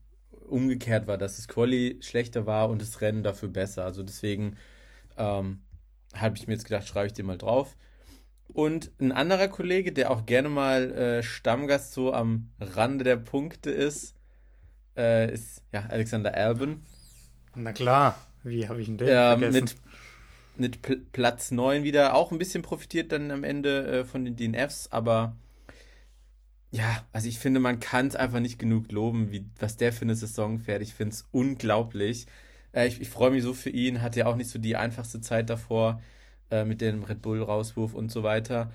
umgekehrt 0.48 1.08
war, 1.08 1.18
dass 1.18 1.38
das 1.38 1.48
Quali 1.48 1.98
schlechter 2.02 2.46
war 2.46 2.70
und 2.70 2.82
das 2.82 3.02
Rennen 3.02 3.24
dafür 3.24 3.50
besser. 3.50 3.86
Also 3.86 4.04
deswegen 4.04 4.58
ähm, 5.18 5.62
habe 6.14 6.38
ich 6.38 6.48
mir 6.48 6.54
jetzt 6.54 6.66
gedacht, 6.66 6.88
schreibe 6.88 7.08
ich 7.08 7.14
dir 7.14 7.24
mal 7.24 7.38
drauf. 7.38 7.76
Und 8.54 8.92
ein 9.00 9.12
anderer 9.12 9.48
Kollege, 9.48 9.94
der 9.94 10.12
auch 10.12 10.26
gerne 10.26 10.50
mal 10.50 10.92
äh, 10.92 11.24
Stammgast 11.24 11.94
so 11.94 12.14
am 12.14 12.50
Rande 12.60 13.06
der 13.06 13.16
Punkte 13.16 13.72
ist, 13.72 14.16
äh, 14.98 15.34
ist 15.34 15.64
ja 15.72 15.86
Alexander 15.88 16.34
Albin. 16.36 16.82
Na 17.56 17.72
klar, 17.72 18.18
wie 18.44 18.68
habe 18.68 18.82
ich 18.82 18.90
ihn 18.90 18.98
denn 18.98 19.08
ähm, 19.10 19.40
vergessen? 19.40 19.80
Mit, 20.58 20.80
mit 20.82 21.12
Platz 21.14 21.52
9 21.52 21.84
wieder 21.84 22.14
auch 22.14 22.32
ein 22.32 22.38
bisschen 22.38 22.62
profitiert 22.62 23.14
dann 23.14 23.32
am 23.32 23.46
Ende 23.46 23.88
äh, 23.88 24.06
von 24.06 24.26
den 24.26 24.36
DNFs, 24.36 24.90
aber 24.92 25.38
ja, 26.72 27.06
also 27.12 27.28
ich 27.28 27.38
finde, 27.40 27.60
man 27.60 27.80
kann 27.80 28.08
es 28.08 28.16
einfach 28.16 28.40
nicht 28.40 28.58
genug 28.58 28.92
loben, 28.92 29.32
wie, 29.32 29.46
was 29.60 29.78
der 29.78 29.92
für 29.92 30.04
eine 30.04 30.16
Saison 30.16 30.60
fährt. 30.60 30.82
Ich 30.82 30.94
finde 30.94 31.14
es 31.14 31.28
unglaublich. 31.32 32.28
Äh, 32.74 32.88
ich, 32.88 33.02
ich 33.02 33.10
freue 33.10 33.32
mich 33.32 33.44
so 33.44 33.54
für 33.54 33.70
ihn, 33.70 34.02
hat 34.02 34.16
ja 34.16 34.26
auch 34.28 34.36
nicht 34.38 34.50
so 34.50 34.60
die 34.60 34.78
einfachste 34.78 35.22
Zeit 35.22 35.50
davor 35.50 36.02
äh, 36.50 36.64
mit 36.66 36.82
dem 36.82 37.04
Red 37.04 37.22
Bull-Rauswurf 37.22 37.94
und 37.94 38.12
so 38.12 38.24
weiter. 38.24 38.72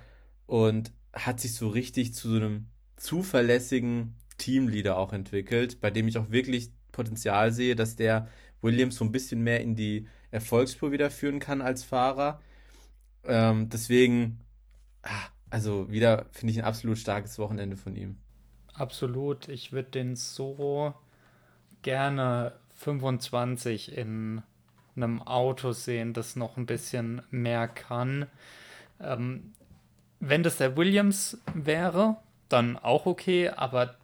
Und 0.47 0.93
hat 1.15 1.41
sich 1.41 1.55
so 1.55 1.69
richtig 1.69 2.15
zu 2.15 2.29
so 2.31 2.37
einem 2.37 2.67
zuverlässigen 2.97 4.15
Teamleader 4.39 4.99
auch 4.99 5.13
entwickelt, 5.13 5.81
bei 5.81 5.91
dem 5.91 6.09
ich 6.09 6.19
auch 6.19 6.31
wirklich 6.31 6.71
Potenzial 6.93 7.53
sehe, 7.53 7.77
dass 7.77 7.97
der 7.97 8.29
Williams 8.63 8.97
so 8.97 9.05
ein 9.05 9.13
bisschen 9.13 9.43
mehr 9.43 9.61
in 9.61 9.75
die 9.77 10.09
Erfolgsspur 10.31 10.93
wieder 10.93 11.11
führen 11.11 11.41
kann 11.41 11.63
als 11.63 11.85
Fahrer. 11.85 12.41
Ähm, 13.25 13.69
deswegen, 13.71 14.41
ah, 15.03 15.29
also 15.57 15.91
wieder 15.91 16.27
finde 16.33 16.53
ich 16.53 16.59
ein 16.59 16.67
absolut 16.67 16.99
starkes 16.99 17.39
Wochenende 17.39 17.79
von 17.79 17.97
ihm. 17.97 18.19
Absolut. 18.75 19.49
Ich 19.49 19.73
würde 19.73 19.89
den 19.89 20.15
so 20.15 20.93
gerne 21.81 22.53
25 22.75 23.97
in 23.97 24.43
einem 24.97 25.23
Auto 25.23 25.73
sehen, 25.73 26.13
das 26.13 26.37
noch 26.37 26.59
ein 26.59 26.67
bisschen 26.67 27.23
mehr 27.31 27.69
kann. 27.69 28.27
Ähm, 29.01 29.55
wenn 30.21 30.43
das 30.43 30.59
der 30.59 30.77
Williams 30.77 31.39
wäre, 31.55 32.19
dann 32.51 32.77
auch 32.77 33.07
okay, 33.07 33.49
aber 33.49 33.97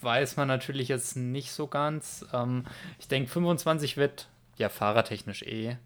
weiß 0.00 0.38
man 0.38 0.48
natürlich 0.48 0.88
jetzt 0.88 1.14
nicht 1.14 1.52
so 1.52 1.66
ganz. 1.66 2.24
Ähm, 2.32 2.64
ich 2.98 3.06
denke, 3.06 3.30
25 3.30 3.98
wird 3.98 4.30
ja 4.56 4.70
fahrertechnisch 4.70 5.42
eh, 5.42 5.76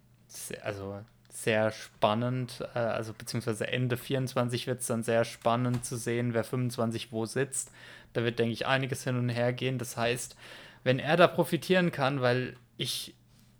also 0.62 1.02
sehr 1.44 1.70
spannend, 1.70 2.66
äh, 2.74 2.78
also 2.78 3.12
beziehungsweise 3.12 3.68
Ende 3.68 3.96
24 3.96 4.66
wird 4.66 4.80
es 4.80 4.86
dann 4.86 5.02
sehr 5.02 5.24
spannend 5.24 5.84
zu 5.84 5.96
sehen, 5.96 6.34
wer 6.34 6.44
25 6.44 7.12
wo 7.12 7.26
sitzt. 7.26 7.70
Da 8.14 8.24
wird, 8.24 8.38
denke 8.38 8.52
ich, 8.52 8.66
einiges 8.66 9.04
hin 9.04 9.18
und 9.18 9.28
her 9.28 9.52
gehen. 9.52 9.78
Das 9.78 9.96
heißt, 9.96 10.36
wenn 10.82 10.98
er 10.98 11.16
da 11.16 11.26
profitieren 11.26 11.92
kann, 11.92 12.20
weil 12.20 12.56
ich, 12.76 13.14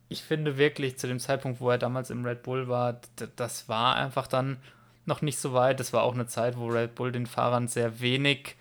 ich 0.09 0.23
finde 0.23 0.59
wirklich 0.59 0.99
zu 0.99 1.07
dem 1.07 1.19
Zeitpunkt, 1.19 1.61
wo 1.61 1.71
er 1.71 1.79
damals 1.79 2.11
im 2.11 2.25
Red 2.25 2.43
Bull 2.43 2.69
war, 2.69 3.01
das 3.37 3.69
war 3.69 3.97
einfach 3.97 4.27
dann 4.27 4.59
noch 5.07 5.23
nicht 5.23 5.39
so 5.39 5.53
weit. 5.53 5.81
Das 5.81 5.93
war 5.93 6.03
auch 6.03 6.15
eine 6.15 6.27
Zeit, 6.27 6.57
wo 6.57 6.69
Red 6.69 6.95
Bull 6.95 7.13
den 7.13 7.27
Fahrern 7.27 7.69
sehr 7.69 8.01
wenig 8.01 8.57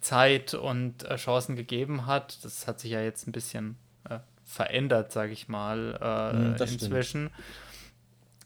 Zeit 0.00 0.54
und 0.54 1.04
äh, 1.04 1.16
Chancen 1.16 1.56
gegeben 1.56 2.06
hat. 2.06 2.44
Das 2.44 2.66
hat 2.66 2.80
sich 2.80 2.92
ja 2.92 3.00
jetzt 3.00 3.26
ein 3.26 3.32
bisschen 3.32 3.76
äh, 4.08 4.18
verändert, 4.44 5.12
sage 5.12 5.32
ich 5.32 5.48
mal, 5.48 5.98
äh, 6.00 6.36
mhm, 6.36 6.56
inzwischen. 6.56 7.30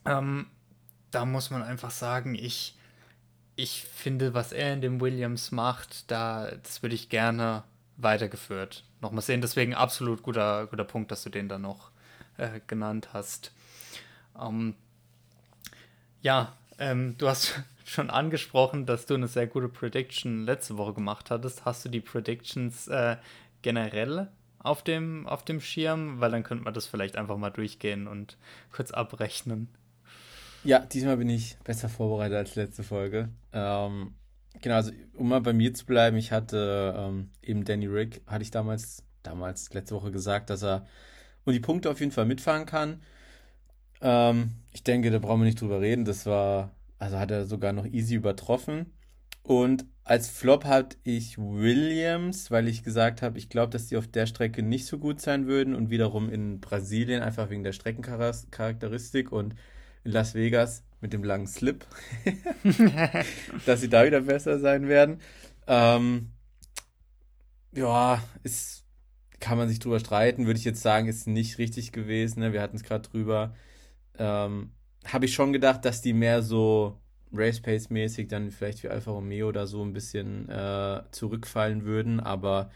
Ähm, 0.05 0.47
da 1.11 1.25
muss 1.25 1.51
man 1.51 1.63
einfach 1.63 1.91
sagen, 1.91 2.35
ich, 2.35 2.77
ich 3.57 3.83
finde, 3.83 4.35
was 4.35 4.53
er 4.53 4.73
in 4.73 4.81
dem 4.81 5.01
Williams 5.01 5.51
macht, 5.53 6.11
da, 6.11 6.51
das 6.63 6.83
würde 6.83 6.95
ich 6.95 7.09
gerne 7.09 7.65
weitergeführt. 7.97 8.85
Nochmal 9.01 9.23
sehen, 9.23 9.41
deswegen 9.41 9.75
absolut 9.75 10.23
guter, 10.23 10.67
guter 10.67 10.85
Punkt, 10.85 11.11
dass 11.11 11.23
du 11.23 11.31
den 11.31 11.49
da 11.49 11.59
noch 11.59 11.91
äh, 12.37 12.61
genannt 12.67 13.11
hast. 13.13 13.53
Ähm, 14.41 14.75
ja, 16.23 16.53
ähm, 16.79 17.17
du 17.19 17.29
hast 17.29 17.61
schon 17.85 18.11
angesprochen, 18.11 18.87
dass 18.87 19.07
du 19.07 19.15
eine 19.15 19.29
sehr 19.29 19.47
gute 19.47 19.69
Prediction 19.69 20.45
letzte 20.45 20.77
Woche 20.77 20.95
gemacht 20.95 21.31
hattest. 21.31 21.65
Hast 21.65 21.85
du 21.85 21.89
die 21.89 22.01
Predictions 22.01 22.89
äh, 22.89 23.17
generell 23.63 24.29
auf 24.59 24.83
dem, 24.83 25.27
auf 25.27 25.45
dem 25.45 25.61
Schirm? 25.61 26.21
Weil 26.21 26.31
dann 26.31 26.43
könnte 26.43 26.65
man 26.65 26.75
das 26.75 26.87
vielleicht 26.87 27.17
einfach 27.17 27.37
mal 27.37 27.51
durchgehen 27.51 28.07
und 28.07 28.37
kurz 28.73 28.91
abrechnen. 28.91 29.69
Ja, 30.63 30.81
diesmal 30.81 31.17
bin 31.17 31.31
ich 31.31 31.57
besser 31.65 31.89
vorbereitet 31.89 32.37
als 32.37 32.55
letzte 32.55 32.83
Folge. 32.83 33.31
Ähm, 33.53 34.15
genau, 34.61 34.75
also 34.75 34.93
um 35.17 35.29
mal 35.29 35.41
bei 35.41 35.53
mir 35.53 35.73
zu 35.73 35.87
bleiben, 35.87 36.17
ich 36.17 36.33
hatte 36.33 36.95
ähm, 36.97 37.31
eben 37.43 37.65
Danny 37.65 37.87
Rick, 37.87 38.23
hatte 38.27 38.43
ich 38.43 38.51
damals, 38.51 39.03
damals 39.23 39.73
letzte 39.73 39.95
Woche 39.95 40.11
gesagt, 40.11 40.51
dass 40.51 40.63
er 40.63 40.87
um 41.45 41.53
die 41.53 41.61
Punkte 41.61 41.91
auf 41.91 42.01
jeden 42.01 42.13
Fall 42.13 42.27
mitfahren 42.27 42.67
kann. 42.67 43.01
Ähm, 44.03 44.53
ich 44.73 44.85
denke, 44.85 45.11
da 45.11 45.19
brauchen 45.19 45.41
wir 45.41 45.47
nicht 45.47 45.61
drüber 45.61 45.81
reden. 45.81 46.05
Das 46.05 46.27
war, 46.27 46.75
also 46.99 47.19
hat 47.19 47.31
er 47.31 47.47
sogar 47.47 47.73
noch 47.73 47.87
easy 47.87 48.15
übertroffen. 48.15 48.93
Und 49.43 49.87
als 50.05 50.29
Flop 50.29 50.65
hatte 50.65 50.97
ich 51.05 51.39
Williams, 51.39 52.51
weil 52.51 52.69
ich 52.69 52.83
gesagt 52.83 53.23
habe, 53.23 53.39
ich 53.39 53.49
glaube, 53.49 53.71
dass 53.71 53.87
die 53.87 53.97
auf 53.97 54.07
der 54.07 54.27
Strecke 54.27 54.63
nicht 54.63 54.87
so 54.87 54.99
gut 54.99 55.21
sein 55.21 55.47
würden 55.47 55.75
und 55.75 55.91
wiederum 55.91 56.29
in 56.29 56.61
Brasilien 56.61 57.23
einfach 57.23 57.49
wegen 57.49 57.65
der 57.65 57.73
Streckencharakteristik 57.73 59.33
und 59.33 59.55
in 60.05 60.13
Las 60.13 60.35
Vegas 60.35 60.85
mit 61.01 61.13
dem 61.13 61.25
langen 61.25 61.47
Slip, 61.47 61.87
dass 63.67 63.81
sie 63.81 63.89
da 63.89 64.05
wieder 64.05 64.23
besser 64.23 64.59
sein 64.59 64.89
werden. 64.89 65.21
Ähm, 65.67 66.31
ja, 67.73 68.23
ist, 68.43 68.85
kann 69.39 69.59
man 69.59 69.69
sich 69.69 69.79
drüber 69.79 70.01
streiten, 70.01 70.47
würde 70.47 70.59
ich 70.59 70.65
jetzt 70.65 70.83
sagen, 70.83 71.09
ist 71.09 71.27
nicht 71.27 71.59
richtig 71.59 71.93
gewesen. 71.93 72.41
Ne? 72.41 72.53
Wir 72.53 72.63
hatten 72.63 72.77
es 72.77 72.83
gerade 72.83 73.09
drüber. 73.09 73.55
Ähm, 74.19 74.73
Habe 75.07 75.25
ich 75.25 75.35
schon 75.35 75.53
gedacht, 75.53 75.85
dass 75.85 76.03
die 76.03 76.13
mehr 76.13 76.43
so 76.43 77.01
Race 77.33 77.61
Pace 77.61 77.91
mäßig 77.91 78.29
dann 78.29 78.51
vielleicht 78.51 78.83
wie 78.83 78.89
Alfa 78.89 79.13
Romeo 79.13 79.49
oder 79.49 79.67
so 79.67 79.83
ein 79.83 79.93
bisschen 79.93 80.49
äh, 80.49 81.03
zurückfallen 81.13 81.85
würden, 81.85 82.21
aber 82.21 82.71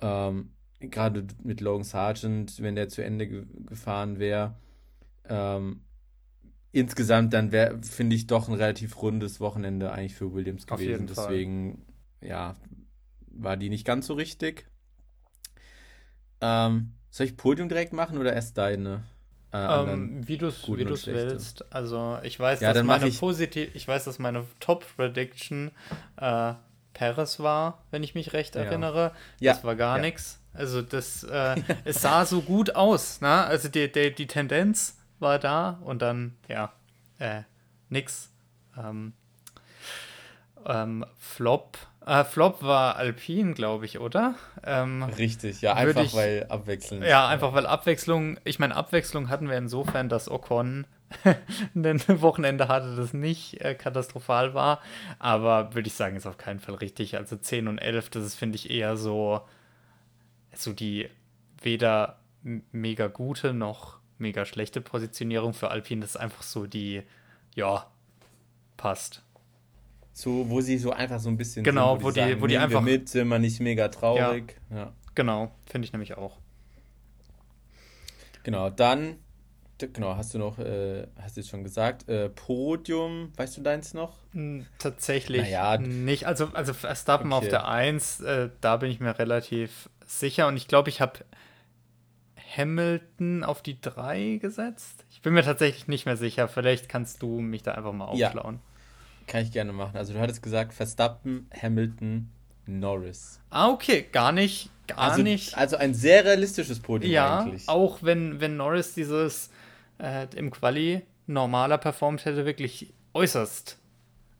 ähm, 0.00 0.50
gerade 0.80 1.26
mit 1.42 1.60
Logan 1.60 1.84
Sargent, 1.84 2.60
wenn 2.60 2.76
der 2.76 2.88
zu 2.88 3.02
Ende 3.02 3.26
ge 3.26 3.46
gefahren 3.66 4.18
wäre, 4.18 4.54
ähm, 5.28 5.80
insgesamt 6.74 7.32
dann 7.32 7.52
wäre, 7.52 7.80
finde 7.82 8.16
ich, 8.16 8.26
doch 8.26 8.48
ein 8.48 8.54
relativ 8.54 9.00
rundes 9.00 9.40
Wochenende 9.40 9.92
eigentlich 9.92 10.14
für 10.14 10.34
Williams 10.34 10.66
gewesen. 10.66 11.06
Deswegen, 11.06 11.84
ja, 12.20 12.56
war 13.28 13.56
die 13.56 13.68
nicht 13.68 13.86
ganz 13.86 14.06
so 14.06 14.14
richtig. 14.14 14.66
Ähm, 16.40 16.92
soll 17.10 17.26
ich 17.26 17.36
Podium 17.36 17.68
direkt 17.68 17.92
machen 17.92 18.18
oder 18.18 18.32
erst 18.32 18.58
deine? 18.58 19.04
Äh, 19.52 19.58
ähm, 19.58 20.26
wie 20.26 20.36
du 20.36 20.48
es 20.48 20.66
willst. 21.06 21.72
Also 21.72 22.18
ich 22.24 22.40
weiß, 22.40 22.60
ja, 22.60 22.72
dass 22.72 22.82
meine 22.82 23.06
ich... 23.06 23.20
positiv, 23.20 23.70
ich 23.74 23.86
weiß, 23.86 24.04
dass 24.04 24.18
meine 24.18 24.44
Top-Prediction 24.58 25.70
äh, 26.16 26.54
Paris 26.92 27.38
war, 27.38 27.84
wenn 27.92 28.02
ich 28.02 28.16
mich 28.16 28.32
recht 28.32 28.56
erinnere. 28.56 29.12
Ja. 29.38 29.52
Das 29.52 29.62
war 29.62 29.76
gar 29.76 29.98
ja. 29.98 30.02
nichts. 30.02 30.40
Also 30.52 30.82
das, 30.82 31.22
äh, 31.22 31.54
es 31.84 32.02
sah 32.02 32.26
so 32.26 32.40
gut 32.42 32.74
aus, 32.74 33.20
ne? 33.20 33.44
Also 33.44 33.68
die, 33.68 33.90
die, 33.90 34.12
die 34.12 34.26
Tendenz 34.26 34.96
war 35.24 35.40
da 35.40 35.80
und 35.82 36.02
dann, 36.02 36.36
ja, 36.48 36.72
äh, 37.18 37.42
nix. 37.88 38.30
Ähm, 38.78 39.12
ähm, 40.64 41.04
Flop. 41.18 41.78
Äh, 42.06 42.24
Flop 42.24 42.62
war 42.62 42.96
Alpin, 42.96 43.54
glaube 43.54 43.86
ich, 43.86 43.98
oder? 43.98 44.34
Ähm, 44.62 45.02
Richtig, 45.02 45.62
ja, 45.62 45.74
einfach 45.74 46.04
ich, 46.04 46.14
weil 46.14 46.46
Abwechslung. 46.48 47.02
Ja, 47.02 47.28
einfach 47.28 47.52
weil 47.54 47.66
Abwechslung, 47.66 48.38
ich 48.44 48.58
meine, 48.58 48.76
Abwechslung 48.76 49.28
hatten 49.30 49.48
wir 49.48 49.56
insofern, 49.56 50.08
dass 50.08 50.30
Ocon 50.30 50.86
ein 51.74 52.02
Wochenende 52.20 52.68
hatte, 52.68 52.94
das 52.96 53.12
nicht 53.12 53.60
äh, 53.60 53.74
katastrophal 53.74 54.54
war. 54.54 54.80
Aber 55.18 55.74
würde 55.74 55.88
ich 55.88 55.94
sagen, 55.94 56.16
ist 56.16 56.26
auf 56.26 56.36
keinen 56.38 56.60
Fall 56.60 56.76
richtig. 56.76 57.16
Also 57.16 57.36
10 57.36 57.68
und 57.68 57.78
11, 57.78 58.10
das 58.10 58.24
ist, 58.24 58.34
finde 58.34 58.56
ich, 58.56 58.70
eher 58.70 58.96
so, 58.96 59.42
so 60.54 60.72
die 60.72 61.08
weder 61.62 62.18
mega 62.42 63.06
gute 63.06 63.54
noch 63.54 63.98
mega 64.18 64.44
schlechte 64.44 64.80
Positionierung 64.80 65.54
für 65.54 65.70
Alpine. 65.70 66.02
Das 66.02 66.10
ist 66.10 66.16
einfach 66.16 66.42
so 66.42 66.66
die, 66.66 67.02
ja, 67.54 67.86
passt. 68.76 69.22
So, 70.12 70.48
wo 70.48 70.60
sie 70.60 70.78
so 70.78 70.92
einfach 70.92 71.18
so 71.18 71.28
ein 71.28 71.36
bisschen 71.36 71.64
genau, 71.64 71.94
sind, 71.94 72.02
wo, 72.02 72.06
wo, 72.06 72.10
die, 72.12 72.20
sagen, 72.20 72.40
wo 72.40 72.46
die 72.46 72.58
einfach 72.58 72.80
mit, 72.80 73.08
sind 73.08 73.28
wir 73.28 73.38
nicht 73.38 73.60
mega 73.60 73.88
traurig. 73.88 74.56
Ja, 74.70 74.76
ja. 74.76 74.92
Genau, 75.14 75.52
finde 75.66 75.86
ich 75.86 75.92
nämlich 75.92 76.16
auch. 76.16 76.38
Genau, 78.44 78.70
dann, 78.70 79.16
genau, 79.78 80.16
hast 80.16 80.34
du 80.34 80.38
noch, 80.38 80.58
äh, 80.58 81.06
hast 81.20 81.36
du 81.36 81.40
jetzt 81.40 81.50
schon 81.50 81.64
gesagt, 81.64 82.08
äh, 82.08 82.28
Podium, 82.28 83.32
weißt 83.36 83.56
du 83.56 83.62
deins 83.62 83.94
noch? 83.94 84.18
Tatsächlich 84.78 85.42
naja, 85.42 85.78
nicht. 85.78 86.26
Also, 86.26 86.50
also 86.52 86.74
Verstappen 86.74 87.32
okay. 87.32 87.46
auf 87.46 87.48
der 87.48 87.66
1, 87.66 88.20
äh, 88.20 88.50
da 88.60 88.76
bin 88.76 88.90
ich 88.90 89.00
mir 89.00 89.18
relativ 89.18 89.88
sicher 90.06 90.46
und 90.46 90.56
ich 90.56 90.68
glaube, 90.68 90.90
ich 90.90 91.00
habe 91.00 91.24
Hamilton 92.56 93.44
auf 93.44 93.62
die 93.62 93.80
3 93.80 94.38
gesetzt? 94.40 95.04
Ich 95.10 95.22
bin 95.22 95.34
mir 95.34 95.42
tatsächlich 95.42 95.88
nicht 95.88 96.06
mehr 96.06 96.16
sicher. 96.16 96.48
Vielleicht 96.48 96.88
kannst 96.88 97.22
du 97.22 97.40
mich 97.40 97.62
da 97.62 97.72
einfach 97.72 97.92
mal 97.92 98.06
aufschlauen. 98.06 98.56
Ja, 98.56 99.26
kann 99.26 99.42
ich 99.42 99.52
gerne 99.52 99.72
machen. 99.72 99.96
Also 99.96 100.12
du 100.12 100.20
hattest 100.20 100.42
gesagt 100.42 100.74
Verstappen, 100.74 101.48
Hamilton 101.60 102.30
Norris. 102.66 103.40
Ah, 103.50 103.68
okay, 103.68 104.06
gar 104.10 104.32
nicht, 104.32 104.70
gar 104.86 104.98
also, 104.98 105.22
nicht. 105.22 105.56
Also 105.56 105.76
ein 105.76 105.94
sehr 105.94 106.24
realistisches 106.24 106.80
Podium 106.80 107.12
ja, 107.12 107.40
eigentlich. 107.40 107.68
auch 107.68 108.02
wenn, 108.02 108.40
wenn 108.40 108.56
Norris 108.56 108.94
dieses 108.94 109.50
äh, 109.98 110.26
im 110.36 110.50
Quali 110.50 111.02
normaler 111.26 111.78
performt 111.78 112.24
hätte, 112.24 112.44
wirklich 112.44 112.92
äußerst 113.14 113.78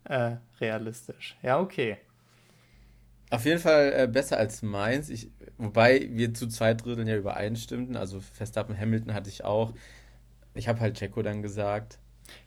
äh, 0.05 0.37
realistisch. 0.61 1.37
Ja, 1.43 1.61
okay. 1.61 1.99
Auf 3.31 3.45
jeden 3.47 3.61
Fall 3.61 3.93
äh, 3.97 4.07
besser 4.07 4.39
als 4.39 4.63
meins. 4.63 5.09
Ich, 5.09 5.31
wobei 5.65 6.09
wir 6.11 6.35
zu 6.35 6.49
zwei 6.49 6.75
Dritteln 6.75 7.09
ja 7.09 7.17
übereinstimmten. 7.17 7.97
Also 7.97 8.21
Verstappen, 8.21 8.79
Hamilton 8.79 9.15
hatte 9.15 9.31
ich 9.31 9.45
auch. 9.45 9.73
Ich 10.55 10.69
habe 10.69 10.81
halt 10.81 10.99
Checo 10.99 11.23
dann 11.23 11.43
gesagt. 11.43 11.99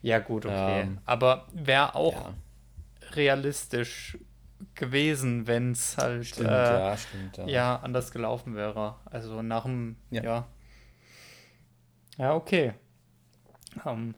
Ja, 0.02 0.18
gut, 0.18 0.46
okay. 0.46 0.82
Ähm, 0.82 0.98
Aber 1.04 1.46
wäre 1.52 1.94
auch 1.94 2.14
ja. 2.14 2.34
realistisch 3.12 4.18
gewesen, 4.74 5.46
wenn 5.46 5.72
es 5.72 5.96
halt 5.96 6.26
stimmt, 6.26 6.48
äh, 6.48 6.78
ja, 6.78 6.96
stimmt, 6.96 7.36
ja. 7.36 7.46
ja, 7.46 7.76
anders 7.76 8.10
gelaufen 8.10 8.56
wäre. 8.56 8.96
Also 9.04 9.42
nach 9.42 9.62
dem, 9.62 9.96
ja. 10.10 10.22
Ja, 10.22 10.48
ja 12.16 12.34
okay. 12.34 12.74
Um, 13.84 14.14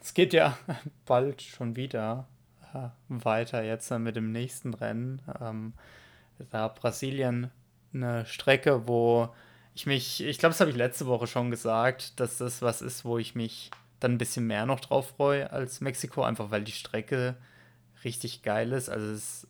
es 0.00 0.14
geht 0.14 0.32
ja 0.32 0.56
bald 1.04 1.42
schon 1.42 1.76
wieder 1.76 2.28
äh, 2.74 2.88
weiter 3.08 3.62
jetzt 3.62 3.90
mit 3.90 4.16
dem 4.16 4.32
nächsten 4.32 4.74
Rennen. 4.74 5.22
Ähm, 5.40 5.72
da 6.50 6.68
Brasilien 6.68 7.50
eine 7.94 8.26
Strecke, 8.26 8.86
wo 8.86 9.34
ich 9.74 9.86
mich, 9.86 10.22
ich 10.22 10.38
glaube, 10.38 10.52
das 10.52 10.60
habe 10.60 10.70
ich 10.70 10.76
letzte 10.76 11.06
Woche 11.06 11.26
schon 11.26 11.50
gesagt, 11.50 12.20
dass 12.20 12.38
das 12.38 12.62
was 12.62 12.82
ist, 12.82 13.04
wo 13.04 13.18
ich 13.18 13.34
mich 13.34 13.70
dann 14.00 14.12
ein 14.12 14.18
bisschen 14.18 14.46
mehr 14.46 14.66
noch 14.66 14.80
drauf 14.80 15.14
freue 15.16 15.50
als 15.50 15.80
Mexiko, 15.80 16.22
einfach 16.22 16.50
weil 16.50 16.64
die 16.64 16.72
Strecke 16.72 17.36
richtig 18.04 18.42
geil 18.42 18.72
ist. 18.72 18.88
Also 18.88 19.06
es 19.06 19.44
ist, 19.44 19.46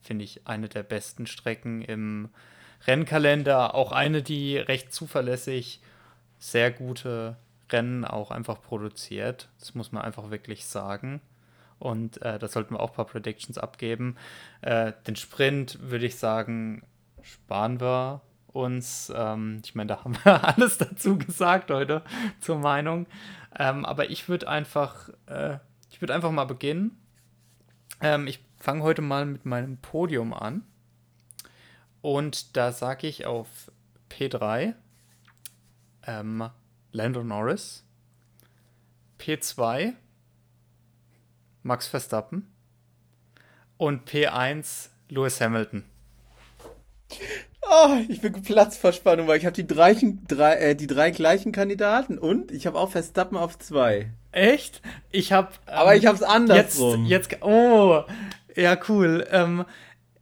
finde 0.00 0.24
ich, 0.24 0.46
eine 0.46 0.68
der 0.68 0.82
besten 0.82 1.26
Strecken 1.26 1.82
im 1.82 2.30
Rennkalender, 2.86 3.74
auch 3.74 3.92
eine, 3.92 4.22
die 4.22 4.58
recht 4.58 4.92
zuverlässig 4.92 5.80
sehr 6.38 6.70
gute 6.70 7.36
Rennen 7.70 8.04
auch 8.04 8.30
einfach 8.30 8.62
produziert. 8.62 9.48
Das 9.58 9.74
muss 9.74 9.92
man 9.92 10.02
einfach 10.02 10.30
wirklich 10.30 10.66
sagen. 10.66 11.20
Und 11.78 12.22
äh, 12.22 12.38
da 12.38 12.48
sollten 12.48 12.74
wir 12.74 12.80
auch 12.80 12.90
ein 12.90 12.96
paar 12.96 13.06
Predictions 13.06 13.58
abgeben. 13.58 14.16
Äh, 14.62 14.92
den 15.06 15.16
Sprint 15.16 15.78
würde 15.82 16.06
ich 16.06 16.16
sagen, 16.16 16.82
sparen 17.26 17.80
wir 17.80 18.22
uns. 18.48 19.12
Ähm, 19.14 19.60
ich 19.64 19.74
meine, 19.74 19.88
da 19.88 20.04
haben 20.04 20.16
wir 20.24 20.44
alles 20.56 20.78
dazu 20.78 21.18
gesagt 21.18 21.70
heute 21.70 22.02
zur 22.40 22.58
Meinung. 22.58 23.06
Ähm, 23.58 23.84
aber 23.84 24.10
ich 24.10 24.28
würde 24.28 24.48
einfach, 24.48 25.10
äh, 25.26 25.58
ich 25.90 26.00
würde 26.00 26.14
einfach 26.14 26.30
mal 26.30 26.44
beginnen. 26.44 26.98
Ähm, 28.00 28.26
ich 28.26 28.44
fange 28.58 28.82
heute 28.82 29.02
mal 29.02 29.26
mit 29.26 29.44
meinem 29.46 29.78
Podium 29.78 30.32
an. 30.32 30.62
Und 32.00 32.56
da 32.56 32.72
sage 32.72 33.06
ich 33.06 33.26
auf 33.26 33.70
P3 34.10 34.74
ähm, 36.06 36.50
Lando 36.92 37.24
Norris. 37.24 37.84
P2 39.18 39.94
Max 41.62 41.88
Verstappen. 41.88 42.52
Und 43.76 44.08
P1 44.08 44.88
Lewis 45.08 45.40
Hamilton. 45.40 45.84
Oh, 47.68 47.96
ich 48.08 48.20
bin 48.20 48.32
geplatzt 48.32 48.80
vor 48.80 48.92
Spannung, 48.92 49.26
weil 49.26 49.38
ich 49.38 49.46
habe 49.46 49.54
die, 49.54 49.66
drei, 49.66 49.92
äh, 49.92 50.74
die 50.76 50.86
drei 50.86 51.10
gleichen 51.10 51.50
Kandidaten 51.50 52.16
und 52.18 52.52
ich 52.52 52.66
habe 52.66 52.78
auch 52.78 52.90
Verstappen 52.90 53.36
auf 53.36 53.58
zwei. 53.58 54.10
Echt? 54.30 54.82
Ich 55.10 55.32
habe. 55.32 55.48
Ähm, 55.66 55.74
Aber 55.74 55.96
ich 55.96 56.06
habe 56.06 56.16
es 56.16 56.22
andersrum. 56.22 57.06
Jetzt, 57.06 57.32
jetzt, 57.32 57.42
oh, 57.42 58.04
ja 58.54 58.78
cool. 58.88 59.26
Ähm, 59.30 59.64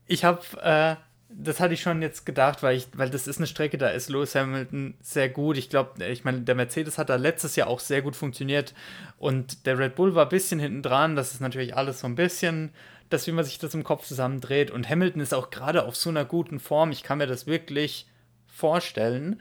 ich 0.06 0.24
habe 0.24 0.40
äh, 0.62 0.97
das 1.36 1.61
hatte 1.61 1.74
ich 1.74 1.81
schon 1.81 2.01
jetzt 2.01 2.27
gedacht, 2.27 2.62
weil 2.62 2.77
ich, 2.77 2.86
weil 2.94 3.11
das 3.11 3.27
ist 3.27 3.39
eine 3.39 3.47
Strecke, 3.47 3.77
da 3.77 3.89
ist 3.89 4.09
Lewis 4.09 4.35
Hamilton 4.35 4.94
sehr 5.01 5.28
gut. 5.28 5.56
Ich 5.56 5.69
glaube, 5.69 6.05
ich 6.06 6.24
meine, 6.24 6.43
der 6.43 6.55
Mercedes 6.55 6.98
hat 6.98 7.09
da 7.09 7.16
letztes 7.16 7.56
Jahr 7.56 7.69
auch 7.69 7.81
sehr 7.81 8.02
gut 8.02 8.15
funktioniert 8.15 8.74
und 9.19 9.66
der 9.66 9.78
Red 9.78 9.97
Bull 9.97 10.15
war 10.15 10.27
ein 10.27 10.28
bisschen 10.31 10.61
hinten 10.61 10.82
dran. 10.82 11.16
Das 11.16 11.32
ist 11.32 11.40
natürlich 11.40 11.77
alles 11.77 12.01
so 12.01 12.06
ein 12.06 12.15
bisschen, 12.15 12.70
das, 13.15 13.27
wie 13.27 13.32
man 13.32 13.45
sich 13.45 13.59
das 13.59 13.74
im 13.74 13.85
Kopf 13.85 14.07
zusammendreht. 14.07 14.70
Und 14.70 14.89
Hamilton 14.89 15.23
ist 15.23 15.32
auch 15.32 15.51
gerade 15.51 15.85
auf 15.85 15.97
so 15.97 16.11
einer 16.11 16.24
guten 16.24 16.61
Form. 16.61 16.91
Ich 16.91 17.03
kann 17.03 17.19
mir 17.19 17.27
das 17.27 17.47
wirklich 17.47 18.07
vorstellen. 18.47 19.41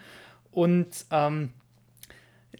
Und 0.51 0.87
ähm, 1.11 1.53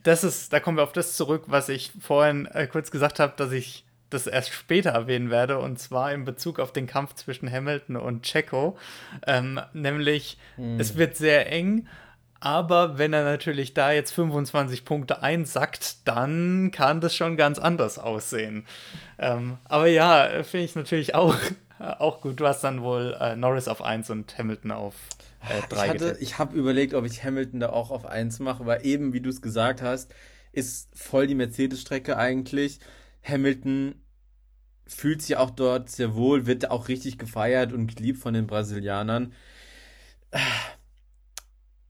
das 0.03 0.23
ist, 0.23 0.52
da 0.52 0.60
kommen 0.60 0.77
wir 0.77 0.84
auf 0.84 0.91
das 0.91 1.15
zurück, 1.15 1.44
was 1.48 1.69
ich 1.69 1.91
vorhin 1.99 2.45
äh, 2.48 2.68
kurz 2.68 2.91
gesagt 2.91 3.19
habe, 3.19 3.34
dass 3.38 3.52
ich 3.52 3.85
das 4.10 4.27
erst 4.27 4.53
später 4.53 4.91
erwähnen 4.91 5.30
werde, 5.31 5.57
und 5.60 5.80
zwar 5.80 6.14
in 6.14 6.23
Bezug 6.23 6.60
auf 6.60 6.72
den 6.72 6.85
Kampf 6.85 7.15
zwischen 7.15 7.52
Hamilton 7.52 7.95
und 7.95 8.23
Checo. 8.23 8.77
Ähm, 9.26 9.60
nämlich, 9.73 10.38
mhm. 10.57 10.80
es 10.80 10.98
wird 10.98 11.15
sehr 11.15 11.52
eng, 11.52 11.88
aber 12.44 12.98
wenn 12.98 13.14
er 13.14 13.24
natürlich 13.24 13.74
da 13.74 13.94
jetzt 13.94 14.11
25 14.11 14.84
Punkte 14.84 15.24
einsackt, 15.24 16.06
dann 16.06 16.72
kann 16.72 16.99
das 16.99 17.15
schon 17.15 17.38
ganz 17.38 17.57
anders 17.57 17.98
aussehen. 17.98 18.65
Ähm, 19.18 19.60
aber 19.64 19.88
ja, 19.88 20.44
finde 20.44 20.65
ich 20.65 20.76
natürlich 20.76 21.15
auch, 21.15 21.38
auch 21.80 22.20
gut. 22.20 22.41
Du 22.41 22.45
hast 22.45 22.61
dann 22.61 22.82
wohl 22.82 23.15
äh, 23.18 23.38
Norris 23.38 23.70
auf 23.70 23.82
1 23.82 24.10
und 24.10 24.38
Hamilton 24.38 24.72
auf 24.72 24.95
3 25.70 25.88
äh, 25.88 26.11
Ich, 26.15 26.22
ich 26.22 26.38
habe 26.38 26.57
überlegt, 26.57 26.94
ob 26.95 27.06
ich 27.06 27.24
Hamilton 27.24 27.61
da 27.61 27.70
auch 27.70 27.91
auf 27.91 28.06
1 28.06 28.40
mache, 28.40 28.65
weil 28.65 28.86
eben, 28.86 29.14
wie 29.14 29.22
du 29.22 29.30
es 29.30 29.41
gesagt 29.41 29.82
hast, 29.82 30.14
ist 30.52 30.90
voll 30.94 31.28
die 31.28 31.36
Mercedes-Strecke 31.36 32.18
eigentlich. 32.18 32.80
Hamilton 33.24 33.95
fühlt 34.86 35.22
sich 35.22 35.38
auch 35.38 35.49
dort 35.49 35.90
sehr 35.90 36.14
wohl, 36.14 36.45
wird 36.45 36.70
auch 36.70 36.90
richtig 36.90 37.18
gefeiert 37.18 37.72
und 37.72 37.95
geliebt 37.95 38.20
von 38.20 38.34
den 38.34 38.48
Brasilianern. 38.48 39.32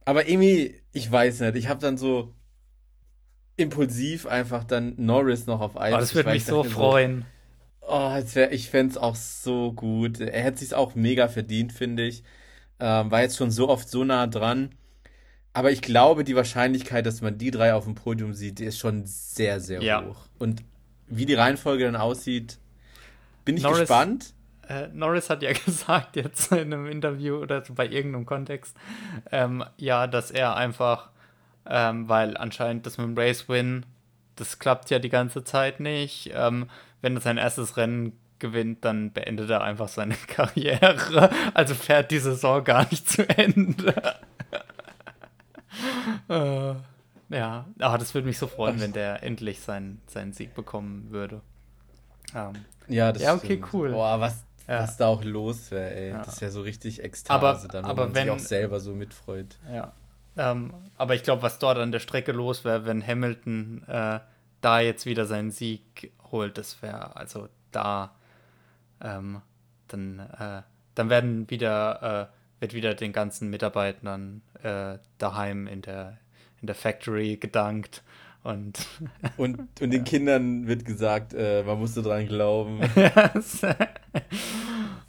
Aber 0.06 0.28
irgendwie, 0.28 0.76
ich 0.92 1.12
weiß 1.12 1.42
nicht, 1.42 1.56
ich 1.56 1.68
habe 1.68 1.80
dann 1.80 1.98
so 1.98 2.34
impulsiv 3.56 4.26
einfach 4.26 4.64
dann 4.64 4.94
Norris 4.98 5.46
noch 5.46 5.62
auf 5.62 5.78
eins. 5.78 5.96
Oh, 5.96 6.00
das 6.00 6.16
würde 6.16 6.32
mich 6.32 6.46
so 6.46 6.64
freuen. 6.64 7.26
So, 7.82 7.88
oh, 7.90 8.22
wär, 8.34 8.52
ich 8.52 8.70
fände 8.70 8.92
es 8.92 8.98
auch 8.98 9.16
so 9.16 9.74
gut. 9.74 10.20
Er 10.20 10.42
hätte 10.42 10.60
sich 10.60 10.74
auch 10.74 10.96
mega 10.96 11.28
verdient, 11.28 11.72
finde 11.72 12.04
ich. 12.04 12.24
Ähm, 12.80 13.12
war 13.12 13.22
jetzt 13.22 13.38
schon 13.38 13.52
so 13.52 13.70
oft 13.70 13.88
so 13.88 14.04
nah 14.04 14.28
dran. 14.28 14.76
Aber 15.54 15.72
ich 15.72 15.82
glaube, 15.82 16.24
die 16.24 16.36
Wahrscheinlichkeit, 16.36 17.06
dass 17.06 17.22
man 17.22 17.38
die 17.38 17.52
drei 17.52 17.76
auf 17.76 17.84
dem 17.86 17.94
Podium 17.94 18.34
sieht, 18.34 18.58
die 18.58 18.66
ist 18.66 18.80
schon 18.80 19.06
sehr, 19.06 19.60
sehr 19.60 19.84
ja. 19.84 20.04
hoch. 20.04 20.28
Und 20.40 20.64
wie 21.08 21.28
die 21.28 21.36
Reihenfolge 21.36 21.86
dann 21.86 21.96
aussieht, 21.96 22.58
bin 23.46 23.58
ich 23.58 23.64
Norris, 23.64 23.82
gespannt. 23.82 24.34
Äh, 24.74 24.90
Norris 24.94 25.30
hat 25.30 25.44
ja 25.44 25.52
gesagt 25.66 26.16
jetzt 26.16 26.52
in 26.52 26.74
einem 26.74 26.88
Interview 26.88 27.36
oder 27.38 27.62
bei 27.62 27.88
irgendeinem 27.88 28.26
Kontext, 28.26 28.76
ähm, 29.32 29.64
ja, 29.78 30.08
dass 30.08 30.32
er 30.32 30.56
einfach, 30.56 31.10
ähm, 31.66 32.10
weil 32.10 32.38
anscheinend 32.38 32.86
das 32.86 32.98
mit 32.98 33.08
dem 33.08 33.18
Race 33.18 33.48
Win, 33.50 33.86
das 34.36 34.60
klappt 34.60 34.90
ja 34.90 35.00
die 35.00 35.10
ganze 35.10 35.44
Zeit 35.44 35.80
nicht. 35.80 36.32
Ähm, 36.34 36.70
wenn 37.02 37.16
er 37.16 37.22
sein 37.22 37.38
erstes 37.38 37.78
Rennen 37.78 38.18
gewinnt, 38.40 38.84
dann 38.84 39.12
beendet 39.14 39.50
er 39.50 39.62
einfach 39.62 39.88
seine 39.88 40.16
Karriere. 40.28 41.30
Also 41.54 41.76
fährt 41.76 42.12
die 42.12 42.20
Saison 42.20 42.64
gar 42.64 42.88
nicht 42.90 43.08
zu 43.10 43.28
Ende. 43.30 43.94
äh, 46.30 46.74
ja, 47.30 47.66
aber 47.80 47.98
das 47.98 48.14
würde 48.14 48.28
mich 48.28 48.38
so 48.38 48.48
freuen, 48.48 48.80
wenn 48.80 48.94
der 48.94 49.24
endlich 49.24 49.62
seinen, 49.62 50.02
seinen 50.08 50.34
Sieg 50.34 50.54
bekommen 50.54 51.08
würde. 51.10 51.42
Um, 52.34 52.40
ähm, 52.40 52.54
ja, 52.88 53.12
das 53.12 53.22
Ja, 53.22 53.34
okay, 53.34 53.58
stimmt. 53.58 53.74
cool. 53.74 53.92
Boah, 53.92 54.20
was, 54.20 54.44
ja. 54.68 54.84
was 54.84 54.98
da 54.98 55.08
auch 55.08 55.24
los 55.24 55.72
wäre, 55.72 55.94
ey. 55.94 56.10
Ja. 56.10 56.20
Das 56.20 56.36
ist 56.36 56.42
ja 56.42 56.50
so 56.50 56.62
richtig 56.62 57.04
Ekstase 57.04 57.34
aber, 57.34 57.68
dann, 57.72 57.86
aber 57.86 58.06
man 58.06 58.16
wenn, 58.16 58.24
sich 58.24 58.32
auch 58.32 58.40
selber 58.40 58.80
so 58.80 58.94
mitfreut. 58.94 59.58
Ja. 59.72 59.94
Ähm, 60.36 60.74
aber 60.98 61.16
ich 61.16 61.24
glaube, 61.24 61.42
was 61.44 61.60
dort 61.60 61.78
an 61.78 61.92
der 61.92 62.00
Strecke 62.00 62.32
los 62.32 62.66
wäre, 62.66 62.86
wenn 62.86 63.06
Hamilton 63.06 63.84
äh, 63.88 64.20
da 64.62 64.80
jetzt 64.80 65.06
wieder 65.06 65.26
seinen 65.26 65.52
Sieg 65.52 66.12
holt, 66.32 66.58
das 66.58 66.82
wäre 66.82 67.16
also 67.16 67.48
da 67.72 68.16
ähm, 69.02 69.42
dann, 69.88 70.20
äh, 70.20 70.62
dann 70.96 71.10
werden 71.10 71.50
wieder 71.50 72.30
äh, 72.32 72.62
wird 72.62 72.74
wieder 72.74 72.96
den 72.96 73.12
ganzen 73.12 73.50
Mitarbeitern 73.50 74.42
äh, 74.64 74.98
daheim 75.18 75.68
in 75.68 75.82
der 75.82 76.18
in 76.62 76.68
der 76.68 76.76
Factory 76.76 77.36
gedankt 77.36 78.04
und, 78.44 78.88
und, 79.38 79.60
und 79.82 79.92
den 79.92 80.04
Kindern 80.04 80.68
wird 80.68 80.86
gesagt, 80.86 81.34
äh, 81.34 81.64
man 81.64 81.80
musste 81.80 82.02
dran 82.02 82.28
glauben. 82.28 82.82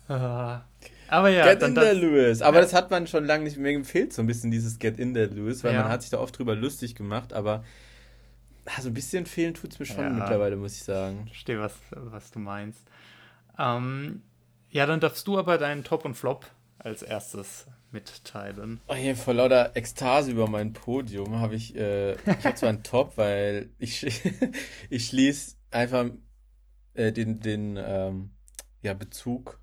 Aber 1.08 1.28
ja, 1.28 1.52
Get 1.52 1.62
in 1.62 1.74
there, 1.74 1.92
Lewis. 1.92 2.42
Aber 2.42 2.56
ja. 2.56 2.62
das 2.62 2.72
hat 2.72 2.90
man 2.90 3.06
schon 3.06 3.24
lange 3.24 3.44
nicht 3.44 3.56
mehr 3.56 3.72
gefehlt, 3.74 4.12
so 4.12 4.22
ein 4.22 4.26
bisschen 4.26 4.50
dieses 4.50 4.78
Get 4.78 4.98
in 4.98 5.14
there, 5.14 5.26
Lewis, 5.26 5.62
weil 5.62 5.74
ja. 5.74 5.82
man 5.82 5.90
hat 5.90 6.02
sich 6.02 6.10
da 6.10 6.18
oft 6.18 6.38
drüber 6.38 6.54
lustig 6.54 6.94
gemacht, 6.94 7.32
aber 7.32 7.64
so 8.80 8.88
ein 8.88 8.94
bisschen 8.94 9.26
fehlen 9.26 9.54
tut 9.54 9.72
es 9.72 9.78
mir 9.78 9.86
schon 9.86 10.04
ja. 10.04 10.10
mittlerweile, 10.10 10.56
muss 10.56 10.74
ich 10.74 10.84
sagen. 10.84 11.22
Ich 11.26 11.32
verstehe, 11.32 11.60
was, 11.60 11.74
was 11.90 12.30
du 12.30 12.38
meinst. 12.38 12.80
Ähm, 13.58 14.22
ja, 14.70 14.86
dann 14.86 15.00
darfst 15.00 15.26
du 15.28 15.38
aber 15.38 15.58
deinen 15.58 15.84
Top 15.84 16.04
und 16.04 16.14
Flop 16.14 16.46
als 16.78 17.02
erstes 17.02 17.66
mitteilen. 17.90 18.80
Oh, 18.88 18.94
hier 18.94 19.16
vor 19.16 19.34
lauter 19.34 19.76
Ekstase 19.76 20.30
über 20.30 20.48
mein 20.48 20.72
Podium 20.72 21.38
habe 21.38 21.54
ich, 21.54 21.74
äh, 21.76 22.12
ich 22.14 22.44
habe 22.44 22.54
zwar 22.54 22.68
einen 22.68 22.82
Top, 22.82 23.16
weil 23.16 23.70
ich, 23.78 24.04
ich 24.90 25.06
schließe 25.06 25.56
einfach 25.70 26.06
äh, 26.94 27.12
den, 27.12 27.40
den 27.40 27.78
ähm, 27.82 28.30
ja, 28.82 28.94
Bezug 28.94 29.60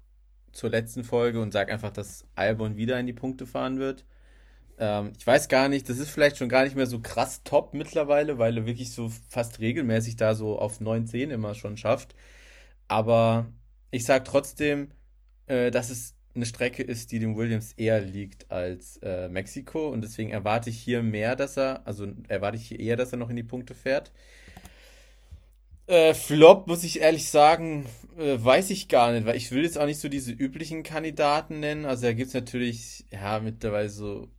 zur 0.51 0.69
letzten 0.69 1.03
Folge 1.03 1.41
und 1.41 1.51
sage 1.51 1.71
einfach, 1.71 1.91
dass 1.91 2.25
Albon 2.35 2.75
wieder 2.75 2.99
in 2.99 3.07
die 3.07 3.13
Punkte 3.13 3.45
fahren 3.45 3.79
wird. 3.79 4.05
Ähm, 4.77 5.13
ich 5.17 5.25
weiß 5.25 5.47
gar 5.47 5.69
nicht, 5.69 5.87
das 5.89 5.99
ist 5.99 6.09
vielleicht 6.09 6.37
schon 6.37 6.49
gar 6.49 6.63
nicht 6.63 6.75
mehr 6.75 6.87
so 6.87 6.99
krass 6.99 7.43
top 7.43 7.73
mittlerweile, 7.73 8.37
weil 8.37 8.57
er 8.57 8.65
wirklich 8.65 8.91
so 8.93 9.09
fast 9.29 9.59
regelmäßig 9.59 10.15
da 10.15 10.35
so 10.35 10.57
auf 10.59 10.79
9, 10.79 11.07
10 11.07 11.31
immer 11.31 11.53
schon 11.53 11.77
schafft. 11.77 12.15
Aber 12.87 13.47
ich 13.91 14.05
sage 14.05 14.23
trotzdem, 14.23 14.91
äh, 15.45 15.71
dass 15.71 15.89
es 15.89 16.15
eine 16.35 16.45
Strecke 16.45 16.83
ist, 16.83 17.11
die 17.11 17.19
dem 17.19 17.35
Williams 17.35 17.73
eher 17.73 17.99
liegt 18.01 18.51
als 18.51 18.97
äh, 18.97 19.27
Mexiko 19.29 19.89
und 19.89 20.01
deswegen 20.01 20.31
erwarte 20.31 20.69
ich 20.69 20.77
hier 20.77 21.03
mehr, 21.03 21.35
dass 21.35 21.57
er, 21.57 21.85
also 21.85 22.07
erwarte 22.27 22.57
ich 22.57 22.67
hier 22.67 22.79
eher, 22.79 22.95
dass 22.95 23.11
er 23.11 23.17
noch 23.17 23.29
in 23.29 23.35
die 23.35 23.43
Punkte 23.43 23.73
fährt. 23.73 24.11
Äh, 25.87 26.13
Flop, 26.13 26.67
muss 26.67 26.85
ich 26.85 27.01
ehrlich 27.01 27.29
sagen, 27.29 27.85
äh, 28.17 28.37
weiß 28.41 28.69
ich 28.69 28.87
gar 28.87 29.11
nicht, 29.11 29.25
weil 29.25 29.35
ich 29.35 29.51
will 29.51 29.63
jetzt 29.63 29.77
auch 29.77 29.85
nicht 29.85 29.99
so 29.99 30.07
diese 30.07 30.31
üblichen 30.31 30.83
Kandidaten 30.83 31.59
nennen. 31.59 31.85
Also 31.85 32.03
da 32.03 32.13
gibt 32.13 32.29
es 32.29 32.33
natürlich, 32.33 33.05
ja, 33.11 33.39
mittlerweile 33.39 33.89
so, 33.89 34.29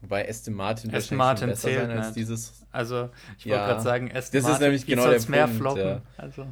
wobei 0.00 0.28
Aston 0.28 0.54
Martin 0.54 0.94
Aston 0.94 1.18
Martin 1.18 1.48
besser 1.48 1.68
zählt 1.68 1.80
sein 1.80 1.90
als 1.90 2.06
nicht. 2.08 2.16
dieses. 2.18 2.64
Also 2.70 3.10
ich 3.38 3.46
wollte 3.46 3.58
ja, 3.58 3.66
gerade 3.66 3.82
sagen, 3.82 4.12
Aston 4.14 4.38
das 4.38 4.42
Martin, 4.42 4.52
ist 4.54 4.60
nämlich 4.60 4.86
genau 4.86 5.10
der 5.10 5.28
mehr 5.28 5.46
Punkt, 5.46 5.60
floppen. 5.60 5.82
Ja. 5.82 6.02
Also. 6.18 6.46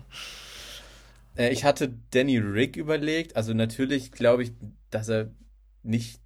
Äh, 1.36 1.50
ich 1.52 1.64
hatte 1.64 1.94
Danny 2.10 2.38
Rick 2.38 2.76
überlegt. 2.76 3.36
Also 3.36 3.54
natürlich 3.54 4.12
glaube 4.12 4.42
ich, 4.42 4.52
dass 4.90 5.08
er 5.08 5.30
nicht 5.82 6.20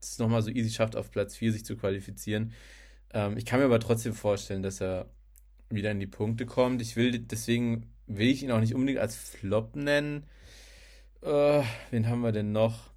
es 0.00 0.18
nochmal 0.18 0.42
so 0.42 0.50
easy 0.50 0.70
schafft, 0.70 0.96
auf 0.96 1.10
Platz 1.10 1.36
4 1.36 1.52
sich 1.52 1.64
zu 1.64 1.76
qualifizieren. 1.76 2.52
Ähm, 3.12 3.36
ich 3.36 3.44
kann 3.46 3.60
mir 3.60 3.66
aber 3.66 3.80
trotzdem 3.80 4.14
vorstellen, 4.14 4.62
dass 4.62 4.80
er 4.80 5.06
wieder 5.70 5.90
in 5.90 6.00
die 6.00 6.06
Punkte 6.06 6.46
kommt. 6.46 6.80
Ich 6.82 6.96
will, 6.96 7.18
deswegen 7.18 7.90
will 8.06 8.28
ich 8.28 8.42
ihn 8.42 8.50
auch 8.50 8.60
nicht 8.60 8.74
unbedingt 8.74 9.00
als 9.00 9.16
Flop 9.16 9.76
nennen. 9.76 10.24
Äh, 11.22 11.62
wen 11.90 12.08
haben 12.08 12.20
wir 12.20 12.32
denn 12.32 12.52
noch? 12.52 12.90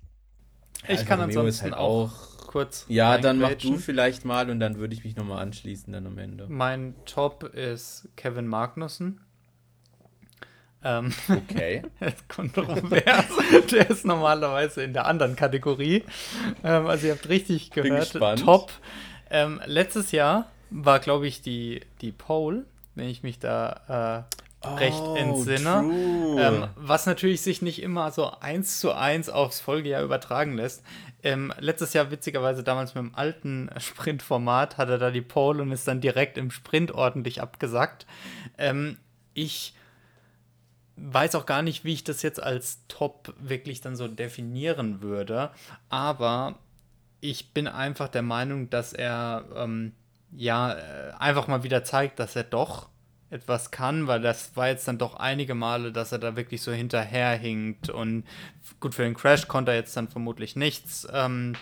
Ich 0.84 0.90
Alfa 0.90 1.04
kann 1.06 1.22
Romeo 1.22 1.40
ansonsten 1.40 1.64
halt 1.64 1.74
auch, 1.74 2.38
auch 2.40 2.48
kurz. 2.48 2.86
Ja, 2.88 3.18
dann 3.18 3.40
mach 3.40 3.54
du 3.54 3.78
vielleicht 3.78 4.26
mal 4.26 4.50
und 4.50 4.60
dann 4.60 4.78
würde 4.78 4.94
ich 4.94 5.04
mich 5.04 5.16
nochmal 5.16 5.42
anschließen 5.42 5.92
dann 5.92 6.08
am 6.08 6.18
Ende. 6.18 6.48
Mein 6.50 6.96
Top 7.06 7.44
ist 7.44 8.10
Kevin 8.16 8.48
Magnussen. 8.48 9.22
Ähm, 10.84 11.14
okay. 11.30 11.84
kontrovers. 12.28 13.26
der 13.72 13.90
ist 13.90 14.06
normalerweise 14.06 14.84
in 14.84 14.94
der 14.94 15.06
anderen 15.06 15.36
Kategorie. 15.36 16.04
Ähm, 16.64 16.88
also 16.88 17.08
ihr 17.08 17.14
habt 17.14 17.30
richtig 17.30 17.72
gehört. 17.72 18.14
Top. 18.40 18.72
Ähm, 19.30 19.62
letztes 19.66 20.12
Jahr 20.12 20.50
war, 20.70 21.00
glaube 21.00 21.28
ich, 21.28 21.42
die, 21.42 21.82
die 22.02 22.12
Pole, 22.12 22.66
wenn 22.96 23.10
ich 23.10 23.24
mich 23.24 23.40
da 23.40 24.26
äh, 24.28 24.68
recht 24.68 25.02
oh, 25.02 25.16
entsinne. 25.16 25.84
Ähm, 26.40 26.68
was 26.76 27.06
natürlich 27.06 27.42
sich 27.42 27.62
nicht 27.62 27.82
immer 27.82 28.12
so 28.12 28.32
eins 28.40 28.80
zu 28.80 28.94
eins 28.94 29.30
aufs 29.30 29.60
Folgejahr 29.60 30.04
übertragen 30.04 30.56
lässt. 30.56 30.84
Ähm, 31.24 31.54
letztes 31.60 31.94
Jahr, 31.94 32.10
witzigerweise 32.10 32.64
damals 32.64 32.96
mit 32.96 33.04
dem 33.04 33.16
alten 33.16 33.70
Sprintformat, 33.78 34.78
hat 34.78 34.90
er 34.90 34.98
da 34.98 35.12
die 35.12 35.22
Pole 35.22 35.62
und 35.62 35.72
ist 35.72 35.88
dann 35.88 36.02
direkt 36.02 36.38
im 36.38 36.52
Sprint 36.52 36.92
ordentlich 36.92 37.42
abgesackt. 37.42 38.06
Ähm, 38.58 38.98
ich 39.34 39.76
weiß 40.96 41.36
auch 41.36 41.46
gar 41.46 41.62
nicht, 41.62 41.84
wie 41.84 41.94
ich 41.94 42.04
das 42.04 42.22
jetzt 42.22 42.42
als 42.42 42.80
Top 42.88 43.34
wirklich 43.40 43.82
dann 43.82 43.96
so 43.96 44.08
definieren 44.08 45.02
würde. 45.02 45.52
Aber 45.90 46.56
ich 47.22 47.54
bin 47.54 47.68
einfach 47.68 48.08
der 48.08 48.22
Meinung, 48.24 48.70
dass 48.70 48.94
er 48.94 49.46
ähm, 49.56 49.94
ja 50.32 50.74
äh, 50.74 51.12
einfach 51.20 51.48
mal 51.48 51.64
wieder 51.64 51.84
zeigt, 51.84 52.20
dass 52.20 52.36
er 52.36 52.44
doch 52.44 52.90
etwas 53.30 53.72
kann, 53.72 54.08
weil 54.08 54.22
das 54.22 54.58
war 54.58 54.68
jetzt 54.68 54.88
dann 54.88 54.98
doch 54.98 55.16
einige 55.16 55.56
Male, 55.56 55.94
dass 55.94 56.12
er 56.12 56.20
da 56.20 56.36
wirklich 56.36 56.62
so 56.62 56.72
hinterherhinkt 56.74 57.90
und 57.90 58.26
gut 58.82 58.94
für 58.94 59.04
den 59.04 59.14
Crash 59.14 59.48
konnte 59.48 59.72
er 59.72 59.78
jetzt 59.78 59.96
dann 59.96 60.10
vermutlich 60.10 60.58
nichts. 60.58 61.08
Ähm, 61.12 61.56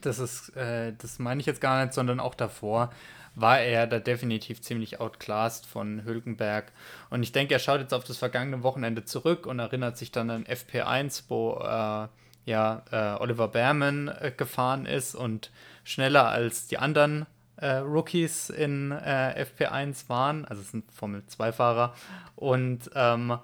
das 0.00 0.18
ist, 0.18 0.54
äh, 0.56 0.92
das 0.98 1.18
meine 1.18 1.40
ich 1.40 1.46
jetzt 1.46 1.60
gar 1.60 1.82
nicht, 1.82 1.94
sondern 1.94 2.20
auch 2.20 2.34
davor 2.34 2.92
war 3.34 3.60
er 3.60 3.86
da 3.86 3.98
definitiv 3.98 4.62
ziemlich 4.62 5.00
outclassed 5.00 5.66
von 5.66 6.04
Hülkenberg. 6.04 6.72
Und 7.10 7.22
ich 7.22 7.32
denke, 7.32 7.54
er 7.54 7.60
schaut 7.60 7.80
jetzt 7.80 7.94
auf 7.94 8.04
das 8.04 8.16
vergangene 8.16 8.62
Wochenende 8.62 9.04
zurück 9.04 9.46
und 9.46 9.58
erinnert 9.58 9.96
sich 9.96 10.12
dann 10.12 10.30
an 10.30 10.44
FP1, 10.44 11.24
wo 11.28 11.58
äh, 11.60 12.08
ja 12.46 12.82
äh, 12.90 13.20
Oliver 13.20 13.48
Behrman 13.48 14.08
äh, 14.08 14.32
gefahren 14.36 14.86
ist 14.86 15.14
und 15.14 15.50
schneller 15.82 16.28
als 16.28 16.66
die 16.66 16.78
anderen 16.78 17.26
äh, 17.56 17.76
Rookies 17.76 18.50
in 18.50 18.92
äh, 18.92 19.46
FP1 19.46 20.08
waren. 20.08 20.44
Also 20.44 20.62
es 20.62 20.70
sind 20.70 20.90
Formel-2-Fahrer. 20.92 21.94
Und 22.36 22.90
ähm, 22.94 23.38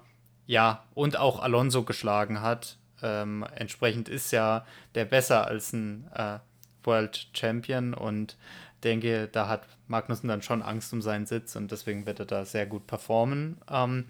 ja, 0.45 0.83
und 0.93 1.17
auch 1.17 1.41
Alonso 1.41 1.83
geschlagen 1.83 2.41
hat. 2.41 2.77
Ähm, 3.01 3.45
entsprechend 3.55 4.09
ist 4.09 4.31
ja 4.31 4.65
der 4.95 5.05
besser 5.05 5.47
als 5.47 5.73
ein 5.73 6.07
äh, 6.13 6.39
World 6.83 7.27
Champion 7.33 7.93
und 7.93 8.37
denke, 8.81 9.29
da 9.31 9.47
hat 9.47 9.67
Magnussen 9.87 10.27
dann 10.27 10.41
schon 10.41 10.61
Angst 10.61 10.91
um 10.93 11.01
seinen 11.01 11.25
Sitz 11.25 11.55
und 11.55 11.71
deswegen 11.71 12.05
wird 12.05 12.19
er 12.19 12.25
da 12.25 12.45
sehr 12.45 12.65
gut 12.65 12.87
performen. 12.87 13.57
Ähm, 13.69 14.05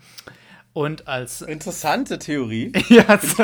und 0.74 1.08
als. 1.10 1.42
Interessante 1.42 2.18
Theorie. 2.18 2.72
ja, 2.90 3.16
es, 3.16 3.36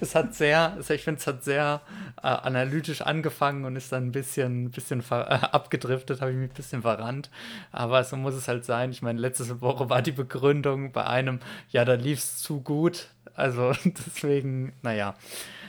es, 0.00 0.14
hat 0.14 0.34
sehr, 0.34 0.78
ich 0.88 1.04
finde, 1.04 1.20
es 1.20 1.26
hat 1.26 1.44
sehr 1.44 1.82
äh, 2.22 2.26
analytisch 2.26 3.02
angefangen 3.02 3.66
und 3.66 3.76
ist 3.76 3.92
dann 3.92 4.06
ein 4.06 4.12
bisschen, 4.12 4.70
bisschen 4.70 5.04
äh, 5.10 5.14
abgedriftet, 5.14 6.22
habe 6.22 6.30
ich 6.30 6.38
mich 6.38 6.50
ein 6.50 6.54
bisschen 6.54 6.82
verrannt. 6.82 7.30
Aber 7.70 8.02
so 8.04 8.16
muss 8.16 8.34
es 8.34 8.48
halt 8.48 8.64
sein. 8.64 8.92
Ich 8.92 9.02
meine, 9.02 9.20
letzte 9.20 9.60
Woche 9.60 9.90
war 9.90 10.00
die 10.00 10.12
Begründung 10.12 10.92
bei 10.92 11.06
einem, 11.06 11.40
ja, 11.68 11.84
da 11.84 11.94
lief 11.94 12.18
es 12.18 12.38
zu 12.38 12.62
gut. 12.62 13.08
Also 13.34 13.72
deswegen, 13.84 14.72
naja. 14.80 15.14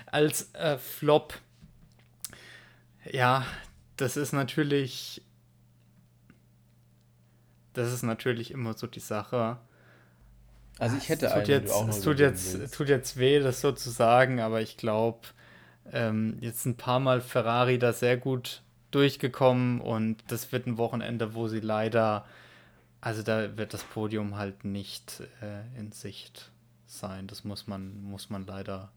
Als 0.06 0.53
äh, 0.53 0.77
Flop, 0.77 1.34
ja, 3.11 3.45
das 3.98 4.18
ist 4.18 4.34
natürlich. 4.34 5.22
Das 7.74 7.91
ist 7.91 8.03
natürlich 8.03 8.52
immer 8.52 8.74
so 8.74 8.86
die 8.86 8.99
Sache. 8.99 9.57
Also 10.80 10.98
ich 10.98 11.10
hätte 11.10 11.28
es 11.28 11.34
tut 11.34 11.48
jetzt, 11.48 11.72
auch 11.72 11.88
es 11.88 12.02
tut 12.02 12.20
jetzt, 12.20 12.74
tut 12.76 12.90
jetzt 12.90 13.18
weh, 13.18 13.40
das 13.40 13.61
so 13.61 13.72
zu 13.72 13.90
sagen, 13.90 14.40
aber 14.40 14.61
ich 14.61 14.78
glaube, 14.78 15.20
ähm, 15.91 16.38
jetzt 16.40 16.65
ein 16.65 16.78
paar 16.78 16.99
Mal 16.99 17.22
Ferrari 17.22 17.80
da 17.80 17.94
sehr 17.94 18.18
gut 18.18 18.61
durchgekommen 18.91 19.82
und 19.82 20.24
das 20.28 20.52
wird 20.52 20.68
ein 20.68 20.78
Wochenende, 20.78 21.34
wo 21.34 21.48
sie 21.48 21.60
leider, 21.60 22.26
also 23.02 23.24
da 23.24 23.57
wird 23.57 23.74
das 23.74 23.84
Podium 23.84 24.36
halt 24.36 24.65
nicht 24.65 25.22
äh, 25.41 25.80
in 25.80 25.91
Sicht 25.91 26.52
sein. 26.86 27.28
Das 27.28 27.44
muss 27.44 27.68
man, 27.68 28.03
muss 28.03 28.30
man 28.30 28.45
leider 28.45 28.91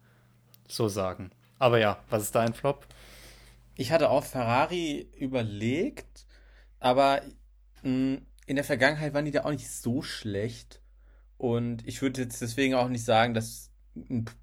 so 0.67 0.87
sagen. 0.87 1.31
Aber 1.59 1.79
ja, 1.79 1.97
was 2.09 2.23
ist 2.23 2.35
dein 2.35 2.53
Flop? 2.53 2.85
Ich 3.77 3.91
hatte 3.91 4.09
auch 4.09 4.23
Ferrari 4.23 5.09
überlegt, 5.17 6.25
aber 6.79 7.21
mh, 7.83 7.91
mm, 7.91 8.21
in 8.47 8.55
der 8.55 8.65
Vergangenheit 8.65 9.13
waren 9.13 9.25
die 9.25 9.31
da 9.31 9.43
auch 9.43 9.51
nicht 9.51 9.69
so 9.69 10.01
schlecht. 10.01 10.81
Und 11.37 11.85
ich 11.85 12.01
würde 12.01 12.21
jetzt 12.21 12.41
deswegen 12.41 12.73
auch 12.73 12.87
nicht 12.87 13.03
sagen, 13.03 13.33
dass 13.33 13.69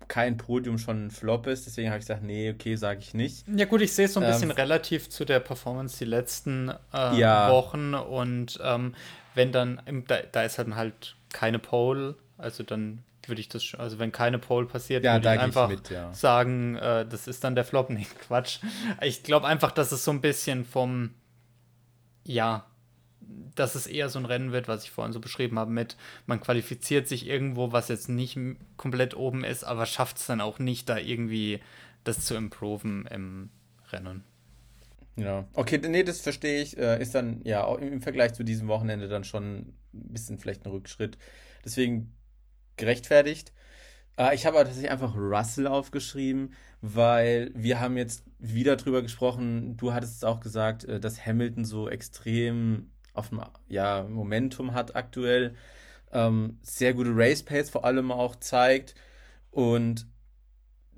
kein 0.08 0.36
Podium 0.36 0.78
schon 0.78 1.06
ein 1.06 1.10
Flop 1.10 1.46
ist. 1.46 1.66
Deswegen 1.66 1.88
habe 1.88 1.98
ich 1.98 2.04
gesagt, 2.04 2.22
nee, 2.22 2.50
okay, 2.50 2.76
sage 2.76 3.00
ich 3.00 3.14
nicht. 3.14 3.44
Ja 3.48 3.64
gut, 3.64 3.80
ich 3.80 3.92
sehe 3.92 4.06
es 4.06 4.12
so 4.12 4.20
ein 4.20 4.26
bisschen 4.26 4.50
ähm, 4.50 4.56
relativ 4.56 5.08
zu 5.08 5.24
der 5.24 5.40
Performance 5.40 5.98
die 5.98 6.04
letzten 6.04 6.70
äh, 6.92 7.18
ja. 7.18 7.50
Wochen. 7.50 7.94
Und 7.94 8.58
ähm, 8.62 8.94
wenn 9.34 9.52
dann, 9.52 9.80
da, 10.06 10.18
da 10.30 10.42
ist 10.42 10.58
halt 10.58 10.74
halt 10.74 11.16
keine 11.32 11.58
Pole, 11.58 12.16
also 12.36 12.62
dann 12.62 13.02
würde 13.28 13.40
ich 13.40 13.48
das, 13.48 13.74
also 13.76 13.98
wenn 13.98 14.12
keine 14.12 14.38
Pole 14.38 14.66
passiert, 14.66 15.04
ja, 15.04 15.14
würde 15.14 15.34
ich 15.34 15.40
einfach 15.40 15.68
mit, 15.68 15.90
ja. 15.90 16.12
sagen, 16.12 16.76
äh, 16.76 17.06
das 17.06 17.26
ist 17.26 17.44
dann 17.44 17.54
der 17.54 17.64
Flop. 17.64 17.90
Nee, 17.94 18.06
Quatsch. 18.26 18.58
Ich 19.02 19.22
glaube 19.22 19.46
einfach, 19.46 19.70
dass 19.70 19.92
es 19.92 20.04
so 20.04 20.10
ein 20.10 20.20
bisschen 20.20 20.64
vom, 20.64 21.10
ja, 22.24 22.66
dass 23.54 23.74
es 23.74 23.86
eher 23.86 24.08
so 24.08 24.18
ein 24.18 24.24
Rennen 24.24 24.52
wird, 24.52 24.68
was 24.68 24.84
ich 24.84 24.90
vorhin 24.90 25.12
so 25.12 25.20
beschrieben 25.20 25.58
habe, 25.58 25.70
mit 25.70 25.96
man 26.26 26.40
qualifiziert 26.40 27.08
sich 27.08 27.26
irgendwo, 27.26 27.72
was 27.72 27.88
jetzt 27.88 28.08
nicht 28.08 28.38
komplett 28.76 29.16
oben 29.16 29.44
ist, 29.44 29.64
aber 29.64 29.86
schafft 29.86 30.18
es 30.18 30.26
dann 30.26 30.40
auch 30.40 30.58
nicht, 30.58 30.88
da 30.88 30.98
irgendwie 30.98 31.60
das 32.02 32.24
zu 32.24 32.34
improven 32.34 33.06
im 33.06 33.50
Rennen. 33.92 34.24
Ja, 35.16 35.46
okay, 35.54 35.78
nee, 35.78 36.02
das 36.02 36.20
verstehe 36.20 36.60
ich. 36.60 36.76
Äh, 36.76 37.00
ist 37.00 37.14
dann 37.14 37.40
ja 37.44 37.64
auch 37.64 37.78
im 37.78 38.02
Vergleich 38.02 38.34
zu 38.34 38.42
diesem 38.42 38.66
Wochenende 38.68 39.08
dann 39.08 39.24
schon 39.24 39.58
ein 39.58 39.74
bisschen 39.92 40.38
vielleicht 40.38 40.64
ein 40.66 40.70
Rückschritt. 40.70 41.16
Deswegen 41.64 42.12
gerechtfertigt. 42.76 43.52
Äh, 44.18 44.34
ich 44.34 44.46
habe 44.46 44.56
aber 44.56 44.66
tatsächlich 44.66 44.90
einfach 44.90 45.14
Russell 45.16 45.66
aufgeschrieben, 45.66 46.54
weil 46.80 47.50
wir 47.54 47.80
haben 47.80 47.96
jetzt 47.96 48.24
wieder 48.38 48.76
drüber 48.76 49.02
gesprochen. 49.02 49.76
Du 49.76 49.92
hattest 49.92 50.16
es 50.16 50.24
auch 50.24 50.40
gesagt, 50.40 50.84
äh, 50.84 51.00
dass 51.00 51.24
Hamilton 51.24 51.64
so 51.64 51.88
extrem 51.88 52.90
auf 53.12 53.30
dem 53.30 53.40
ja, 53.68 54.02
Momentum 54.02 54.74
hat 54.74 54.96
aktuell. 54.96 55.54
Ähm, 56.12 56.58
sehr 56.62 56.94
gute 56.94 57.10
Race 57.14 57.42
Pace 57.42 57.70
vor 57.70 57.84
allem 57.84 58.10
auch 58.12 58.36
zeigt. 58.36 58.94
Und 59.50 60.06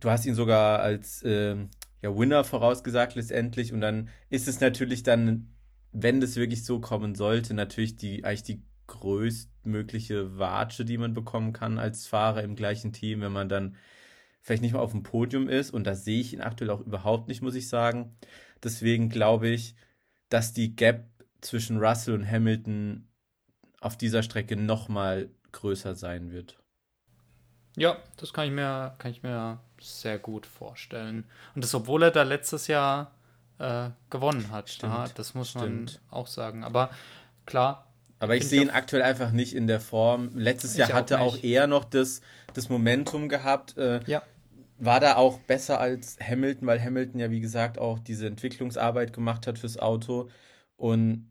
du 0.01 0.11
hast 0.11 0.27
ihn 0.27 0.35
sogar 0.35 0.81
als 0.81 1.23
äh, 1.23 1.57
ja, 2.03 2.17
Winner 2.17 2.45
vorausgesagt 2.45 3.15
letztendlich. 3.15 3.73
Und 3.73 3.81
dann 3.81 4.09
ist 4.31 4.49
es 4.49 4.61
natürlich 4.61 5.03
dann, 5.03 5.55
wenn 5.93 6.21
das 6.21 6.37
wirklich 6.37 6.65
so 6.65 6.81
kommen 6.81 7.15
sollte, 7.15 7.55
natürlich 7.55 7.97
die 7.97 8.25
eigentlich 8.25 8.43
die 8.45 8.63
größtmögliche 9.07 10.37
Watsche, 10.37 10.85
die 10.85 10.99
man 10.99 11.15
bekommen 11.15 11.53
kann 11.53 11.79
als 11.79 12.09
Fahrer 12.09 12.43
im 12.43 12.57
gleichen 12.57 12.93
Team, 12.93 13.21
wenn 13.21 13.31
man 13.31 13.49
dann 13.49 13.77
vielleicht 14.43 14.63
nicht 14.63 14.73
mal 14.73 14.81
auf 14.81 14.91
dem 14.91 15.05
Podium 15.05 15.49
ist. 15.49 15.71
Und 15.71 15.85
da 15.85 15.95
sehe 15.95 16.21
ich 16.21 16.33
ihn 16.33 16.41
aktuell 16.41 16.71
auch 16.71 16.81
überhaupt 16.81 17.29
nicht, 17.29 17.41
muss 17.41 17.55
ich 17.55 17.69
sagen. 17.69 18.17
Deswegen 18.65 19.09
glaube 19.09 19.47
ich, 19.47 19.77
dass 20.29 20.53
die 20.53 20.75
Gap 20.75 21.05
zwischen 21.41 21.79
Russell 21.79 22.15
und 22.15 22.29
Hamilton 22.29 23.07
auf 23.81 23.97
dieser 23.97 24.25
Strecke 24.25 24.57
nochmal 24.57 25.31
größer 25.53 25.95
sein 25.95 26.33
wird. 26.33 26.59
Ja, 27.77 27.99
das 28.17 28.33
kann 28.33 28.47
ich 28.47 28.53
mir, 28.53 28.97
kann 28.99 29.13
ich 29.13 29.23
mir 29.23 29.61
sehr 29.81 30.19
gut 30.19 30.47
vorstellen. 30.47 31.27
Und 31.55 31.63
das, 31.63 31.73
obwohl 31.77 32.03
er 32.03 32.11
da 32.11 32.25
letztes 32.25 32.67
Jahr 32.67 33.13
äh, 33.59 33.91
gewonnen 34.11 34.51
hat. 34.51 34.69
Stimmt, 34.69 34.93
ja, 34.93 35.09
das 35.15 35.35
muss 35.35 35.55
man 35.55 35.89
auch 36.11 36.27
sagen. 36.27 36.65
Aber 36.65 36.91
klar. 37.45 37.86
Aber 38.19 38.37
ich 38.37 38.49
sehe 38.49 38.63
ihn 38.63 38.71
aktuell 38.71 39.03
einfach 39.03 39.31
nicht 39.33 39.55
in 39.55 39.67
der 39.67 39.81
Form. 39.81 40.31
Letztes 40.35 40.77
Jahr 40.77 40.93
hatte 40.93 41.21
auch, 41.21 41.37
auch 41.37 41.43
eher 41.43 41.67
noch 41.67 41.85
das, 41.85 42.23
das 42.55 42.69
Momentum 42.69 43.29
gehabt. 43.29 43.77
Äh, 43.77 44.01
ja. 44.07 44.23
War 44.79 45.01
da 45.01 45.17
auch 45.17 45.39
besser 45.41 45.81
als 45.81 46.17
Hamilton, 46.21 46.67
weil 46.67 46.83
Hamilton 46.83 47.21
ja, 47.21 47.31
wie 47.31 47.41
gesagt, 47.41 47.79
auch 47.79 47.99
diese 47.99 48.27
Entwicklungsarbeit 48.27 49.13
gemacht 49.13 49.47
hat 49.47 49.59
fürs 49.59 49.79
Auto. 49.79 50.29
Und 50.77 51.31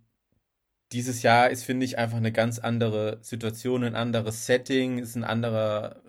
dieses 0.92 1.24
Jahr 1.24 1.50
ist, 1.50 1.64
finde 1.64 1.86
ich, 1.86 1.98
einfach 1.98 2.18
eine 2.18 2.32
ganz 2.32 2.60
andere 2.60 3.20
Situation, 3.22 3.84
ein 3.84 3.96
anderes 3.96 4.46
Setting, 4.46 5.00
ist 5.00 5.16
ein 5.16 5.24
anderer 5.24 6.02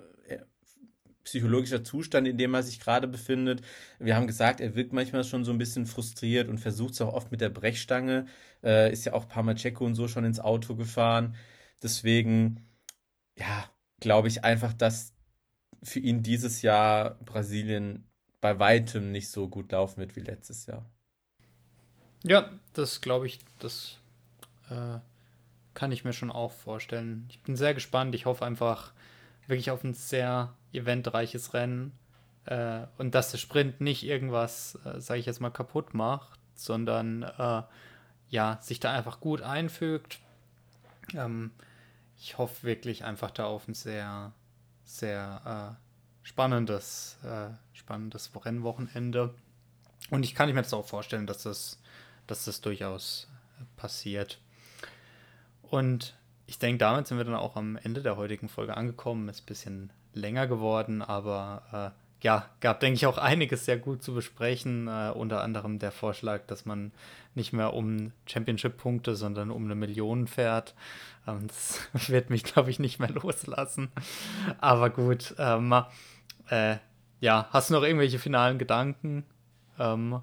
psychologischer 1.27 1.83
Zustand, 1.85 2.27
in 2.27 2.39
dem 2.39 2.55
er 2.55 2.63
sich 2.63 2.81
gerade 2.81 3.09
befindet. 3.09 3.61
Wir 3.99 4.17
haben 4.17 4.29
gesagt, 4.29 4.61
er 4.61 4.75
wirkt 4.77 4.93
manchmal 4.93 5.25
schon 5.25 5.45
so 5.45 5.51
ein 5.51 5.59
bisschen 5.59 5.85
frustriert 5.85 6.49
und 6.49 6.59
versucht 6.59 6.95
es 6.95 7.01
auch 7.01 7.13
oft 7.13 7.33
mit 7.33 7.41
der 7.41 7.51
Brechstange. 7.51 8.27
Äh, 8.63 8.93
ist 8.93 9.05
ja 9.05 9.13
auch 9.13 9.29
Parmacheco 9.29 9.85
und 9.85 9.97
so 9.97 10.09
schon 10.09 10.25
ins 10.25 10.41
Auto 10.41 10.77
gefahren. 10.77 11.35
Deswegen, 11.83 12.65
ja, 13.37 13.69
glaube 14.01 14.29
ich 14.29 14.45
einfach, 14.45 14.73
dass 14.73 15.15
für 15.83 15.99
ihn 15.99 16.23
dieses 16.23 16.63
Jahr 16.63 17.17
Brasilien 17.25 18.09
bei 18.41 18.59
weitem 18.61 19.11
nicht 19.11 19.29
so 19.29 19.49
gut 19.49 19.73
laufen 19.73 19.99
wird 19.99 20.15
wie 20.15 20.21
letztes 20.21 20.67
Jahr. 20.67 20.89
Ja, 22.23 22.51
das 22.73 23.01
glaube 23.01 23.27
ich, 23.27 23.41
das 23.59 23.99
äh, 24.71 24.99
kann 25.75 25.91
ich 25.91 26.05
mir 26.05 26.13
schon 26.13 26.31
auch 26.31 26.53
vorstellen. 26.53 27.27
Ich 27.31 27.41
bin 27.43 27.57
sehr 27.57 27.75
gespannt. 27.75 28.15
Ich 28.15 28.27
hoffe 28.27 28.45
einfach 28.45 28.93
wirklich 29.47 29.71
auf 29.71 29.85
ein 29.85 29.95
sehr 29.95 30.55
eventreiches 30.77 31.55
Rennen 31.55 31.93
äh, 32.47 32.87
und 32.99 33.15
dass 33.15 33.31
der 33.31 33.39
Sprint 33.39 33.81
nicht 33.81 34.05
irgendwas, 34.05 34.79
äh, 34.85 35.01
sage 35.01 35.21
ich 35.21 35.27
jetzt 35.27 35.41
mal, 35.41 35.51
kaputt 35.51 35.95
macht, 35.95 36.39
sondern 36.55 37.23
äh, 37.23 37.63
ja, 38.29 38.59
sich 38.61 38.81
da 38.81 38.93
einfach 38.93 39.21
gut 39.21 39.43
einfügt. 39.43 40.21
Ähm, 41.15 41.53
ich 42.19 42.39
hoffe 42.39 42.67
wirklich 42.67 43.05
einfach 43.05 43.31
da 43.31 43.45
auf 43.45 43.69
ein 43.69 43.75
sehr, 43.75 44.33
sehr 44.85 45.77
äh, 45.77 46.27
spannendes, 46.27 47.19
äh, 47.25 47.51
spannendes 47.73 48.31
Rennwochenende. 48.35 49.35
Und 50.11 50.25
ich 50.25 50.35
kann 50.35 50.53
mir 50.53 50.63
das 50.63 50.73
auch 50.73 50.87
vorstellen, 50.87 51.27
dass 51.27 51.43
das, 51.43 51.81
dass 52.27 52.45
das 52.45 52.61
durchaus 52.61 53.29
äh, 53.61 53.65
passiert. 53.77 54.41
Und 55.63 56.17
ich 56.47 56.59
denke, 56.59 56.79
damit 56.79 57.07
sind 57.07 57.19
wir 57.19 57.25
dann 57.25 57.35
auch 57.35 57.57
am 57.57 57.77
Ende 57.77 58.03
der 58.03 58.17
heutigen 58.17 58.49
Folge 58.49 58.77
angekommen. 58.77 59.29
Ist 59.29 59.43
ein 59.43 59.47
bisschen 59.47 59.93
länger 60.17 60.47
geworden, 60.47 61.03
aber 61.03 61.93
äh, 61.95 62.07
ja, 62.23 62.49
gab, 62.61 62.81
denke 62.81 62.97
ich, 62.97 63.07
auch 63.07 63.19
einiges 63.19 63.67
sehr 63.67 63.79
gut 63.79 64.03
zu 64.03 64.15
besprechen. 64.15 64.89
Äh, 64.89 65.13
unter 65.15 65.43
anderem 65.43 65.79
der 65.79 65.93
Vorschlag, 65.93 66.47
dass 66.47 66.65
man 66.65 66.93
nicht 67.35 67.53
mehr 67.53 67.75
um 67.75 68.13
Championship-Punkte, 68.27 69.15
sondern 69.15 69.51
um 69.51 69.65
eine 69.65 69.75
Million 69.75 70.27
fährt. 70.27 70.75
Ähm, 71.27 71.47
das 71.47 71.89
wird 72.11 72.31
mich, 72.31 72.43
glaube 72.45 72.71
ich, 72.71 72.79
nicht 72.79 72.99
mehr 72.99 73.11
loslassen. 73.11 73.91
Aber 74.59 74.91
gut, 74.91 75.35
ähm, 75.39 75.75
äh, 76.49 76.77
ja, 77.21 77.49
hast 77.51 77.71
du 77.71 77.75
noch 77.75 77.83
irgendwelche 77.83 78.19
finalen 78.19 78.59
Gedanken? 78.59 79.25
Ähm, 79.79 80.21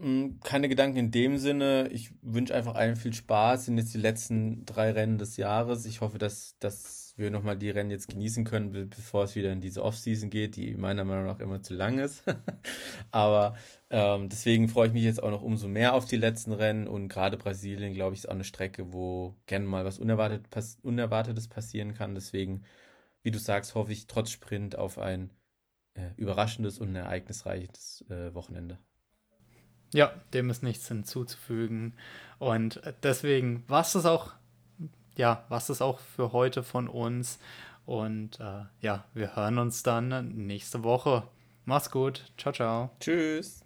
hm, 0.00 0.40
keine 0.42 0.68
Gedanken 0.68 0.98
in 0.98 1.10
dem 1.10 1.38
Sinne. 1.38 1.88
Ich 1.88 2.10
wünsche 2.22 2.54
einfach 2.54 2.74
allen 2.74 2.96
viel 2.96 3.12
Spaß. 3.12 3.66
Sind 3.66 3.78
jetzt 3.78 3.94
die 3.94 3.98
letzten 3.98 4.64
drei 4.64 4.92
Rennen 4.92 5.18
des 5.18 5.36
Jahres. 5.36 5.86
Ich 5.86 6.00
hoffe, 6.00 6.18
dass, 6.18 6.56
dass 6.60 7.05
wir 7.16 7.30
nochmal 7.30 7.56
die 7.56 7.70
Rennen 7.70 7.90
jetzt 7.90 8.08
genießen 8.08 8.44
können, 8.44 8.90
bevor 8.90 9.24
es 9.24 9.34
wieder 9.34 9.50
in 9.50 9.62
diese 9.62 9.82
Offseason 9.82 10.28
geht, 10.28 10.56
die 10.56 10.74
meiner 10.74 11.04
Meinung 11.04 11.26
nach 11.26 11.40
immer 11.40 11.62
zu 11.62 11.74
lang 11.74 11.98
ist. 11.98 12.22
Aber 13.10 13.56
ähm, 13.88 14.28
deswegen 14.28 14.68
freue 14.68 14.88
ich 14.88 14.92
mich 14.92 15.04
jetzt 15.04 15.22
auch 15.22 15.30
noch 15.30 15.42
umso 15.42 15.66
mehr 15.66 15.94
auf 15.94 16.04
die 16.04 16.16
letzten 16.16 16.52
Rennen. 16.52 16.86
Und 16.86 17.08
gerade 17.08 17.38
Brasilien, 17.38 17.94
glaube 17.94 18.14
ich, 18.14 18.20
ist 18.20 18.26
auch 18.26 18.34
eine 18.34 18.44
Strecke, 18.44 18.92
wo 18.92 19.34
gerne 19.46 19.66
mal 19.66 19.86
was 19.86 19.98
Unerwartet, 19.98 20.50
pass 20.50 20.78
Unerwartetes 20.82 21.48
passieren 21.48 21.94
kann. 21.94 22.14
Deswegen, 22.14 22.64
wie 23.22 23.30
du 23.30 23.38
sagst, 23.38 23.74
hoffe 23.74 23.92
ich 23.92 24.06
trotz 24.06 24.30
Sprint 24.30 24.76
auf 24.76 24.98
ein 24.98 25.30
äh, 25.94 26.10
überraschendes 26.16 26.78
und 26.78 26.94
ereignisreiches 26.94 28.04
äh, 28.10 28.34
Wochenende. 28.34 28.78
Ja, 29.94 30.12
dem 30.34 30.50
ist 30.50 30.62
nichts 30.62 30.88
hinzuzufügen. 30.88 31.94
Und 32.38 32.82
deswegen 33.02 33.64
war 33.68 33.80
es 33.80 33.92
das 33.92 34.04
auch, 34.04 34.34
ja, 35.16 35.44
was 35.48 35.68
es 35.68 35.82
auch 35.82 35.98
für 35.98 36.32
heute 36.32 36.62
von 36.62 36.88
uns. 36.88 37.38
Und 37.84 38.40
äh, 38.40 38.64
ja, 38.80 39.04
wir 39.14 39.36
hören 39.36 39.58
uns 39.58 39.82
dann 39.82 40.28
nächste 40.28 40.82
Woche. 40.82 41.22
Mach's 41.64 41.90
gut. 41.90 42.24
Ciao, 42.36 42.52
ciao. 42.52 42.90
Tschüss. 43.00 43.54